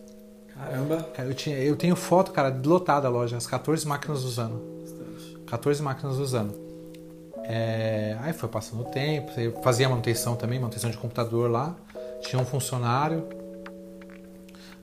Caramba. 0.54 1.02
Cara, 1.14 1.28
eu, 1.28 1.34
tinha, 1.34 1.56
eu 1.58 1.76
tenho 1.76 1.96
foto, 1.96 2.32
cara, 2.32 2.54
lotada 2.64 3.06
a 3.08 3.10
loja, 3.10 3.36
as 3.36 3.46
14 3.46 3.86
máquinas 3.86 4.22
usando. 4.24 4.60
Bastante. 4.80 5.38
14 5.46 5.82
máquinas 5.82 6.16
usando. 6.18 6.54
É, 7.50 8.14
aí 8.20 8.32
foi 8.34 8.48
passando 8.48 8.82
o 8.82 8.84
tempo, 8.84 9.32
fazia 9.62 9.88
manutenção 9.88 10.36
também, 10.36 10.58
manutenção 10.58 10.90
de 10.90 10.98
computador 10.98 11.50
lá. 11.50 11.74
Tinha 12.20 12.40
um 12.40 12.44
funcionário, 12.44 13.26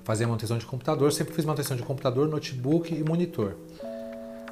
fazia 0.04 0.26
manutenção 0.28 0.58
de 0.58 0.66
computador, 0.66 1.12
sempre 1.12 1.34
fiz 1.34 1.46
manutenção 1.46 1.76
de 1.78 1.84
computador, 1.84 2.28
notebook 2.28 2.94
e 2.94 3.04
monitor. 3.04 3.56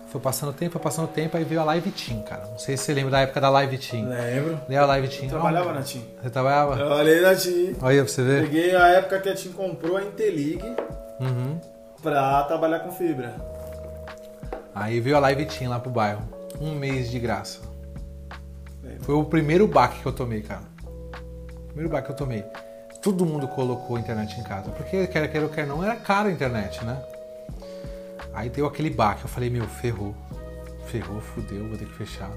Foi 0.08 0.22
passando 0.22 0.54
tempo, 0.54 0.74
foi 0.74 0.82
passando 0.82 1.08
tempo, 1.08 1.36
aí 1.36 1.44
veio 1.44 1.60
a 1.62 1.64
Live 1.64 1.90
Team, 1.92 2.22
cara. 2.22 2.46
Não 2.46 2.60
sei 2.60 2.78
se 2.78 2.84
você 2.84 2.94
lembra 2.94 3.12
da 3.12 3.20
época 3.22 3.42
da 3.42 3.50
Live 3.50 3.78
Team. 3.80 4.08
Lembro. 4.08 4.60
Veio 4.70 4.82
a 4.84 4.86
Live 4.86 5.08
Team. 5.08 5.24
Eu 5.24 5.30
trabalhava 5.30 5.68
Não, 5.70 5.74
na 5.76 5.82
TIM. 5.82 6.06
Você 6.22 6.30
trabalhava? 6.30 6.76
Trabalhei 6.76 7.22
na 7.22 7.36
TIM. 7.36 7.76
Olha 7.82 7.90
aí 7.90 7.98
pra 8.04 8.08
você 8.14 8.22
ver. 8.24 8.44
Peguei 8.44 8.76
a 8.76 8.88
época 8.90 9.20
que 9.20 9.30
a 9.30 9.34
TIM 9.34 9.52
comprou 9.54 9.98
a 9.98 10.04
Intelig 10.04 10.60
Uhum. 11.20 11.60
pra 12.04 12.44
trabalhar 12.44 12.82
com 12.82 12.92
fibra. 12.92 13.34
Aí 14.76 15.00
veio 15.00 15.16
a 15.18 15.20
Live 15.20 15.46
Team 15.48 15.72
lá 15.72 15.80
pro 15.80 15.90
bairro. 15.90 16.22
Um 16.62 16.76
mês 16.76 17.10
de 17.10 17.18
graça. 17.18 17.62
Foi 19.00 19.16
o 19.16 19.24
primeiro 19.26 19.68
baque 19.68 20.00
que 20.02 20.06
eu 20.06 20.14
tomei, 20.14 20.42
cara. 20.42 20.62
Primeiro 21.70 21.90
baque 21.90 22.06
que 22.08 22.12
eu 22.14 22.16
tomei. 22.18 22.44
Todo 23.04 23.26
mundo 23.26 23.48
colocou 23.50 23.98
a 23.98 24.00
internet 24.00 24.40
em 24.40 24.44
casa. 24.44 24.72
Porque 24.72 25.06
quer 25.08 25.30
queira 25.30 25.46
ou 25.46 25.52
quer 25.52 25.68
não, 25.68 25.84
era 25.84 25.96
caro 25.98 26.30
a 26.30 26.32
internet, 26.32 26.84
né? 26.86 26.98
Aí 28.34 28.50
deu 28.50 28.66
aquele 28.66 28.90
baque. 28.90 29.24
Eu 29.24 29.30
falei, 29.30 29.50
meu, 29.50 29.68
ferrou. 29.68 30.16
Ferrou, 30.88 31.20
fudeu, 31.20 31.68
vou 31.68 31.78
ter 31.78 31.86
que 31.86 31.94
fechar. 31.94 32.32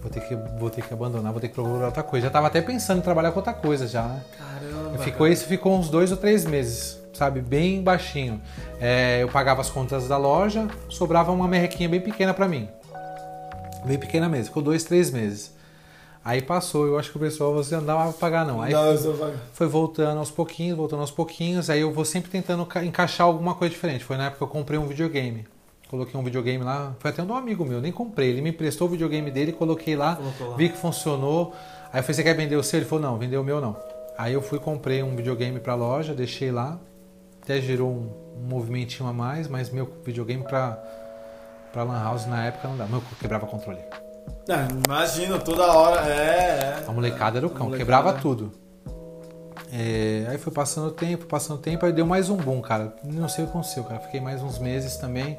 Vou 0.00 0.10
ter 0.10 0.20
que, 0.20 0.34
vou 0.58 0.70
ter 0.70 0.82
que 0.82 0.94
abandonar, 0.94 1.30
vou 1.30 1.40
ter 1.40 1.48
que 1.48 1.54
procurar 1.54 1.86
outra 1.86 2.02
coisa. 2.02 2.26
Já 2.26 2.30
tava 2.32 2.46
até 2.46 2.62
pensando 2.62 2.98
em 2.98 3.02
trabalhar 3.02 3.30
com 3.32 3.38
outra 3.38 3.52
coisa 3.52 3.86
já, 3.86 4.02
né? 4.02 4.22
Caramba. 4.36 4.98
Ficou 4.98 5.28
isso, 5.28 5.44
ficou 5.44 5.78
uns 5.78 5.90
dois 5.90 6.10
ou 6.10 6.16
três 6.16 6.46
meses, 6.46 6.98
sabe? 7.12 7.42
Bem 7.42 7.82
baixinho. 7.82 8.40
É, 8.80 9.22
eu 9.22 9.28
pagava 9.28 9.60
as 9.60 9.68
contas 9.68 10.08
da 10.08 10.16
loja, 10.16 10.66
sobrava 10.88 11.30
uma 11.30 11.46
merrequinha 11.46 11.88
bem 11.88 12.00
pequena 12.00 12.32
pra 12.32 12.48
mim. 12.48 12.68
Bem 13.84 13.98
pequena 13.98 14.28
mesmo, 14.28 14.46
ficou 14.46 14.62
dois, 14.62 14.84
três 14.84 15.10
meses. 15.10 15.52
Aí 16.22 16.42
passou, 16.42 16.86
eu 16.86 16.98
acho 16.98 17.10
que 17.10 17.16
o 17.16 17.20
pessoal 17.20 17.52
você 17.54 17.74
não 17.76 17.84
dava 17.84 18.04
pra 18.10 18.12
pagar 18.12 18.44
não. 18.46 18.60
Aí 18.60 18.72
Não, 18.72 18.86
eu 18.90 18.98
sou 18.98 19.14
vaga. 19.14 19.36
foi 19.54 19.66
voltando 19.66 20.18
aos 20.18 20.30
pouquinhos, 20.30 20.76
voltando 20.76 21.00
aos 21.00 21.10
pouquinhos. 21.10 21.70
Aí 21.70 21.80
eu 21.80 21.90
vou 21.92 22.04
sempre 22.04 22.30
tentando 22.30 22.66
ca- 22.66 22.84
encaixar 22.84 23.26
alguma 23.26 23.54
coisa 23.54 23.72
diferente. 23.72 24.04
Foi 24.04 24.16
na 24.18 24.24
época 24.24 24.38
que 24.38 24.44
eu 24.44 24.48
comprei 24.48 24.78
um 24.78 24.86
videogame. 24.86 25.46
Coloquei 25.88 26.20
um 26.20 26.22
videogame 26.22 26.62
lá, 26.62 26.94
foi 27.00 27.10
até 27.10 27.20
um 27.22 27.34
amigo 27.34 27.64
meu, 27.64 27.80
nem 27.80 27.90
comprei. 27.90 28.28
Ele 28.30 28.40
me 28.42 28.50
emprestou 28.50 28.86
o 28.86 28.90
videogame 28.90 29.28
dele, 29.30 29.50
coloquei 29.52 29.96
lá, 29.96 30.18
lá. 30.40 30.56
vi 30.56 30.68
que 30.68 30.76
funcionou. 30.76 31.52
Aí 31.92 31.98
eu 31.98 32.02
falei, 32.04 32.14
você 32.14 32.22
quer 32.22 32.34
vender 32.34 32.54
o 32.54 32.62
seu? 32.62 32.78
Ele 32.78 32.86
falou, 32.86 33.02
não, 33.10 33.18
vender 33.18 33.36
o 33.38 33.42
meu 33.42 33.60
não. 33.60 33.74
Aí 34.16 34.32
eu 34.34 34.40
fui, 34.42 34.58
comprei 34.60 35.02
um 35.02 35.16
videogame 35.16 35.58
pra 35.58 35.74
loja, 35.74 36.14
deixei 36.14 36.52
lá. 36.52 36.78
Até 37.42 37.60
gerou 37.60 37.88
um, 37.90 38.12
um 38.38 38.46
movimentinho 38.48 39.08
a 39.08 39.12
mais, 39.12 39.48
mas 39.48 39.70
meu 39.70 39.90
videogame 40.04 40.44
pra, 40.44 40.78
pra 41.72 41.82
Lan 41.82 42.00
House 42.04 42.26
na 42.26 42.44
época 42.46 42.68
não 42.68 42.76
dá. 42.76 42.86
Meu 42.86 43.02
quebrava 43.18 43.46
controle. 43.46 43.78
Ah, 44.48 44.68
imagina, 44.86 45.38
toda 45.38 45.66
hora. 45.66 46.08
É, 46.08 46.82
é. 46.82 46.84
A 46.86 46.92
molecada 46.92 47.38
era 47.38 47.46
o 47.46 47.50
cão, 47.50 47.70
quebrava 47.70 48.12
tudo. 48.14 48.52
É, 49.72 50.26
aí 50.28 50.38
foi 50.38 50.52
passando 50.52 50.88
o 50.88 50.90
tempo, 50.90 51.26
passando 51.26 51.58
o 51.58 51.62
tempo, 51.62 51.86
aí 51.86 51.92
deu 51.92 52.04
mais 52.04 52.28
um 52.28 52.36
boom, 52.36 52.60
cara. 52.60 52.92
Não 53.04 53.28
sei 53.28 53.44
o 53.44 53.46
que 53.46 53.52
aconteceu, 53.52 53.84
cara. 53.84 54.00
Fiquei 54.00 54.20
mais 54.20 54.42
uns 54.42 54.58
meses 54.58 54.96
também. 54.96 55.38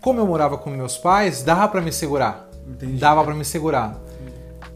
Como 0.00 0.20
eu 0.20 0.26
morava 0.26 0.58
com 0.58 0.70
meus 0.70 0.98
pais, 0.98 1.42
dava 1.42 1.68
pra 1.68 1.80
me 1.80 1.92
segurar. 1.92 2.48
Entendi. 2.66 2.98
Dava 2.98 3.22
pra 3.24 3.34
me 3.34 3.44
segurar. 3.44 3.96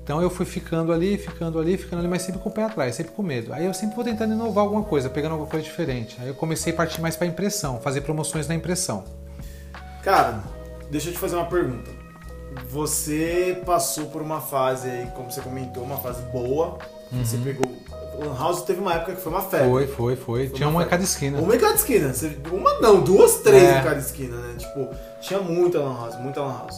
Então 0.02 0.20
eu 0.20 0.30
fui 0.30 0.46
ficando 0.46 0.92
ali, 0.92 1.18
ficando 1.18 1.58
ali, 1.58 1.76
ficando 1.76 2.00
ali, 2.00 2.08
mas 2.08 2.22
sempre 2.22 2.40
com 2.40 2.48
o 2.48 2.52
pé 2.52 2.64
atrás, 2.64 2.94
sempre 2.94 3.12
com 3.12 3.22
medo. 3.22 3.52
Aí 3.52 3.66
eu 3.66 3.74
sempre 3.74 3.94
vou 3.94 4.04
tentando 4.04 4.34
inovar 4.34 4.64
alguma 4.64 4.82
coisa, 4.82 5.08
pegando 5.08 5.32
alguma 5.32 5.48
coisa 5.48 5.64
diferente. 5.64 6.16
Aí 6.20 6.28
eu 6.28 6.34
comecei 6.34 6.72
a 6.72 6.76
partir 6.76 7.00
mais 7.00 7.16
pra 7.16 7.26
impressão, 7.26 7.80
fazer 7.80 8.00
promoções 8.00 8.48
na 8.48 8.54
impressão. 8.54 9.04
Cara, 10.02 10.40
deixa 10.90 11.10
eu 11.10 11.12
te 11.12 11.18
fazer 11.18 11.36
uma 11.36 11.46
pergunta. 11.46 11.99
Você 12.70 13.60
passou 13.64 14.06
por 14.06 14.22
uma 14.22 14.40
fase 14.40 14.88
aí, 14.88 15.06
como 15.14 15.30
você 15.30 15.40
comentou, 15.40 15.82
uma 15.82 15.96
fase 15.96 16.22
boa. 16.32 16.78
Você 17.12 17.36
pegou. 17.38 17.66
O 18.18 18.24
Lan 18.24 18.38
House 18.38 18.62
teve 18.62 18.80
uma 18.80 18.94
época 18.94 19.14
que 19.14 19.20
foi 19.20 19.32
uma 19.32 19.42
febre. 19.42 19.68
Foi, 19.68 19.86
foi, 19.86 20.16
foi. 20.16 20.48
Tinha 20.48 20.68
uma 20.68 20.78
uma 20.80 20.84
em 20.84 20.88
cada 20.88 21.02
esquina. 21.02 21.38
Uma 21.40 21.56
em 21.56 21.58
cada 21.58 21.74
esquina. 21.74 22.12
Uma 22.52 22.80
não, 22.80 23.00
duas, 23.00 23.36
três 23.36 23.62
É. 23.62 23.80
em 23.80 23.82
cada 23.82 23.98
esquina, 23.98 24.36
né? 24.36 24.54
Tipo, 24.58 24.88
tinha 25.20 25.40
muita 25.40 25.78
Lan 25.80 25.94
House, 25.96 26.16
muita 26.20 26.40
Lan 26.42 26.58
House. 26.58 26.76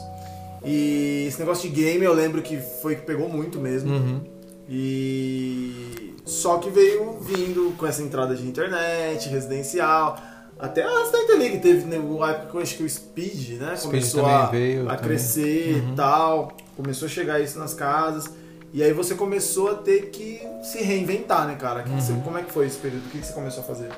E 0.64 1.26
esse 1.28 1.38
negócio 1.40 1.68
de 1.68 1.74
game 1.74 2.04
eu 2.04 2.14
lembro 2.14 2.40
que 2.40 2.56
foi 2.58 2.94
que 2.96 3.02
pegou 3.02 3.28
muito 3.28 3.58
mesmo. 3.58 3.92
Uhum. 3.92 4.20
E 4.68 6.14
só 6.24 6.58
que 6.58 6.70
veio 6.70 7.18
vindo 7.20 7.74
com 7.76 7.86
essa 7.86 8.02
entrada 8.02 8.34
de 8.34 8.46
internet, 8.46 9.28
residencial. 9.28 10.16
Até 10.62 10.84
antes 10.84 11.10
da 11.10 11.18
Interliga 11.18 11.58
teve 11.58 11.84
né, 11.86 11.98
uma 11.98 12.30
época 12.30 12.46
que 12.52 12.56
eu 12.56 12.60
acho 12.62 12.76
que 12.76 12.82
o 12.84 12.88
Speed, 12.88 13.60
né? 13.60 13.74
Speed 13.76 13.82
começou 13.90 14.24
a, 14.26 14.46
veio, 14.46 14.88
a 14.88 14.96
crescer 14.96 15.82
Uhum. 15.82 15.92
e 15.92 15.96
tal. 15.96 16.52
Começou 16.76 17.06
a 17.06 17.08
chegar 17.10 17.40
isso 17.40 17.58
nas 17.58 17.74
casas. 17.74 18.30
E 18.72 18.82
aí 18.82 18.92
você 18.92 19.14
começou 19.14 19.70
a 19.70 19.74
ter 19.74 20.06
que 20.10 20.40
se 20.62 20.82
reinventar, 20.82 21.46
né, 21.46 21.56
cara? 21.56 21.84
Uhum. 21.86 22.00
você- 22.00 22.12
como 22.24 22.38
é 22.38 22.42
que 22.42 22.50
foi 22.52 22.66
esse 22.66 22.78
período? 22.78 23.04
O 23.06 23.10
que 23.10 23.18
você 23.18 23.32
começou 23.32 23.62
a 23.62 23.66
fazer? 23.66 23.88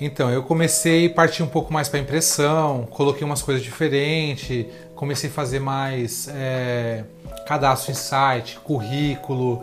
Então, 0.00 0.30
eu 0.30 0.42
comecei 0.44 1.06
a 1.06 1.10
partir 1.14 1.42
um 1.42 1.48
pouco 1.48 1.72
mais 1.72 1.88
para 1.88 1.98
impressão, 1.98 2.86
coloquei 2.90 3.24
umas 3.24 3.42
coisas 3.42 3.62
diferentes, 3.62 4.66
comecei 4.94 5.28
a 5.30 5.32
fazer 5.32 5.58
mais 5.58 6.28
é, 6.32 7.02
cadastro 7.46 7.90
em 7.90 7.94
site, 7.94 8.58
currículo, 8.60 9.62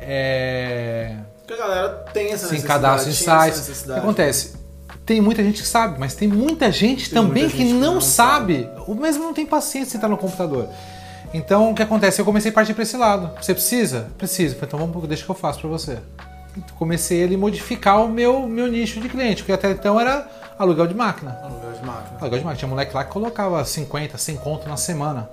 é, 0.00 1.14
Porque 1.46 1.54
a 1.54 1.66
galera 1.66 1.88
tem 2.12 2.32
essa 2.32 2.46
sim, 2.48 2.54
necessidade. 2.54 2.66
cadastro 2.82 3.10
em 3.10 3.14
sites. 3.14 3.80
O 3.82 3.84
que 3.84 3.92
acontece? 3.92 4.52
Tem 5.08 5.22
muita 5.22 5.42
gente 5.42 5.62
que 5.62 5.66
sabe, 5.66 5.98
mas 5.98 6.14
tem 6.14 6.28
muita 6.28 6.70
gente 6.70 7.08
Tem 7.08 7.14
também 7.22 7.44
muita 7.44 7.56
que 7.56 7.62
gente 7.62 7.72
que 7.72 7.80
não, 7.80 7.94
não 7.94 8.00
sabe. 8.02 8.68
O 8.86 8.94
mesmo 8.94 9.24
não 9.24 9.32
tem 9.32 9.46
paciência 9.46 9.86
de 9.86 9.92
sentar 9.92 10.10
no 10.10 10.18
computador. 10.18 10.68
Então, 11.32 11.70
o 11.70 11.74
que 11.74 11.82
acontece? 11.82 12.20
Eu 12.20 12.26
comecei 12.26 12.50
a 12.50 12.54
partir 12.54 12.74
para 12.74 12.82
esse 12.82 12.94
lado. 12.94 13.30
Você 13.40 13.54
precisa? 13.54 14.10
Falei, 14.18 14.54
Então, 14.62 14.78
vamos, 14.78 15.08
deixa 15.08 15.24
que 15.24 15.30
eu 15.30 15.34
faço 15.34 15.60
para 15.60 15.70
você. 15.70 15.98
Então, 16.54 16.76
Comecei 16.76 17.24
a 17.24 17.38
modificar 17.38 18.04
o 18.04 18.08
meu, 18.10 18.46
meu 18.46 18.66
nicho 18.66 19.00
de 19.00 19.08
cliente, 19.08 19.42
porque 19.42 19.52
até 19.52 19.70
então 19.70 19.98
era 19.98 20.28
aluguel 20.58 20.86
de 20.86 20.94
máquina. 20.94 21.38
Aluguel 21.42 21.72
de 21.72 21.86
máquina. 21.86 22.18
Aluguel 22.20 22.38
de 22.40 22.44
máquina. 22.44 22.56
Tinha 22.56 22.68
moleque 22.68 22.94
lá 22.94 23.02
que 23.02 23.10
colocava 23.10 23.64
50, 23.64 24.18
100 24.18 24.36
conto 24.36 24.68
na 24.68 24.76
semana. 24.76 25.30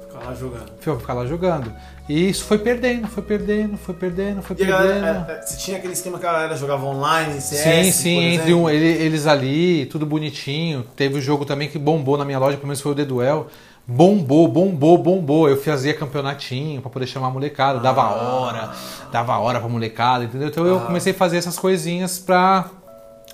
Ficar 0.00 0.24
lá 0.24 0.34
jogando. 0.34 0.72
Ficar 0.98 1.14
lá 1.14 1.26
jogando. 1.26 1.72
E 2.14 2.28
isso 2.28 2.44
foi 2.44 2.58
perdendo, 2.58 3.08
foi 3.08 3.22
perdendo, 3.22 3.78
foi 3.78 3.94
perdendo, 3.94 4.42
foi 4.42 4.54
E 4.54 4.58
perdendo. 4.58 4.76
galera, 4.78 5.26
é, 5.30 5.32
é, 5.32 5.40
você 5.42 5.56
tinha 5.56 5.78
aquele 5.78 5.94
esquema 5.94 6.18
que 6.18 6.26
a 6.26 6.32
galera 6.32 6.54
jogava 6.56 6.84
online, 6.84 7.40
CS, 7.40 7.62
Sim, 7.62 7.92
sim, 7.92 8.18
entre 8.34 8.52
um, 8.52 8.68
ele- 8.68 8.84
eles 9.02 9.26
ali, 9.26 9.86
tudo 9.86 10.04
bonitinho. 10.04 10.84
Teve 10.94 11.16
o 11.18 11.20
jogo 11.22 11.46
também 11.46 11.70
que 11.70 11.78
bombou 11.78 12.18
na 12.18 12.24
minha 12.26 12.38
loja, 12.38 12.56
pelo 12.58 12.66
menos 12.66 12.82
foi 12.82 12.92
o 12.92 12.94
The 12.94 13.06
Duel. 13.06 13.46
Bombou, 13.86 14.46
bombou, 14.46 14.98
bombou. 14.98 15.48
Eu 15.48 15.56
fazia 15.56 15.94
campeonatinho 15.94 16.82
pra 16.82 16.90
poder 16.90 17.06
chamar 17.06 17.28
a 17.28 17.30
molecada, 17.30 17.78
dava 17.80 18.02
Ah. 18.02 18.14
hora, 18.14 18.70
dava 19.10 19.38
hora 19.38 19.58
pra 19.58 19.68
molecada, 19.70 20.24
entendeu? 20.24 20.48
Então 20.48 20.66
eu 20.66 20.76
Ah. 20.76 20.80
comecei 20.80 21.12
a 21.12 21.16
fazer 21.16 21.38
essas 21.38 21.58
coisinhas 21.58 22.18
pra 22.18 22.66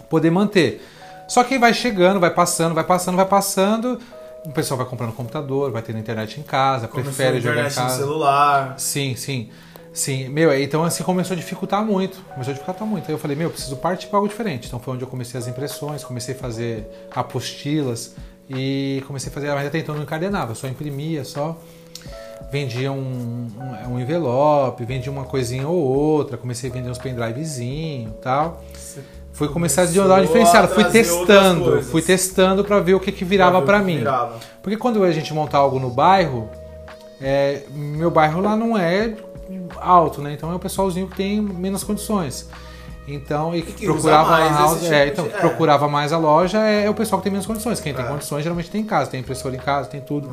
poder 0.08 0.30
manter. 0.30 0.80
Só 1.26 1.42
que 1.42 1.58
vai 1.58 1.74
chegando, 1.74 2.20
vai 2.20 2.30
passando, 2.30 2.74
vai 2.76 2.84
passando, 2.84 3.16
vai 3.16 3.26
passando. 3.26 3.98
O 4.48 4.52
pessoal 4.52 4.78
vai 4.78 4.86
comprando 4.86 5.12
computador, 5.12 5.70
vai 5.70 5.82
tendo 5.82 5.98
internet 5.98 6.40
em 6.40 6.42
casa, 6.42 6.88
Começou 6.88 7.12
prefere 7.12 7.38
jogar 7.38 7.56
em 7.56 7.66
internet 7.66 7.76
no 7.76 7.82
casa. 7.82 7.96
celular. 7.98 8.74
Sim, 8.78 9.14
sim. 9.14 9.50
Sim, 9.92 10.28
meu, 10.30 10.58
então 10.58 10.82
assim 10.84 11.02
começou 11.02 11.34
a 11.34 11.36
dificultar 11.36 11.84
muito. 11.84 12.18
Começou 12.32 12.52
a 12.52 12.54
dificultar 12.54 12.88
muito. 12.88 13.06
Aí 13.08 13.12
eu 13.12 13.18
falei, 13.18 13.36
meu, 13.36 13.50
preciso 13.50 13.76
partir 13.76 14.06
para 14.06 14.16
algo 14.16 14.26
diferente. 14.26 14.66
Então 14.66 14.80
foi 14.80 14.94
onde 14.94 15.04
eu 15.04 15.08
comecei 15.08 15.38
as 15.38 15.46
impressões, 15.46 16.02
comecei 16.02 16.34
a 16.34 16.38
fazer 16.38 16.88
apostilas 17.14 18.14
e 18.48 19.04
comecei 19.06 19.30
a 19.30 19.34
fazer, 19.34 19.52
mas 19.54 19.66
até 19.66 19.78
então 19.80 19.94
não 19.94 20.02
encadenava, 20.02 20.54
só 20.54 20.66
imprimia, 20.66 21.24
só 21.24 21.54
vendia 22.50 22.90
um, 22.90 23.48
um, 23.86 23.92
um 23.94 24.00
envelope, 24.00 24.82
vendia 24.84 25.12
uma 25.12 25.24
coisinha 25.24 25.68
ou 25.68 25.76
outra, 25.76 26.38
comecei 26.38 26.70
a 26.70 26.72
vender 26.72 26.88
uns 26.88 26.96
pendrivezinho 26.96 28.08
e 28.08 28.22
tal. 28.22 28.64
Você 28.72 29.02
Fui 29.38 29.46
começar 29.48 29.82
a 29.82 29.84
começou 29.86 30.08
dar 30.08 30.14
uma 30.16 30.20
diferenciada, 30.26 30.66
a 30.66 30.68
fui 30.68 30.84
testando, 30.84 31.82
fui 31.82 32.02
testando 32.02 32.64
para 32.64 32.80
ver 32.80 32.94
o 32.94 33.00
que, 33.00 33.12
que 33.12 33.24
virava 33.24 33.62
para 33.62 33.78
mim. 33.78 33.98
virava. 33.98 34.34
Porque 34.60 34.76
quando 34.76 35.04
a 35.04 35.12
gente 35.12 35.32
monta 35.32 35.56
algo 35.56 35.78
no 35.78 35.90
bairro, 35.90 36.50
é, 37.20 37.62
meu 37.70 38.10
bairro 38.10 38.40
lá 38.40 38.56
não 38.56 38.76
é 38.76 39.14
alto, 39.80 40.20
né? 40.20 40.32
Então 40.32 40.50
é 40.50 40.56
o 40.56 40.58
pessoalzinho 40.58 41.06
que 41.06 41.16
tem 41.16 41.40
menos 41.40 41.84
condições. 41.84 42.48
Então, 43.06 43.54
e 43.54 43.62
que, 43.62 43.72
que 43.72 43.84
procurava 43.86 44.28
mais 44.32 44.56
a 44.56 44.58
house, 44.58 44.82
esse 44.82 44.92
é, 44.92 45.00
tipo 45.06 45.12
então, 45.12 45.24
de- 45.26 45.30
que 45.30 45.36
é. 45.36 45.40
procurava 45.40 45.88
mais 45.88 46.12
a 46.12 46.18
loja 46.18 46.58
é, 46.66 46.84
é 46.86 46.90
o 46.90 46.94
pessoal 46.94 47.20
que 47.20 47.24
tem 47.24 47.32
menos 47.32 47.46
condições. 47.46 47.78
Quem 47.80 47.94
tem 47.94 48.04
É. 48.04 48.08
condições 48.08 48.42
geralmente 48.42 48.68
tem 48.70 48.80
em 48.80 48.84
casa, 48.84 49.08
tem 49.08 49.20
impressora 49.20 49.54
em 49.54 49.58
casa, 49.60 49.88
tem 49.88 50.00
tudo. 50.00 50.28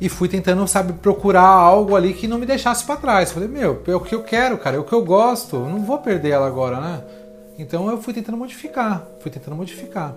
E 0.00 0.08
fui 0.08 0.28
tentando, 0.28 0.66
sabe, 0.66 0.94
procurar 0.94 1.42
algo 1.42 1.94
ali 1.94 2.14
que 2.14 2.26
não 2.26 2.38
me 2.38 2.46
deixasse 2.46 2.84
pra 2.84 2.96
trás. 2.96 3.30
Falei, 3.30 3.48
meu, 3.48 3.80
é 3.86 3.94
o 3.94 4.00
que 4.00 4.14
eu 4.14 4.22
quero, 4.22 4.56
cara, 4.58 4.76
é 4.76 4.78
o 4.78 4.82
que 4.84 4.92
eu 4.92 5.04
gosto, 5.04 5.58
não 5.58 5.84
vou 5.84 5.98
perder 5.98 6.30
ela 6.30 6.46
agora, 6.46 6.80
né? 6.80 7.00
Então 7.58 7.88
eu 7.88 8.00
fui 8.02 8.12
tentando 8.12 8.36
modificar, 8.38 9.06
fui 9.20 9.30
tentando 9.30 9.56
modificar. 9.56 10.14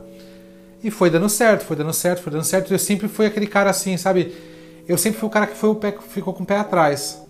E 0.83 0.89
foi 0.91 1.09
dando 1.09 1.27
certo, 1.29 1.63
foi 1.65 1.75
dando 1.75 1.93
certo, 1.93 2.21
foi 2.21 2.31
dando 2.31 2.43
certo. 2.43 2.71
Eu 2.73 2.79
sempre 2.79 3.07
fui 3.07 3.25
aquele 3.25 3.47
cara 3.47 3.69
assim, 3.69 3.97
sabe? 3.97 4.33
Eu 4.87 4.97
sempre 4.97 5.19
fui 5.19 5.27
o 5.27 5.31
cara 5.31 5.47
que 5.47 5.55
foi 5.57 5.69
o 5.69 5.75
pé, 5.75 5.93
ficou 6.09 6.33
com 6.33 6.43
o 6.43 6.45
pé 6.45 6.57
atrás. 6.57 7.21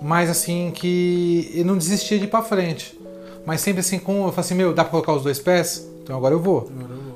Mas 0.00 0.28
assim, 0.30 0.70
que 0.74 1.50
eu 1.54 1.64
não 1.64 1.76
desistia 1.76 2.18
de 2.18 2.24
ir 2.24 2.28
pra 2.28 2.42
frente. 2.42 2.98
Mas 3.46 3.60
sempre 3.60 3.80
assim, 3.80 3.98
com, 3.98 4.24
eu 4.26 4.30
falei 4.30 4.40
assim, 4.40 4.54
meu, 4.54 4.72
dá 4.72 4.84
pra 4.84 4.90
colocar 4.92 5.12
os 5.14 5.22
dois 5.22 5.38
pés? 5.38 5.86
Então 6.02 6.16
agora 6.16 6.34
eu 6.34 6.40
vou. 6.40 6.70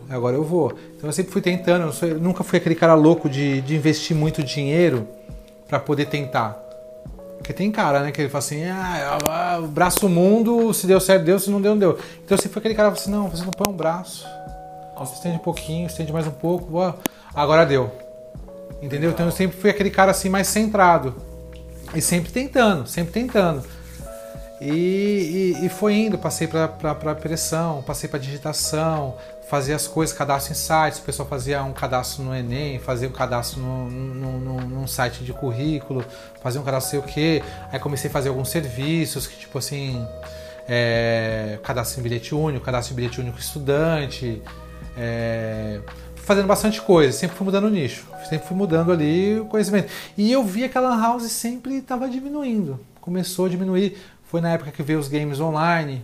Agora 0.08 0.36
eu 0.36 0.44
vou. 0.44 0.72
Então 0.96 1.08
eu 1.08 1.12
sempre 1.12 1.32
fui 1.32 1.42
tentando, 1.42 1.86
eu, 1.86 1.92
sou- 1.92 2.08
eu 2.08 2.18
nunca 2.20 2.42
fui 2.44 2.58
aquele 2.58 2.74
cara 2.74 2.94
louco 2.94 3.28
de, 3.28 3.60
de 3.60 3.74
investir 3.76 4.16
muito 4.16 4.42
dinheiro 4.42 5.06
pra 5.68 5.78
poder 5.80 6.06
tentar. 6.06 6.56
Porque 7.38 7.52
tem 7.52 7.70
cara, 7.70 8.00
né, 8.00 8.10
que 8.10 8.20
ele 8.20 8.28
fala 8.28 8.38
assim, 8.44 8.64
ah, 8.68 9.60
o 9.62 9.66
braço 9.68 10.08
mundo, 10.08 10.72
se 10.74 10.86
deu 10.86 10.98
certo, 11.00 11.24
deu, 11.24 11.38
se 11.38 11.50
não 11.50 11.60
deu, 11.60 11.72
não 11.72 11.78
deu. 11.78 11.98
Então 12.24 12.36
sempre 12.36 12.52
fui 12.54 12.60
aquele 12.60 12.74
cara 12.74 12.90
que 12.90 12.98
assim, 12.98 13.10
não, 13.10 13.28
você 13.28 13.44
não 13.44 13.52
põe 13.52 13.72
um 13.72 13.76
braço. 13.76 14.26
Estende 15.02 15.36
um 15.36 15.40
pouquinho, 15.40 15.86
estende 15.86 16.12
mais 16.12 16.26
um 16.26 16.30
pouco, 16.30 16.78
ó, 16.78 16.94
agora 17.34 17.64
deu. 17.66 17.92
Entendeu? 18.82 19.10
Então 19.10 19.26
eu 19.26 19.32
sempre 19.32 19.56
fui 19.56 19.70
aquele 19.70 19.90
cara 19.90 20.10
assim 20.10 20.28
mais 20.28 20.48
centrado. 20.48 21.14
E 21.94 22.00
sempre 22.00 22.32
tentando, 22.32 22.86
sempre 22.88 23.12
tentando. 23.12 23.62
E, 24.60 25.54
e- 25.60 25.66
e 25.66 25.68
foi 25.68 25.94
indo, 25.94 26.16
passei 26.18 26.46
para 26.48 26.68
pressão, 27.14 27.82
passei 27.86 28.08
para 28.08 28.18
digitação, 28.18 29.14
fazia 29.48 29.76
as 29.76 29.86
coisas, 29.86 30.16
cadastro 30.16 30.52
em 30.52 30.56
sites, 30.56 30.98
o 30.98 31.02
pessoal 31.02 31.28
fazia 31.28 31.62
um 31.62 31.72
cadastro 31.72 32.24
no 32.24 32.34
Enem, 32.34 32.78
fazia 32.78 33.08
um 33.08 33.12
cadastro 33.12 33.60
no, 33.60 33.88
no, 33.90 34.38
no- 34.40 34.60
num 34.60 34.86
site 34.86 35.22
de 35.24 35.32
currículo, 35.32 36.04
fazia 36.42 36.60
um 36.60 36.64
cadastro 36.64 36.90
sei 36.90 36.98
o 36.98 37.02
quê. 37.14 37.42
Aí 37.72 37.78
comecei 37.78 38.10
a 38.10 38.12
fazer 38.12 38.28
alguns 38.28 38.48
serviços 38.48 39.26
que, 39.26 39.36
tipo 39.36 39.58
assim, 39.58 40.04
é, 40.68 41.58
cadastro 41.62 42.00
em 42.00 42.02
bilhete 42.02 42.34
único, 42.34 42.64
cadastro 42.64 42.92
em 42.92 42.96
bilhete 42.96 43.20
único 43.20 43.38
estudante, 43.38 44.42
é, 44.96 45.80
fazendo 46.16 46.46
bastante 46.46 46.80
coisa, 46.82 47.12
sempre 47.16 47.36
fui 47.36 47.44
mudando 47.44 47.64
o 47.64 47.70
nicho, 47.70 48.04
sempre 48.28 48.48
fui 48.48 48.56
mudando 48.56 48.90
ali 48.90 49.38
o 49.38 49.44
conhecimento. 49.46 49.88
E 50.16 50.32
eu 50.32 50.42
vi 50.42 50.68
que 50.68 50.76
a 50.76 50.80
Lan 50.80 51.00
House 51.00 51.30
sempre 51.30 51.76
estava 51.76 52.08
diminuindo, 52.08 52.80
começou 53.00 53.46
a 53.46 53.48
diminuir. 53.48 53.96
Foi 54.24 54.40
na 54.40 54.50
época 54.50 54.72
que 54.72 54.82
veio 54.82 54.98
os 54.98 55.06
games 55.06 55.38
online, 55.38 56.02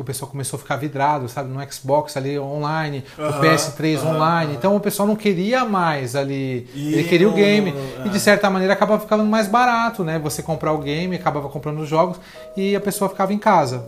o 0.00 0.04
pessoal 0.04 0.30
começou 0.30 0.56
a 0.56 0.60
ficar 0.60 0.76
vidrado, 0.76 1.28
sabe, 1.28 1.48
no 1.50 1.72
Xbox 1.72 2.16
ali 2.16 2.38
online, 2.38 3.04
o 3.18 3.40
PS3 3.42 3.98
aham, 3.98 4.14
online. 4.16 4.54
Então 4.54 4.74
o 4.76 4.80
pessoal 4.80 5.06
não 5.08 5.16
queria 5.16 5.64
mais 5.64 6.14
ali, 6.16 6.68
E 6.74 6.94
ele 6.94 7.04
queria 7.04 7.28
o 7.28 7.32
game. 7.32 7.72
não- 7.72 8.06
E 8.06 8.08
de 8.10 8.16
é. 8.16 8.20
certa 8.20 8.48
maneira 8.50 8.72
acabava 8.74 9.00
ficando 9.00 9.24
mais 9.24 9.46
barato, 9.48 10.04
né? 10.04 10.18
Você 10.18 10.42
comprar 10.42 10.72
o 10.72 10.78
game, 10.78 11.16
acabava 11.16 11.48
comprando 11.48 11.80
os 11.80 11.88
jogos 11.88 12.18
e 12.56 12.74
a 12.76 12.80
pessoa 12.80 13.08
ficava 13.10 13.32
em 13.32 13.38
casa. 13.38 13.86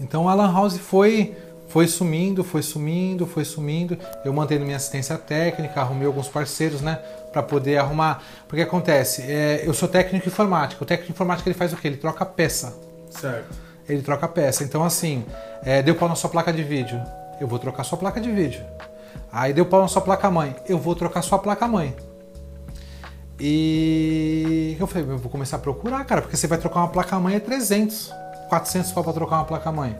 Então 0.00 0.28
a 0.28 0.34
Lan 0.34 0.52
House 0.52 0.76
foi 0.78 1.34
foi 1.68 1.88
sumindo, 1.88 2.44
foi 2.44 2.62
sumindo, 2.62 3.26
foi 3.26 3.44
sumindo. 3.44 3.98
Eu 4.24 4.32
mantenho 4.32 4.60
minha 4.64 4.76
assistência 4.76 5.18
técnica, 5.18 5.80
arrumei 5.80 6.06
alguns 6.06 6.28
parceiros, 6.28 6.80
né, 6.80 6.94
para 7.32 7.42
poder 7.42 7.76
arrumar. 7.76 8.22
Porque 8.46 8.62
acontece, 8.62 9.22
é, 9.22 9.62
eu 9.64 9.74
sou 9.74 9.88
técnico 9.88 10.28
informático. 10.28 10.84
O 10.84 10.86
técnico 10.86 11.10
informático 11.12 11.48
ele 11.48 11.56
faz 11.56 11.72
o 11.72 11.76
quê? 11.76 11.88
Ele 11.88 11.96
troca 11.96 12.24
peça. 12.24 12.72
Certo. 13.10 13.65
Ele 13.88 14.02
troca 14.02 14.26
peça. 14.28 14.64
Então 14.64 14.84
assim, 14.84 15.24
é, 15.62 15.82
deu 15.82 15.94
pau 15.94 16.08
na 16.08 16.14
sua 16.14 16.30
placa 16.30 16.52
de 16.52 16.62
vídeo, 16.62 17.00
eu 17.40 17.46
vou 17.46 17.58
trocar 17.58 17.84
sua 17.84 17.98
placa 17.98 18.20
de 18.20 18.30
vídeo. 18.30 18.64
Aí 19.32 19.52
deu 19.52 19.66
pau 19.66 19.82
na 19.82 19.88
sua 19.88 20.02
placa 20.02 20.30
mãe, 20.30 20.54
eu 20.68 20.78
vou 20.78 20.94
trocar 20.94 21.22
sua 21.22 21.38
placa 21.38 21.66
mãe. 21.66 21.94
E 23.38 24.76
eu 24.80 24.86
falei, 24.86 25.08
eu 25.10 25.18
vou 25.18 25.30
começar 25.30 25.56
a 25.56 25.60
procurar, 25.60 26.02
cara, 26.04 26.22
porque 26.22 26.36
você 26.36 26.46
vai 26.46 26.56
trocar 26.56 26.80
uma 26.80 26.88
placa 26.88 27.18
mãe 27.18 27.36
é 27.36 27.40
300, 27.40 28.10
400 28.48 28.92
pau 28.92 29.04
pra 29.04 29.12
trocar 29.12 29.36
uma 29.36 29.44
placa 29.44 29.70
mãe. 29.70 29.96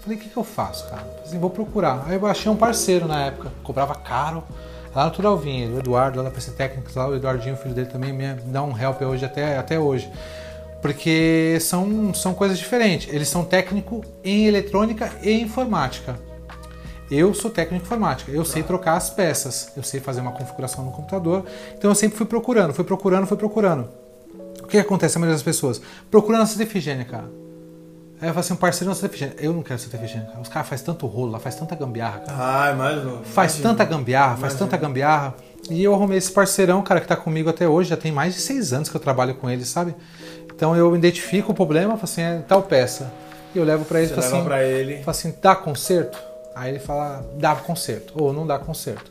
Falei, 0.00 0.18
o 0.18 0.20
que, 0.20 0.28
que 0.28 0.36
eu 0.36 0.42
faço, 0.42 0.88
cara? 0.88 1.02
Falei 1.02 1.22
assim, 1.24 1.38
vou 1.38 1.50
procurar. 1.50 2.04
Aí 2.08 2.16
eu 2.16 2.26
achei 2.26 2.50
um 2.50 2.56
parceiro 2.56 3.06
na 3.06 3.26
época, 3.26 3.52
cobrava 3.62 3.94
caro, 3.94 4.42
lá 4.92 5.04
no 5.04 5.12
Turalvinha, 5.12 5.68
o 5.68 5.78
Eduardo, 5.78 6.18
lá 6.18 6.24
da 6.24 6.30
PC 6.30 6.50
Técnicos, 6.52 6.96
lá 6.96 7.06
o 7.06 7.14
Eduardinho, 7.14 7.54
o 7.54 7.58
filho 7.58 7.74
dele 7.74 7.88
também, 7.88 8.12
me 8.12 8.34
dá 8.46 8.64
um 8.64 8.76
help 8.76 9.00
hoje 9.02 9.24
até, 9.24 9.56
até 9.56 9.78
hoje. 9.78 10.10
Porque 10.82 11.58
são, 11.60 12.12
são 12.12 12.34
coisas 12.34 12.58
diferentes. 12.58 13.14
Eles 13.14 13.28
são 13.28 13.44
técnico 13.44 14.04
em 14.22 14.46
eletrônica 14.46 15.10
e 15.22 15.40
informática. 15.40 16.18
Eu 17.10 17.32
sou 17.34 17.50
técnico 17.50 17.82
em 17.82 17.86
informática, 17.86 18.32
eu 18.32 18.42
sei 18.42 18.62
trocar 18.62 18.96
as 18.96 19.10
peças, 19.10 19.70
eu 19.76 19.82
sei 19.82 20.00
fazer 20.00 20.22
uma 20.22 20.32
configuração 20.32 20.82
no 20.82 20.92
computador, 20.92 21.44
então 21.76 21.90
eu 21.90 21.94
sempre 21.94 22.16
fui 22.16 22.24
procurando, 22.24 22.72
fui 22.72 22.84
procurando, 22.84 23.26
fui 23.26 23.36
procurando. 23.36 23.86
O 24.62 24.66
que 24.66 24.78
acontece 24.78 25.18
a 25.18 25.20
maioria 25.20 25.34
das 25.34 25.42
pessoas? 25.42 25.78
Procurando 26.10 26.48
a 26.48 26.62
Efigênia, 26.62 27.04
cara. 27.04 27.30
Aí 28.18 28.28
eu 28.28 28.32
falo 28.32 28.40
assim, 28.40 28.54
um 28.54 28.56
parceiro 28.56 28.94
Santa 28.94 29.06
Efigênia. 29.08 29.34
Eu 29.38 29.52
não 29.52 29.62
quero 29.62 29.78
Efigênia, 29.78 30.26
cara. 30.28 30.40
Os 30.40 30.48
caras 30.48 30.68
fazem 30.68 30.86
tanto 30.86 31.06
rolo 31.06 31.32
lá, 31.32 31.38
faz 31.38 31.54
tanta 31.54 31.74
gambiarra, 31.74 32.20
cara. 32.20 32.38
Ah, 32.38 32.72
imagina. 32.72 33.18
Faz 33.24 33.56
tanta 33.56 33.84
gambiarra, 33.84 34.36
faz 34.36 34.52
Imagina. 34.54 34.58
tanta 34.58 34.76
gambiarra. 34.78 35.34
E 35.68 35.84
eu 35.84 35.94
arrumei 35.94 36.16
esse 36.16 36.32
parceirão, 36.32 36.80
cara, 36.82 37.00
que 37.00 37.06
tá 37.06 37.16
comigo 37.16 37.50
até 37.50 37.68
hoje, 37.68 37.90
já 37.90 37.96
tem 37.96 38.10
mais 38.10 38.34
de 38.34 38.40
seis 38.40 38.72
anos 38.72 38.88
que 38.88 38.96
eu 38.96 39.00
trabalho 39.00 39.34
com 39.34 39.50
ele, 39.50 39.64
sabe? 39.64 39.94
Então 40.62 40.76
eu 40.76 40.94
identifico 40.94 41.50
o 41.50 41.54
problema, 41.56 41.94
falo 41.94 42.04
assim, 42.04 42.22
é 42.22 42.40
tal 42.46 42.62
peça. 42.62 43.10
E 43.52 43.58
eu 43.58 43.64
levo 43.64 43.84
pra 43.84 43.98
ele 44.00 44.06
e 44.06 44.14
Você 44.14 44.20
falo 44.22 44.36
assim, 44.36 44.44
pra 44.44 44.62
ele. 44.62 44.96
fala 44.98 45.10
assim, 45.10 45.34
dá 45.42 45.56
conserto? 45.56 46.16
Aí 46.54 46.70
ele 46.70 46.78
fala, 46.78 47.26
dá 47.34 47.56
conserto, 47.56 48.12
ou 48.14 48.32
não 48.32 48.46
dá 48.46 48.60
conserto. 48.60 49.10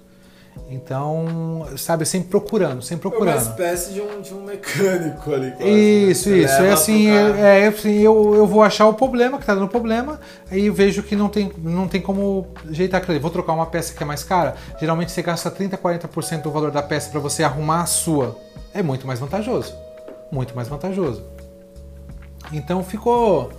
Então, 0.70 1.68
sabe, 1.76 2.06
sempre 2.06 2.30
procurando, 2.30 2.82
sempre 2.82 3.06
É 3.06 3.12
uma 3.12 3.18
procurando. 3.18 3.41
espécie 3.49 3.91
de 3.91 3.99
um, 3.99 4.22
de 4.22 4.34
um 4.34 4.45
mecânico 4.45 5.34
ali. 5.34 5.52
quase, 5.52 5.64
né? 5.66 5.70
Isso, 5.70 6.30
Você 6.30 6.38
isso. 6.38 6.54
É 6.54 6.72
assim, 6.72 7.10
é, 7.10 7.64
é 7.64 7.68
assim 7.68 7.99
eu, 7.99 8.34
eu 8.34 8.47
vou 8.47 8.64
achar 8.64 8.88
o 8.88 8.93
problema, 8.93 9.38
que 9.38 9.45
tá 9.45 9.54
dando 9.54 9.68
problema, 9.68 10.22
aí 10.49 10.70
vejo 10.70 11.04
que 11.04 11.18
não 11.18 11.28
tem, 11.28 11.52
não 11.58 11.86
tem 11.86 11.99
como 11.99 12.47
ajeitar 12.70 12.99
aquilo 13.02 13.12
ali. 13.12 13.22
Vou 13.22 13.30
trocar 13.30 13.52
uma 13.52 13.66
peça 13.66 13.93
que 13.93 14.02
é 14.02 14.06
mais 14.06 14.24
cara. 14.24 14.56
Geralmente 14.80 15.12
você 15.12 15.22
gasta 15.22 15.52
30, 15.52 15.78
40% 15.78 16.43
do 16.43 16.49
valor 16.49 16.72
da 16.72 16.82
peça 16.82 17.10
para 17.12 17.20
você 17.20 17.43
arrumar 17.43 17.82
a 17.82 17.86
sua. 17.86 18.38
É 18.74 18.82
muito 18.82 19.06
mais 19.06 19.20
vantajoso. 19.20 19.76
Muito 20.32 20.56
mais 20.56 20.70
vantajoso. 20.70 21.41
Então 22.52 22.84
ficou 22.84 23.52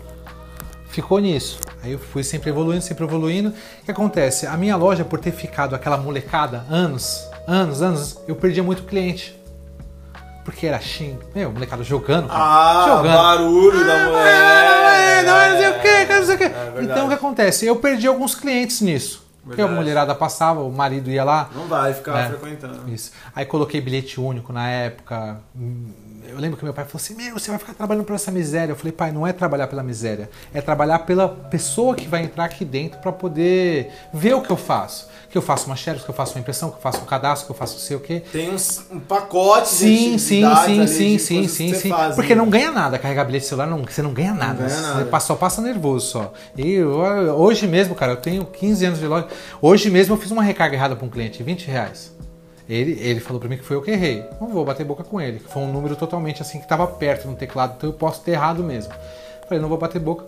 ficou 0.89 1.19
nisso. 1.19 1.59
Aí 1.83 1.93
eu 1.93 1.99
fui 1.99 2.23
sempre 2.23 2.51
evoluindo, 2.51 2.83
sempre 2.83 3.05
evoluindo. 3.05 3.49
O 3.51 3.85
que 3.85 3.91
acontece? 3.91 4.47
A 4.47 4.57
minha 4.57 4.77
loja, 4.77 5.05
por 5.05 5.19
ter 5.19 5.33
ficado 5.33 5.75
aquela 5.75 5.97
molecada 5.97 6.65
anos, 6.71 7.27
anos, 7.47 7.81
anos, 7.83 8.19
eu 8.29 8.37
perdia 8.37 8.63
muito 8.63 8.83
cliente. 8.85 9.39
Porque 10.45 10.67
era 10.67 10.79
xing. 10.81 11.19
Meu, 11.35 11.51
molecada 11.53 11.83
jogando. 11.85 12.29
cara. 12.29 12.41
Ah, 12.41 12.85
jogando. 12.89 13.13
barulho 13.15 13.87
da 13.87 14.05
mulher. 14.07 15.25
Não, 15.25 15.59
sei 15.59 15.69
o 15.71 15.81
que, 15.81 16.13
não 16.15 16.27
sei 16.27 16.35
o 16.35 16.39
que. 16.39 16.45
É 16.45 16.49
verdade. 16.49 16.85
então 16.85 17.05
o 17.07 17.09
que 17.09 17.15
acontece? 17.15 17.65
Eu 17.65 17.77
perdi 17.77 18.07
alguns 18.09 18.35
clientes 18.35 18.81
nisso. 18.81 19.23
Porque 19.45 19.61
a 19.61 19.65
Verdade. 19.65 19.81
mulherada 19.83 20.15
passava, 20.15 20.61
o 20.61 20.71
marido 20.71 21.11
ia 21.11 21.25
lá. 21.25 21.49
Não 21.55 21.67
vai 21.67 21.93
ficar 21.95 22.17
É. 22.19 22.29
frequentando. 22.29 22.89
Isso. 22.93 23.11
Aí 23.35 23.45
coloquei 23.45 23.81
bilhete 23.81 24.21
único 24.21 24.53
na 24.53 24.69
época. 24.69 25.41
Eu 26.33 26.39
lembro 26.41 26.57
que 26.57 26.65
meu 26.65 26.73
pai 26.73 26.85
falou 26.87 26.97
assim: 27.03 27.15
Meu, 27.15 27.39
você 27.39 27.51
vai 27.51 27.59
ficar 27.59 27.75
trabalhando 27.75 28.05
por 28.05 28.15
essa 28.15 28.31
miséria. 28.31 28.73
Eu 28.73 28.77
falei, 28.77 28.91
pai, 28.93 29.13
não 29.13 29.27
é 29.27 29.33
trabalhar 29.33 29.67
pela 29.67 29.83
miséria, 29.83 30.31
é 30.55 30.61
trabalhar 30.63 31.01
pela 31.01 31.29
pessoa 31.29 31.95
que 31.95 32.09
vai 32.09 32.25
entrar 32.25 32.45
aqui 32.47 32.65
dentro 32.65 32.99
para 33.01 33.13
poder 33.13 33.91
ver 34.15 34.35
o 34.35 34.41
que 34.41 34.51
eu 34.51 34.57
faço. 34.57 35.11
Que 35.29 35.37
eu 35.39 35.43
faço 35.43 35.67
uma 35.67 35.77
xerox, 35.77 36.05
que 36.05 36.11
eu 36.11 36.15
faço 36.15 36.35
uma 36.35 36.41
impressão, 36.41 36.71
que 36.71 36.77
eu 36.77 36.81
faço 36.83 37.01
um 37.01 37.05
cadastro, 37.07 37.47
que 37.47 37.53
eu 37.53 37.57
faço 37.57 37.75
não 37.75 37.81
sei 37.81 37.97
o 37.97 38.01
quê. 38.01 38.23
Tem 38.33 38.51
uns, 38.53 38.85
um 38.91 39.01
pacote 39.01 39.71
de 39.71 39.77
Sim, 39.77 40.19
sim, 40.19 40.43
sim, 40.67 40.87
sim, 40.87 41.19
sim, 41.19 41.49
sim, 41.49 41.69
você 41.75 41.81
sim. 41.81 41.89
faz, 41.89 42.15
Porque 42.15 42.35
né? 42.35 42.41
não 42.43 42.51
ganha 42.51 42.71
nada. 42.71 42.99
Carregar 42.99 43.25
bilhete 43.25 43.45
de 43.45 43.49
celular, 43.49 43.67
não, 43.67 43.83
você 43.83 44.03
não 44.03 44.13
ganha 44.13 44.35
nada. 44.35 44.65
ganha 44.65 44.69
Você 44.69 44.81
nada. 44.83 45.05
passa- 45.07 45.27
só 45.29 45.35
passa 45.35 45.63
nervoso 45.63 46.07
só. 46.07 46.33
E 46.57 46.73
eu- 46.73 46.91
hoje 47.37 47.67
mesmo, 47.67 47.95
cara, 47.95 48.13
eu 48.13 48.17
tenho 48.17 48.45
15 48.45 48.85
anos 48.85 48.99
de 48.99 49.07
loja. 49.07 49.27
Hoje 49.61 49.91
mesmo 49.91 50.15
eu 50.15 50.19
fiz 50.19 50.31
uma 50.31 50.43
recarga 50.43 50.77
errada 50.77 50.95
para 50.97 51.07
um 51.07 51.11
cliente, 51.11 51.43
20 51.43 51.67
reais. 51.67 52.13
Ele, 52.69 52.99
ele 53.01 53.21
falou 53.21 53.41
para 53.41 53.49
mim 53.49 53.57
que 53.57 53.65
foi 53.65 53.77
eu 53.77 53.83
que 53.83 53.91
errei. 53.91 54.25
Não 54.41 54.49
vou 54.49 54.65
bater 54.65 54.85
boca 54.85 55.03
com 55.05 55.21
ele. 55.21 55.39
Foi 55.39 55.63
um 55.63 55.73
número 55.73 55.97
totalmente 55.97 56.43
assim 56.43 56.59
que 56.59 56.65
estava 56.65 56.87
perto 56.87 57.29
no 57.29 57.35
teclado, 57.35 57.75
então 57.77 57.91
eu 57.91 57.95
posso 57.95 58.23
ter 58.23 58.33
errado 58.33 58.63
mesmo. 58.63 58.93
Falei, 59.49 59.61
não 59.61 59.69
vou 59.69 59.79
bater 59.79 60.01
boca, 60.01 60.25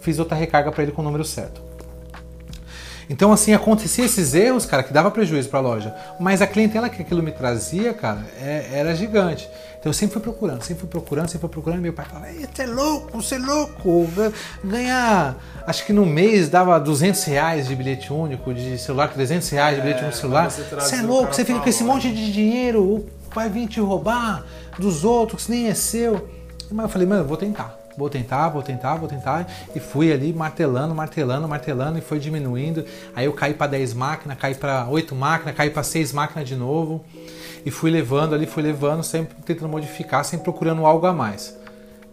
fiz 0.00 0.18
outra 0.18 0.36
recarga 0.36 0.70
para 0.72 0.82
ele 0.82 0.92
com 0.92 1.00
o 1.00 1.04
número 1.04 1.24
certo. 1.24 1.62
Então, 3.08 3.32
assim, 3.32 3.52
acontecia 3.52 4.04
esses 4.04 4.34
erros, 4.34 4.64
cara, 4.64 4.82
que 4.82 4.92
dava 4.92 5.10
prejuízo 5.10 5.48
para 5.48 5.58
a 5.58 5.62
loja. 5.62 5.94
Mas 6.18 6.40
a 6.40 6.46
clientela 6.46 6.88
que 6.88 7.02
aquilo 7.02 7.22
me 7.22 7.32
trazia, 7.32 7.92
cara, 7.92 8.24
é- 8.40 8.68
era 8.72 8.94
gigante. 8.94 9.48
Então 9.82 9.90
eu 9.90 9.94
sempre 9.94 10.12
fui 10.12 10.22
procurando, 10.22 10.62
sempre 10.62 10.82
fui 10.82 10.88
procurando, 10.88 11.26
sempre 11.26 11.40
fui 11.40 11.48
procurando. 11.50 11.80
E 11.80 11.82
meu 11.82 11.92
pai 11.92 12.04
falava, 12.06 12.30
"Ei, 12.30 12.46
você 12.54 12.62
é 12.62 12.66
louco, 12.66 13.20
você 13.20 13.34
é 13.34 13.38
louco. 13.38 14.06
Ga- 14.16 14.32
Ganhar, 14.62 15.36
acho 15.66 15.84
que 15.84 15.92
no 15.92 16.06
mês 16.06 16.48
dava 16.48 16.78
200 16.78 17.24
reais 17.24 17.66
de 17.66 17.74
bilhete 17.74 18.12
único 18.12 18.54
de 18.54 18.78
celular, 18.78 19.08
300 19.12 19.48
reais 19.48 19.74
de 19.74 19.82
bilhete 19.82 19.98
É, 19.98 20.02
único 20.04 20.14
de 20.14 20.20
celular. 20.20 20.48
você 20.50 20.96
é 20.96 21.02
louco, 21.02 21.34
você 21.34 21.44
fica 21.44 21.58
com 21.58 21.68
esse 21.68 21.82
loja." 21.82 21.94
monte 21.94 22.12
de 22.14 22.32
dinheiro, 22.32 22.80
o 22.80 23.08
vai 23.34 23.48
vir 23.48 23.66
te 23.66 23.80
roubar 23.80 24.44
dos 24.78 25.02
outros, 25.04 25.46
que 25.46 25.50
nem 25.50 25.66
é 25.66 25.74
seu. 25.74 26.28
Mas 26.70 26.84
eu 26.84 26.88
falei, 26.88 27.08
mano, 27.08 27.22
eu 27.22 27.26
vou 27.26 27.36
tentar. 27.36 27.76
Vou 27.98 28.08
tentar, 28.08 28.48
vou 28.50 28.62
tentar, 28.62 28.94
vou 28.94 29.08
tentar. 29.08 29.46
E 29.74 29.80
fui 29.80 30.10
ali 30.12 30.32
martelando, 30.32 30.94
martelando, 30.94 31.46
martelando 31.48 31.98
e 31.98 32.00
foi 32.00 32.18
diminuindo. 32.20 32.84
Aí 33.16 33.26
eu 33.26 33.32
caí 33.34 33.52
para 33.52 33.66
10 33.66 33.92
máquinas, 33.92 34.38
caí 34.38 34.54
para 34.54 34.86
8 34.88 35.14
máquinas, 35.14 35.54
caí 35.54 35.68
para 35.70 35.82
6 35.82 36.12
máquinas 36.12 36.48
de 36.48 36.54
novo. 36.56 37.04
E 37.64 37.70
fui 37.70 37.90
levando 37.90 38.34
ali, 38.34 38.46
fui 38.46 38.62
levando, 38.62 39.02
sempre 39.02 39.36
tentando 39.42 39.68
modificar, 39.68 40.24
sempre 40.24 40.44
procurando 40.44 40.84
algo 40.84 41.06
a 41.06 41.12
mais. 41.12 41.56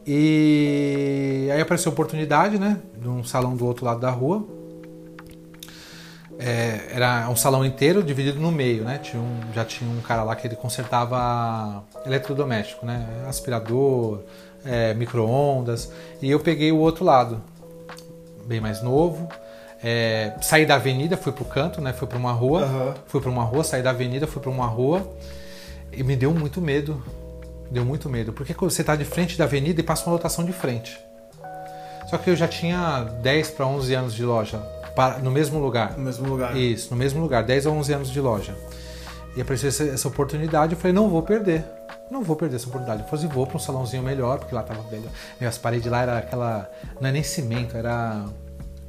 E 0.06 1.50
aí 1.54 1.62
apareceu 1.62 1.92
a 1.92 1.94
oportunidade, 1.94 2.58
né? 2.58 2.78
De 2.98 3.08
um 3.08 3.24
salão 3.24 3.56
do 3.56 3.66
outro 3.66 3.86
lado 3.86 4.00
da 4.00 4.10
rua. 4.10 4.46
É, 6.40 6.92
era 6.94 7.30
um 7.30 7.36
salão 7.36 7.66
inteiro 7.66 8.02
dividido 8.02 8.40
no 8.40 8.52
meio, 8.52 8.84
né? 8.84 8.98
Tinha 8.98 9.22
um, 9.22 9.40
já 9.54 9.66
tinha 9.66 9.90
um 9.90 10.02
cara 10.02 10.24
lá 10.24 10.36
que 10.36 10.48
ele 10.48 10.56
consertava 10.56 11.84
eletrodoméstico, 12.06 12.86
né? 12.86 13.06
Aspirador, 13.28 14.22
é, 14.64 14.94
micro-ondas. 14.94 15.92
E 16.22 16.32
eu 16.32 16.40
peguei 16.40 16.72
o 16.72 16.78
outro 16.78 17.04
lado, 17.04 17.42
bem 18.46 18.62
mais 18.62 18.82
novo. 18.82 19.28
É, 19.84 20.34
saí 20.42 20.66
da 20.66 20.76
avenida, 20.76 21.18
fui 21.18 21.32
pro 21.32 21.46
canto, 21.46 21.82
né? 21.82 21.94
Fui 21.94 22.08
para 22.08 22.18
uma 22.18 22.32
rua. 22.32 22.62
Aham. 22.62 22.94
Fui 23.06 23.22
para 23.22 23.30
uma 23.30 23.44
rua, 23.44 23.64
saí 23.64 23.82
da 23.82 23.90
avenida, 23.90 24.26
fui 24.26 24.42
para 24.42 24.50
uma 24.50 24.66
rua. 24.66 25.06
E 25.92 26.04
me 26.04 26.16
deu 26.16 26.34
muito 26.34 26.62
medo. 26.62 27.02
Deu 27.72 27.86
muito 27.86 28.10
medo. 28.10 28.34
Porque 28.34 28.54
você 28.54 28.84
tá 28.84 28.96
de 28.96 29.06
frente 29.06 29.38
da 29.38 29.44
avenida 29.46 29.80
e 29.80 29.84
passa 29.84 30.06
uma 30.06 30.14
lotação 30.14 30.44
de 30.46 30.54
frente. 30.54 31.00
Só 32.10 32.18
que 32.18 32.30
eu 32.30 32.36
já 32.36 32.48
tinha 32.48 33.04
10 33.22 33.52
para 33.52 33.68
11 33.68 33.94
anos 33.94 34.14
de 34.16 34.24
loja 34.26 34.58
para- 34.96 35.20
no 35.20 35.30
mesmo 35.30 35.60
lugar. 35.60 35.96
No 35.98 36.04
mesmo 36.04 36.28
lugar. 36.28 36.56
Isso, 36.58 36.90
no 36.92 36.98
mesmo 36.98 37.22
lugar, 37.22 37.44
10 37.44 37.68
a 37.68 37.70
11 37.70 37.94
anos 37.94 38.10
de 38.10 38.20
loja. 38.20 38.56
E 39.36 39.42
apareceu 39.42 39.70
essa, 39.70 39.84
essa 39.84 40.08
oportunidade, 40.08 40.74
eu 40.74 40.80
falei, 40.80 40.92
não 40.94 41.08
vou 41.08 41.22
perder. 41.22 41.64
Não 42.10 42.24
vou 42.24 42.36
perder 42.36 42.56
essa 42.56 42.68
oportunidade. 42.68 43.04
Eu 43.04 43.08
falei, 43.08 43.28
vou 43.28 43.46
para 43.46 43.58
um 43.58 43.60
salãozinho 43.60 44.02
melhor, 44.02 44.40
porque 44.40 44.56
lá 44.56 44.64
tava 44.64 44.82
velho. 44.90 45.08
Meu, 45.40 45.48
as 45.48 45.60
paredes 45.60 45.90
lá 45.92 46.02
era 46.02 46.18
aquela. 46.18 46.68
Não 47.00 47.08
é 47.08 47.12
nem 47.12 47.22
cimento, 47.22 47.78
era. 47.78 48.26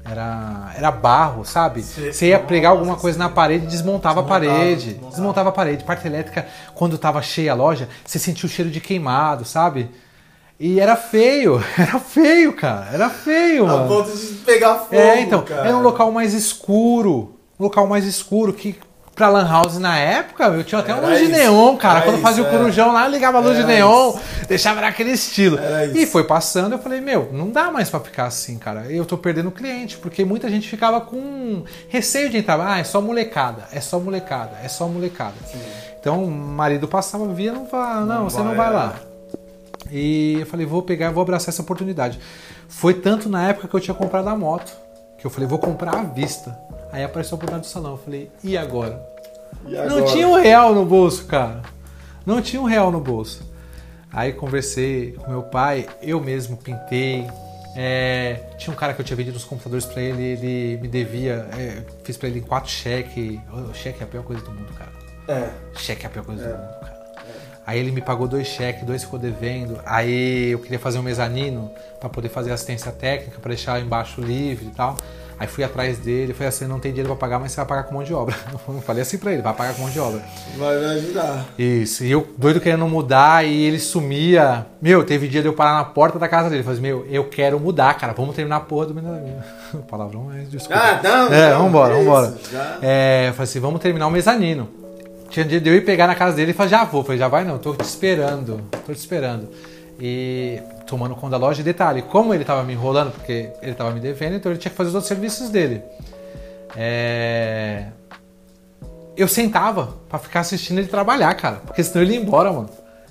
Era, 0.05 0.72
era 0.76 0.90
barro, 0.90 1.44
sabe? 1.44 1.82
Você 1.82 2.28
ia 2.28 2.38
pregar 2.38 2.72
alguma 2.72 2.96
coisa 2.96 3.18
na 3.18 3.28
parede 3.28 3.64
e 3.66 3.68
desmontava, 3.68 4.22
Desmontava, 4.22 4.46
a 4.46 4.55
parede. 4.57 4.84
desmontava. 4.86 5.11
Desmontava 5.11 5.48
a 5.48 5.53
parede. 5.53 5.84
Parte 5.84 6.07
elétrica, 6.07 6.46
quando 6.74 6.96
tava 6.98 7.20
cheia 7.22 7.53
a 7.53 7.55
loja, 7.55 7.88
você 8.05 8.18
sentia 8.18 8.46
o 8.46 8.51
cheiro 8.51 8.70
de 8.70 8.80
queimado, 8.80 9.44
sabe? 9.44 9.90
E 10.59 10.80
era 10.80 10.96
feio, 10.96 11.62
era 11.78 11.98
feio, 11.98 12.55
cara. 12.55 12.88
Era 12.92 13.11
feio, 13.11 13.64
A 13.66 13.68
mano. 13.68 13.88
ponto 13.88 14.11
de 14.16 14.26
pegar 14.44 14.74
fogo. 14.76 14.94
É, 14.94 15.20
então, 15.20 15.42
cara. 15.42 15.68
era 15.68 15.76
um 15.76 15.82
local 15.82 16.11
mais 16.11 16.32
escuro. 16.34 17.36
Um 17.59 17.64
local 17.64 17.86
mais 17.86 18.05
escuro 18.07 18.53
que 18.55 18.78
pra 19.21 19.29
Lan 19.29 19.47
House 19.47 19.77
na 19.77 19.99
época, 19.99 20.45
eu 20.45 20.64
tinha 20.64 20.81
até 20.81 20.95
uma 20.95 21.03
Era 21.03 21.09
luz 21.09 21.18
de 21.18 21.25
isso, 21.27 21.37
neon, 21.37 21.77
cara. 21.77 22.01
Quando 22.01 22.14
isso, 22.14 22.23
fazia 22.23 22.43
o 22.43 22.47
é. 22.47 22.51
corujão 22.51 22.91
lá, 22.91 23.05
eu 23.05 23.11
ligava 23.11 23.37
a 23.37 23.41
luz 23.43 23.55
de 23.55 23.64
neon, 23.64 24.14
isso. 24.14 24.47
deixava 24.49 24.81
naquele 24.81 25.11
estilo. 25.11 25.59
E 25.95 26.07
foi 26.07 26.25
passando, 26.25 26.73
eu 26.73 26.79
falei, 26.79 27.03
meu, 27.03 27.29
não 27.31 27.51
dá 27.51 27.71
mais 27.71 27.91
pra 27.91 28.01
ficar 28.01 28.25
assim, 28.25 28.57
cara. 28.59 28.91
Eu 28.91 29.05
tô 29.05 29.18
perdendo 29.18 29.51
cliente, 29.51 29.99
porque 29.99 30.25
muita 30.25 30.49
gente 30.49 30.66
ficava 30.66 31.03
com 31.03 31.64
receio 31.91 32.31
de 32.31 32.39
entrar. 32.39 32.59
Ah, 32.66 32.79
é 32.79 32.85
só 32.85 32.99
molecada, 33.03 33.64
é 33.73 33.81
só 33.81 33.99
molecada, 34.01 34.53
é 34.64 34.68
só 34.68 34.89
molecada. 34.89 35.35
Então, 36.01 36.25
o 36.25 36.31
marido 36.31 36.89
passava, 36.89 37.27
via, 37.29 37.53
não 37.53 37.66
fala, 37.66 38.07
não, 38.07 38.25
você 38.25 38.39
não 38.39 38.57
vai 38.57 38.57
vai, 38.57 38.73
lá. 38.73 38.95
E 39.93 40.39
eu 40.41 40.47
falei, 40.47 40.64
vou 40.64 40.83
pegar, 40.83 41.11
vou 41.11 41.21
abraçar 41.21 41.51
essa 41.51 41.61
oportunidade. 41.61 42.18
Foi 42.71 42.95
tanto 42.95 43.29
na 43.29 43.49
época 43.49 43.68
que 43.68 43.75
eu 43.75 43.81
tinha 43.81 43.95
comprado 43.95 44.29
a 44.29 44.35
moto, 44.35 44.73
que 45.18 45.27
eu 45.27 45.31
falei, 45.31 45.47
vou 45.47 45.59
comprar 45.59 45.95
à 45.95 46.03
vista. 46.05 46.59
Aí 46.93 47.05
apareceu 47.05 47.34
a 47.34 47.36
oportunidade 47.36 47.68
do 47.68 47.70
salão, 47.72 47.93
eu 47.93 47.99
falei, 47.99 48.30
e 48.43 48.57
agora? 48.57 49.01
E 49.66 49.72
Não 49.72 49.82
agora? 49.99 50.05
tinha 50.07 50.28
um 50.28 50.34
real 50.41 50.74
no 50.74 50.84
bolso, 50.84 51.24
cara. 51.26 51.62
Não 52.26 52.41
tinha 52.43 52.61
um 52.61 52.64
real 52.64 52.91
no 52.91 53.01
bolso. 53.01 53.49
Aí 54.12 54.32
conversei 54.32 55.12
com 55.12 55.30
meu 55.30 55.43
pai, 55.43 55.86
eu 56.03 56.20
mesmo 56.20 56.57
pintei. 56.57 57.26
É, 57.76 58.41
tinha 58.59 58.74
um 58.74 58.76
cara 58.76 58.93
que 58.93 59.01
eu 59.01 59.05
tinha 59.05 59.16
vendido 59.16 59.36
os 59.36 59.45
computadores 59.45 59.86
pra 59.86 60.03
ele, 60.03 60.22
ele 60.22 60.78
me 60.82 60.88
devia, 60.88 61.49
é, 61.57 61.82
fiz 62.03 62.16
pra 62.16 62.28
ele 62.28 62.41
em 62.41 62.43
quatro 62.43 62.70
cheques. 62.70 63.38
O 63.53 63.72
cheque 63.72 64.01
é 64.01 64.05
a 64.05 64.07
pior 64.09 64.24
coisa 64.24 64.43
do 64.43 64.51
mundo, 64.51 64.72
cara. 64.76 64.91
É. 65.28 65.51
Cheque 65.78 66.05
é 66.05 66.09
a 66.09 66.11
pior 66.11 66.24
coisa 66.24 66.43
do 66.43 66.49
mundo, 66.59 66.80
cara. 66.80 67.01
Aí 67.64 67.78
ele 67.78 67.93
me 67.93 68.01
pagou 68.01 68.26
dois 68.26 68.49
cheques, 68.49 68.82
dois 68.84 69.05
ficou 69.05 69.16
devendo. 69.16 69.78
Aí 69.86 70.51
eu 70.51 70.59
queria 70.59 70.78
fazer 70.78 70.99
um 70.99 71.03
mezanino 71.03 71.70
pra 72.01 72.09
poder 72.09 72.28
fazer 72.28 72.51
assistência 72.51 72.91
técnica, 72.91 73.38
pra 73.38 73.51
deixar 73.51 73.80
embaixo 73.80 74.20
livre 74.20 74.66
e 74.66 74.70
tal. 74.70 74.97
Aí 75.41 75.47
fui 75.47 75.64
atrás 75.64 75.97
dele, 75.97 76.34
falei 76.34 76.49
assim, 76.51 76.66
não 76.66 76.78
tem 76.78 76.93
dinheiro 76.93 77.09
pra 77.09 77.16
pagar, 77.16 77.38
mas 77.38 77.51
você 77.53 77.57
vai 77.57 77.64
pagar 77.64 77.84
com 77.84 77.95
mão 77.95 78.03
de 78.05 78.12
obra. 78.12 78.36
Eu 78.68 78.80
falei 78.82 79.01
assim 79.01 79.16
pra 79.16 79.32
ele, 79.32 79.41
vai 79.41 79.55
pagar 79.55 79.72
com 79.74 79.80
mão 79.80 79.91
de 79.91 79.99
obra. 79.99 80.20
Vai 80.59 80.78
me 80.78 80.84
ajudar. 80.84 81.47
Isso, 81.59 82.05
e 82.05 82.11
eu 82.11 82.28
doido 82.36 82.61
querendo 82.61 82.86
mudar 82.86 83.43
e 83.47 83.64
ele 83.64 83.78
sumia. 83.78 84.66
Meu, 84.82 85.03
teve 85.03 85.26
dia 85.28 85.41
de 85.41 85.49
eu 85.49 85.55
parar 85.55 85.76
na 85.78 85.84
porta 85.84 86.18
da 86.18 86.28
casa 86.28 86.51
dele. 86.51 86.62
Falei 86.62 86.78
assim, 86.78 86.86
meu, 86.86 87.07
eu 87.09 87.24
quero 87.24 87.59
mudar, 87.59 87.95
cara, 87.95 88.12
vamos 88.12 88.36
terminar 88.36 88.57
a 88.57 88.61
porra 88.61 88.84
do 88.86 88.95
mezanino. 88.95 89.43
Palavrão, 89.88 90.24
mas 90.24 90.51
desculpa. 90.51 90.78
Ah, 90.78 91.01
não, 91.03 91.32
É, 91.32 91.51
não, 91.55 91.62
vambora, 91.64 91.95
é 91.95 91.99
vambora. 92.05 92.26
isso, 92.38 92.53
já. 92.53 92.78
É, 92.82 93.28
eu 93.28 93.32
falei 93.32 93.45
assim, 93.45 93.61
vamos 93.61 93.80
terminar 93.80 94.07
o 94.09 94.11
mezanino. 94.11 94.68
Tinha 95.30 95.47
dia 95.47 95.59
de 95.61 95.70
eu 95.70 95.74
ir 95.74 95.86
pegar 95.86 96.07
na 96.07 96.14
casa 96.14 96.36
dele 96.36 96.51
e 96.51 96.55
falar, 96.55 96.68
já 96.68 96.84
vou. 96.84 97.01
Eu 97.01 97.05
falei, 97.05 97.18
já 97.18 97.28
vai 97.28 97.45
não, 97.45 97.57
tô 97.57 97.72
te 97.72 97.84
esperando, 97.84 98.61
tô 98.86 98.93
te 98.93 98.99
esperando. 98.99 99.49
E 99.99 100.61
tomando 100.91 101.14
conta 101.14 101.30
da 101.30 101.36
loja, 101.38 101.61
e 101.61 101.64
detalhe, 101.64 102.03
como 102.03 102.34
ele 102.34 102.45
tava 102.45 102.64
me 102.64 102.72
enrolando, 102.72 103.12
porque 103.12 103.53
ele 103.62 103.74
tava 103.74 103.93
me 103.93 104.01
devendo, 104.01 104.34
então 104.34 104.51
ele 104.51 104.59
tinha 104.59 104.70
que 104.70 104.76
fazer 104.76 104.88
os 104.88 104.95
outros 104.95 105.09
serviços 105.09 105.49
dele. 105.49 105.82
É... 106.76 107.86
Eu 109.16 109.28
sentava 109.28 109.95
pra 110.09 110.18
ficar 110.18 110.41
assistindo 110.41 110.78
ele 110.78 110.88
trabalhar, 110.88 111.32
cara, 111.34 111.57
porque 111.64 111.82
senão 111.84 112.03
ele 112.03 112.14
ia 112.14 112.20
embora, 112.20 112.53
mano. 112.53 112.68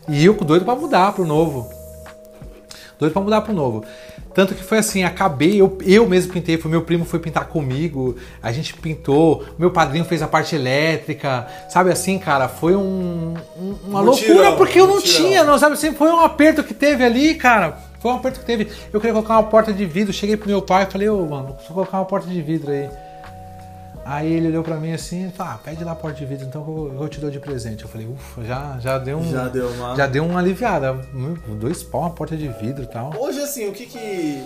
E 0.07 0.25
eu 0.25 0.34
doido 0.34 0.65
pra 0.65 0.75
mudar 0.75 1.13
pro 1.13 1.25
novo. 1.25 1.71
Doido 2.99 3.13
pra 3.13 3.21
mudar 3.21 3.41
pro 3.41 3.53
novo. 3.53 3.86
Tanto 4.34 4.53
que 4.55 4.63
foi 4.63 4.77
assim, 4.77 5.03
acabei, 5.03 5.59
eu, 5.59 5.77
eu 5.86 6.07
mesmo 6.07 6.32
pintei, 6.32 6.57
foi 6.57 6.69
meu 6.69 6.84
primo 6.84 7.03
foi 7.03 7.19
pintar 7.19 7.45
comigo, 7.47 8.15
a 8.41 8.51
gente 8.51 8.73
pintou, 8.75 9.43
meu 9.57 9.71
padrinho 9.71 10.05
fez 10.05 10.21
a 10.21 10.27
parte 10.27 10.55
elétrica, 10.55 11.47
sabe 11.69 11.91
assim, 11.91 12.17
cara, 12.19 12.47
foi 12.47 12.75
um, 12.75 13.34
um- 13.57 13.75
uma 13.88 14.03
Mutirão, 14.03 14.36
loucura 14.36 14.55
porque 14.57 14.80
eu 14.80 14.88
não 14.88 14.95
mutirão. 14.95 15.17
tinha, 15.25 15.43
não, 15.43 15.57
sabe 15.57 15.73
assim, 15.73 15.93
foi 15.93 16.09
um 16.09 16.19
aperto 16.21 16.63
que 16.63 16.73
teve 16.73 17.03
ali, 17.03 17.36
cara, 17.36 17.77
foi 17.99 18.11
um 18.11 18.15
aperto 18.15 18.39
que 18.39 18.45
teve. 18.45 18.67
Eu 18.93 18.99
queria 19.01 19.13
colocar 19.13 19.34
uma 19.34 19.43
porta 19.43 19.73
de 19.73 19.86
vidro, 19.86 20.13
cheguei 20.13 20.38
pro 20.38 20.47
meu 20.47 20.61
pai 20.61 20.84
e 20.84 20.91
falei, 20.91 21.09
ô 21.09 21.25
mano, 21.25 21.53
preciso 21.53 21.73
colocar 21.73 21.97
uma 21.97 22.05
porta 22.05 22.27
de 22.27 22.41
vidro 22.41 22.71
aí. 22.71 22.88
Aí 24.12 24.34
ele 24.34 24.47
olhou 24.47 24.64
pra 24.64 24.76
mim 24.78 24.91
assim 24.91 25.28
e 25.28 25.32
falou, 25.32 25.53
ah, 25.53 25.60
pede 25.64 25.84
lá 25.84 25.91
a 25.91 25.95
porta 25.95 26.18
de 26.18 26.26
vidro, 26.26 26.45
então 26.47 26.62
eu, 26.68 27.01
eu 27.03 27.07
te 27.07 27.20
dou 27.20 27.30
de 27.30 27.39
presente. 27.39 27.84
Eu 27.84 27.89
falei, 27.89 28.07
ufa, 28.07 28.43
já, 28.43 28.78
já 28.80 28.97
deu 28.97 29.18
um. 29.20 29.32
Já 29.32 29.47
deu 29.47 29.70
uma- 29.70 29.95
Já 29.95 30.07
deu 30.07 30.26
uma 30.26 30.39
aliviada. 30.39 30.93
Dois 31.60 31.84
pau, 31.84 32.01
uma 32.01 32.10
porta 32.10 32.36
de 32.36 32.47
vidro 32.47 32.84
e 32.84 32.88
tal. 32.88 33.14
Hoje, 33.18 33.39
assim, 33.41 33.68
o 33.68 33.72
que 33.72 33.86
que... 33.86 34.43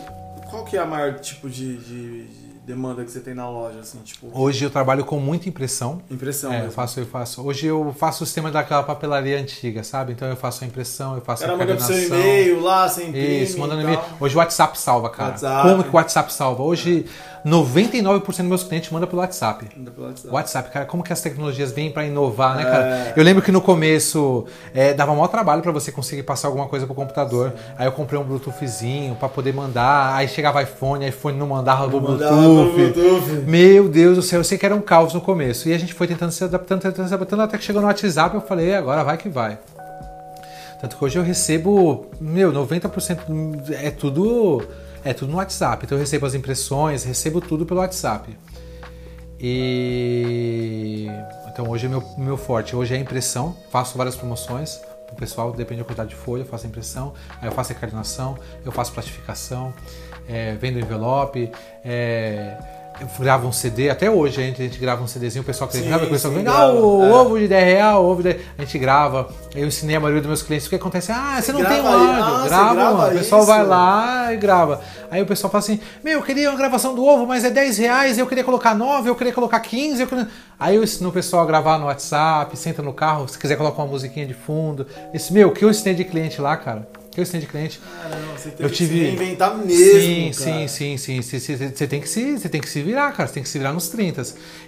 Qual 0.49 0.66
que 0.66 0.76
é 0.76 0.80
a 0.82 0.86
maior 0.86 1.14
tipo 1.20 1.49
de, 1.49 1.78
de- 1.78 2.24
de 2.28 2.43
demanda 2.66 3.03
que 3.03 3.09
você 3.11 3.20
tem 3.20 3.34
na 3.34 3.49
loja, 3.49 3.80
assim, 3.80 3.97
tipo... 3.99 4.30
Hoje 4.34 4.64
eu 4.64 4.70
trabalho 4.70 5.03
com 5.03 5.20
muita 5.20 5.49
impressão. 5.49 6.01
Impressão 6.11 6.51
É, 6.51 6.55
eu 6.57 6.59
mesmo. 6.61 6.74
faço, 6.74 6.99
eu 6.99 7.05
faço. 7.05 7.41
Hoje 7.45 7.66
eu 7.68 7.93
faço 7.97 8.24
o 8.24 8.26
sistema 8.28 8.51
daquela 8.51 8.84
papelaria 8.84 9.39
antiga, 9.39 9.84
sabe? 9.84 10.14
Então 10.14 10.28
eu 10.28 10.36
faço 10.36 10.64
a 10.64 10.68
impressão, 10.68 11.16
eu 11.16 11.22
faço 11.22 11.43
Era 11.43 11.53
a 11.53 11.57
manda 11.57 11.76
pro 11.76 11.84
seu 11.86 11.95
encadernação. 11.97 12.20
e-mail 12.32 12.61
lá, 12.61 12.88
sem 12.88 13.09
imprime 13.09 13.43
Isso, 13.43 13.57
mandando 13.59 13.82
e-mail. 13.82 13.99
Hoje 14.20 14.36
o 14.36 14.38
WhatsApp 14.38 14.78
salva, 14.78 15.09
cara. 15.09 15.30
WhatsApp. 15.32 15.70
Como 15.70 15.84
que 15.84 15.89
o 15.89 15.93
WhatsApp 15.93 16.32
salva? 16.34 16.64
Hoje 16.64 17.05
99% 17.45 18.21
dos 18.25 18.39
meus 18.39 18.63
clientes 18.63 18.89
mandam 18.89 19.07
pelo 19.07 19.21
WhatsApp. 19.21 19.67
Manda 19.75 19.91
pelo 19.91 20.07
WhatsApp. 20.07 20.33
WhatsApp, 20.33 20.69
cara, 20.71 20.85
como 20.85 21.03
que 21.03 21.11
as 21.11 21.19
tecnologias 21.21 21.71
vêm 21.71 21.91
pra 21.91 22.05
inovar, 22.05 22.55
né, 22.55 22.63
cara? 22.63 22.85
É. 22.85 23.13
Eu 23.17 23.23
lembro 23.23 23.41
que 23.43 23.51
no 23.51 23.59
começo 23.59 24.45
é, 24.73 24.93
dava 24.93 25.13
maior 25.13 25.27
trabalho 25.27 25.61
pra 25.61 25.71
você 25.71 25.91
conseguir 25.91 26.23
passar 26.23 26.47
alguma 26.47 26.67
coisa 26.67 26.85
pro 26.85 26.95
computador. 26.95 27.53
Aí 27.77 27.85
eu 27.85 27.91
comprei 27.91 28.19
um 28.19 28.23
Bluetoothzinho 28.23 29.15
pra 29.15 29.27
poder 29.27 29.53
mandar. 29.53 30.15
Aí 30.15 30.27
chegava 30.27 30.61
iPhone, 30.63 31.05
iPhone 31.07 31.37
não 31.37 31.47
mandava 31.47 31.85
Mandava 31.87 32.31
Bluetooth. 32.33 32.93
pro 32.93 32.93
Bluetooth. 32.93 33.31
Meu 33.45 33.89
Deus 33.89 34.15
do 34.15 34.21
céu, 34.21 34.39
eu 34.39 34.43
sei 34.43 34.57
que 34.57 34.65
era 34.65 34.75
um 34.75 34.81
caos 34.81 35.13
no 35.13 35.19
começo. 35.19 35.67
E 35.67 35.73
a 35.73 35.77
gente 35.77 35.93
foi 35.93 36.07
tentando 36.07 36.31
se 36.31 36.43
adaptando, 36.43 36.81
tentando 36.81 37.07
se 37.07 37.13
adaptando, 37.13 37.41
até 37.41 37.57
que 37.57 37.63
chegou 37.63 37.81
no 37.81 37.87
WhatsApp 37.87 38.35
eu 38.35 38.41
falei, 38.41 38.69
"É, 38.71 38.77
agora 38.77 39.03
vai 39.03 39.17
que 39.17 39.27
vai. 39.27 39.57
Tanto 40.79 40.97
que 40.97 41.05
hoje 41.05 41.17
eu 41.17 41.23
recebo, 41.23 42.07
meu, 42.19 42.51
90% 42.51 43.19
é 43.81 43.89
tudo 43.89 44.61
é 45.03 45.13
tudo 45.13 45.31
no 45.31 45.37
WhatsApp. 45.37 45.85
Então 45.85 45.97
eu 45.97 46.01
recebo 46.01 46.25
as 46.25 46.33
impressões, 46.33 47.03
recebo 47.03 47.41
tudo 47.41 47.65
pelo 47.65 47.79
WhatsApp. 47.79 48.37
E 49.39 51.07
então 51.47 51.69
hoje 51.69 51.85
é 51.85 51.89
meu 51.89 52.03
meu 52.17 52.37
forte, 52.37 52.75
hoje 52.75 52.95
é 52.95 52.97
impressão, 52.97 53.55
faço 53.69 53.97
várias 53.97 54.15
promoções 54.15 54.79
pro 55.07 55.15
pessoal, 55.15 55.51
depende 55.51 55.81
da 55.81 55.85
quantidade 55.85 56.09
de 56.09 56.15
folha, 56.15 56.41
eu 56.41 56.45
faço 56.45 56.65
a 56.65 56.69
impressão, 56.69 57.13
aí 57.41 57.47
eu 57.47 57.51
faço 57.51 57.71
a 57.71 57.75
encarnação, 57.75 58.37
eu 58.65 58.71
faço 58.71 58.91
plastificação, 58.93 59.73
é, 60.27 60.55
vendo 60.55 60.79
envelope, 60.79 61.51
é, 61.83 62.57
eu 63.01 63.07
gravo 63.19 63.47
um 63.47 63.51
CD, 63.51 63.89
até 63.89 64.09
hoje 64.09 64.41
a 64.41 64.45
gente, 64.45 64.61
a 64.61 64.65
gente 64.65 64.77
grava 64.77 65.03
um 65.03 65.07
CDzinho, 65.07 65.41
o 65.41 65.45
pessoal 65.45 65.67
que 65.69 65.77
Sim, 65.77 65.89
sabe, 65.89 66.05
o 66.05 66.09
pessoal 66.09 66.33
vem, 66.33 66.43
grava, 66.43 66.63
ah, 66.63 66.73
o 66.73 67.03
é. 67.03 67.13
ovo 67.13 67.39
de 67.39 67.47
10 67.47 67.65
real, 67.65 68.03
o 68.03 68.11
ovo 68.11 68.23
de... 68.23 68.29
a 68.57 68.61
gente 68.61 68.77
grava. 68.77 69.29
Eu 69.55 69.67
ensinei 69.67 69.95
a 69.95 69.99
maioria 69.99 70.21
dos 70.21 70.27
meus 70.27 70.41
clientes 70.43 70.67
o 70.67 70.69
que 70.69 70.75
acontece. 70.75 71.11
Ah, 71.11 71.41
você, 71.41 71.51
não 71.51 71.61
grava 71.61 71.75
tem 71.75 71.85
aí? 71.85 71.93
áudio. 71.93 72.23
Ah, 72.23 72.39
você 72.39 72.49
grava, 72.49 72.75
grava 72.75 72.97
mano. 72.97 73.15
O 73.15 73.17
pessoal 73.17 73.45
vai 73.45 73.65
lá 73.65 74.33
e 74.33 74.37
grava. 74.37 74.81
Aí 75.09 75.21
o 75.21 75.25
pessoal 75.25 75.51
fala 75.51 75.63
assim: 75.63 75.79
Meu, 76.03 76.19
eu 76.19 76.23
queria 76.23 76.49
uma 76.49 76.57
gravação 76.57 76.93
do 76.93 77.03
ovo, 77.03 77.25
mas 77.25 77.43
é 77.43 77.49
10 77.49 77.77
reais, 77.77 78.17
eu 78.17 78.27
queria 78.27 78.43
colocar 78.43 78.75
9, 78.75 79.09
eu 79.09 79.15
queria 79.15 79.33
colocar 79.33 79.59
15. 79.59 80.01
Eu 80.01 80.07
queria... 80.07 80.27
Aí 80.59 80.75
eu 80.75 80.83
ensino 80.83 81.09
o 81.09 81.11
pessoal 81.11 81.43
a 81.43 81.45
gravar 81.45 81.77
no 81.77 81.85
WhatsApp, 81.85 82.55
senta 82.57 82.81
no 82.81 82.93
carro, 82.93 83.27
se 83.27 83.37
quiser 83.37 83.55
colocar 83.57 83.81
uma 83.81 83.91
musiquinha 83.91 84.25
de 84.25 84.33
fundo. 84.33 84.87
Esse, 85.13 85.33
meu, 85.33 85.49
o 85.49 85.51
que 85.51 85.65
eu 85.65 85.69
ensinei 85.69 85.93
de 85.93 86.03
cliente 86.03 86.39
lá, 86.39 86.55
cara? 86.55 86.87
Que 87.14 87.22
eu 87.22 87.26
de 87.26 87.45
cliente? 87.45 87.80
Caramba, 88.01 88.38
você 88.38 88.49
teve 88.49 88.64
Eu 88.64 88.70
que 88.70 88.76
tive- 88.76 88.95
se 88.99 89.03
reinventar 89.05 89.55
mesmo, 89.55 89.70
sim, 89.76 90.32
cara. 90.32 90.68
sim, 90.68 90.97
sim, 90.97 91.22
sim. 91.22 91.39
Você 91.39 91.88
tem 91.88 92.01
que 92.01 92.09
se, 92.09 92.39
você 92.39 92.49
tem 92.49 92.59
que 92.59 92.68
se 92.70 92.82
virar, 92.82 93.11
cara. 93.11 93.28
Você 93.28 93.36
tem 93.36 93.43
que 93.43 93.49
se 93.49 93.57
virar 93.59 93.72
nos 93.72 93.88
30. 93.89 94.24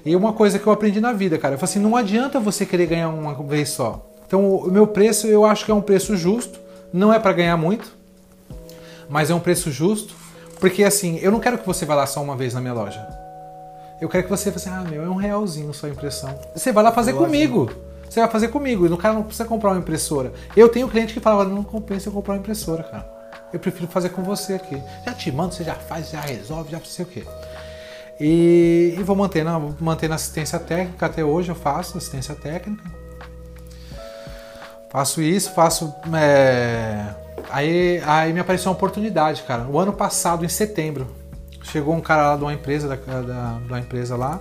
E 0.06 0.16
uma 0.16 0.32
coisa 0.34 0.60
que 0.60 0.68
eu 0.68 0.72
aprendi 0.72 1.02
na 1.02 1.12
vida, 1.12 1.39
cara, 1.39 1.56
eu 1.56 1.58
falei 1.58 1.72
assim, 1.72 1.80
não 1.80 1.96
adianta 1.96 2.39
você 2.39 2.64
querer 2.66 2.86
ganhar 2.86 3.10
uma 3.10 3.34
vez 3.43 3.70
só. 3.70 4.08
Então, 4.28 4.58
o 4.58 4.72
meu 4.72 4.86
preço, 4.86 5.26
eu 5.28 5.43
acho 5.43 5.66
que 5.66 5.72
é 5.72 5.74
um 5.74 5.82
preço 5.82 6.16
justo. 6.16 6.60
Não 6.93 7.12
é 7.12 7.18
para 7.20 7.34
ganhar 7.34 7.58
muito, 7.58 7.91
mas 9.10 9.30
é 9.30 9.36
um 9.36 9.39
preço 9.39 9.70
justo, 9.72 10.14
porque 10.60 10.84
assim, 10.84 11.18
eu 11.22 11.32
não 11.32 11.39
quero 11.39 11.58
que 11.58 11.66
você 11.66 11.84
vá 11.86 11.93
lá 11.96 12.06
só 12.06 12.22
uma 12.22 12.36
vez 12.38 12.54
na 12.54 12.62
minha 12.62 12.74
loja. 12.74 13.06
Eu 14.00 14.08
quero 14.08 14.24
que 14.24 14.30
você 14.30 14.52
fale 14.52 14.56
assim, 14.58 14.70
ah, 14.70 14.89
meu, 14.89 15.04
é 15.04 15.10
um 15.10 15.16
realzinho 15.16 15.74
só 15.74 15.88
a 15.88 15.89
impressão. 15.89 16.38
Você 16.56 16.72
vai 16.72 16.84
lá 16.84 16.91
fazer 16.91 17.14
comigo. 17.14 17.70
Você 18.16 18.22
vai 18.22 18.30
fazer 18.30 18.47
comigo. 18.47 18.88
E 18.88 18.89
o 18.89 18.95
cara 18.95 19.13
não 19.13 19.24
precisa 19.24 19.43
comprar 19.43 19.72
uma 19.72 19.80
impressora. 19.80 20.32
Eu 20.55 20.70
tenho 20.70 20.88
cliente 20.88 21.13
que 21.13 21.20
fala, 21.20 21.43
não 21.43 21.66
compensa 21.66 22.07
eu 22.07 22.13
comprar 22.13 22.36
uma 22.36 22.39
impressora, 22.39 22.82
cara. 22.82 23.05
Eu 23.51 23.59
prefiro 23.59 23.88
fazer 23.88 24.07
com 24.07 24.24
você 24.24 24.53
aqui. 24.53 24.82
Já 25.05 25.13
te 25.13 25.30
mando, 25.34 25.53
você 25.53 25.66
já 25.66 25.76
faz, 25.76 26.11
já 26.11 26.22
resolve, 26.22 26.72
já 26.72 26.80
sei 26.80 27.03
o 27.03 27.07
quê. 27.09 27.24
E, 28.18 28.95
e 28.97 29.03
vou 29.03 29.18
mantendo, 29.18 29.76
mantendo 29.82 30.13
assistência 30.13 30.57
técnica. 30.57 31.05
Até 31.05 31.26
hoje 31.26 31.49
eu 31.49 31.55
faço 31.55 31.97
assistência 31.97 32.34
técnica. 32.34 32.86
Faço 34.89 35.22
isso, 35.22 35.51
faço. 35.51 35.93
é, 36.13 37.16
Aí, 37.49 38.01
aí 38.05 38.32
me 38.32 38.39
apareceu 38.39 38.72
uma 38.72 38.78
oportunidade, 38.78 39.43
cara. 39.43 39.68
O 39.68 39.78
ano 39.78 39.91
passado, 39.91 40.45
em 40.45 40.49
setembro, 40.49 41.05
chegou 41.63 41.93
um 41.93 41.99
cara 41.99 42.30
lá 42.30 42.38
de 42.38 42.43
uma 42.43 42.53
empresa, 42.53 42.88
da, 42.88 42.95
da, 42.95 43.59
da 43.59 43.78
empresa 43.78 44.16
lá, 44.16 44.39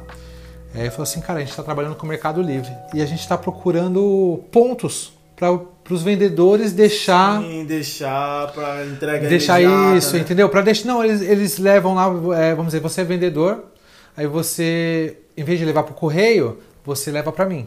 é, 0.75 0.87
e 0.87 0.91
falou 0.91 1.05
assim, 1.05 1.21
cara, 1.21 1.39
a 1.39 1.41
gente 1.43 1.51
está 1.51 1.63
trabalhando 1.63 1.95
com 1.97 2.05
o 2.05 2.09
Mercado 2.09 2.43
Livre 2.43 2.71
e 2.93 3.01
a 3.01 3.07
gente 3.07 3.21
está 3.21 3.39
procurando 3.39 4.43
pontos 4.51 5.13
para 5.37 5.53
os 5.91 6.03
vendedores 6.03 6.73
deixar 6.73 7.41
Sim, 7.43 7.65
deixar 7.65 8.51
pra 8.53 8.85
entrega 8.85 9.29
deixar 9.29 9.61
imediata, 9.61 9.97
isso, 9.97 10.15
né? 10.15 10.21
entendeu? 10.21 10.49
Para 10.49 10.63
deixar 10.63 10.87
não, 10.89 11.05
eles, 11.05 11.21
eles 11.21 11.59
levam 11.59 11.95
lá, 11.95 12.07
é, 12.39 12.55
vamos 12.55 12.73
dizer, 12.73 12.81
você 12.81 13.01
é 13.01 13.05
vendedor, 13.05 13.65
aí 14.17 14.27
você, 14.27 15.19
em 15.37 15.45
vez 15.45 15.59
de 15.59 15.65
levar 15.65 15.83
para 15.83 15.93
o 15.93 15.97
correio, 15.97 16.59
você 16.85 17.11
leva 17.11 17.33
para 17.33 17.47
mim. 17.47 17.67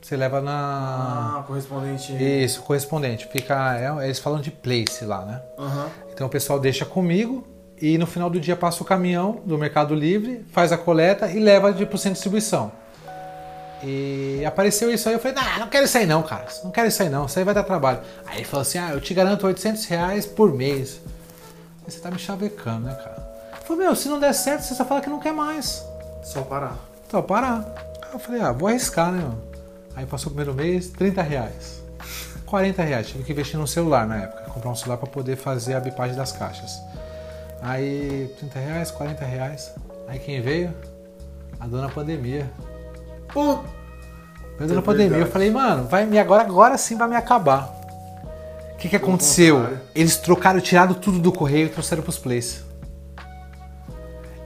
Você 0.00 0.16
leva 0.16 0.40
na. 0.40 1.38
Ah, 1.38 1.42
correspondente. 1.42 2.12
Isso, 2.22 2.62
correspondente. 2.62 3.26
Fica. 3.32 3.76
é- 3.78 4.04
eles 4.04 4.20
falam 4.20 4.40
de 4.40 4.50
place 4.50 5.04
lá, 5.04 5.24
né? 5.24 5.42
Aham. 5.58 5.86
Então 6.12 6.28
o 6.28 6.30
pessoal 6.30 6.58
deixa 6.60 6.84
comigo 6.84 7.44
e 7.80 7.98
no 7.98 8.06
final 8.06 8.28
do 8.30 8.38
dia 8.40 8.56
passa 8.56 8.82
o 8.82 8.86
caminhão 8.86 9.40
do 9.44 9.56
Mercado 9.58 9.94
Livre, 9.94 10.44
faz 10.52 10.72
a 10.72 10.78
coleta 10.78 11.28
e 11.30 11.38
leva 11.38 11.72
de- 11.72 11.84
pro 11.86 11.96
centro 11.98 12.10
de 12.10 12.14
distribuição. 12.14 12.72
E 13.82 14.42
apareceu 14.44 14.92
isso 14.92 15.08
aí, 15.08 15.14
eu 15.14 15.20
falei, 15.20 15.36
não, 15.36 15.60
não 15.60 15.68
quero 15.68 15.84
isso 15.84 15.96
aí 15.96 16.06
não, 16.06 16.22
cara. 16.22 16.46
Não 16.64 16.70
quero 16.70 16.88
isso 16.88 17.02
aí 17.02 17.08
não, 17.08 17.26
isso 17.26 17.38
aí 17.38 17.44
vai 17.44 17.54
dar 17.54 17.62
trabalho. 17.62 18.00
Aí 18.26 18.38
ele 18.38 18.44
falou 18.44 18.62
assim, 18.62 18.78
ah, 18.78 18.90
eu 18.90 19.00
te 19.00 19.14
garanto 19.14 19.46
800 19.46 19.84
reais 19.84 20.26
por 20.26 20.52
mês. 20.52 21.00
Você 21.86 22.00
tá 22.00 22.10
me 22.10 22.18
chavecando, 22.18 22.86
né, 22.86 22.94
cara? 22.94 23.28
Eu 23.60 23.66
falei, 23.66 23.84
meu, 23.86 23.94
se 23.94 24.08
não 24.08 24.18
der 24.18 24.32
certo, 24.34 24.62
você 24.62 24.74
só 24.74 24.84
fala 24.84 25.00
que 25.00 25.08
não 25.08 25.20
quer 25.20 25.32
mais. 25.32 25.84
Só 26.24 26.42
parar. 26.42 26.76
Então, 27.06 27.22
parar. 27.22 27.64
Aí 28.02 28.08
eu 28.14 28.18
falei, 28.18 28.40
ah, 28.42 28.50
vou 28.52 28.68
arriscar, 28.68 29.12
né, 29.12 29.18
meu? 29.18 29.38
Aí 29.94 30.04
passou 30.06 30.32
o 30.32 30.34
primeiro 30.34 30.54
mês, 30.54 30.88
30 30.88 31.22
reais. 31.22 31.80
40 32.46 32.82
reais, 32.82 33.06
tive 33.08 33.24
que 33.24 33.32
investir 33.32 33.58
num 33.58 33.66
celular 33.66 34.06
na 34.06 34.22
época, 34.22 34.50
comprar 34.50 34.70
um 34.70 34.74
celular 34.76 34.96
para 34.96 35.08
poder 35.08 35.36
fazer 35.36 35.74
a 35.74 35.80
bipagem 35.80 36.16
das 36.16 36.32
caixas. 36.32 36.80
Aí, 37.60 38.32
30 38.38 38.58
reais, 38.58 38.90
40 38.90 39.24
reais. 39.24 39.74
Aí 40.06 40.18
quem 40.18 40.40
veio? 40.40 40.72
A 41.58 41.66
dona 41.66 41.88
pandemia. 41.88 42.50
Pô, 43.32 43.56
Veio 43.56 43.64
a 44.60 44.66
dona 44.66 44.80
É 44.80 44.82
pandemia. 44.82 45.08
verdade. 45.10 45.28
Eu 45.28 45.32
falei, 45.32 45.50
mano, 45.50 45.84
vai 45.88 46.06
me 46.06 46.18
agora, 46.18 46.42
agora 46.42 46.78
sim 46.78 46.96
vai 46.96 47.08
me 47.08 47.16
acabar. 47.16 47.74
O 48.72 48.76
que, 48.78 48.88
que 48.88 48.96
aconteceu? 48.96 49.56
contrário. 49.56 49.80
Eles 49.94 50.16
trocaram, 50.16 50.60
tiraram 50.60 50.94
tudo 50.94 51.18
do 51.18 51.32
correio 51.32 51.66
e 51.66 51.68
trouxeram 51.68 52.02
pros 52.02 52.18
plays. 52.18 52.62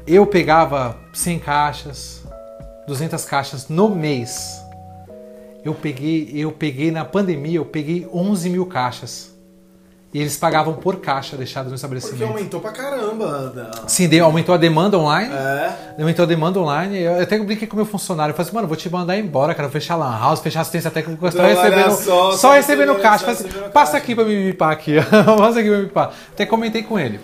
Eu 0.07 0.27
pegava 0.27 0.97
100 1.13 1.39
caixas, 1.39 2.23
200 2.87 3.25
caixas 3.25 3.69
no 3.69 3.89
mês. 3.91 4.61
Eu 5.65 5.75
peguei, 5.75 6.31
eu 6.35 6.51
peguei 6.51 6.91
na 6.91 7.05
pandemia, 7.05 7.59
eu 7.59 7.65
peguei 7.67 8.09
11 8.13 8.51
mil 8.51 8.67
caixas. 8.67 9.32
E 10.15 10.21
eles 10.21 10.37
pagavam 10.37 10.75
por 10.75 10.97
caixa 10.97 11.39
deixadas 11.39 11.73
no 11.73 11.79
porque 11.79 11.97
estabelecimento. 11.97 12.29
aumentou 12.37 12.61
pra 12.61 12.71
caramba. 12.71 13.49
da- 13.49 13.89
Sim, 13.89 14.09
deu- 14.09 14.27
aumentou 14.27 14.55
a 14.55 14.59
demanda 14.59 14.99
online. 14.99 15.33
É. 15.33 15.95
Aumentou 15.99 16.25
a 16.25 16.27
demanda 16.29 16.61
online. 16.61 16.99
Eu 17.01 17.23
até 17.23 17.39
brinquei 17.39 17.67
com 17.67 17.73
o 17.73 17.77
meu 17.77 17.87
funcionário. 17.87 18.33
Eu 18.33 18.37
falei 18.37 18.47
assim, 18.49 18.55
mano, 18.57 18.69
vou 18.69 18.77
te 18.77 18.91
mandar 18.91 19.17
embora, 19.17 19.55
cara. 19.55 19.69
Vou 19.69 19.73
fechar 19.73 19.97
lan 19.97 20.11
house, 20.19 20.41
fechar 20.41 20.61
assistência 20.61 20.91
técnica, 20.91 21.31
só 21.31 21.43
recebendo, 21.43 21.91
só, 21.93 22.31
só, 22.33 22.33
só 22.37 22.53
recebendo 22.53 22.95
caixa. 22.97 23.25
só 23.25 23.31
assim, 23.31 23.45
recebendo 23.45 23.71
Passa 23.73 23.93
caixa." 23.93 23.97
aqui 24.05 24.15
pra 24.15 24.25
me 24.25 24.53
bipar 24.53 24.71
aqui. 24.71 24.97
Passa 25.39 25.61
aqui 25.61 25.69
pra 25.71 25.79
me 25.79 25.85
bipar. 25.87 26.11
Até 26.31 26.45
comentei 26.45 26.83
com 26.83 26.99
ele. 26.99 27.19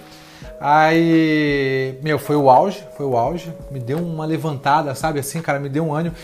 Aí, 0.60 1.98
meu, 2.02 2.18
foi 2.18 2.36
o 2.36 2.48
auge, 2.48 2.82
foi 2.96 3.04
o 3.04 3.16
auge. 3.16 3.52
Me 3.70 3.78
deu 3.80 3.98
uma 3.98 4.24
levantada, 4.24 4.94
sabe? 4.94 5.20
Assim, 5.20 5.42
cara, 5.42 5.58
me 5.58 5.68
deu 5.68 5.84
um 5.84 5.94
ânimo. 5.94 6.14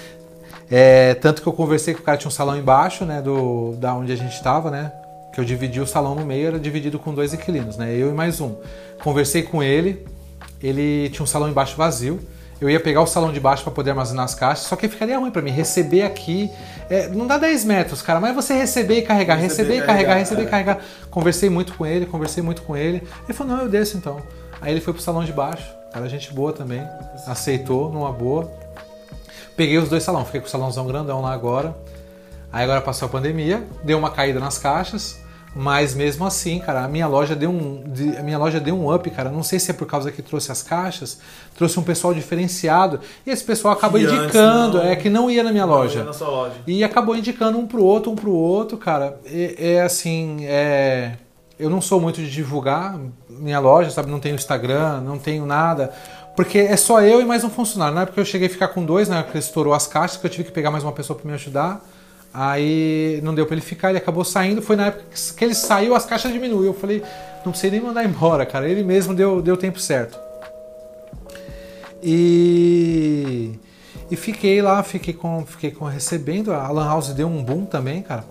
É, 0.71 1.13
tanto 1.15 1.43
que 1.43 1.47
eu 1.47 1.53
conversei 1.53 1.93
com 1.93 2.01
o 2.01 2.03
cara, 2.03 2.17
tinha 2.17 2.29
um 2.29 2.33
salão 2.33 2.57
embaixo, 2.57 3.05
né, 3.05 3.21
do, 3.21 3.73
da 3.77 3.95
onde 3.95 4.11
a 4.13 4.17
gente 4.17 4.33
estava, 4.33 4.71
né? 4.71 4.91
Que 5.35 5.41
eu 5.41 5.45
dividi 5.45 5.81
o 5.81 5.87
salão 5.87 6.15
no 6.15 6.25
meio, 6.25 6.47
era 6.47 6.59
dividido 6.61 6.99
com 6.99 7.13
dois 7.13 7.35
inquilinos, 7.35 7.77
né? 7.77 7.93
Eu 7.93 8.11
e 8.11 8.13
mais 8.13 8.41
um. 8.41 8.55
Conversei 9.03 9.43
com 9.43 9.63
ele, 9.63 10.07
ele 10.63 11.11
tinha 11.11 11.25
um 11.25 11.27
salão 11.27 11.49
embaixo 11.49 11.77
vazio. 11.77 12.21
Eu 12.61 12.71
ia 12.71 12.79
pegar 12.79 13.03
o 13.03 13.07
salão 13.07 13.33
de 13.33 13.41
baixo 13.41 13.65
para 13.65 13.73
poder 13.73 13.91
armazenar 13.91 14.25
as 14.25 14.35
caixas, 14.35 14.67
só 14.67 14.77
que 14.77 14.89
ficaria 14.89 15.19
ruim 15.19 15.31
para 15.31 15.43
mim 15.43 15.51
receber 15.51 16.03
aqui. 16.03 16.49
é, 16.89 17.09
não 17.09 17.27
dá 17.27 17.37
10 17.37 17.65
metros, 17.65 18.01
cara, 18.01 18.21
mas 18.21 18.35
você 18.35 18.55
receber 18.55 18.99
e 18.99 19.03
carregar, 19.03 19.37
Receber 19.37 19.79
e 19.79 19.83
carregar, 19.83 20.15
receber 20.17 20.43
e 20.43 20.47
é. 20.47 20.49
carregar. 20.49 20.81
Conversei 21.11 21.51
muito 21.51 21.75
com 21.75 21.85
ele, 21.85 22.07
conversei 22.07 22.43
muito 22.43 22.63
com 22.63 22.77
ele. 22.77 23.03
Ele 23.25 23.33
falou: 23.37 23.57
não, 23.57 23.63
eu 23.65 23.69
desço 23.69 23.97
então. 23.97 24.23
Aí 24.61 24.73
ele 24.73 24.81
foi 24.81 24.95
pro 24.95 25.03
salão 25.03 25.25
de 25.25 25.33
baixo, 25.33 25.69
cara, 25.93 26.09
gente 26.09 26.33
boa 26.33 26.53
também, 26.53 26.87
aceitou 27.27 27.93
numa 27.93 28.13
boa. 28.13 28.51
Peguei 29.57 29.79
os 29.79 29.89
dois 29.89 30.03
salões, 30.03 30.27
fiquei 30.27 30.41
com 30.41 30.47
o 30.47 30.51
salãozão 30.51 30.87
grandão 30.87 31.21
lá 31.21 31.33
agora. 31.33 31.77
Aí 32.53 32.63
agora 32.63 32.81
passou 32.81 33.07
a 33.07 33.09
pandemia, 33.09 33.65
deu 33.83 33.99
uma 33.99 34.11
caída 34.11 34.39
nas 34.39 34.59
caixas, 34.59 35.19
mas 35.55 35.95
mesmo 35.95 36.27
assim, 36.27 36.59
cara, 36.59 36.85
a 36.85 36.89
minha 36.89 37.07
loja 37.07 37.37
deu 37.37 37.51
um, 37.51 37.85
a 38.19 38.23
minha 38.23 38.37
loja 38.37 38.59
deu 38.59 38.75
um 38.75 38.93
up, 38.93 39.09
cara. 39.11 39.31
Não 39.31 39.43
sei 39.43 39.59
se 39.61 39.71
é 39.71 39.75
por 39.75 39.87
causa 39.87 40.11
que 40.11 40.21
trouxe 40.21 40.51
as 40.51 40.63
caixas, 40.63 41.21
trouxe 41.57 41.79
um 41.79 41.83
pessoal 41.83 42.13
diferenciado 42.13 42.99
e 43.25 43.31
esse 43.31 43.45
pessoal 43.45 43.75
acaba 43.75 43.99
Que 43.99 44.05
indicando, 44.05 44.79
não- 44.79 44.85
é 44.85 44.97
que 44.97 45.09
não 45.09 45.31
ia 45.31 45.43
na 45.45 45.53
minha 45.53 45.65
loja. 45.65 46.03
Na 46.03 46.13
sua 46.13 46.29
loja. 46.29 46.55
E 46.67 46.83
acabou 46.83 47.17
indicando 47.17 47.57
um 47.59 47.67
pro 47.67 47.85
outro, 47.85 48.11
um 48.11 48.17
pro 48.17 48.33
outro, 48.33 48.77
cara. 48.77 49.17
É, 49.27 49.75
é 49.77 49.83
assim, 49.83 50.39
é... 50.45 51.13
eu 51.59 51.71
não 51.71 51.81
sou 51.81 52.01
muito 52.01 52.21
de 52.21 52.29
divulgar 52.31 52.99
minha 53.29 53.61
loja, 53.61 53.91
sabe? 53.91 54.11
Não 54.11 54.19
tenho 54.19 54.35
Instagram, 54.35 55.01
não 55.03 55.19
tenho 55.19 55.47
nada. 55.47 55.93
Porque 56.35 56.59
é 56.59 56.77
só 56.77 57.01
eu 57.01 57.21
e 57.21 57.25
mais 57.25 57.45
um 57.45 57.49
funcionário. 57.51 57.95
Na 57.95 58.03
época 58.03 58.21
eu 58.21 58.25
cheguei 58.25 58.49
a 58.49 58.51
ficar 58.51 58.69
com 58.69 58.85
dois, 58.85 59.09
na 59.09 59.19
época 59.21 59.39
ele 59.39 59.45
estourou 59.45 59.73
as 59.73 59.87
caixas, 59.87 60.17
que 60.17 60.27
eu 60.27 60.31
tive 60.31 60.45
que 60.45 60.51
pegar 60.53 60.73
mais 60.73 60.83
uma 60.83 60.91
pessoa 60.93 61.17
para 61.17 61.29
me 61.29 61.35
ajudar. 61.35 61.81
Aí 62.35 63.21
não 63.23 63.33
deu 63.33 63.47
para 63.47 63.55
ele 63.55 63.65
ficar, 63.65 63.91
ele 63.91 63.99
acabou 63.99 64.25
saindo. 64.25 64.61
Foi 64.61 64.75
na 64.75 64.87
época 64.87 65.05
que 65.37 65.45
ele 65.45 65.55
saiu, 65.55 65.95
as 65.95 66.05
caixas 66.05 66.33
diminuíram. 66.33 66.67
Eu 66.67 66.75
falei, 66.75 67.01
não 67.45 67.53
precisei 67.53 67.71
nem 67.71 67.81
mandar 67.81 68.05
embora, 68.05 68.45
cara. 68.45 68.69
Ele 68.69 68.83
mesmo 68.83 69.15
deu, 69.15 69.41
deu 69.41 69.57
tempo 69.57 69.79
certo. 69.79 70.19
E, 72.03 73.53
e 74.11 74.17
fiquei 74.17 74.61
lá, 74.61 74.83
fiquei 74.83 75.15
com, 75.15 75.47
fiquei 75.47 75.71
com 75.71 75.85
recebendo. 75.85 76.53
A 76.53 76.69
Lan 76.71 76.87
House 76.87 77.11
deu 77.11 77.29
um 77.29 77.41
boom 77.41 77.65
também, 77.65 78.03
cara. 78.03 78.25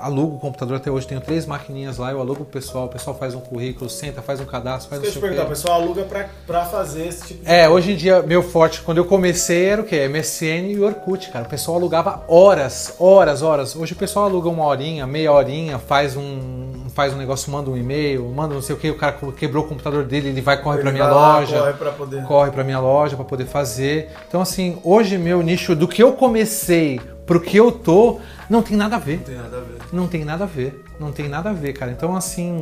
Alugo 0.00 0.36
o 0.36 0.38
computador 0.38 0.76
até 0.78 0.90
hoje, 0.90 1.06
tenho 1.06 1.20
três 1.20 1.44
maquininhas 1.44 1.98
lá, 1.98 2.10
eu 2.10 2.20
alugo 2.20 2.42
o 2.42 2.46
pessoal, 2.46 2.86
o 2.86 2.88
pessoal 2.88 3.14
faz 3.16 3.34
um 3.34 3.40
currículo, 3.40 3.90
senta, 3.90 4.22
faz 4.22 4.40
um 4.40 4.46
cadastro, 4.46 4.88
faz 4.88 5.02
Deixa 5.02 5.18
eu 5.18 5.20
te 5.20 5.26
perguntar, 5.26 5.46
o 5.46 5.48
pessoal 5.50 5.80
aluga 5.80 6.02
pra, 6.04 6.28
pra 6.46 6.64
fazer 6.64 7.06
esse 7.06 7.26
tipo 7.26 7.44
de 7.44 7.50
É, 7.50 7.68
hoje 7.68 7.92
em 7.92 7.96
dia, 7.96 8.22
meu 8.22 8.42
forte, 8.42 8.80
quando 8.80 8.98
eu 8.98 9.04
comecei, 9.04 9.66
era 9.66 9.82
o 9.82 9.84
quê? 9.84 10.08
MSN 10.08 10.70
e 10.72 10.80
Orkut, 10.80 11.30
cara. 11.30 11.44
O 11.44 11.48
pessoal 11.48 11.76
alugava 11.76 12.24
horas, 12.28 12.94
horas, 12.98 13.42
horas. 13.42 13.76
Hoje 13.76 13.92
o 13.92 13.96
pessoal 13.96 14.24
aluga 14.24 14.48
uma 14.48 14.64
horinha, 14.64 15.06
meia 15.06 15.32
horinha, 15.32 15.78
faz 15.78 16.16
um, 16.16 16.86
faz 16.94 17.12
um 17.12 17.16
negócio, 17.16 17.52
manda 17.52 17.70
um 17.70 17.76
e-mail, 17.76 18.24
manda 18.34 18.54
não 18.54 18.62
sei 18.62 18.74
o 18.74 18.78
que, 18.78 18.90
o 18.90 18.96
cara 18.96 19.16
quebrou 19.36 19.64
o 19.64 19.68
computador 19.68 20.04
dele, 20.04 20.30
ele 20.30 20.40
vai, 20.40 20.60
corre 20.62 20.78
pra 20.78 20.92
minha 20.92 21.06
lá, 21.06 21.38
loja 21.40 21.58
Corre 21.58 21.72
pra 21.74 21.90
poder. 21.92 22.22
corre 22.24 22.50
para 22.50 22.64
minha 22.64 22.80
loja 22.80 23.16
para 23.16 23.24
poder 23.24 23.44
fazer. 23.46 24.08
Então 24.28 24.40
assim, 24.40 24.78
hoje 24.82 25.18
meu 25.18 25.42
nicho 25.42 25.76
do 25.76 25.86
que 25.86 26.02
eu 26.02 26.12
comecei 26.12 27.00
pro 27.26 27.40
que 27.40 27.56
eu 27.56 27.70
tô 27.70 28.20
não 28.48 28.62
tem 28.62 28.76
nada 28.76 28.96
a 28.96 28.98
ver. 28.98 29.18
Não 29.18 29.24
tem 29.24 29.36
nada 29.36 29.56
a 29.56 29.60
ver. 29.60 29.78
Não 29.92 30.08
tem 30.08 30.24
nada 30.24 30.44
a 30.44 30.46
ver. 30.46 30.84
Não 30.98 31.12
tem 31.12 31.28
nada 31.28 31.50
a 31.50 31.52
ver, 31.52 31.72
cara. 31.72 31.92
Então 31.92 32.16
assim, 32.16 32.60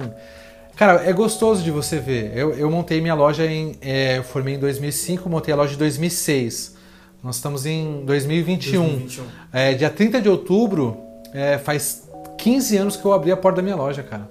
cara, 0.77 1.03
é 1.09 1.13
gostoso 1.13 1.63
de 1.63 1.71
você 1.71 1.99
ver. 1.99 2.37
Eu, 2.37 2.53
eu 2.53 2.71
montei 2.71 3.01
minha 3.01 3.15
loja 3.15 3.47
em, 3.47 3.77
é, 3.81 4.19
eu 4.19 4.25
formei 4.25 4.55
em 4.55 4.59
2005, 4.59 5.29
montei 5.29 5.55
a 5.55 5.57
loja 5.57 5.75
em 5.75 5.79
2006. 5.79 6.77
Nós 7.23 7.37
estamos 7.37 7.67
em 7.67 8.05
2021. 8.05 8.81
2021. 8.81 9.25
É, 9.53 9.75
dia 9.75 9.91
30 9.91 10.21
de 10.21 10.29
outubro, 10.29 10.99
é, 11.33 11.59
faz 11.59 12.09
15 12.39 12.77
anos 12.77 12.97
que 12.97 13.05
eu 13.05 13.13
abri 13.13 13.33
a 13.33 13.37
porta 13.37 13.57
da 13.57 13.63
minha 13.63 13.77
loja, 13.77 14.03
cara. 14.03 14.31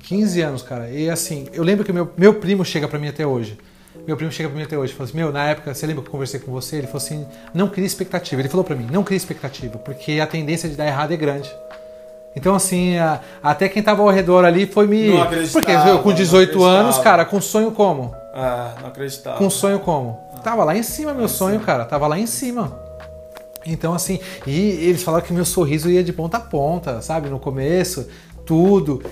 15 0.00 0.40
anos, 0.40 0.62
cara. 0.62 0.88
E 0.88 1.10
assim, 1.10 1.48
eu 1.52 1.64
lembro 1.64 1.84
que 1.84 1.92
meu, 1.92 2.12
meu 2.16 2.34
primo 2.34 2.64
chega 2.64 2.86
pra 2.86 2.98
mim 2.98 3.08
até 3.08 3.26
hoje. 3.26 3.58
Meu 4.06 4.16
primo 4.16 4.30
chega 4.30 4.48
pra 4.48 4.56
mim 4.58 4.64
até 4.64 4.78
hoje 4.78 4.92
e 4.92 4.96
fala 4.96 5.08
assim: 5.08 5.16
Meu, 5.18 5.32
na 5.32 5.44
época, 5.48 5.74
você 5.74 5.86
lembra 5.86 6.02
que 6.02 6.08
eu 6.08 6.12
conversei 6.12 6.38
com 6.40 6.52
você? 6.52 6.76
Ele 6.76 6.86
falou 6.86 6.98
assim: 6.98 7.26
Não 7.52 7.68
cria 7.68 7.86
expectativa. 7.86 8.40
Ele 8.40 8.48
falou 8.48 8.64
pra 8.64 8.76
mim: 8.76 8.86
Não 8.90 9.02
cria 9.02 9.16
expectativa, 9.16 9.78
porque 9.78 10.20
a 10.20 10.26
tendência 10.26 10.68
de 10.68 10.76
dar 10.76 10.86
errado 10.86 11.12
é 11.12 11.16
grande. 11.16 11.50
Então, 12.36 12.54
assim, 12.54 12.96
a- 12.98 13.20
até 13.42 13.68
quem 13.68 13.82
tava 13.82 14.02
ao 14.02 14.10
redor 14.10 14.44
ali 14.44 14.66
foi 14.66 14.86
me. 14.86 15.10
Porque 15.52 15.70
eu 15.90 15.98
com 16.02 16.10
não 16.10 16.16
18 16.16 16.62
anos, 16.64 16.98
cara, 16.98 17.24
com 17.24 17.40
sonho 17.40 17.72
como? 17.72 18.14
Ah, 18.34 18.74
não 18.80 18.88
acreditava. 18.88 19.38
Com 19.38 19.48
sonho 19.48 19.80
como? 19.80 20.20
Tava 20.44 20.62
lá 20.62 20.76
em 20.76 20.82
cima 20.82 21.14
meu 21.14 21.28
sonho, 21.28 21.58
cara. 21.60 21.84
Tava 21.86 22.06
lá 22.06 22.18
em 22.18 22.26
cima. 22.26 22.78
Então, 23.64 23.94
assim, 23.94 24.20
e 24.46 24.60
eles 24.88 25.02
falaram 25.02 25.24
que 25.24 25.32
meu 25.32 25.44
sorriso 25.44 25.90
ia 25.90 26.04
de 26.04 26.12
ponta 26.12 26.36
a 26.36 26.40
ponta, 26.40 27.00
sabe? 27.02 27.28
No 27.28 27.40
começo, 27.40 28.06
tudo. 28.44 29.02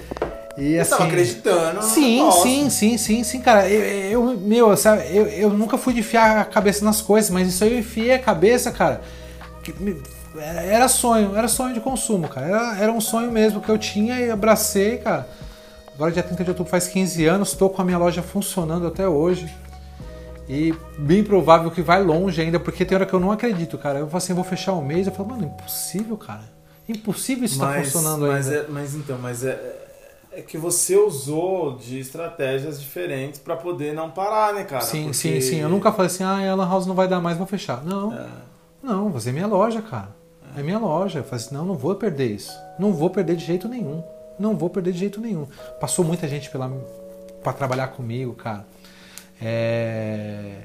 E 0.57 0.79
assim. 0.79 0.91
tava 0.91 1.05
acreditando. 1.05 1.83
Sim, 1.83 2.19
negócio. 2.19 2.43
sim, 2.43 2.71
sim, 2.71 2.99
sim, 2.99 3.25
sim, 3.25 3.41
cara. 3.41 3.69
Eu, 3.69 4.31
eu- 4.31 4.39
meu, 4.39 4.77
sabe, 4.77 5.03
eu, 5.11 5.27
eu 5.27 5.51
nunca 5.51 5.77
fui 5.77 5.93
de 5.95 6.01
enfiar 6.01 6.41
a 6.41 6.45
cabeça 6.45 6.85
nas 6.85 7.01
coisas, 7.01 7.31
mas 7.31 7.49
isso 7.49 7.65
aí 7.65 7.73
eu 7.73 7.79
enfiei 7.79 8.13
a 8.13 8.19
cabeça, 8.19 8.71
cara. 8.71 9.01
Era 10.37 10.89
sonho, 10.89 11.37
era 11.37 11.49
sonho 11.49 11.75
de 11.75 11.81
consumo, 11.81 12.29
cara. 12.29 12.47
Era, 12.47 12.79
era 12.79 12.93
um 12.93 13.01
sonho 13.01 13.31
mesmo 13.31 13.61
que 13.61 13.69
eu 13.69 13.79
tinha 13.79 14.21
e 14.21 14.31
abracei, 14.31 14.99
cara. 14.99 15.29
Agora, 15.95 16.11
dia 16.11 16.23
30 16.23 16.43
de 16.43 16.51
outubro, 16.51 16.71
faz 16.71 16.89
15 16.89 17.25
anos, 17.25 17.51
estou 17.51 17.71
com 17.71 17.81
a 17.81 17.85
minha 17.85 17.99
loja 17.99 18.21
funcionando 18.23 18.87
até 18.87 19.09
hoje. 19.09 19.49
E 20.49 20.75
bem 20.99 21.25
provável 21.25 21.71
que 21.71 21.81
vai 21.81 22.03
longe 22.03 22.41
ainda, 22.41 22.61
porque 22.61 22.85
tem 22.85 22.97
hora 22.97 23.07
que 23.07 23.15
eu 23.15 23.21
não 23.21 23.31
acredito, 23.33 23.79
cara. 23.79 24.01
Eu 24.01 24.07
falo 24.07 24.19
assim, 24.19 24.35
vou 24.35 24.45
fechar 24.45 24.73
um 24.75 24.85
mês, 24.85 25.07
eu 25.07 25.13
falo, 25.13 25.31
mano, 25.31 25.45
impossível, 25.45 26.17
cara. 26.17 26.43
Impossível 26.89 27.45
isso 27.45 27.55
estar 27.55 27.67
mas, 27.67 27.87
funcionando 27.87 28.27
mas 28.27 28.49
ainda. 28.49 28.59
É, 28.61 28.67
mas 28.69 28.95
então, 28.95 29.17
mas 29.19 29.45
é 29.45 29.84
que 30.43 30.57
você 30.59 30.97
usou 30.97 31.77
de 31.77 31.99
estratégias 31.99 32.81
diferentes 32.81 33.41
pra 33.41 33.57
poder 33.57 33.93
não 33.95 34.11
parar, 34.11 34.55
né, 34.55 34.65
cara? 34.65 34.83
sim, 34.85 35.03
Porque- 35.05 35.15
sim, 35.15 35.41
sim. 35.41 35.57
Eu 35.61 35.69
nunca 35.69 35.93
falei 35.93 36.07
assim, 36.07 36.25
ah, 36.25 36.51
a 36.51 36.55
Lan 36.55 36.69
House 36.69 36.87
não 36.87 36.95
vai 36.95 37.07
dar 37.09 37.21
mais, 37.21 37.37
vou 37.39 37.47
fechar. 37.47 37.85
Não, 37.85 38.13
É. 38.13 38.27
não, 38.83 39.11
você 39.11 39.31
é 39.31 39.33
minha 39.33 39.47
loja, 39.47 39.81
cara. 39.83 40.09
É 40.57 40.63
minha 40.63 40.79
loja. 40.79 41.19
Eu 41.21 41.25
falei 41.25 41.45
assim, 41.45 41.55
não, 41.55 41.65
não 41.65 41.75
vou 41.75 41.95
perder 41.97 42.31
isso. 42.31 42.53
Não 42.79 42.93
vou 42.93 43.11
perder 43.11 43.37
de 43.37 43.45
jeito 43.45 43.69
nenhum. 43.69 44.03
Não 44.39 44.57
vou 44.57 44.69
perder 44.71 44.93
de 44.93 44.99
jeito 44.99 45.21
nenhum. 45.21 45.47
Passou 45.81 46.05
muita 46.05 46.27
gente 46.29 46.51
pela 46.51 46.71
para 47.43 47.53
trabalhar 47.53 47.89
comigo, 47.89 48.35
cara. 48.35 48.65
É, 49.41 50.63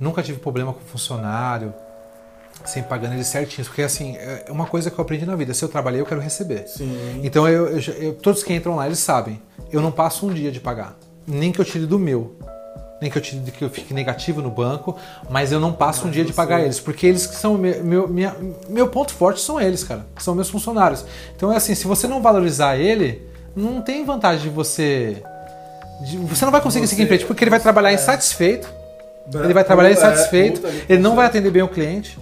Nunca 0.00 0.22
tive 0.22 0.38
problema 0.40 0.72
com 0.72 0.80
funcionário. 0.80 1.72
Sempre 2.64 2.88
pagando 2.88 3.14
eles 3.14 3.26
certinhos. 3.26 3.66
Porque 3.68 3.82
assim, 3.82 4.16
é 4.16 4.44
uma 4.50 4.66
coisa 4.66 4.90
que 4.90 4.98
eu 4.98 5.02
aprendi 5.02 5.26
na 5.26 5.34
vida. 5.36 5.52
Se 5.54 5.64
eu 5.64 5.68
trabalhei, 5.68 6.00
eu 6.00 6.06
quero 6.06 6.20
receber. 6.20 6.66
Sim. 6.68 7.20
Então 7.22 7.48
eu, 7.48 7.68
eu- 7.78 7.94
eu- 7.98 8.14
todos 8.14 8.42
que 8.44 8.52
entram 8.54 8.76
lá, 8.76 8.86
eles 8.86 8.98
sabem. 9.00 9.40
Eu 9.70 9.80
não 9.80 9.90
passo 9.90 10.26
um 10.26 10.32
dia 10.32 10.50
de 10.52 10.60
pagar. 10.60 10.96
Nem 11.26 11.50
que 11.52 11.60
eu 11.60 11.64
tire 11.64 11.86
do 11.86 11.98
meu. 11.98 12.36
Nem 13.00 13.10
que 13.10 13.18
eu 13.18 13.22
tire 13.22 13.50
que 13.50 13.64
eu 13.64 13.68
fique 13.70 13.92
negativo 13.92 14.40
no 14.40 14.48
banco, 14.50 14.96
mas 15.28 15.50
eu 15.50 15.58
não 15.58 15.72
passo 15.72 16.06
um 16.06 16.10
dia 16.10 16.24
de 16.24 16.32
pagar 16.32 16.60
eles, 16.60 16.78
porque 16.78 17.04
eles 17.04 17.26
que 17.26 17.34
são 17.34 17.58
meu, 17.58 17.82
meu, 17.82 18.06
minha- 18.06 18.36
meu 18.68 18.86
ponto 18.86 19.12
forte 19.12 19.40
são 19.40 19.60
eles, 19.60 19.82
cara. 19.82 20.06
São 20.18 20.34
meus 20.36 20.48
funcionários. 20.48 21.04
Então 21.34 21.52
é 21.52 21.56
assim, 21.56 21.74
se 21.74 21.84
você 21.88 22.06
não 22.06 22.22
valorizar 22.22 22.76
ele, 22.76 23.26
não 23.56 23.82
tem 23.82 24.04
vantagem 24.04 24.42
de 24.44 24.50
você. 24.50 25.20
de- 26.06 26.16
você 26.18 26.44
não 26.44 26.52
vai 26.52 26.60
conseguir 26.60 26.86
Você- 26.86 26.90
seguir 26.90 27.02
em 27.04 27.06
frente, 27.08 27.24
porque 27.26 27.42
ele 27.44 27.50
vai 27.50 27.60
trabalhar 27.60 27.92
insatisfeito. 27.92 28.68
É, 29.34 29.38
Ele 29.44 29.54
vai 29.54 29.62
trabalhar 29.62 29.88
é, 29.90 29.92
insatisfeito, 29.92 30.60
ele 30.88 31.00
não 31.00 31.14
vai 31.14 31.26
atender 31.26 31.50
bem 31.52 31.62
o 31.62 31.68
cliente. 31.68 32.18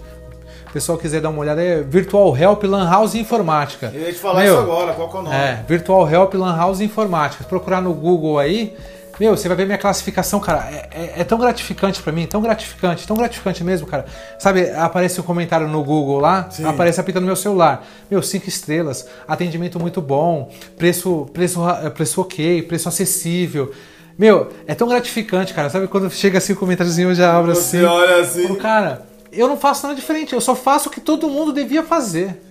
O 0.71 0.73
pessoal 0.73 0.97
quiser 0.97 1.19
dar 1.19 1.29
uma 1.31 1.39
olhada, 1.39 1.61
é 1.61 1.81
Virtual 1.81 2.35
Help 2.37 2.63
Lan 2.63 2.89
House 2.89 3.13
Informática. 3.13 3.91
Eu 3.93 4.03
ia 4.03 4.13
te 4.13 4.19
falar 4.19 4.41
Meu, 4.41 4.53
isso 4.53 4.63
agora, 4.63 4.93
qual 4.93 5.09
que 5.09 5.17
é 5.17 5.19
o 5.19 5.23
nome? 5.23 5.35
É, 5.35 5.65
Virtual 5.67 6.09
Help 6.09 6.33
Lan 6.35 6.55
House 6.55 6.79
Informática. 6.79 7.43
Procurar 7.43 7.81
no 7.81 7.93
Google 7.93 8.39
aí, 8.39 8.73
meu, 9.19 9.35
você 9.35 9.49
vai 9.49 9.57
ver 9.57 9.65
minha 9.65 9.77
classificação, 9.77 10.39
cara. 10.39 10.69
É, 10.71 10.87
é- 10.93 11.13
é 11.19 11.23
tão 11.25 11.37
gratificante 11.37 12.01
pra 12.01 12.13
mim, 12.13 12.25
tão 12.25 12.41
gratificante, 12.41 13.05
tão 13.05 13.17
gratificante 13.17 13.65
mesmo, 13.65 13.85
cara. 13.85 14.05
Sabe, 14.39 14.71
aparece 14.71 15.19
um 15.19 15.23
comentário 15.25 15.67
no 15.67 15.83
Google 15.83 16.21
lá, 16.21 16.47
Sim. 16.49 16.63
aparece 16.65 17.01
a 17.01 17.03
no 17.19 17.21
meu 17.27 17.35
celular. 17.35 17.85
Meu, 18.09 18.21
cinco 18.23 18.47
estrelas, 18.47 19.05
atendimento 19.27 19.77
muito 19.77 20.01
bom, 20.01 20.49
preço, 20.77 21.27
preço, 21.33 21.59
preço 21.93 22.21
ok, 22.21 22.61
preço 22.61 22.87
acessível. 22.87 23.73
Meu, 24.17 24.47
é 24.65 24.73
tão 24.73 24.87
gratificante, 24.87 25.53
cara. 25.53 25.69
Sabe 25.69 25.87
quando 25.87 26.09
chega 26.09 26.37
assim 26.37 26.53
o 26.53 26.55
comentáriozinho, 26.55 27.09
eu 27.09 27.15
já 27.15 27.37
abro 27.37 27.53
Você 27.53 27.77
assim. 27.79 27.85
olha 27.85 28.21
assim. 28.21 28.43
Falo, 28.43 28.55
cara, 28.55 29.10
eu 29.31 29.47
não 29.47 29.57
faço 29.57 29.87
nada 29.87 29.99
diferente, 29.99 30.33
eu 30.33 30.41
só 30.41 30.55
faço 30.55 30.89
o 30.89 30.91
que 30.91 30.99
todo 30.99 31.29
mundo 31.29 31.53
devia 31.53 31.83
fazer. 31.83 32.50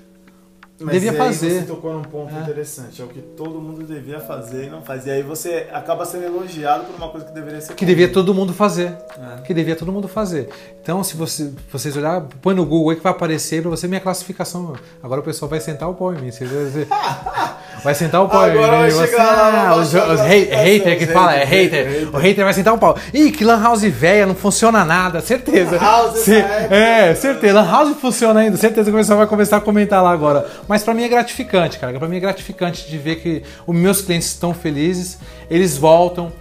Mas 0.81 0.95
devia 0.95 1.13
fazer. 1.13 1.61
Você 1.61 1.67
tocou 1.67 1.93
num 1.93 2.03
ponto 2.03 2.35
É. 2.35 2.39
interessante. 2.41 3.01
É 3.03 3.05
o 3.05 3.09
que 3.09 3.21
todo 3.21 3.61
mundo 3.61 3.83
devia 3.85 4.19
fazer 4.21 4.65
e 4.65 4.71
não 4.71 4.81
faz. 4.83 5.07
E 5.07 5.11
aí 5.11 5.23
você 5.23 5.67
acaba 5.73 6.05
sendo 6.05 6.25
elogiado 6.25 6.85
por 6.85 6.97
uma 6.97 7.09
coisa 7.09 7.27
que 7.27 7.33
deveria 7.33 7.61
ser. 7.61 7.75
Que 7.75 7.85
devia 7.85 8.09
todo 8.09 8.33
mundo 8.33 8.53
fazer. 8.55 8.95
É. 9.39 9.43
Que 9.43 9.53
devia 9.53 9.77
todo 9.77 9.93
mundo 9.93 10.09
fazer. 10.09 10.49
Então, 10.83 11.05
se 11.05 11.17
você, 11.17 11.51
vocês 11.71 11.97
olhar, 11.97 12.23
põe 12.41 12.55
no 12.55 12.65
Google 12.65 12.91
aí 12.91 12.97
que 12.97 13.03
vai 13.03 13.13
aparecer 13.13 13.61
pra 13.61 13.71
você 13.71 13.87
minha 13.87 14.01
classificação. 14.01 14.73
Agora 15.03 15.21
o 15.21 15.25
pessoal 15.25 15.49
vai 15.49 15.61
sentar 15.61 15.89
o 15.89 15.95
pau 15.95 16.15
em 16.15 16.19
mim. 16.19 16.31
Você 16.31 16.45
vai, 17.85 17.95
sentar 17.95 18.23
o 18.23 18.29
pau 18.29 18.47
em 18.49 18.53
mim. 18.53 18.59
Agora 18.59 18.79
vai 18.79 18.91
Você- 18.91 19.17
lá, 19.17 19.69
ah, 19.71 19.77
os, 19.77 19.93
os 19.95 20.21
hater 20.21 20.99
que 20.99 21.07
fala, 21.07 21.35
é 21.35 21.45
hater. 21.45 22.09
O 22.13 22.17
hater 22.19 22.45
vai 22.45 22.55
sentar 22.55 22.75
o 22.75 22.79
pau. 22.79 22.97
Ih, 23.13 23.31
que 23.33 23.45
lan 23.45 23.61
house 23.63 23.83
velha, 23.83 24.27
não 24.27 24.35
funciona 24.35 24.85
nada. 24.85 25.21
Certeza. 25.21 25.77
House 25.79 26.19
Se- 26.21 26.37
época. 26.37 26.75
é, 26.75 27.15
certeza. 27.15 27.53
Lan 27.55 27.71
house 27.71 27.97
funciona 28.01 28.41
ainda. 28.41 28.57
Certeza 28.57 28.91
que 28.91 28.97
o 28.97 28.99
pessoal 28.99 29.19
vai 29.19 29.27
começar 29.27 29.59
a 29.59 29.61
comentar 29.61 30.03
lá 30.03 30.11
agora. 30.11 30.47
Mas 30.71 30.85
pra 30.85 30.95
mim 30.95 31.03
é 31.03 31.09
gratificante, 31.09 31.81
cara. 31.81 31.99
Pra 31.99 32.07
mim 32.07 32.19
é 32.19 32.21
gratificante 32.21 32.89
de 32.89 32.97
ver 32.97 33.17
que 33.17 33.43
os 33.67 33.75
meus 33.75 34.03
clientes 34.03 34.29
estão 34.29 34.55
felizes, 34.55 35.19
eles 35.51 35.77
voltam. 35.77 36.33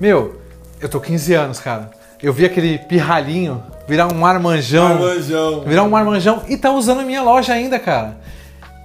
Meu, 0.00 0.40
eu 0.80 0.88
tô 0.88 0.98
15 0.98 1.34
anos, 1.34 1.60
cara. 1.60 1.90
Eu 2.22 2.32
vi 2.32 2.46
aquele 2.46 2.78
pirralhinho 2.78 3.62
virar 3.86 4.10
um 4.10 4.24
armanjão. 4.24 4.86
Armanjão. 4.86 5.64
Virar 5.64 5.82
um 5.82 5.90
marmanjão 5.90 6.42
e 6.48 6.56
tá 6.56 6.72
usando 6.72 7.00
a 7.00 7.04
minha 7.04 7.22
loja 7.22 7.52
ainda, 7.52 7.78
cara. 7.78 8.18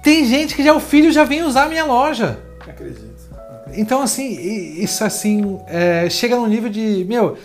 Tem 0.02 0.26
gente 0.26 0.54
que 0.54 0.62
já 0.62 0.74
o 0.74 0.80
filho 0.80 1.10
já 1.10 1.24
vem 1.24 1.44
usar 1.44 1.62
a 1.62 1.68
minha 1.70 1.86
loja. 1.86 2.38
Não 2.66 2.70
acredito. 2.70 3.08
Então, 3.72 4.02
assim, 4.02 4.34
isso 4.82 5.02
assim, 5.02 5.58
é, 5.66 6.10
chega 6.10 6.36
num 6.36 6.46
nível 6.46 6.68
de, 6.68 7.06
meu, 7.08 7.38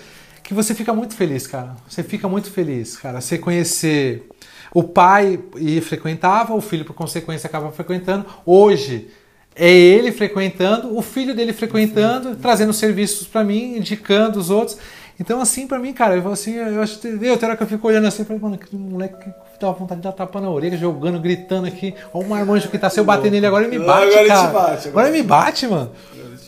que 0.43 0.53
você 0.53 0.75
fica 0.75 0.93
muito 0.93 1.15
feliz, 1.15 1.47
cara. 1.47 1.73
Você 1.87 2.03
fica 2.03 2.27
muito 2.27 2.51
feliz, 2.51 2.97
cara. 2.97 3.21
Você 3.21 3.37
conhecer 3.37 4.27
o 4.73 4.83
pai 4.83 5.39
e 5.57 5.79
frequentava, 5.81 6.53
o 6.53 6.61
filho, 6.61 6.85
por 6.85 6.93
consequência, 6.93 7.47
acaba 7.47 7.71
frequentando. 7.71 8.25
Hoje, 8.45 9.09
é 9.55 9.69
ele 9.69 10.11
frequentando, 10.11 10.97
o 10.97 11.01
filho 11.01 11.35
dele 11.35 11.53
frequentando, 11.53 12.35
trazendo 12.35 12.73
serviços 12.73 13.27
pra 13.27 13.43
mim, 13.43 13.77
indicando 13.77 14.39
os 14.39 14.49
outros. 14.49 14.77
Então, 15.19 15.39
assim, 15.39 15.67
pra 15.67 15.77
mim, 15.77 15.93
cara, 15.93 16.15
eu, 16.15 16.31
assim, 16.31 16.55
eu 16.55 16.81
acho 16.81 16.99
que 16.99 17.07
eu, 17.07 17.37
tem 17.37 17.47
hora 17.47 17.55
que 17.55 17.61
eu 17.61 17.67
fico 17.67 17.87
olhando 17.87 18.07
assim, 18.07 18.25
falei, 18.25 18.41
mano, 18.41 18.57
que 18.57 18.75
moleque 18.75 19.15
que 19.23 19.31
dá 19.59 19.71
vontade 19.71 20.01
de 20.01 20.07
dar 20.07 20.11
tapa 20.11 20.41
na 20.41 20.49
orelha, 20.49 20.75
jogando, 20.75 21.19
gritando 21.19 21.67
aqui. 21.67 21.93
Olha 22.11 22.25
o 22.25 22.29
marmanjo 22.29 22.67
que 22.67 22.79
tá, 22.79 22.89
se 22.89 22.99
eu 22.99 23.05
bater 23.05 23.31
nele 23.31 23.45
agora, 23.45 23.63
ele 23.65 23.77
me 23.77 23.85
bate, 23.85 24.07
Agora 24.07 24.19
ele 24.19 24.23
te 24.23 24.27
cara. 24.29 24.47
bate, 24.47 24.87
agora 24.87 24.89
agora 24.89 25.07
ele 25.09 25.17
ele 25.17 25.21
me 25.23 25.27
bate, 25.29 25.67
mano. 25.67 25.91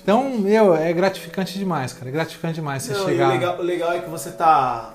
Então, 0.02 0.30
meu, 0.38 0.76
é 0.76 0.92
gratificante 0.94 1.58
demais, 1.58 1.94
cara. 1.94 2.10
É 2.10 2.12
gratificante 2.12 2.56
demais 2.56 2.84
você 2.84 2.94
Não, 2.94 3.06
chegar. 3.06 3.30
o, 3.30 3.32
legal, 3.32 3.60
o 3.60 3.62
legal 3.62 3.94
é 3.94 4.00
que 4.00 4.10
você 4.10 4.32
tá. 4.32 4.95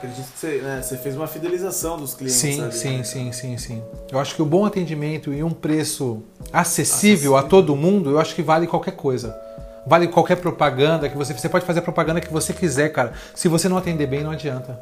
Acredito 0.00 0.32
que 0.32 0.38
você, 0.38 0.62
né, 0.62 0.80
você 0.82 0.96
fez 0.96 1.14
uma 1.14 1.26
fidelização 1.26 1.98
dos 1.98 2.14
clientes. 2.14 2.40
Sim, 2.40 2.62
ali, 2.62 2.72
sim, 2.72 2.96
né? 2.96 3.02
sim, 3.02 3.32
sim, 3.32 3.58
sim. 3.58 3.82
Eu 4.10 4.18
acho 4.18 4.34
que 4.34 4.40
o 4.40 4.46
bom 4.46 4.64
atendimento 4.64 5.30
e 5.30 5.44
um 5.44 5.50
preço 5.50 6.22
acessível, 6.50 7.36
a 7.36 7.42
todo 7.42 7.76
mundo, 7.76 8.08
eu 8.08 8.18
acho 8.18 8.34
que 8.34 8.42
vale 8.42 8.66
qualquer 8.66 8.92
coisa. 8.92 9.38
Vale 9.86 10.08
qualquer 10.08 10.36
propaganda 10.36 11.06
que 11.06 11.16
você. 11.18 11.34
Você 11.34 11.50
pode 11.50 11.66
fazer 11.66 11.80
a 11.80 11.82
propaganda 11.82 12.18
que 12.18 12.32
você 12.32 12.54
quiser, 12.54 12.88
cara. 12.88 13.12
Se 13.34 13.46
você 13.46 13.68
não 13.68 13.76
atender 13.76 14.06
bem, 14.06 14.24
não 14.24 14.30
adianta. 14.30 14.80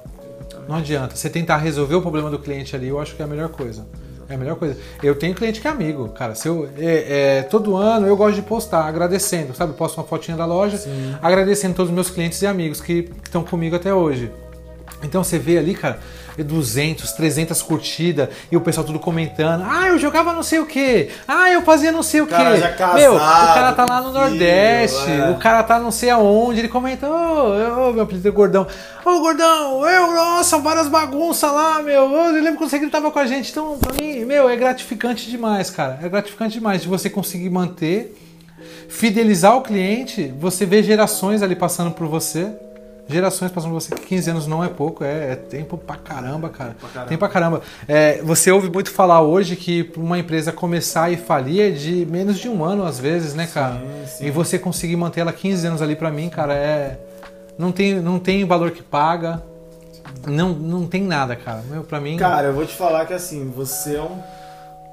Não 0.68 0.76
adianta. 0.76 1.16
Você 1.16 1.28
tentar 1.28 1.56
resolver 1.56 1.96
o 1.96 2.00
problema 2.00 2.30
do 2.30 2.38
cliente 2.38 2.76
ali, 2.76 2.86
eu 2.86 3.00
acho 3.00 3.16
que 3.16 3.22
é 3.22 3.24
a 3.24 3.28
melhor 3.28 3.48
coisa. 3.48 3.84
É 4.28 4.34
a 4.34 4.38
melhor 4.38 4.54
coisa. 4.54 4.76
Eu 5.02 5.16
tenho 5.16 5.34
cliente 5.34 5.60
que 5.60 5.66
é 5.66 5.70
amigo, 5.70 6.10
cara. 6.10 6.36
Se 6.36 6.46
eu, 6.46 6.68
é, 6.78 7.38
é, 7.38 7.42
todo 7.42 7.76
ano 7.76 8.06
eu 8.06 8.16
gosto 8.16 8.36
de 8.36 8.42
postar, 8.42 8.86
agradecendo, 8.86 9.52
sabe? 9.52 9.72
Posto 9.72 9.98
uma 9.98 10.06
fotinha 10.06 10.36
da 10.36 10.44
loja, 10.44 10.80
agradecendo 11.20 11.74
todos 11.74 11.90
os 11.90 11.94
meus 11.94 12.08
clientes 12.08 12.40
e 12.40 12.46
amigos 12.46 12.80
que 12.80 13.10
estão 13.24 13.42
comigo 13.42 13.74
até 13.74 13.92
hoje. 13.92 14.30
Então 15.02 15.22
você 15.22 15.38
vê 15.38 15.58
ali, 15.58 15.74
cara, 15.74 16.00
200, 16.42 17.12
300 17.12 17.62
curtidas 17.62 18.28
e 18.50 18.56
o 18.56 18.60
pessoal 18.60 18.86
tudo 18.86 18.98
comentando. 18.98 19.64
Ah, 19.64 19.88
eu 19.88 19.98
jogava 19.98 20.32
não 20.32 20.42
sei 20.42 20.58
o 20.58 20.66
que. 20.66 21.10
Ah, 21.26 21.50
eu 21.50 21.62
fazia 21.62 21.92
não 21.92 22.02
sei 22.02 22.20
o 22.20 22.26
que. 22.26 22.34
Meu, 22.94 23.14
o 23.14 23.18
cara 23.18 23.72
tá 23.72 23.86
lá 23.88 24.00
no 24.00 24.08
filho, 24.08 24.20
Nordeste, 24.20 25.10
é. 25.10 25.30
o 25.30 25.38
cara 25.38 25.62
tá 25.62 25.78
não 25.78 25.90
sei 25.90 26.10
aonde. 26.10 26.60
Ele 26.60 26.68
comenta, 26.68 27.08
ô, 27.08 27.88
ô, 27.88 27.92
meu 27.92 28.02
apelido 28.02 28.26
é 28.26 28.30
Gordão. 28.30 28.66
Ô, 29.04 29.20
Gordão, 29.20 29.88
eu, 29.88 30.14
nossa, 30.14 30.58
várias 30.58 30.88
bagunças 30.88 31.50
lá, 31.50 31.82
meu. 31.82 32.12
Eu 32.12 32.32
lembro 32.32 32.58
quando 32.58 32.70
você 32.70 32.78
gritava 32.78 33.10
com 33.10 33.18
a 33.18 33.26
gente. 33.26 33.50
Então, 33.50 33.78
pra 33.78 33.92
mim, 33.92 34.24
meu, 34.24 34.48
é 34.48 34.56
gratificante 34.56 35.30
demais, 35.30 35.70
cara. 35.70 35.98
É 36.02 36.08
gratificante 36.08 36.54
demais 36.54 36.82
de 36.82 36.88
você 36.88 37.08
conseguir 37.08 37.50
manter, 37.50 38.16
fidelizar 38.88 39.56
o 39.56 39.62
cliente, 39.62 40.32
você 40.38 40.66
vê 40.66 40.82
gerações 40.82 41.42
ali 41.42 41.54
passando 41.54 41.92
por 41.92 42.06
você. 42.06 42.52
Gerações 43.08 43.50
passando 43.50 43.70
por 43.72 43.80
você, 43.80 43.94
15 43.94 44.30
anos 44.30 44.46
não 44.46 44.62
é 44.62 44.68
pouco, 44.68 45.02
é, 45.02 45.32
é 45.32 45.34
tempo 45.36 45.78
pra 45.78 45.96
caramba, 45.96 46.50
cara. 46.50 46.76
pra 46.78 46.88
caramba. 46.90 47.08
Tempo 47.08 47.18
pra 47.18 47.28
caramba. 47.28 47.62
É, 47.88 48.20
você 48.22 48.50
ouve 48.50 48.70
muito 48.70 48.90
falar 48.90 49.22
hoje 49.22 49.56
que 49.56 49.90
uma 49.96 50.18
empresa 50.18 50.52
começar 50.52 51.10
e 51.10 51.16
falir 51.16 51.62
é 51.62 51.70
de 51.70 52.04
menos 52.04 52.38
de 52.38 52.50
um 52.50 52.62
ano, 52.62 52.84
às 52.84 52.98
vezes, 52.98 53.34
né, 53.34 53.48
cara? 53.52 53.80
sim. 54.06 54.26
E 54.26 54.30
você 54.30 54.58
conseguir 54.58 54.96
manter 54.96 55.20
ela 55.20 55.32
15 55.32 55.66
anos 55.66 55.80
ali 55.80 55.96
pra 55.96 56.10
mim, 56.10 56.28
cara, 56.28 56.54
é. 56.54 56.98
Não 57.56 57.72
tem, 57.72 57.94
não 57.94 58.18
tem 58.18 58.44
valor 58.44 58.70
que 58.72 58.82
paga. 58.82 59.42
Não, 60.26 60.50
não 60.50 60.86
tem 60.86 61.02
nada, 61.02 61.34
cara. 61.34 61.62
Meu, 61.68 61.82
pra 61.82 62.00
mim. 62.00 62.16
Cara, 62.18 62.48
eu 62.48 62.52
vou 62.52 62.66
te 62.66 62.74
falar 62.74 63.06
que 63.06 63.14
assim, 63.14 63.50
você 63.50 63.96
é 63.96 64.02
um 64.02 64.20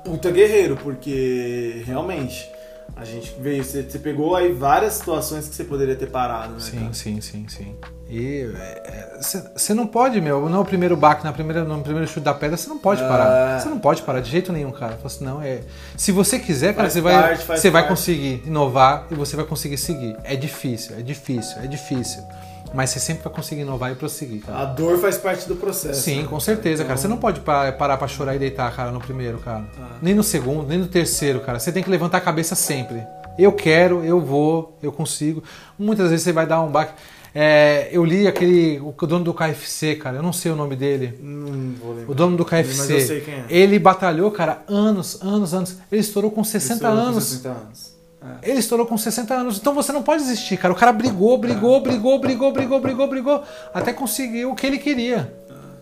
puta 0.06 0.32
guerreiro, 0.32 0.78
porque 0.82 1.84
realmente 1.86 2.50
a 2.96 3.04
gente 3.04 3.36
veio, 3.40 3.64
você, 3.64 3.84
você 3.84 4.00
pegou 4.00 4.36
aí 4.36 4.52
várias 4.52 4.94
situações 4.94 5.48
que 5.48 5.56
você 5.56 5.64
poderia 5.64 5.96
ter 5.96 6.08
parado, 6.08 6.54
né? 6.54 6.60
Sim, 6.60 6.80
cara? 6.80 6.94
sim, 6.94 7.22
sim, 7.22 7.46
sim. 7.48 7.76
E 8.10 8.48
você 9.20 9.74
não 9.74 9.88
pode, 9.88 10.22
meu, 10.22 10.48
não 10.48 10.60
é 10.60 10.62
o 10.62 10.66
primeiro 10.66 10.96
baque, 10.96 11.24
na 11.24 11.34
primeira, 11.34 11.64
no 11.64 11.82
primeiro 11.82 12.08
chute 12.08 12.22
da 12.22 12.34
pedra, 12.34 12.56
você 12.56 12.70
não 12.70 12.78
pode 12.78 13.02
É. 13.04 13.08
parar. 13.08 13.60
Você 13.60 13.68
não 13.68 13.80
pode 13.80 14.02
parar 14.04 14.20
de 14.20 14.30
jeito 14.30 14.54
nenhum, 14.54 14.72
cara. 14.72 14.98
Assim, 15.04 15.24
não, 15.26 15.42
é. 15.42 15.62
Se 15.98 16.12
você 16.12 16.38
quiser, 16.38 16.76
cara, 16.76 16.90
você 16.90 17.02
vai, 17.02 17.36
você 17.36 17.70
vai 17.70 17.88
conseguir 17.88 18.44
inovar 18.46 19.08
e 19.10 19.16
você 19.16 19.36
vai 19.36 19.46
conseguir 19.46 19.78
seguir. 19.78 20.16
É 20.24 20.36
difícil, 20.36 20.96
é 20.98 21.02
difícil, 21.02 21.58
é 21.62 21.68
difícil. 21.68 22.22
Mas 22.76 22.90
você 22.90 23.00
sempre 23.00 23.24
vai 23.24 23.32
conseguir 23.34 23.62
inovar 23.62 23.92
e 23.92 23.96
prosseguir, 23.96 24.42
cara. 24.42 24.60
A 24.60 24.66
dor 24.66 24.98
faz 25.00 25.18
parte 25.18 25.48
do 25.48 25.56
processo. 25.56 26.02
Sim, 26.02 26.24
né? 26.24 26.28
com 26.28 26.40
certeza, 26.40 26.84
cara. 26.84 26.98
Você 26.98 27.08
não 27.08 27.18
pode 27.18 27.40
pa- 27.40 27.72
parar 27.72 27.98
pra 27.98 28.08
chorar 28.08 28.36
e 28.36 28.40
deitar, 28.40 28.76
cara, 28.76 28.92
no 28.92 29.00
primeiro, 29.00 29.38
cara. 29.40 29.64
Ah. 29.80 29.98
Nem 30.02 30.14
no 30.14 30.24
segundo, 30.24 30.68
nem 30.68 30.78
no 30.78 30.88
terceiro, 30.88 31.40
cara. 31.40 31.58
Você 31.60 31.72
tem 31.72 31.82
que 31.82 31.90
levantar 31.90 32.18
a 32.18 32.22
cabeça 32.22 32.54
sempre. 32.56 33.02
Eu 33.40 33.52
quero, 33.54 34.04
eu 34.04 34.20
vou, 34.22 34.78
eu 34.84 34.92
consigo. 34.92 35.44
Muitas 35.80 36.10
vezes 36.10 36.24
você 36.24 36.32
vai 36.34 36.46
dar 36.46 36.62
um 36.62 36.70
baque. 36.70 36.94
É, 37.38 37.90
eu 37.92 38.06
li 38.06 38.28
aquele. 38.28 38.80
O 38.80 38.94
dono 39.06 39.26
do 39.26 39.34
KFC, 39.34 39.96
cara, 39.96 40.16
eu 40.18 40.24
não 40.24 40.32
sei 40.32 40.52
o 40.52 40.56
nome 40.56 40.76
dele. 40.76 41.20
Não 41.22 41.74
vou 41.74 41.94
lembrar. 41.94 42.12
O 42.12 42.16
dono 42.16 42.38
do 42.38 42.48
Mas 42.50 42.66
KFC. 42.68 42.94
eu 42.96 43.00
sei 43.02 43.22
quem 43.22 43.34
é. 43.34 43.46
Ele 43.50 43.78
batalhou, 43.78 44.32
cara, 44.32 44.64
anos, 44.70 45.22
anos, 45.22 45.54
anos. 45.54 45.78
Ele 45.92 46.00
estourou 46.00 46.32
com 46.32 46.44
60 46.46 46.74
Estourou 46.76 46.96
com 46.98 47.02
anos. 47.10 47.24
60 47.26 47.50
anos. 47.50 47.95
É. 48.42 48.50
Ele 48.50 48.60
estourou 48.60 48.86
com 48.86 48.98
60 48.98 49.34
anos. 49.34 49.58
Então 49.58 49.74
você 49.74 49.92
não 49.92 50.02
pode 50.02 50.24
desistir, 50.24 50.58
cara. 50.58 50.74
O 50.74 50.78
cara 50.78 50.92
brigou, 50.92 51.38
brigou, 51.38 51.80
brigou, 51.82 52.20
brigou, 52.20 52.52
brigou, 52.52 52.80
brigou, 52.80 53.08
brigou, 53.08 53.44
até 53.74 53.94
conseguir 53.94 54.46
o 54.46 54.56
que 54.56 54.66
ele 54.66 54.78
queria. 54.78 55.34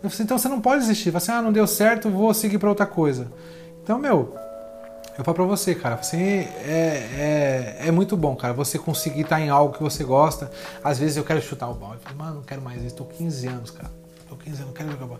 Eu 0.04 0.10
falei, 0.10 0.26
Então 0.26 0.38
você 0.38 0.50
não 0.50 0.60
pode 0.60 0.82
desistir. 0.82 1.12
Você, 1.12 1.32
ah, 1.32 1.42
não 1.42 1.52
deu 1.52 1.66
certo, 1.66 2.10
vou 2.10 2.34
seguir 2.34 2.58
pra 2.58 2.70
outra 2.70 2.86
coisa. 2.86 3.28
Então, 3.82 3.98
meu, 3.98 4.36
eu 5.18 5.24
falo 5.24 5.36
pra 5.36 5.46
você, 5.46 5.76
cara, 5.76 5.96
você 5.96 6.18
é, 6.66 7.78
é, 7.82 7.88
é 7.88 7.92
muito 7.92 8.18
bom, 8.18 8.36
cara. 8.36 8.54
Você 8.54 8.78
conseguir 8.80 9.22
estar 9.22 9.40
em 9.40 9.50
algo 9.50 9.74
que 9.74 9.84
você 9.84 10.04
gosta. 10.04 10.52
Às 10.84 11.00
vezes 11.00 11.18
eu 11.18 11.24
quero 11.24 11.42
chutar 11.42 11.70
o 11.70 11.74
balde. 11.74 11.98
Eu 11.98 12.02
falo, 12.02 12.18
mano, 12.18 12.36
não 12.36 12.44
quero 12.44 12.62
mais 12.62 12.84
isso. 12.84 12.96
Tô 12.96 13.06
15 13.06 13.48
anos, 13.48 13.72
cara. 13.72 14.03
Tô 14.44 14.50
15 14.50 14.56
anos, 14.62 14.68
não 14.68 14.74
quero 14.74 14.92
jogar 14.92 15.06
bola. 15.06 15.20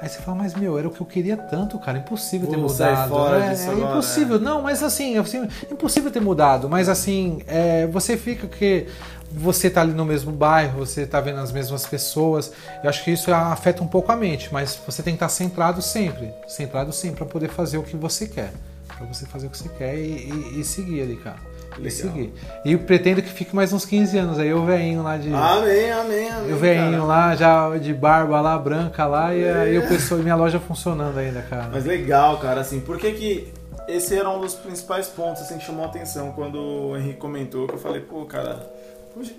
Aí 0.00 0.08
você 0.08 0.18
fala, 0.20 0.36
mas 0.38 0.54
meu, 0.54 0.78
era 0.78 0.86
o 0.88 0.90
que 0.90 1.00
eu 1.00 1.06
queria 1.06 1.36
tanto, 1.36 1.78
cara. 1.78 1.98
Impossível 1.98 2.48
ter 2.48 2.56
Vou 2.56 2.68
sair 2.68 2.90
mudado. 2.92 3.08
fora 3.08 3.44
é, 3.44 3.50
disso 3.50 3.62
é 3.68 3.72
agora, 3.72 3.90
impossível. 3.92 4.38
Não, 4.40 4.62
mas 4.62 4.82
assim, 4.82 5.16
assim, 5.16 5.48
impossível 5.70 6.10
ter 6.10 6.20
mudado. 6.20 6.68
Mas 6.68 6.88
assim, 6.88 7.42
é, 7.46 7.86
você 7.86 8.16
fica 8.16 8.46
que 8.46 8.86
você 9.30 9.68
tá 9.68 9.82
ali 9.82 9.92
no 9.92 10.04
mesmo 10.04 10.32
bairro, 10.32 10.78
você 10.86 11.06
tá 11.06 11.20
vendo 11.20 11.40
as 11.40 11.52
mesmas 11.52 11.84
pessoas. 11.86 12.52
Eu 12.82 12.88
acho 12.88 13.04
que 13.04 13.10
isso 13.10 13.32
afeta 13.32 13.82
um 13.82 13.86
pouco 13.88 14.10
a 14.12 14.16
mente, 14.16 14.48
mas 14.52 14.78
você 14.86 15.02
tem 15.02 15.12
que 15.14 15.16
estar 15.16 15.28
centrado 15.28 15.82
sempre. 15.82 16.32
Centrado 16.46 16.92
sempre 16.92 17.16
para 17.18 17.26
poder 17.26 17.48
fazer 17.48 17.78
o 17.78 17.82
que 17.82 17.96
você 17.96 18.26
quer. 18.26 18.52
Pra 18.96 19.06
você 19.06 19.26
fazer 19.26 19.46
o 19.46 19.50
que 19.50 19.58
você 19.58 19.68
quer 19.68 19.96
e, 19.96 20.30
e- 20.56 20.60
e 20.60 20.64
seguir 20.64 21.02
ali, 21.02 21.16
cara. 21.16 21.36
E 21.78 21.82
Legal. 21.84 21.90
seguir. 21.90 22.32
E 22.64 22.72
eu 22.72 22.78
pretendo 22.80 23.22
que 23.22 23.28
fique 23.28 23.54
mais 23.54 23.72
uns 23.72 23.84
15 23.84 24.18
anos. 24.18 24.38
Aí 24.38 24.48
eu 24.48 24.64
venho 24.64 25.02
lá 25.02 25.16
de. 25.16 25.32
Amém, 25.32 25.90
amém, 25.92 26.28
amém. 26.30 26.50
Eu 26.50 26.56
venho 26.56 26.90
cara. 26.92 27.04
lá, 27.04 27.36
já 27.36 27.76
de 27.78 27.94
barba 27.94 28.40
lá, 28.40 28.58
branca 28.58 29.06
lá, 29.06 29.34
e 29.34 29.48
aí 29.48 29.76
É. 29.76 29.78
o 29.78 29.86
pessoal, 29.88 30.20
minha 30.20 30.36
loja 30.36 30.58
funcionando 30.60 31.16
ainda, 31.18 31.42
cara. 31.42 31.68
Mas 31.72 31.84
legal, 31.84 32.38
cara, 32.38 32.60
assim, 32.60 32.80
por 32.80 32.98
que 32.98 33.12
que 33.12 33.52
esse 33.86 34.14
era 34.14 34.28
um 34.28 34.40
dos 34.40 34.54
principais 34.54 35.06
pontos, 35.08 35.42
assim, 35.42 35.56
que 35.58 35.64
chamou 35.64 35.84
a 35.84 35.88
atenção 35.88 36.32
quando 36.32 36.58
o 36.60 36.96
Henrique 36.96 37.18
comentou, 37.18 37.66
que 37.66 37.74
eu 37.74 37.78
falei, 37.78 38.00
pô, 38.02 38.24
cara, 38.26 38.70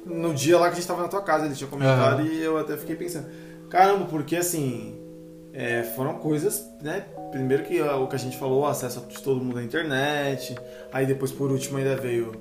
no 0.05 0.33
dia 0.33 0.57
lá 0.57 0.67
que 0.67 0.73
a 0.73 0.75
gente 0.75 0.87
tava 0.87 1.01
na 1.03 1.07
tua 1.07 1.21
casa, 1.21 1.45
ele 1.45 1.55
tinha 1.55 1.69
comentado 1.69 2.21
Aham. 2.21 2.23
e 2.23 2.41
eu 2.43 2.57
até 2.57 2.75
fiquei 2.75 2.95
pensando, 2.95 3.27
caramba, 3.69 4.05
porque 4.05 4.35
assim, 4.35 4.97
é, 5.53 5.83
foram 5.95 6.15
coisas, 6.15 6.65
né, 6.81 7.03
primeiro 7.31 7.64
que 7.64 7.81
o 7.81 8.07
que 8.07 8.15
a 8.15 8.19
gente 8.19 8.38
falou, 8.38 8.61
o 8.61 8.65
acesso 8.68 9.01
de 9.07 9.22
todo 9.22 9.43
mundo 9.43 9.60
à 9.60 9.64
internet, 9.64 10.56
aí 10.91 11.06
depois 11.06 11.31
por 11.31 11.51
último 11.51 11.77
ainda 11.77 11.95
veio 11.95 12.31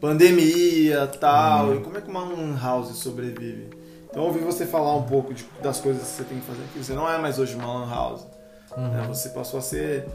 pandemia 0.00 1.06
tal, 1.18 1.66
Uhum. 1.68 1.74
e 1.76 1.80
como 1.80 1.98
é 1.98 2.00
que 2.00 2.08
uma 2.10 2.20
lan 2.24 2.58
house 2.60 2.94
sobrevive? 2.96 3.68
Então 4.10 4.22
eu 4.22 4.28
ouvi 4.28 4.40
você 4.40 4.64
falar 4.66 4.94
um 4.96 5.02
pouco 5.02 5.34
de- 5.34 5.44
das 5.62 5.80
coisas 5.80 6.02
que 6.02 6.08
você 6.08 6.24
tem 6.24 6.38
que 6.38 6.46
fazer 6.46 6.62
aqui, 6.62 6.78
você 6.84 6.92
não 6.92 7.10
é 7.10 7.18
mais 7.18 7.38
hoje 7.38 7.54
uma 7.56 7.66
lan 7.66 7.88
house, 7.90 8.26
Uhum. 8.76 8.88
né? 8.88 9.04
Você 9.08 9.30
passou 9.30 9.58
a 9.58 9.62
ser. 9.62 10.06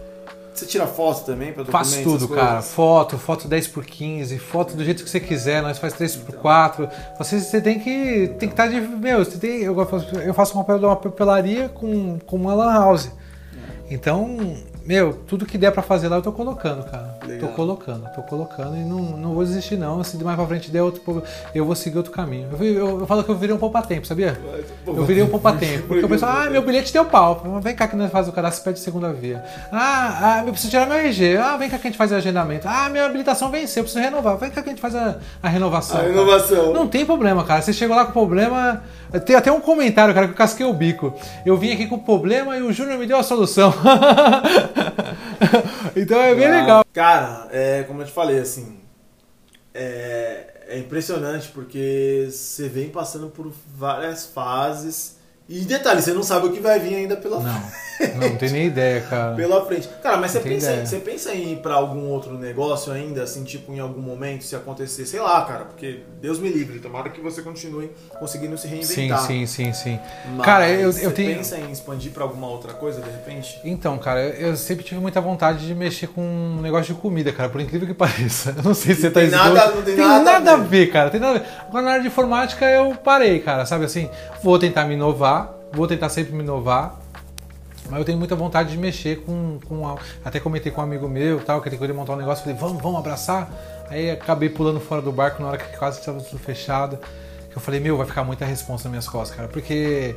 Você 0.53 0.65
tira 0.65 0.85
foto 0.87 1.25
também 1.25 1.53
para 1.53 1.63
documentos? 1.63 2.03
tudo, 2.03 2.25
essas 2.25 2.35
cara. 2.35 2.61
Foto, 2.61 3.17
foto 3.17 3.47
10x15, 3.47 4.37
foto 4.37 4.75
do 4.75 4.83
jeito 4.83 5.03
que 5.03 5.09
você 5.09 5.19
quiser, 5.19 5.61
nós 5.61 5.77
faz 5.77 5.93
3x4. 5.93 6.89
Você, 7.17 7.39
você 7.39 7.61
tem 7.61 7.79
que 7.79 8.27
tem 8.39 8.49
que 8.49 8.53
estar 8.53 8.67
de. 8.67 8.79
Meu, 8.81 9.23
você 9.23 9.37
tem, 9.37 9.61
eu, 9.61 9.85
faço- 9.85 10.15
eu 10.17 10.33
faço 10.33 10.55
um 10.55 10.61
papel 10.61 10.79
de 10.79 10.85
uma 10.85 10.95
papelaria 10.95 11.69
com, 11.69 12.19
com 12.19 12.35
uma 12.35 12.53
lan 12.53 12.73
house. 12.73 13.09
Então, 13.89 14.55
meu, 14.85 15.13
tudo 15.27 15.45
que 15.45 15.57
der 15.57 15.71
pra 15.71 15.81
fazer 15.81 16.07
lá 16.07 16.17
eu 16.17 16.21
tô 16.21 16.31
colocando, 16.31 16.83
cara. 16.83 17.18
Legal. 17.29 17.49
Tô 17.49 17.55
colocando, 17.55 18.09
tô 18.15 18.21
colocando 18.23 18.75
e 18.75 18.79
não, 18.83 18.97
não 18.99 19.33
vou 19.33 19.43
desistir 19.43 19.77
não. 19.77 20.03
Se 20.03 20.17
de 20.17 20.23
mais 20.23 20.35
pra 20.35 20.45
frente 20.47 20.69
der 20.71 20.81
outro, 20.81 21.01
pro- 21.01 21.23
eu 21.53 21.65
vou 21.65 21.75
seguir 21.75 21.97
outro 21.97 22.11
caminho. 22.11 22.47
Eu, 22.59 22.65
eu, 22.65 22.99
eu 23.01 23.07
falo 23.07 23.23
que 23.23 23.29
eu 23.29 23.35
virei 23.35 23.55
um 23.55 23.59
poupa-tempo, 23.59 24.07
sabia? 24.07 24.37
Eu 24.87 25.05
virei 25.05 25.23
um 25.23 25.27
poupa-tempo. 25.29 25.87
Porque 25.87 26.05
o 26.05 26.09
pessoal, 26.09 26.31
ah, 26.37 26.49
meu 26.49 26.61
bilhete 26.61 26.91
deu 26.91 27.05
pau. 27.05 27.43
Vem 27.61 27.75
cá 27.75 27.87
que 27.87 27.95
nós 27.95 28.11
faz 28.11 28.27
o 28.27 28.31
cadastro 28.31 28.63
pede 28.63 28.79
segunda 28.79 29.11
via. 29.13 29.43
Ah, 29.71 30.39
ah, 30.39 30.43
eu 30.45 30.51
preciso 30.51 30.71
tirar 30.71 30.85
meu 30.87 30.97
RG. 30.97 31.37
Ah, 31.37 31.55
vem 31.57 31.69
cá 31.69 31.77
que 31.77 31.87
a 31.87 31.89
gente 31.91 31.97
faz 31.97 32.11
o 32.11 32.15
agendamento. 32.15 32.67
Ah, 32.67 32.89
minha 32.89 33.05
habilitação 33.05 33.49
venceu, 33.51 33.81
eu 33.81 33.83
preciso 33.85 34.03
renovar. 34.03 34.37
Vem 34.37 34.49
cá 34.49 34.61
que 34.61 34.69
a 34.69 34.71
gente 34.71 34.81
faz 34.81 34.95
a, 34.95 35.17
a 35.43 35.47
renovação. 35.49 35.99
A 35.99 36.03
renovação. 36.03 36.73
Não 36.73 36.87
tem 36.87 37.05
problema, 37.05 37.43
cara. 37.43 37.61
Você 37.61 37.73
chegou 37.73 37.95
lá 37.95 38.05
com 38.05 38.11
problema. 38.11 38.81
Tem 39.25 39.35
até 39.35 39.51
um 39.51 39.59
comentário, 39.59 40.13
cara, 40.13 40.27
que 40.27 40.33
eu 40.33 40.37
casquei 40.37 40.65
o 40.65 40.73
bico. 40.73 41.13
Eu 41.45 41.57
vim 41.57 41.71
aqui 41.71 41.87
com 41.87 41.97
problema 41.97 42.55
e 42.57 42.61
o 42.61 42.71
Júnior 42.71 42.97
me 42.99 43.05
deu 43.07 43.17
a 43.17 43.23
solução. 43.23 43.73
então 46.01 46.19
é 46.21 46.35
bem 46.35 46.47
Ah, 46.47 46.61
legal. 46.61 46.85
Cara, 46.93 47.47
é, 47.51 47.83
como 47.83 48.01
eu 48.01 48.05
te 48.05 48.11
falei, 48.11 48.39
assim. 48.39 48.79
É, 49.73 50.65
é 50.69 50.79
impressionante 50.79 51.49
porque 51.49 52.27
você 52.31 52.67
vem 52.67 52.89
passando 52.89 53.29
por 53.29 53.51
várias 53.75 54.25
fases. 54.25 55.18
E 55.51 55.61
detalhe, 55.61 55.99
você 55.99 56.13
não 56.13 56.21
sabe 56.21 56.45
o 56.45 56.51
que 56.51 56.59
vai 56.59 56.77
vir 56.79 56.93
ainda 56.93 57.17
pela 57.17 57.39
Não, 57.39 57.61
não, 58.21 58.29
não 58.29 58.35
tem 58.37 58.51
nem 58.51 58.67
ideia, 58.67 59.01
cara. 59.01 59.35
pela 59.35 59.65
frente. 59.65 59.89
Cara, 60.01 60.15
mas 60.17 60.29
você 60.29 60.37
Não 60.37 60.43
tem 60.43 60.53
pensa, 60.53 60.71
ideia. 60.71 60.85
você 60.85 60.99
pensa 60.99 61.33
em 61.33 61.53
ir 61.53 61.55
pra 61.57 61.73
algum 61.73 62.07
outro 62.09 62.37
negócio 62.37 62.93
ainda, 62.93 63.23
assim, 63.23 63.43
tipo, 63.43 63.73
em 63.73 63.79
algum 63.79 63.99
momento, 63.99 64.43
se 64.43 64.55
acontecer, 64.55 65.07
sei 65.07 65.19
lá, 65.19 65.43
cara, 65.45 65.65
porque 65.65 66.01
Deus 66.21 66.37
me 66.39 66.49
livre, 66.49 66.77
tomara 66.79 67.09
que 67.09 67.19
você 67.19 67.41
continue 67.41 67.89
conseguindo 68.19 68.55
se 68.59 68.67
Sim, 68.67 68.75
reinventar. 68.75 69.21
sim, 69.25 69.45
sim, 69.47 69.73
sim. 69.73 69.99
Mas 70.35 70.45
Cara, 70.45 70.69
eu, 70.69 70.81
eu 70.81 70.93
você 70.93 71.09
tenho. 71.09 71.35
pensa 71.35 71.57
em 71.57 71.71
expandir 71.71 72.11
pra 72.11 72.23
alguma 72.25 72.47
outra 72.47 72.73
coisa, 72.73 73.01
de 73.01 73.09
repente? 73.09 73.59
Então, 73.63 73.97
cara, 73.97 74.21
eu 74.21 74.55
sempre 74.55 74.85
tive 74.85 75.01
muita 75.01 75.19
vontade 75.19 75.65
de 75.65 75.73
mexer 75.73 76.07
com 76.09 76.21
um 76.21 76.61
negócio 76.61 76.93
de 76.93 77.01
comida, 77.01 77.31
cara, 77.33 77.49
por 77.49 77.59
incrível 77.59 77.87
que 77.87 77.93
pareça. 77.97 78.53
Eu 78.55 78.61
não 78.63 78.75
sei 78.75 78.93
se 78.93 79.01
você 79.01 79.09
tá 79.09 79.19
tem 79.21 79.31
nada- 79.31 79.71
não 79.71 79.81
tem 79.81 79.95
nada 79.97 80.51
a 80.51 80.53
a 80.53 80.57
ver, 80.57 80.91
cara. 80.91 81.09
Tem 81.09 81.19
nada 81.19 81.37
a 81.37 81.41
ver. 81.41 81.47
Agora 81.67 81.83
na 81.83 81.89
área 81.93 82.01
de 82.03 82.07
informática 82.07 82.65
eu 82.69 82.93
parei, 82.95 83.39
cara, 83.39 83.65
sabe 83.65 83.85
assim? 83.85 84.07
Vou 84.43 84.59
tentar 84.59 84.85
me 84.85 84.93
inovar, 84.93 85.38
vou 85.73 85.87
tentar 85.87 86.09
sempre 86.09 86.33
me 86.33 86.43
inovar. 86.43 86.99
Mas 87.89 87.99
eu 87.99 88.05
tenho 88.05 88.17
muita 88.19 88.35
vontade 88.35 88.69
de 88.71 88.77
mexer 88.77 89.21
com. 89.23 89.59
com 89.67 89.87
a- 89.87 89.97
até 90.23 90.39
comentei 90.39 90.71
com 90.71 90.79
um 90.79 90.83
amigo 90.83 91.07
meu 91.09 91.39
tal, 91.39 91.59
que 91.61 91.69
ele 91.69 91.77
queria 91.77 91.95
montar 91.95 92.13
um 92.13 92.17
negócio. 92.17 92.43
Falei, 92.43 92.57
vamos, 92.59 92.81
vamos 92.81 92.99
abraçar. 92.99 93.49
Aí 93.89 94.11
acabei 94.11 94.49
pulando 94.49 94.79
fora 94.79 95.01
do 95.01 95.11
barco 95.11 95.41
na 95.41 95.49
hora 95.49 95.57
que 95.57 95.75
quase 95.77 95.99
estava 95.99 96.21
tudo 96.21 96.37
fechado. 96.39 96.99
Que 97.49 97.57
eu 97.57 97.61
falei, 97.61 97.79
meu, 97.79 97.97
vai 97.97 98.05
ficar 98.05 98.23
muita 98.23 98.45
responsa 98.45 98.83
nas 98.83 98.91
minhas 98.91 99.07
costas, 99.07 99.35
cara. 99.35 99.49
Porque 99.49 100.15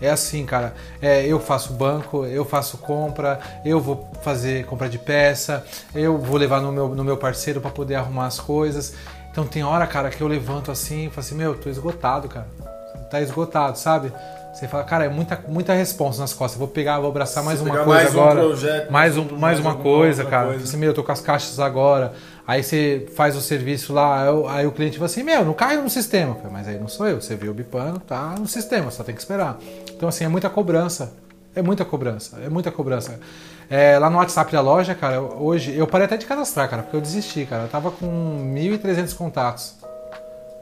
é 0.00 0.10
assim, 0.10 0.44
cara. 0.44 0.74
É, 1.00 1.24
eu 1.24 1.38
faço 1.38 1.72
banco, 1.74 2.26
eu 2.26 2.44
faço 2.44 2.78
compra, 2.78 3.38
eu 3.64 3.80
vou 3.80 4.10
fazer 4.22 4.66
compra 4.66 4.88
de 4.88 4.98
peça, 4.98 5.64
eu 5.94 6.18
vou 6.18 6.36
levar 6.36 6.60
no 6.60 6.72
meu, 6.72 6.88
no 6.88 7.04
meu 7.04 7.16
parceiro 7.16 7.60
para 7.60 7.70
poder 7.70 7.94
arrumar 7.94 8.26
as 8.26 8.40
coisas. 8.40 8.94
Então 9.30 9.46
tem 9.46 9.62
hora, 9.62 9.86
cara, 9.86 10.10
que 10.10 10.20
eu 10.20 10.26
levanto 10.26 10.72
assim 10.72 11.06
e 11.06 11.08
falo 11.08 11.20
assim, 11.20 11.34
meu, 11.36 11.54
tô 11.54 11.70
esgotado, 11.70 12.26
cara. 12.28 12.48
Tá 13.12 13.20
esgotado, 13.20 13.78
sabe? 13.78 14.12
Você 14.52 14.68
fala, 14.68 14.84
cara, 14.84 15.04
é 15.06 15.08
muita, 15.08 15.40
muita 15.48 15.72
responsa 15.72 16.20
nas 16.20 16.34
costas. 16.34 16.58
Vou 16.58 16.68
pegar, 16.68 17.00
vou 17.00 17.08
abraçar 17.08 17.42
mais 17.42 17.58
Você 17.60 17.64
uma 17.70 17.78
coisa 17.84 17.88
mais 18.02 18.14
um 18.14 18.20
agora. 18.20 18.40
projeto, 18.40 18.90
mais, 18.92 19.16
um, 19.16 19.22
mais 19.24 19.40
mais 19.40 19.58
uma 19.60 19.74
coisa, 19.76 20.24
cara. 20.26 20.48
coisa. 20.48 20.64
Assim, 20.64 20.76
meu, 20.76 20.90
eu 20.90 20.94
tô 20.94 21.02
com 21.02 21.10
as 21.12 21.20
caixas 21.22 21.58
agora. 21.58 22.12
Aí 22.46 22.62
você 22.62 23.06
faz 23.16 23.34
o 23.34 23.40
serviço 23.40 23.92
lá, 23.94 24.28
aí 24.50 24.66
o- 24.66 24.72
cliente 24.72 24.98
fala 24.98 25.06
assim, 25.06 25.22
meu, 25.22 25.44
não 25.44 25.54
caiu 25.54 25.82
no 25.82 25.88
sistema. 25.88 26.34
Falei, 26.34 26.50
mas 26.52 26.68
aí 26.68 26.78
não 26.78 26.88
sou 26.88 27.06
eu, 27.08 27.20
você 27.20 27.34
viu 27.34 27.50
o 27.52 27.54
bipano, 27.54 27.98
tá 28.00 28.34
no 28.38 28.46
sistema, 28.46 28.90
só 28.90 29.02
tem 29.02 29.14
que 29.14 29.20
esperar. 29.22 29.58
Então, 29.90 30.08
assim, 30.08 30.24
é 30.24 30.28
muita 30.28 30.50
cobrança. 30.50 31.14
É 31.54 31.60
muita 31.62 31.84
cobrança, 31.84 32.38
é 32.44 32.48
muita 32.48 32.70
cobrança. 32.70 33.20
É, 33.70 33.98
lá 33.98 34.08
no 34.10 34.16
WhatsApp 34.18 34.50
da 34.52 34.60
loja, 34.60 34.94
cara, 34.94 35.20
hoje, 35.20 35.74
eu 35.76 35.86
parei 35.86 36.06
até 36.06 36.16
de 36.16 36.24
cadastrar, 36.26 36.68
cara, 36.68 36.82
porque 36.82 36.96
eu 36.96 37.00
desisti, 37.00 37.44
cara. 37.46 37.64
Eu 37.64 37.68
tava 37.68 37.90
com 37.90 38.06
1.300 38.54 39.14
contatos. 39.14 39.76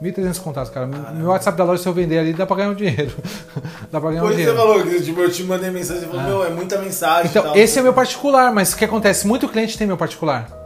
1.300 0.01 0.39
contatos, 0.39 0.71
cara. 0.71 0.87
Meu 0.87 1.27
WhatsApp 1.27 1.57
da 1.57 1.63
loja, 1.63 1.83
se 1.83 1.87
eu 1.87 1.93
vender 1.93 2.17
ali, 2.17 2.33
dá 2.33 2.45
pra 2.45 2.55
ganhar 2.55 2.69
um 2.69 2.75
dinheiro. 2.75 3.11
dá 3.91 4.01
pra 4.01 4.09
ganhar 4.09 4.23
um 4.23 4.29
dinheiro. 4.29 4.51
você 4.51 4.57
falou 4.57 4.83
que 4.83 5.01
tipo, 5.01 5.19
eu 5.19 5.31
te 5.31 5.43
mandei 5.43 5.69
mensagem 5.69 6.03
e 6.03 6.07
falou, 6.07 6.23
meu, 6.23 6.45
é 6.45 6.49
muita 6.49 6.79
mensagem. 6.79 7.29
Então, 7.29 7.43
tal. 7.43 7.55
esse 7.55 7.77
é 7.77 7.81
meu 7.81 7.93
particular, 7.93 8.51
mas 8.51 8.73
o 8.73 8.77
que 8.77 8.85
acontece? 8.85 9.27
Muito 9.27 9.47
cliente 9.47 9.77
tem 9.77 9.85
meu 9.85 9.97
particular. 9.97 10.60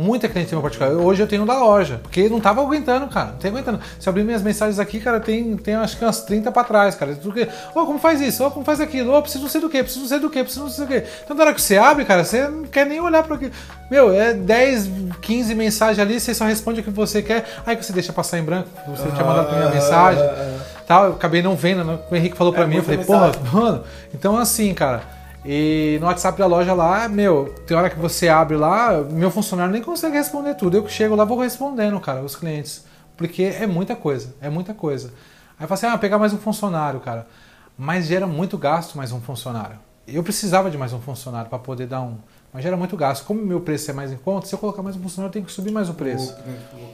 Muita 0.00 0.28
cliente 0.28 0.50
tem 0.50 0.56
meu 0.56 0.62
particular. 0.62 0.92
Hoje 0.92 1.20
eu 1.20 1.26
tenho 1.26 1.44
da 1.44 1.58
loja, 1.58 1.98
porque 2.00 2.28
não 2.28 2.38
tava 2.38 2.60
aguentando, 2.62 3.08
cara. 3.08 3.30
Não 3.32 3.38
tem 3.38 3.50
aguentando. 3.50 3.80
Se 3.98 4.08
eu 4.08 4.12
abrir 4.12 4.22
minhas 4.22 4.42
mensagens 4.42 4.78
aqui, 4.78 5.00
cara, 5.00 5.18
tem, 5.18 5.56
tem 5.56 5.74
acho 5.74 5.96
que 5.98 6.04
umas 6.04 6.22
30 6.22 6.52
pra 6.52 6.62
trás, 6.62 6.94
cara. 6.94 7.16
Tudo 7.16 7.34
que, 7.34 7.48
Ô, 7.74 7.84
como 7.84 7.98
faz 7.98 8.20
isso? 8.20 8.44
Ô, 8.46 8.50
como 8.52 8.64
faz 8.64 8.80
aquilo? 8.80 9.12
Ô, 9.12 9.20
preciso 9.20 9.42
não 9.42 9.50
sei 9.50 9.60
do 9.60 9.68
que, 9.68 9.82
preciso 9.82 10.02
não 10.02 10.08
sei 10.08 10.18
do 10.20 10.30
que, 10.30 10.40
preciso 10.44 10.62
não 10.66 10.70
sei 10.70 10.84
do 10.86 10.88
que. 10.88 11.04
Então, 11.24 11.36
na 11.36 11.42
hora 11.42 11.52
que 11.52 11.60
você 11.60 11.76
abre, 11.76 12.04
cara, 12.04 12.24
você 12.24 12.46
não 12.46 12.62
quer 12.62 12.86
nem 12.86 13.00
olhar 13.00 13.24
para 13.24 13.34
aquilo. 13.34 13.50
Meu, 13.90 14.14
é 14.14 14.32
10, 14.34 14.88
15 15.20 15.54
mensagens 15.56 15.98
ali, 15.98 16.20
você 16.20 16.32
só 16.32 16.44
responde 16.44 16.78
o 16.78 16.84
que 16.84 16.90
você 16.90 17.20
quer. 17.20 17.44
Aí 17.66 17.74
você 17.74 17.92
deixa 17.92 18.12
passar 18.12 18.38
em 18.38 18.44
branco, 18.44 18.68
você 18.86 19.10
tinha 19.10 19.24
mandado 19.24 19.48
pra 19.48 19.56
minha 19.56 19.68
Ah, 19.68 19.74
mensagem. 19.74 20.22
ah, 20.22 20.58
ah. 20.60 20.78
Tal, 20.86 21.04
eu 21.06 21.12
acabei 21.14 21.42
não 21.42 21.56
vendo, 21.56 21.82
né? 21.82 21.98
o 22.08 22.14
Henrique 22.14 22.36
falou 22.36 22.52
pra 22.52 22.62
É, 22.62 22.66
mim, 22.68 22.76
eu 22.76 22.82
falei, 22.84 23.04
porra, 23.04 23.32
Mano, 23.52 23.82
então 24.14 24.38
assim, 24.38 24.72
cara. 24.72 25.17
E 25.50 25.96
no 25.98 26.06
WhatsApp 26.06 26.38
da 26.38 26.44
loja 26.46 26.74
lá, 26.74 27.08
meu, 27.08 27.54
tem 27.66 27.74
hora 27.74 27.88
que 27.88 27.98
você 27.98 28.28
abre 28.28 28.54
lá, 28.54 29.00
meu 29.10 29.30
funcionário 29.30 29.72
nem 29.72 29.80
consegue 29.82 30.14
responder 30.14 30.54
tudo. 30.54 30.76
Eu 30.76 30.82
que 30.82 30.92
chego 30.92 31.14
lá, 31.14 31.24
vou 31.24 31.40
respondendo, 31.40 31.98
cara, 32.00 32.20
os 32.20 32.36
clientes. 32.36 32.84
Porque 33.16 33.42
é 33.44 33.66
muita 33.66 33.96
coisa, 33.96 34.34
é 34.42 34.50
muita 34.50 34.74
coisa. 34.74 35.08
Aí 35.58 35.64
eu 35.64 35.68
falo 35.68 35.72
assim, 35.78 35.86
ah, 35.86 35.96
pegar 35.96 36.18
mais 36.18 36.34
um 36.34 36.38
funcionário, 36.38 37.00
cara. 37.00 37.26
Mas 37.78 38.04
gera 38.06 38.26
muito 38.26 38.58
gasto 38.58 38.94
mais 38.98 39.10
um 39.10 39.22
funcionário. 39.22 39.78
Eu 40.06 40.22
precisava 40.22 40.70
de 40.70 40.76
mais 40.76 40.92
um 40.92 41.00
funcionário 41.00 41.48
para 41.48 41.58
poder 41.58 41.86
dar 41.86 42.02
um. 42.02 42.16
Mas 42.52 42.62
gera 42.62 42.76
muito 42.76 42.94
gasto. 42.94 43.24
Como 43.24 43.40
o 43.40 43.46
meu 43.46 43.60
preço 43.60 43.90
é 43.90 43.94
mais 43.94 44.12
em 44.12 44.16
conta, 44.18 44.46
se 44.46 44.54
eu 44.54 44.58
colocar 44.58 44.82
mais 44.82 44.96
um 44.96 45.02
funcionário, 45.02 45.30
eu 45.30 45.32
tenho 45.32 45.46
que 45.46 45.52
subir 45.52 45.70
mais 45.72 45.88
o 45.88 45.94
preço. 45.94 46.34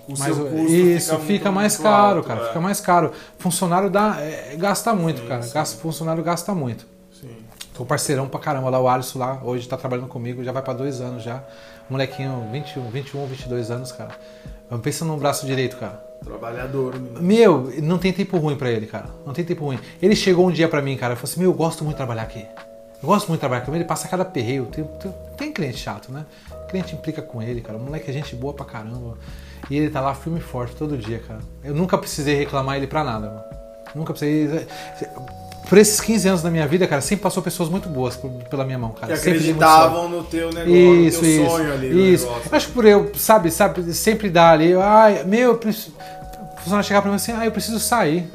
O, 0.08 0.12
o 0.12 0.18
Mas 0.18 0.36
isso, 0.70 1.18
fica, 1.20 1.50
muito- 1.50 1.52
mais 1.52 1.76
caro, 1.76 2.18
alto, 2.18 2.28
cara. 2.28 2.40
é. 2.42 2.46
Fica 2.48 2.60
mais 2.60 2.80
caro. 2.80 3.10
Funcionário 3.38 3.90
dá, 3.90 4.16
é, 4.20 4.54
gasta 4.56 4.94
muito, 4.94 5.22
Sim, 5.22 5.26
cara. 5.26 5.42
sim. 5.42 5.54
Gasta, 5.54 5.80
funcionário 5.80 6.22
gasta 6.22 6.54
muito. 6.54 6.86
Sim. 7.20 7.36
Tô 7.74 7.84
parceirão 7.84 8.28
pra 8.28 8.38
caramba 8.38 8.70
lá, 8.70 8.80
o 8.80 8.88
Alisson 8.88 9.18
lá, 9.18 9.40
hoje 9.42 9.68
tá 9.68 9.76
trabalhando 9.76 10.06
comigo, 10.06 10.44
já 10.44 10.52
vai 10.52 10.62
pra 10.62 10.72
dois 10.72 11.00
anos 11.00 11.24
já. 11.24 11.42
Molequinho, 11.90 12.48
21, 12.52 12.88
21, 12.88 13.26
22 13.26 13.70
anos, 13.70 13.90
cara. 13.90 14.12
Pensa 14.82 15.04
no 15.04 15.16
braço 15.16 15.44
direito, 15.44 15.76
cara. 15.76 16.02
Trabalhador, 16.24 16.94
menino. 16.98 17.20
Meu, 17.20 17.72
não 17.82 17.98
tem 17.98 18.12
tempo 18.12 18.38
ruim 18.38 18.56
pra 18.56 18.70
ele, 18.70 18.86
cara. 18.86 19.06
Não 19.26 19.32
tem 19.32 19.44
tempo 19.44 19.64
ruim. 19.64 19.78
Ele 20.00 20.16
chegou 20.16 20.48
um 20.48 20.52
dia 20.52 20.68
pra 20.68 20.80
mim, 20.80 20.96
cara, 20.96 21.14
e 21.14 21.16
falou 21.16 21.30
assim: 21.30 21.40
Meu, 21.40 21.50
eu 21.50 21.54
gosto 21.54 21.84
muito 21.84 21.94
de 21.94 21.98
trabalhar 21.98 22.22
aqui. 22.22 22.46
Eu 23.02 23.08
gosto 23.08 23.28
muito 23.28 23.38
de 23.38 23.40
trabalhar 23.40 23.66
com 23.66 23.74
ele, 23.74 23.84
passa 23.84 24.08
cada 24.08 24.24
perreio. 24.24 24.66
Tem, 24.66 24.84
tem, 24.84 25.14
tem 25.36 25.52
cliente 25.52 25.76
chato, 25.76 26.10
né? 26.10 26.24
cliente 26.68 26.94
implica 26.94 27.22
com 27.22 27.40
ele, 27.40 27.60
cara. 27.60 27.78
O 27.78 27.80
moleque 27.80 28.10
é 28.10 28.12
gente 28.12 28.34
boa 28.34 28.52
pra 28.52 28.64
caramba. 28.64 29.16
E 29.70 29.76
ele 29.76 29.90
tá 29.90 30.00
lá 30.00 30.14
firme 30.14 30.38
e 30.38 30.42
forte 30.42 30.74
todo 30.74 30.96
dia, 30.96 31.20
cara. 31.20 31.40
Eu 31.62 31.74
nunca 31.74 31.96
precisei 31.96 32.34
reclamar 32.34 32.76
ele 32.76 32.86
pra 32.86 33.04
nada, 33.04 33.26
mano. 33.28 33.44
Nunca 33.94 34.12
precisei. 34.12 34.66
Por 35.68 35.78
esses 35.78 36.00
15 36.00 36.28
anos 36.28 36.42
da 36.42 36.50
minha 36.50 36.66
vida, 36.66 36.86
cara, 36.86 37.00
sempre 37.00 37.22
passou 37.22 37.42
pessoas 37.42 37.68
muito 37.68 37.88
boas 37.88 38.18
pela 38.50 38.64
minha 38.64 38.78
mão, 38.78 38.90
cara. 38.90 39.14
Que 39.14 39.18
Sempre 39.18 39.38
acreditavam 39.38 40.08
no 40.08 40.22
teu 40.24 40.52
negócio, 40.52 40.74
isso, 40.74 41.16
no 41.16 41.22
teu 41.22 41.42
isso, 41.42 41.50
sonho 41.50 41.72
ali. 41.72 42.14
isso. 42.14 42.26
negócio. 42.26 42.56
Acho 42.56 42.66
que 42.66 42.72
por 42.72 42.84
eu, 42.84 43.12
sabe, 43.16 43.50
sabe, 43.50 43.94
sempre 43.94 44.28
dar 44.28 44.52
ali, 44.52 44.74
ai, 44.74 45.24
meu, 45.24 45.50
eu 45.52 45.58
preciso. 45.58 45.94
O 46.52 46.56
funcionário 46.64 46.86
chegar 46.86 47.02
pra 47.02 47.10
mim 47.10 47.16
assim, 47.16 47.32
ah, 47.32 47.44
eu 47.44 47.52
preciso 47.52 47.78
sair. 47.78 48.30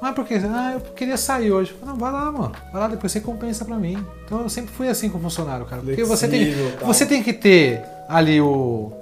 Ah, 0.00 0.12
por 0.12 0.24
quê? 0.24 0.38
Ah, 0.44 0.72
eu 0.74 0.80
queria 0.92 1.16
sair 1.16 1.50
hoje. 1.50 1.74
Não, 1.84 1.96
vai 1.96 2.12
lá, 2.12 2.30
mano. 2.30 2.52
Vai 2.72 2.82
lá, 2.82 2.88
depois 2.88 3.10
você 3.10 3.20
compensa 3.20 3.64
pra 3.64 3.76
mim. 3.76 4.04
Então 4.24 4.42
eu 4.42 4.48
sempre 4.48 4.72
fui 4.72 4.88
assim 4.88 5.08
com 5.08 5.18
o 5.18 5.20
funcionário, 5.20 5.64
cara. 5.66 5.82
Porque 5.82 6.04
você 6.04 6.28
tem, 6.28 6.44
Flexível, 6.44 6.78
tal. 6.78 6.86
você 6.86 7.06
tem 7.06 7.22
que 7.22 7.32
ter 7.32 7.82
ali 8.08 8.40
o 8.40 8.92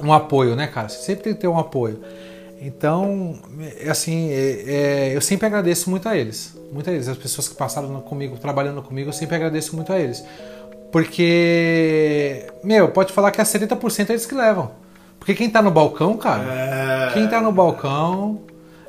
um 0.00 0.12
apoio, 0.12 0.56
né, 0.56 0.66
cara? 0.66 0.88
Você 0.88 0.98
sempre 0.98 1.24
tem 1.24 1.34
que 1.34 1.40
ter 1.40 1.48
um 1.48 1.58
apoio. 1.58 2.00
Então, 2.60 3.34
é 3.80 3.90
assim, 3.90 4.30
é- 4.30 4.64
é, 4.66 5.12
eu 5.16 5.20
sempre 5.20 5.46
agradeço 5.46 5.90
muito 5.90 6.08
a 6.08 6.16
eles. 6.16 6.54
Muito 6.72 6.88
a 6.88 6.92
eles. 6.92 7.08
As 7.08 7.16
pessoas 7.16 7.48
que 7.48 7.54
passaram 7.54 8.00
comigo, 8.00 8.36
trabalhando 8.38 8.80
comigo, 8.82 9.08
eu 9.10 9.12
sempre 9.12 9.36
agradeço 9.36 9.74
muito 9.76 9.92
a 9.92 9.98
eles. 10.00 10.24
Porque, 10.90 12.46
meu, 12.62 12.88
pode 12.88 13.12
falar 13.12 13.30
que 13.30 13.40
é 13.40 13.44
70% 13.44 14.10
eles 14.10 14.24
que 14.26 14.34
levam. 14.34 14.70
Porque 15.18 15.34
quem 15.34 15.48
tá 15.50 15.60
no 15.62 15.70
balcão, 15.70 16.16
cara, 16.16 16.44
É... 16.44 17.10
quem 17.12 17.26
tá 17.28 17.40
no 17.40 17.50
balcão 17.50 18.40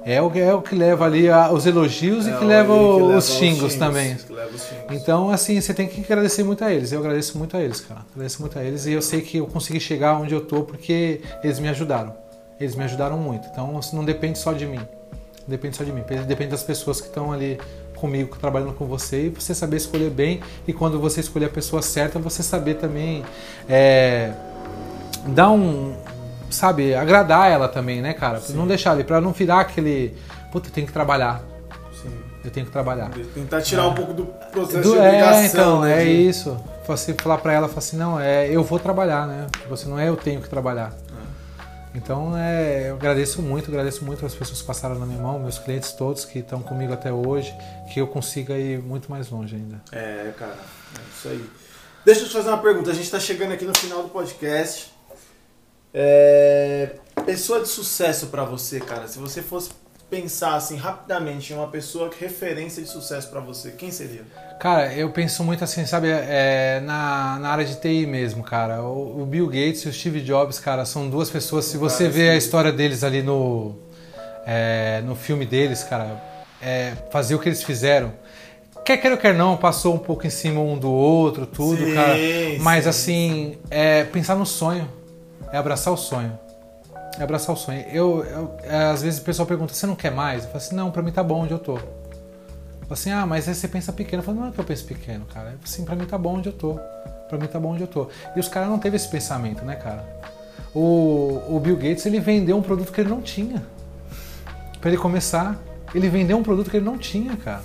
é 0.04 0.22
o, 0.22 0.32
é 0.38 0.54
o 0.54 0.62
que 0.62 0.76
leva 0.76 1.06
ali 1.06 1.30
a- 1.30 1.52
os 1.52 1.66
elogios 1.66 2.28
É, 2.28 2.30
e 2.30 2.34
que 2.34 2.40
ele 2.44 2.48
leva 2.48 2.74
que 2.74 3.02
leva 3.02 3.18
os 3.18 3.30
xingos 3.30 3.76
também. 3.76 4.16
que 4.16 4.34
leva 4.34 4.56
os 4.56 4.62
xingos. 4.64 4.86
Então, 5.02 5.30
assim, 5.30 5.60
você 5.60 5.74
tem 5.74 5.88
que 5.88 6.02
agradecer 6.02 6.44
muito 6.44 6.64
a 6.64 6.72
eles. 6.72 6.92
Eu 6.92 7.00
agradeço 7.00 7.38
muito 7.38 7.56
a 7.58 7.62
eles, 7.62 7.80
cara. 7.82 8.02
Agradeço 8.14 8.42
muito 8.42 8.60
a 8.60 8.64
eles 8.64 8.86
e 8.86 8.92
eu 8.92 9.02
sei 9.02 9.22
que 9.22 9.38
eu 9.38 9.48
consegui 9.48 9.80
chegar 9.80 10.16
onde 10.20 10.34
eu 10.34 10.42
tô 10.42 10.62
porque 10.64 11.22
eles 11.44 11.60
me 11.60 11.70
ajudaram. 11.70 12.14
Eles 12.60 12.76
me 12.76 12.84
ajudaram 12.84 13.18
muito. 13.18 13.48
Então, 13.52 13.78
assim, 13.78 13.96
não 13.96 14.06
depende 14.06 14.38
só 14.40 14.54
de 14.54 14.66
mim. 14.66 14.80
Depende 15.48 15.76
só 15.78 15.84
de 15.84 15.92
mim. 15.92 16.04
Depende 16.28 16.52
das 16.52 16.64
pessoas 16.64 17.00
que 17.02 17.08
estão 17.08 17.32
ali 17.32 17.60
comigo, 17.96 18.36
trabalhando 18.38 18.74
com 18.74 18.86
você 18.86 19.28
e 19.28 19.30
você 19.30 19.54
saber 19.54 19.78
escolher 19.78 20.10
bem. 20.10 20.42
E 20.68 20.74
quando 20.74 21.00
você 21.00 21.20
escolher 21.20 21.46
a 21.46 21.50
pessoa 21.50 21.82
certa, 21.82 22.18
você 22.20 22.42
saber 22.42 22.76
também 22.76 23.24
é, 23.70 24.32
dar 25.28 25.52
um. 25.52 25.96
Sabe, 26.50 26.96
agradar 26.96 27.52
ela 27.52 27.68
também, 27.68 28.02
né, 28.02 28.14
cara? 28.14 28.40
Sim. 28.40 28.54
Não 28.54 28.66
deixar 28.68 28.92
ali, 28.92 29.04
pra 29.04 29.20
não 29.20 29.32
virar 29.32 29.60
aquele. 29.62 30.16
Puta, 30.52 30.70
eu 30.70 30.72
tenho 30.74 30.88
que 30.88 30.94
trabalhar. 30.94 31.44
Sim. 32.02 32.10
Eu 32.44 32.52
tenho 32.52 32.66
que 32.66 32.72
trabalhar. 32.72 33.10
Tentar 33.34 33.62
tirar 33.62 33.88
um 33.88 33.94
pouco 33.94 34.14
do 34.14 34.26
processo 34.52 34.78
Do- 34.88 34.94
de 34.94 34.98
obrigação. 35.00 35.40
é, 35.42 35.46
então, 35.48 35.82
né, 35.82 36.02
é 36.02 36.06
de- 36.06 36.12
isso. 36.30 36.58
Você 36.88 37.14
falar 37.16 37.40
pra 37.40 37.52
ela, 37.52 37.68
falar 37.68 37.80
assim, 37.80 37.98
não, 37.98 38.20
é, 38.20 38.48
eu 38.48 38.64
vou 38.64 38.78
trabalhar, 38.80 39.26
né? 39.28 39.48
Você 39.68 39.90
não 39.90 40.00
é 40.00 40.08
eu 40.08 40.16
tenho 40.16 40.40
que 40.40 40.48
trabalhar. 40.48 40.94
Então, 41.96 42.38
é, 42.38 42.90
eu 42.90 42.96
agradeço 42.96 43.42
muito, 43.42 43.70
agradeço 43.70 44.04
muito 44.04 44.26
as 44.26 44.36
pessoas 44.36 44.62
que 44.62 44.68
passaram 44.68 45.00
na 45.00 45.06
minha 45.06 45.22
mão, 45.22 45.40
meus 45.40 45.58
clientes 45.58 45.92
todos 45.94 46.26
que 46.26 46.40
estão 46.40 46.62
comigo 46.62 46.94
até 46.94 47.12
hoje, 47.12 47.56
que 47.94 48.00
eu 48.00 48.08
consiga 48.08 48.58
ir 48.58 48.82
muito 48.82 49.10
mais 49.10 49.30
longe 49.30 49.56
ainda. 49.56 49.82
É, 49.92 50.34
cara, 50.38 50.58
é 50.98 51.02
isso 51.18 51.28
aí. 51.30 51.50
Deixa 52.04 52.22
eu 52.22 52.28
te 52.28 52.34
fazer 52.34 52.50
uma 52.50 52.62
pergunta. 52.62 52.92
A 52.92 52.94
gente 52.94 53.10
tá 53.10 53.20
chegando 53.20 53.54
aqui 53.54 53.66
no 53.66 53.76
final 53.76 54.04
do 54.04 54.10
podcast. 54.10 54.94
É, 55.94 56.98
Pessoa 57.26 57.60
de 57.60 57.68
sucesso 57.68 58.28
pra 58.28 58.44
você, 58.44 58.80
cara. 58.80 59.08
Se 59.08 59.18
você 59.18 59.42
fosse 59.42 59.72
pensar 60.12 60.56
assim 60.56 60.76
rapidamente 60.76 61.52
em 61.52 61.56
uma 61.56 61.68
pessoa 61.68 62.08
que 62.08 62.20
referência 62.20 62.84
de 62.84 62.88
sucesso 62.88 63.30
pra 63.32 63.40
você, 63.40 63.72
quem 63.72 63.90
seria? 63.90 64.24
Cara, 64.60 64.94
eu 64.94 65.10
penso 65.10 65.44
muito 65.44 65.64
assim, 65.64 65.86
sabe, 65.86 66.08
é, 66.10 66.82
na, 66.84 67.38
na 67.40 67.50
área 67.50 67.66
de 67.66 67.76
TI 67.76 68.06
mesmo, 68.08 68.44
cara. 68.44 68.82
O, 68.82 69.22
o 69.22 69.26
Bill 69.26 69.48
Gates 69.48 69.82
e 69.82 69.90
o 69.90 69.94
Steve 69.94 70.22
Jobs, 70.22 70.60
cara, 70.60 70.86
são 70.86 71.10
duas 71.10 71.30
pessoas. 71.30 71.66
Se 71.66 71.78
você 71.78 72.08
vê 72.08 72.30
a 72.30 72.36
história 72.36 72.72
deles 72.72 73.04
ali 73.04 73.22
no, 73.22 73.76
é, 74.46 75.02
no 75.06 75.16
filme 75.16 75.46
deles, 75.46 75.84
cara, 75.84 76.22
é, 76.62 76.94
fazer 77.12 77.36
o 77.36 77.40
que 77.40 77.50
eles 77.50 77.62
fizeram. 77.64 78.14
Quer 78.84 78.98
queira 78.98 79.16
ou 79.16 79.22
quer 79.22 79.34
não, 79.34 79.58
passou 79.58 79.94
um 79.94 80.00
pouco 80.00 80.26
em 80.26 80.30
cima 80.30 80.60
um 80.62 80.78
do 80.78 80.92
outro, 80.92 81.46
tudo, 81.46 81.84
Sim, 81.86 81.94
cara. 81.94 82.16
Mas 82.62 82.84
sim. 82.84 82.90
assim, 82.90 83.58
é 83.70 84.04
pensar 84.06 84.36
no 84.36 84.46
sonho, 84.46 84.88
é 85.52 85.58
abraçar 85.58 85.94
o 85.94 85.98
sonho. 85.98 86.38
É 87.20 87.24
abraçar 87.24 87.54
o 87.56 87.58
sonho. 87.58 87.84
Eu, 87.92 88.24
eu- 88.26 88.58
é, 88.64 88.86
às 88.86 89.02
vezes 89.02 89.20
o 89.20 89.24
pessoal 89.24 89.46
pergunta, 89.48 89.74
você 89.74 89.86
não 89.88 89.96
quer 89.96 90.12
mais? 90.12 90.44
Eu 90.44 90.50
falo 90.50 90.58
assim, 90.58 90.76
não, 90.76 90.92
pra 90.92 91.02
mim 91.02 91.12
tá 91.12 91.24
bom 91.24 91.42
onde 91.44 91.52
eu 91.54 91.60
tô. 91.60 91.78
Assim, 92.90 93.12
ah, 93.12 93.26
mas 93.26 93.48
aí 93.48 93.56
você 93.56 93.68
pensa 93.68 93.92
pequeno. 93.92 94.22
Eu 94.22 94.26
falo, 94.26 94.40
não 94.40 94.48
é 94.48 94.52
que 94.52 94.60
eu 94.60 94.64
penso 94.64 94.86
pequeno, 94.86 95.26
cara. 95.34 95.50
É 95.50 95.56
assim, 95.64 95.84
pra 95.84 95.96
mim 95.96 96.06
tá 96.06 96.18
bom 96.18 96.36
onde 96.36 96.50
eu 96.50 96.54
tô. 96.54 96.80
Pra 97.28 97.38
mim 97.38 97.48
tá 97.48 97.60
bom 97.60 97.74
onde 97.74 97.82
eu 97.82 97.88
tô. 97.88 98.08
E 98.36 98.40
os 98.40 98.48
caras 98.48 98.70
não 98.70 98.78
teve 98.78 98.96
esse 98.96 99.08
pensamento, 99.08 99.66
né, 99.66 99.76
cara? 99.76 100.06
O, 100.74 101.42
o 101.50 101.60
Bill 101.60 101.76
Gates, 101.76 102.06
ele 102.06 102.20
vendeu 102.20 102.58
um 102.58 102.62
produto 102.62 102.92
que 102.92 103.02
ele 103.02 103.10
não 103.10 103.22
tinha. 103.22 103.64
Pra 104.80 104.90
ele 104.92 104.98
começar, 104.98 105.60
ele 105.94 106.10
vendeu 106.10 106.38
um 106.38 106.44
produto 106.44 106.70
que 106.70 106.78
ele 106.78 106.86
não 106.86 106.98
tinha, 106.98 107.36
cara. 107.38 107.64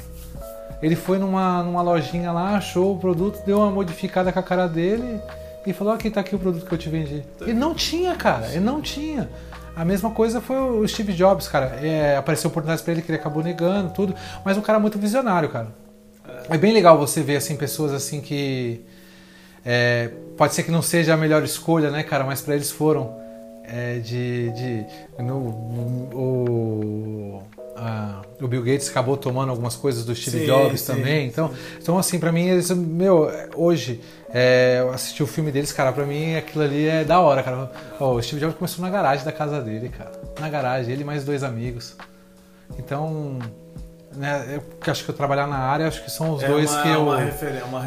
Ele 0.83 0.97
foi 0.97 1.19
numa, 1.19 1.63
numa 1.63 1.83
lojinha 1.83 2.33
lá, 2.33 2.57
achou 2.57 2.95
o 2.95 2.99
produto, 2.99 3.45
deu 3.45 3.59
uma 3.59 3.71
modificada 3.71 4.33
com 4.33 4.39
a 4.39 4.43
cara 4.43 4.67
dele 4.67 5.21
e 5.67 5.73
falou: 5.73 5.93
aqui 5.93 6.11
tá 6.11 6.21
aqui 6.21 6.35
o 6.35 6.39
produto 6.39 6.65
que 6.65 6.73
eu 6.73 6.79
te 6.79 6.89
vendi. 6.89 7.23
Ele 7.41 7.53
não 7.53 7.75
tinha, 7.75 8.15
cara, 8.15 8.49
ele 8.49 8.61
não 8.61 8.81
tinha. 8.81 9.29
A 9.77 9.85
mesma 9.85 10.11
coisa 10.11 10.41
foi 10.41 10.57
o 10.57 10.87
Steve 10.87 11.13
Jobs, 11.13 11.49
cara. 11.49 11.67
É, 11.83 12.17
apareceu 12.17 12.49
oportunidades 12.51 12.83
pra 12.83 12.93
ele 12.93 13.03
que 13.03 13.11
ele 13.11 13.19
acabou 13.19 13.43
negando, 13.43 13.91
tudo. 13.93 14.15
Mas 14.45 14.57
um 14.57 14.61
cara 14.61 14.79
muito 14.79 14.99
visionário, 14.99 15.49
cara. 15.49 15.69
É 16.49 16.59
bem 16.59 16.73
legal 16.73 16.99
você 16.99 17.23
ver 17.23 17.37
assim 17.37 17.57
pessoas 17.57 17.93
assim 17.93 18.21
que 18.21 18.85
é, 19.65 20.11
pode 20.37 20.55
ser 20.55 20.63
que 20.63 20.71
não 20.71 20.83
seja 20.83 21.15
a 21.15 21.17
melhor 21.17 21.43
escolha, 21.43 21.91
né, 21.91 22.03
cara? 22.03 22.25
Mas 22.25 22.41
pra 22.41 22.55
eles 22.55 22.71
foram 22.71 23.15
é, 23.65 23.99
de, 23.99 24.51
de 24.51 24.87
no, 25.23 25.37
o, 26.15 27.43
a- 27.77 28.23
o 28.41 28.49
Bill 28.49 28.63
Gates 28.63 28.89
acabou 28.89 29.17
tomando 29.17 29.51
algumas 29.51 29.77
coisas 29.77 30.05
do 30.05 30.15
Steve 30.15 30.41
Sim, 30.41 30.47
Jobs 30.47 30.81
sim, 30.81 30.87
também. 30.93 31.27
Então, 31.27 31.51
então 31.81 31.99
assim, 31.99 32.19
pra 32.19 32.33
mim 32.33 32.49
eles, 32.49 32.71
meu, 32.71 33.31
hoje 33.55 34.01
é, 34.33 34.79
eu 34.81 34.91
assisti 34.93 35.23
o 35.23 35.27
filme 35.27 35.51
deles, 35.51 35.73
cara. 35.73 35.93
Pra 35.93 36.05
mim 36.05 36.35
aquilo 36.37 36.65
ali 36.65 36.87
é 36.87 37.05
da 37.05 37.21
hora, 37.21 37.43
cara. 37.43 37.71
Ó, 37.99 38.15
o 38.15 38.23
Steve 38.23 38.41
Jobs 38.41 38.57
começou 38.57 38.85
na 38.85 38.91
garagem 38.91 39.25
da 39.25 39.33
casa 39.33 39.61
dele, 39.61 39.89
cara. 39.89 40.13
Na 40.39 40.49
garagem, 40.49 40.93
ele 40.93 41.03
e 41.03 41.05
mais 41.05 41.25
dois 41.25 41.43
amigos. 41.43 41.97
Então, 42.79 43.39
né, 44.13 44.45
eu 44.57 44.61
que 44.81 44.91
acho 44.91 45.05
que 45.05 45.11
eu 45.11 45.15
trabalhar 45.15 45.47
na 45.47 45.57
área, 45.59 45.87
acho 45.87 46.03
que 46.03 46.11
são 46.11 46.33
os 46.35 46.43
é 46.43 46.49
dois 46.49 46.71
uma, 46.71 46.83
que 46.83 46.89
eu 46.89 47.03
uma 47.03 47.17
uma 47.17 47.21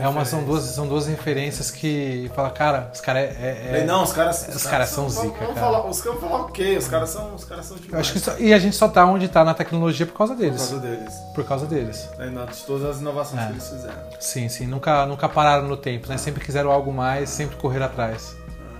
é 0.01 0.07
uma, 0.07 0.25
são, 0.25 0.39
referência. 0.39 0.41
duas, 0.45 0.63
são 0.63 0.87
duas 0.87 1.07
referências 1.07 1.69
que 1.71 2.31
fala, 2.33 2.49
cara, 2.49 2.89
os 2.93 3.01
caras 3.01 3.23
é, 3.23 3.69
é- 3.73 3.79
é- 3.81 3.83
Não, 3.85 4.03
os 4.03 4.13
caras, 4.13 4.47
os 4.47 4.63
caras 4.63 4.89
são 4.89 5.09
zica, 5.09 5.23
vamos 5.27 5.37
cara. 5.39 5.53
Falar, 5.55 5.85
os 5.87 6.01
caras 6.01 6.19
vão 6.21 6.29
falar 6.29 6.43
o 6.43 6.51
quê? 6.51 6.75
Os 6.77 6.87
caras 6.87 7.09
são, 7.09 7.35
os 7.35 7.43
caras 7.43 7.65
são 7.65 7.77
Eu 7.77 7.83
demais. 7.83 7.99
acho 8.01 8.13
que 8.13 8.19
só- 8.19 8.37
e 8.37 8.53
a 8.53 8.59
gente 8.59 8.75
só 8.75 8.87
tá 8.87 9.05
onde 9.05 9.27
tá 9.27 9.43
na 9.43 9.53
tecnologia 9.53 10.05
por 10.05 10.17
causa 10.17 10.33
por 10.33 10.39
deles. 10.41 10.57
causa 10.61 10.79
deles. 10.79 11.13
Por 11.35 11.43
causa 11.45 11.65
deles. 11.65 12.09
Na- 12.17 12.45
De 12.45 12.57
todas 12.63 12.89
as 12.89 13.01
inovações 13.01 13.41
É. 13.41 13.45
que 13.47 13.51
eles 13.53 13.67
fizeram. 13.69 13.95
Sim, 14.19 14.47
sim. 14.49 14.65
Nunca, 14.65 15.05
nunca 15.05 15.27
pararam 15.27 15.67
no 15.67 15.75
tempo, 15.75 16.07
né? 16.07 16.17
Sempre 16.17 16.43
quiseram 16.43 16.71
algo 16.71 16.91
mais, 16.93 17.29
sempre 17.29 17.57
correr 17.57 17.83
atrás. 17.83 18.35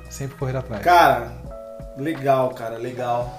Sempre 0.09 0.37
correr 0.37 0.55
atrás. 0.55 0.81
Cara, 0.83 1.31
legal, 1.97 2.49
cara, 2.51 2.77
legal. 2.77 3.33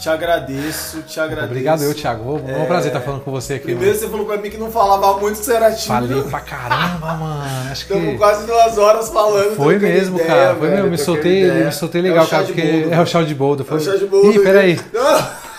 Te 0.00 0.08
agradeço, 0.08 1.02
te 1.02 1.20
agradeço. 1.20 1.50
Obrigado 1.50 1.82
eu, 1.84 1.92
Thiago. 1.94 2.24
Vou- 2.24 2.38
É 2.48 2.56
um 2.56 2.62
É, 2.62 2.64
prazer 2.66 2.86
estar 2.88 3.00
falando 3.02 3.20
com 3.20 3.30
você 3.30 3.54
aqui. 3.54 3.64
Primeiro 3.66 3.90
mano. 3.94 4.00
você 4.00 4.08
falou 4.08 4.24
pra 4.26 4.36
mim 4.38 4.48
que 4.48 4.56
não 4.56 4.70
falava 4.70 5.18
muito, 5.20 5.36
você 5.36 5.52
era 5.52 5.70
Falei 5.72 6.08
tímido. 6.08 6.30
pra 6.30 6.40
caramba, 6.40 7.14
mano. 7.14 7.70
Acho 7.70 7.82
Estamos 7.82 8.12
que. 8.12 8.16
quase 8.16 8.46
duas 8.46 8.78
horas 8.78 9.10
falando. 9.10 9.56
Foi 9.56 9.78
mesmo, 9.78 10.16
ideia, 10.16 10.28
cara. 10.30 10.54
Foi 10.54 10.70
mesmo. 10.70 10.86
Me 10.90 10.96
soltei, 10.96 11.44
ideia. 11.44 11.64
me 11.66 11.72
soltei 11.72 12.00
É 12.00 12.04
legal, 12.04 12.24
chá 12.24 12.30
cara, 12.30 12.44
de 12.44 12.52
porque 12.54 12.70
boldo, 12.72 12.94
é 12.94 13.00
o 13.00 13.06
chá 13.06 13.22
de 13.22 13.34
boldo. 13.34 13.62
É 13.62 13.66
Foi... 13.66 13.76
o 13.76 13.80
chá 13.80 13.96
de 13.96 14.06
boldo. 14.06 14.32
Ih, 14.32 14.38
peraí. 14.42 14.80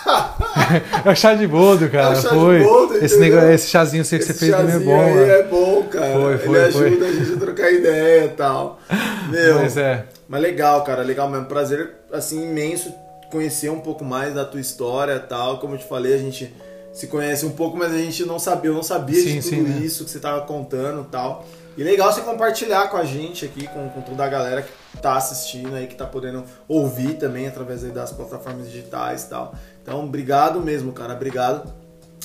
É 1.04 1.10
o 1.10 1.14
chá 1.14 1.34
de 1.34 1.46
boldo, 1.46 1.88
cara. 1.88 2.08
É 2.08 2.18
o 2.18 2.22
chá 2.22 2.28
de 2.30 2.34
foi. 2.34 2.62
boldo, 2.64 2.96
esse, 3.04 3.18
negócio, 3.18 3.50
esse 3.50 3.68
chazinho 3.70 4.04
sei 4.04 4.18
que 4.18 4.24
você 4.24 4.30
esse 4.32 4.40
fez 4.40 4.52
também 4.56 4.74
é 4.74 4.78
bom, 4.80 5.00
aí 5.00 5.14
mano. 5.14 5.30
é 5.32 5.42
bom, 5.44 5.82
cara. 5.84 6.12
Foi, 6.12 6.38
foi, 6.38 6.58
Ele 6.62 6.72
foi. 6.72 6.86
ajuda 6.88 7.06
a 7.06 7.12
gente 7.12 7.32
a 7.32 7.36
trocar 7.36 7.70
ideia 7.72 8.24
e 8.24 8.28
tal. 8.30 8.80
Meu, 9.30 9.60
Mas 9.60 9.76
é. 9.76 10.04
Mas 10.28 10.42
legal, 10.42 10.82
cara, 10.82 11.02
legal 11.02 11.28
mesmo. 11.30 11.46
Prazer, 11.46 11.90
assim, 12.12 12.42
imenso 12.42 12.92
conhecer 13.32 13.70
um 13.70 13.80
pouco 13.80 14.04
mais 14.04 14.34
da 14.34 14.44
tua 14.44 14.60
história 14.60 15.18
tal. 15.18 15.58
Como 15.58 15.74
eu 15.74 15.78
te 15.78 15.86
falei, 15.86 16.14
a 16.14 16.18
gente 16.18 16.54
se 16.92 17.06
conhece 17.06 17.46
um 17.46 17.50
pouco, 17.50 17.76
mas 17.76 17.92
a 17.92 17.96
gente 17.96 18.24
não 18.24 18.38
sabia, 18.38 18.70
eu 18.70 18.74
não 18.74 18.82
sabia 18.82 19.20
Sim, 19.20 19.40
de 19.40 19.42
sim, 19.42 19.56
tudo 19.56 19.68
né? 19.70 19.78
isso 19.78 20.04
que 20.04 20.10
você 20.10 20.20
tava 20.20 20.42
contando 20.42 21.02
e 21.02 21.10
tal. 21.10 21.44
E 21.74 21.82
legal 21.82 22.12
você 22.12 22.20
compartilhar 22.20 22.88
com 22.88 22.98
a 22.98 23.04
gente 23.04 23.46
aqui, 23.46 23.66
com, 23.66 23.88
com 23.88 24.02
toda 24.02 24.22
a 24.22 24.28
galera 24.28 24.60
que 24.60 24.98
tá 24.98 25.16
assistindo 25.16 25.74
aí, 25.74 25.86
que 25.86 25.94
tá 25.94 26.04
podendo 26.04 26.44
ouvir 26.68 27.14
também 27.14 27.48
através 27.48 27.82
das 27.82 28.12
plataformas 28.12 28.70
digitais 28.70 29.24
e 29.24 29.30
tal. 29.30 29.54
Então, 29.82 30.04
obrigado 30.04 30.60
mesmo, 30.60 30.92
cara, 30.92 31.14
obrigado. 31.14 31.72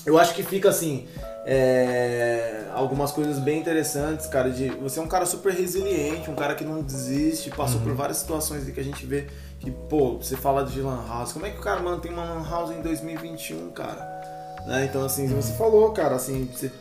Eu 0.06 0.18
acho 0.18 0.34
que 0.34 0.44
fica 0.44 0.70
assim, 0.70 1.08
é, 1.46 2.66
algumas 2.74 3.12
coisas 3.12 3.40
bem 3.40 3.60
interessantes, 3.60 4.26
cara. 4.28 4.50
De 4.50 4.70
você 4.70 5.00
é 5.00 5.02
um 5.02 5.08
cara 5.08 5.26
super 5.26 5.54
resiliente, 5.54 6.30
um 6.30 6.36
cara 6.36 6.54
que 6.54 6.66
não 6.66 6.82
desiste, 6.82 7.50
passou 7.50 7.80
por 7.80 7.94
várias 7.94 8.18
situações 8.18 8.70
que 8.70 8.80
a 8.80 8.84
gente 8.84 9.06
vê 9.06 9.28
que, 9.60 9.72
pô, 9.72 10.18
você 10.18 10.36
fala 10.38 10.64
de 10.64 10.82
lan 10.82 11.00
house. 11.08 11.34
Como 11.34 11.46
é 11.46 11.50
que 11.50 11.58
o 11.60 11.62
cara 11.62 11.80
mantém 11.82 12.12
uma 12.12 12.24
lan 12.24 12.48
house 12.50 12.72
em 12.72 12.82
2021, 12.82 13.72
cara? 13.72 14.16
Né? 14.66 14.86
Então, 14.90 15.06
assim, 15.06 15.28
você 15.28 15.54
falou, 15.54 15.92
cara, 15.92 16.16
assim, 16.16 16.50
você 16.54 16.72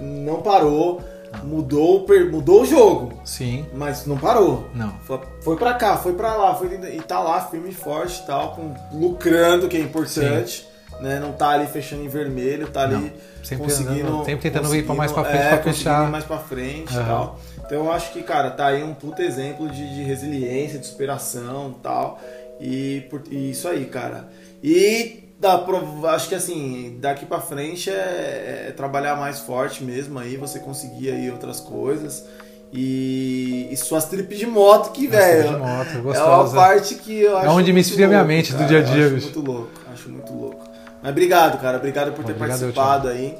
não 0.00 0.40
parou, 0.42 1.00
mudou, 1.44 2.06
mudou 2.30 2.62
o 2.62 2.64
jogo, 2.66 3.12
Sim. 3.24 3.66
mas 3.74 4.06
não 4.06 4.16
parou. 4.16 4.68
Não. 4.74 4.92
Foi, 5.04 5.20
foi 5.42 5.56
pra 5.56 5.74
cá, 5.74 5.96
foi 5.98 6.14
pra 6.14 6.34
lá, 6.34 6.54
foi, 6.54 6.68
e 6.94 7.00
tá 7.02 7.20
lá 7.20 7.40
firme 7.42 7.70
e 7.70 7.74
forte 7.74 8.22
e 8.22 8.26
tal, 8.26 8.54
com, 8.54 8.74
lucrando, 8.92 9.68
que 9.68 9.76
é 9.76 9.80
importante. 9.80 10.66
né? 11.00 11.18
Não 11.20 11.32
tá 11.32 11.50
ali 11.50 11.66
fechando 11.66 12.02
em 12.02 12.08
vermelho, 12.08 12.68
tá 12.68 12.82
ali 12.82 13.12
sempre 13.42 13.64
conseguindo. 13.64 14.06
andando, 14.08 14.24
sempre 14.24 14.50
tentando 14.50 14.74
ir 14.76 14.84
pra 14.84 14.94
mais 14.94 15.12
pra 15.12 15.22
conseguindo- 15.22 15.48
frente 15.48 15.62
pra 15.62 15.70
conseguindo 15.72 15.90
fechar. 15.94 16.08
ir 16.08 16.10
mais 16.10 16.24
pra 16.24 16.38
frente 16.38 16.96
Aham. 16.98 17.06
tal. 17.06 17.38
Então 17.70 17.84
eu 17.84 17.92
acho 17.92 18.10
que, 18.12 18.20
cara, 18.20 18.50
tá 18.50 18.66
aí 18.66 18.82
um 18.82 18.92
puta 18.92 19.22
exemplo 19.22 19.68
de, 19.68 19.94
de 19.94 20.02
resiliência, 20.02 20.76
de 20.76 20.86
superação 20.88 21.76
e 21.78 21.80
tal. 21.80 22.20
E, 22.60 23.00
por- 23.08 23.22
e 23.30 23.52
isso 23.52 23.68
aí, 23.68 23.84
cara. 23.84 24.28
E 24.60 25.28
dá 25.38 25.64
acho 26.08 26.28
que 26.28 26.34
assim, 26.34 26.98
daqui 27.00 27.24
pra 27.24 27.38
frente 27.40 27.88
é, 27.88 28.66
é 28.68 28.72
trabalhar 28.76 29.14
mais 29.14 29.38
forte 29.38 29.84
mesmo 29.84 30.18
aí, 30.18 30.36
você 30.36 30.58
conseguir 30.58 31.12
aí 31.12 31.30
outras 31.30 31.60
coisas. 31.60 32.26
E, 32.72 33.68
e 33.70 33.76
suas 33.76 34.04
trips 34.04 34.36
de 34.38 34.46
moto 34.46 34.90
que, 34.90 35.06
velho. 35.06 35.48
É 36.14 36.22
uma 36.22 36.50
parte 36.52 36.96
que 36.96 37.20
eu 37.20 37.38
acho. 37.38 37.50
onde 37.50 37.72
me 37.72 37.80
esfria 37.80 38.08
minha 38.08 38.24
mente 38.24 38.50
do 38.52 38.58
cara. 38.58 38.68
dia 38.68 38.78
a 38.80 38.82
dia, 38.82 39.06
Acho 39.06 39.14
bicho. 39.14 39.26
muito 39.26 39.40
louco, 39.52 39.70
acho 39.92 40.08
muito 40.10 40.32
louco. 40.32 40.64
Mas 41.00 41.12
obrigado, 41.12 41.60
cara. 41.60 41.78
Obrigado 41.78 42.12
por 42.12 42.24
ter 42.24 42.32
Obrigado, 42.32 42.58
participado 42.58 43.08
aí. 43.08 43.38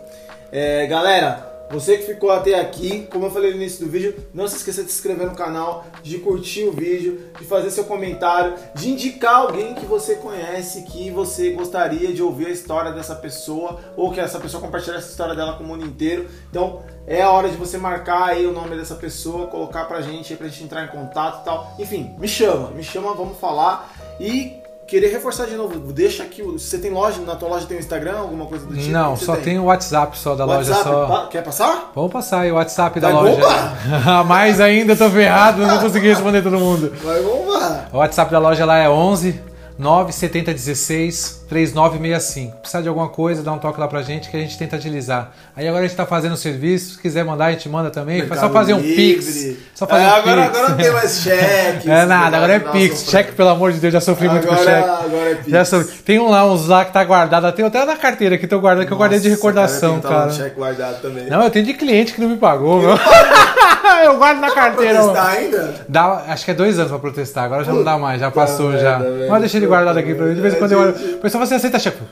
É, 0.52 0.86
galera, 0.86 1.49
você 1.70 1.98
que 1.98 2.04
ficou 2.04 2.30
até 2.30 2.58
aqui, 2.58 3.06
como 3.10 3.26
eu 3.26 3.30
falei 3.30 3.50
no 3.50 3.56
início 3.56 3.84
do 3.84 3.90
vídeo, 3.90 4.14
não 4.34 4.48
se 4.48 4.56
esqueça 4.56 4.82
de 4.82 4.90
se 4.90 4.96
inscrever 4.96 5.26
no 5.26 5.36
canal, 5.36 5.86
de 6.02 6.18
curtir 6.18 6.64
o 6.64 6.72
vídeo, 6.72 7.20
de 7.38 7.44
fazer 7.44 7.70
seu 7.70 7.84
comentário, 7.84 8.54
de 8.74 8.90
indicar 8.90 9.36
alguém 9.36 9.74
que 9.74 9.86
você 9.86 10.16
conhece, 10.16 10.82
que 10.82 11.10
você 11.10 11.50
gostaria 11.50 12.12
de 12.12 12.22
ouvir 12.22 12.46
a 12.46 12.50
história 12.50 12.92
dessa 12.92 13.14
pessoa, 13.14 13.80
ou 13.96 14.10
que 14.12 14.18
essa 14.18 14.40
pessoa 14.40 14.60
compartilhar 14.60 14.96
essa 14.96 15.10
história 15.10 15.34
dela 15.34 15.54
com 15.54 15.64
o 15.64 15.66
mundo 15.66 15.86
inteiro. 15.86 16.28
Então 16.50 16.82
é 17.06 17.22
a 17.22 17.30
hora 17.30 17.48
de 17.48 17.56
você 17.56 17.78
marcar 17.78 18.30
aí 18.30 18.46
o 18.46 18.52
nome 18.52 18.76
dessa 18.76 18.96
pessoa, 18.96 19.46
colocar 19.46 19.84
pra 19.84 20.00
gente 20.00 20.32
aí 20.32 20.36
pra 20.36 20.48
gente 20.48 20.64
entrar 20.64 20.84
em 20.84 20.88
contato 20.88 21.42
e 21.42 21.44
tal. 21.44 21.74
Enfim, 21.78 22.14
me 22.18 22.26
chama, 22.28 22.70
me 22.70 22.82
chama, 22.82 23.14
vamos 23.14 23.38
falar. 23.38 23.94
E 24.18 24.59
queria 24.90 25.08
reforçar 25.08 25.46
de 25.46 25.54
novo, 25.54 25.78
deixa 25.92 26.24
aqui, 26.24 26.42
você 26.42 26.76
tem 26.76 26.90
loja, 26.90 27.20
na 27.22 27.36
tua 27.36 27.48
loja 27.48 27.64
tem 27.64 27.76
o 27.76 27.80
Instagram, 27.80 28.18
alguma 28.18 28.44
coisa 28.46 28.66
do 28.66 28.74
tipo? 28.76 28.90
Não, 28.90 29.16
só 29.16 29.36
tem 29.36 29.58
o 29.58 29.64
WhatsApp 29.64 30.18
só 30.18 30.34
da 30.34 30.44
loja 30.44 30.72
WhatsApp, 30.72 30.82
só. 30.90 31.06
pa- 31.06 31.26
Quer 31.28 31.42
passar? 31.44 31.92
Vamos 31.94 32.12
passar 32.12 32.40
aí 32.40 32.50
o 32.52 32.56
WhatsApp 32.56 32.98
da 33.00 33.10
Vai 33.10 33.22
loja. 33.22 33.36
bombar! 33.36 34.24
Mais 34.26 34.60
ainda, 34.60 34.96
tô 34.96 35.08
ferrado, 35.08 35.62
não 35.62 35.70
vou 35.76 35.78
conseguir 35.84 36.08
responder 36.08 36.42
todo 36.42 36.58
mundo. 36.58 36.92
Vai, 37.02 37.20
vamos 37.22 37.54
lá. 37.54 37.86
O 37.92 37.98
WhatsApp 37.98 38.30
da 38.32 38.38
loja 38.40 38.64
lá 38.64 38.78
é 38.78 38.88
11 38.90 39.40
97016 39.80 41.40
3965. 41.48 42.58
Precisar 42.58 42.80
de 42.82 42.88
alguma 42.88 43.08
coisa, 43.08 43.42
dá 43.42 43.50
um 43.52 43.58
toque 43.58 43.80
lá 43.80 43.88
pra 43.88 44.02
gente 44.02 44.30
que 44.30 44.36
a 44.36 44.40
gente 44.40 44.56
tenta 44.56 44.76
agilizar. 44.76 45.32
Aí 45.56 45.66
agora 45.66 45.84
a 45.84 45.88
gente 45.88 45.96
tá 45.96 46.06
fazendo 46.06 46.32
o 46.32 46.36
serviço, 46.36 46.94
se 46.94 46.98
quiser 47.00 47.24
mandar, 47.24 47.46
a 47.46 47.50
gente 47.52 47.68
manda 47.68 47.90
também. 47.90 48.24
Só 48.38 48.50
fazer 48.50 48.74
um 48.74 48.78
Livre. 48.78 48.94
Pix. 48.94 49.56
Só 49.74 49.86
fazer 49.86 50.04
É, 50.04 50.06
um 50.06 50.10
agora, 50.10 50.42
Pix. 50.42 50.56
agora 50.56 50.68
não 50.70 50.76
tem 50.76 50.92
mais 50.92 51.10
cheque. 51.22 51.90
É 51.90 52.04
nada, 52.04 52.36
agora 52.36 52.52
é 52.54 52.58
Nossa, 52.60 52.70
Pix. 52.72 53.02
Fran. 53.02 53.10
Cheque, 53.10 53.32
pelo 53.32 53.48
amor 53.48 53.72
de 53.72 53.80
Deus, 53.80 53.92
já 53.92 54.00
sofri 54.00 54.28
muito 54.28 54.46
com 54.46 54.52
Agora, 54.52 54.70
cheque. 54.70 54.88
agora 54.88 55.30
é 55.30 55.34
Pix. 55.34 55.48
Já 55.50 55.64
sofri. 55.64 55.96
Tem 56.02 56.18
um 56.20 56.30
lá, 56.30 56.46
uns 56.46 56.68
lá 56.68 56.84
que 56.84 56.92
tá 56.92 57.02
guardado, 57.02 57.50
tem 57.52 57.64
até 57.64 57.84
na 57.84 57.96
carteira 57.96 58.38
que 58.38 58.46
tô 58.46 58.60
guardando, 58.60 58.86
que 58.86 58.92
eu 58.92 58.96
guardei 58.98 59.18
de 59.18 59.28
Nossa, 59.28 59.36
recordação, 59.36 59.98
cara. 60.00 60.02
eu 60.02 60.02
tá 60.02 60.08
cara. 60.08 60.26
no 60.26 60.32
cheque 60.34 60.56
guardado 60.56 61.00
também. 61.02 61.26
Não, 61.28 61.42
eu 61.42 61.50
tenho 61.50 61.64
de 61.64 61.74
cliente 61.74 62.12
que 62.12 62.20
não 62.20 62.28
me 62.28 62.36
pagou, 62.36 62.80
meu. 62.80 62.90
eu 64.04 64.16
guardo 64.18 64.38
na 64.40 64.50
carteira. 64.54 64.94
Protestar 65.00 65.24
mano. 65.26 65.36
ainda? 65.38 65.74
Dá, 65.88 66.22
acho 66.28 66.44
que 66.44 66.50
é 66.52 66.54
dois 66.54 66.78
anos 66.78 66.90
pra 66.90 67.00
protestar, 67.00 67.44
agora 67.44 67.64
já 67.64 67.72
não 67.72 67.82
dá 67.82 67.98
mais, 67.98 68.20
já 68.20 68.30
passou 68.30 68.78
já. 68.78 69.00
Mas 69.28 69.40
deixa 69.40 69.56
ele 69.56 69.66
guardado 69.70 69.98
aqui 69.98 70.14
pra 70.14 70.26
mim. 70.26 70.34
De 70.34 70.40
vez 70.40 70.54
em 70.54 70.58
quando 70.58 70.72
eu 70.72 70.80
olho. 70.80 70.96
Gente. 70.96 71.14
O 71.14 71.18
pessoal 71.18 71.46
você 71.46 71.54
aceita 71.54 71.78
cheque? 71.78 72.02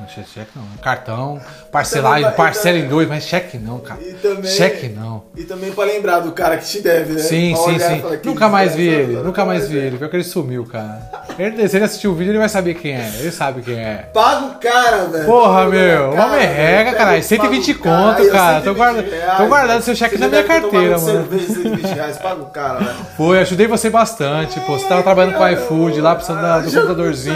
Não, 0.00 0.08
cheque, 0.08 0.50
não. 0.56 0.64
Cartão, 0.82 1.40
parcelar, 1.70 2.20
Também 2.20 2.36
parcela 2.36 2.78
em 2.78 2.88
dois, 2.88 3.06
mas 3.08 3.24
cheque 3.24 3.58
não, 3.58 3.78
cara. 3.80 4.00
E 4.00 4.14
também, 4.14 4.50
Cheque 4.50 4.88
não. 4.88 5.24
E 5.36 5.42
também 5.44 5.72
pra 5.72 5.84
lembrar 5.84 6.20
do 6.20 6.32
cara 6.32 6.56
que 6.56 6.64
te 6.64 6.80
deve, 6.80 7.12
né? 7.12 7.18
Sim, 7.18 7.52
Pra 7.54 7.64
sim, 7.72 7.78
sim. 7.78 8.02
Nunca 8.24 8.48
mais 8.48 8.74
vi 8.74 8.88
ele, 8.88 9.16
nunca 9.22 9.44
mais 9.44 9.68
vi 9.68 9.74
ver. 9.74 9.86
ele. 9.86 9.98
Pior 9.98 10.08
que 10.08 10.16
ele 10.16 10.24
sumiu, 10.24 10.64
cara. 10.64 11.02
Ele, 11.38 11.68
se 11.68 11.76
ele 11.76 11.84
assistiu 11.84 12.12
o 12.12 12.14
vídeo, 12.14 12.30
ele 12.30 12.38
vai 12.38 12.48
saber 12.48 12.74
quem 12.74 12.92
é. 12.94 13.12
Ele 13.18 13.30
sabe 13.30 13.60
quem 13.62 13.78
é. 13.78 14.08
Paga 14.14 14.46
o 14.46 14.54
cara, 14.54 15.04
velho. 15.06 15.24
Porra, 15.26 15.66
meu, 15.66 16.10
cara, 16.12 16.26
uma 16.26 16.36
merrega, 16.36 16.92
caralho. 16.92 17.16
Pega, 17.16 17.22
120 17.22 17.74
paga 17.74 17.80
o 17.80 17.82
cara. 17.92 18.14
conto, 18.14 18.30
cara. 18.32 18.60
Tô 18.60 18.74
120 18.74 18.76
guarda- 18.76 19.02
reais, 19.16 19.36
tô 19.38 19.46
guardando 19.46 19.82
seu 19.82 19.94
cheque 19.96 20.18
na 20.18 20.28
minha 20.28 20.44
carteira, 20.44 20.98
mano. 20.98 21.00
cerveja, 21.28 21.46
120 21.52 21.86
reais, 21.94 22.16
paga 22.18 22.42
o 22.42 22.46
cara, 22.46 22.78
velho. 22.78 22.96
Foi, 23.16 23.38
ajudei 23.40 23.66
você 23.66 23.90
bastante, 23.90 24.58
pô. 24.60 24.78
Você 24.78 24.86
tava 24.86 25.02
trabalhando 25.02 25.34
com 25.36 25.42
o 25.42 25.48
iFood 25.48 26.00
lá, 26.00 26.14
precisando 26.14 26.62
do 26.62 26.70
computadorzinho. 26.72 27.34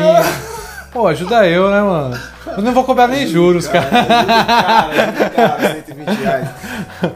Pô, 0.93 1.06
ajuda 1.06 1.47
eu, 1.47 1.70
né, 1.70 1.81
mano? 1.82 2.19
Eu 2.56 2.62
não 2.62 2.73
vou 2.73 2.82
cobrar 2.85 3.06
nem 3.09 3.27
juros, 3.27 3.69
cara. 3.69 3.86
Cara, 3.89 4.89
o 5.27 5.31
cara, 5.35 5.74
120 5.86 6.09
reais. 6.09 6.48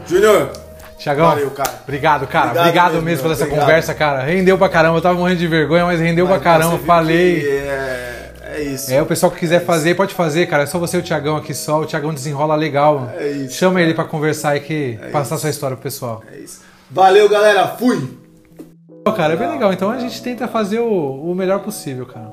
Júnior, 0.07 0.51
Tiagão, 0.97 1.25
valeu, 1.27 1.51
cara. 1.51 1.71
obrigado, 1.83 2.27
cara. 2.27 2.45
Obrigado 2.45 2.65
Obrigado, 2.67 2.91
mesmo, 2.93 3.05
mesmo 3.05 3.23
por 3.23 3.31
essa 3.31 3.43
obrigado. 3.43 3.65
conversa, 3.65 3.93
cara. 3.93 4.21
Rendeu 4.23 4.57
pra 4.57 4.69
caramba. 4.69 4.97
Eu 4.97 5.01
tava 5.01 5.17
morrendo 5.17 5.39
de 5.39 5.47
vergonha, 5.47 5.85
mas 5.85 5.99
rendeu 5.99 6.25
Mas 6.27 6.35
pra 6.35 6.43
caramba. 6.43 6.77
Falei. 6.79 7.45
É, 7.47 8.31
é 8.55 8.61
isso. 8.61 8.93
É, 8.93 9.01
o 9.01 9.05
pessoal 9.05 9.31
que 9.31 9.39
quiser 9.39 9.65
fazer, 9.65 9.95
pode 9.95 10.13
fazer, 10.13 10.45
cara. 10.45 10.63
É 10.63 10.65
só 10.67 10.77
você 10.77 10.97
e 10.97 10.99
o 10.99 11.03
Tiagão 11.03 11.35
aqui 11.35 11.53
só. 11.53 11.81
O 11.81 11.85
Tiagão 11.85 12.13
desenrola 12.13 12.55
legal. 12.55 13.09
É 13.17 13.27
isso, 13.27 13.55
Chama 13.57 13.81
ele 13.81 13.93
pra 13.95 14.05
conversar 14.05 14.55
e 14.55 14.59
que 14.59 14.99
passar 15.11 15.35
isso. 15.35 15.41
sua 15.41 15.49
história 15.49 15.75
pro 15.75 15.83
pessoal. 15.83 16.21
É 16.31 16.37
isso. 16.37 16.61
Valeu, 16.91 17.27
galera. 17.27 17.67
Fui. 17.69 18.17
Cara, 19.17 19.33
é 19.33 19.35
bem 19.35 19.49
legal. 19.49 19.73
Então 19.73 19.89
a 19.89 19.97
gente 19.97 20.21
tenta 20.21 20.47
fazer 20.47 20.79
o, 20.79 21.31
o 21.31 21.35
melhor 21.35 21.59
possível, 21.59 22.05
cara. 22.05 22.31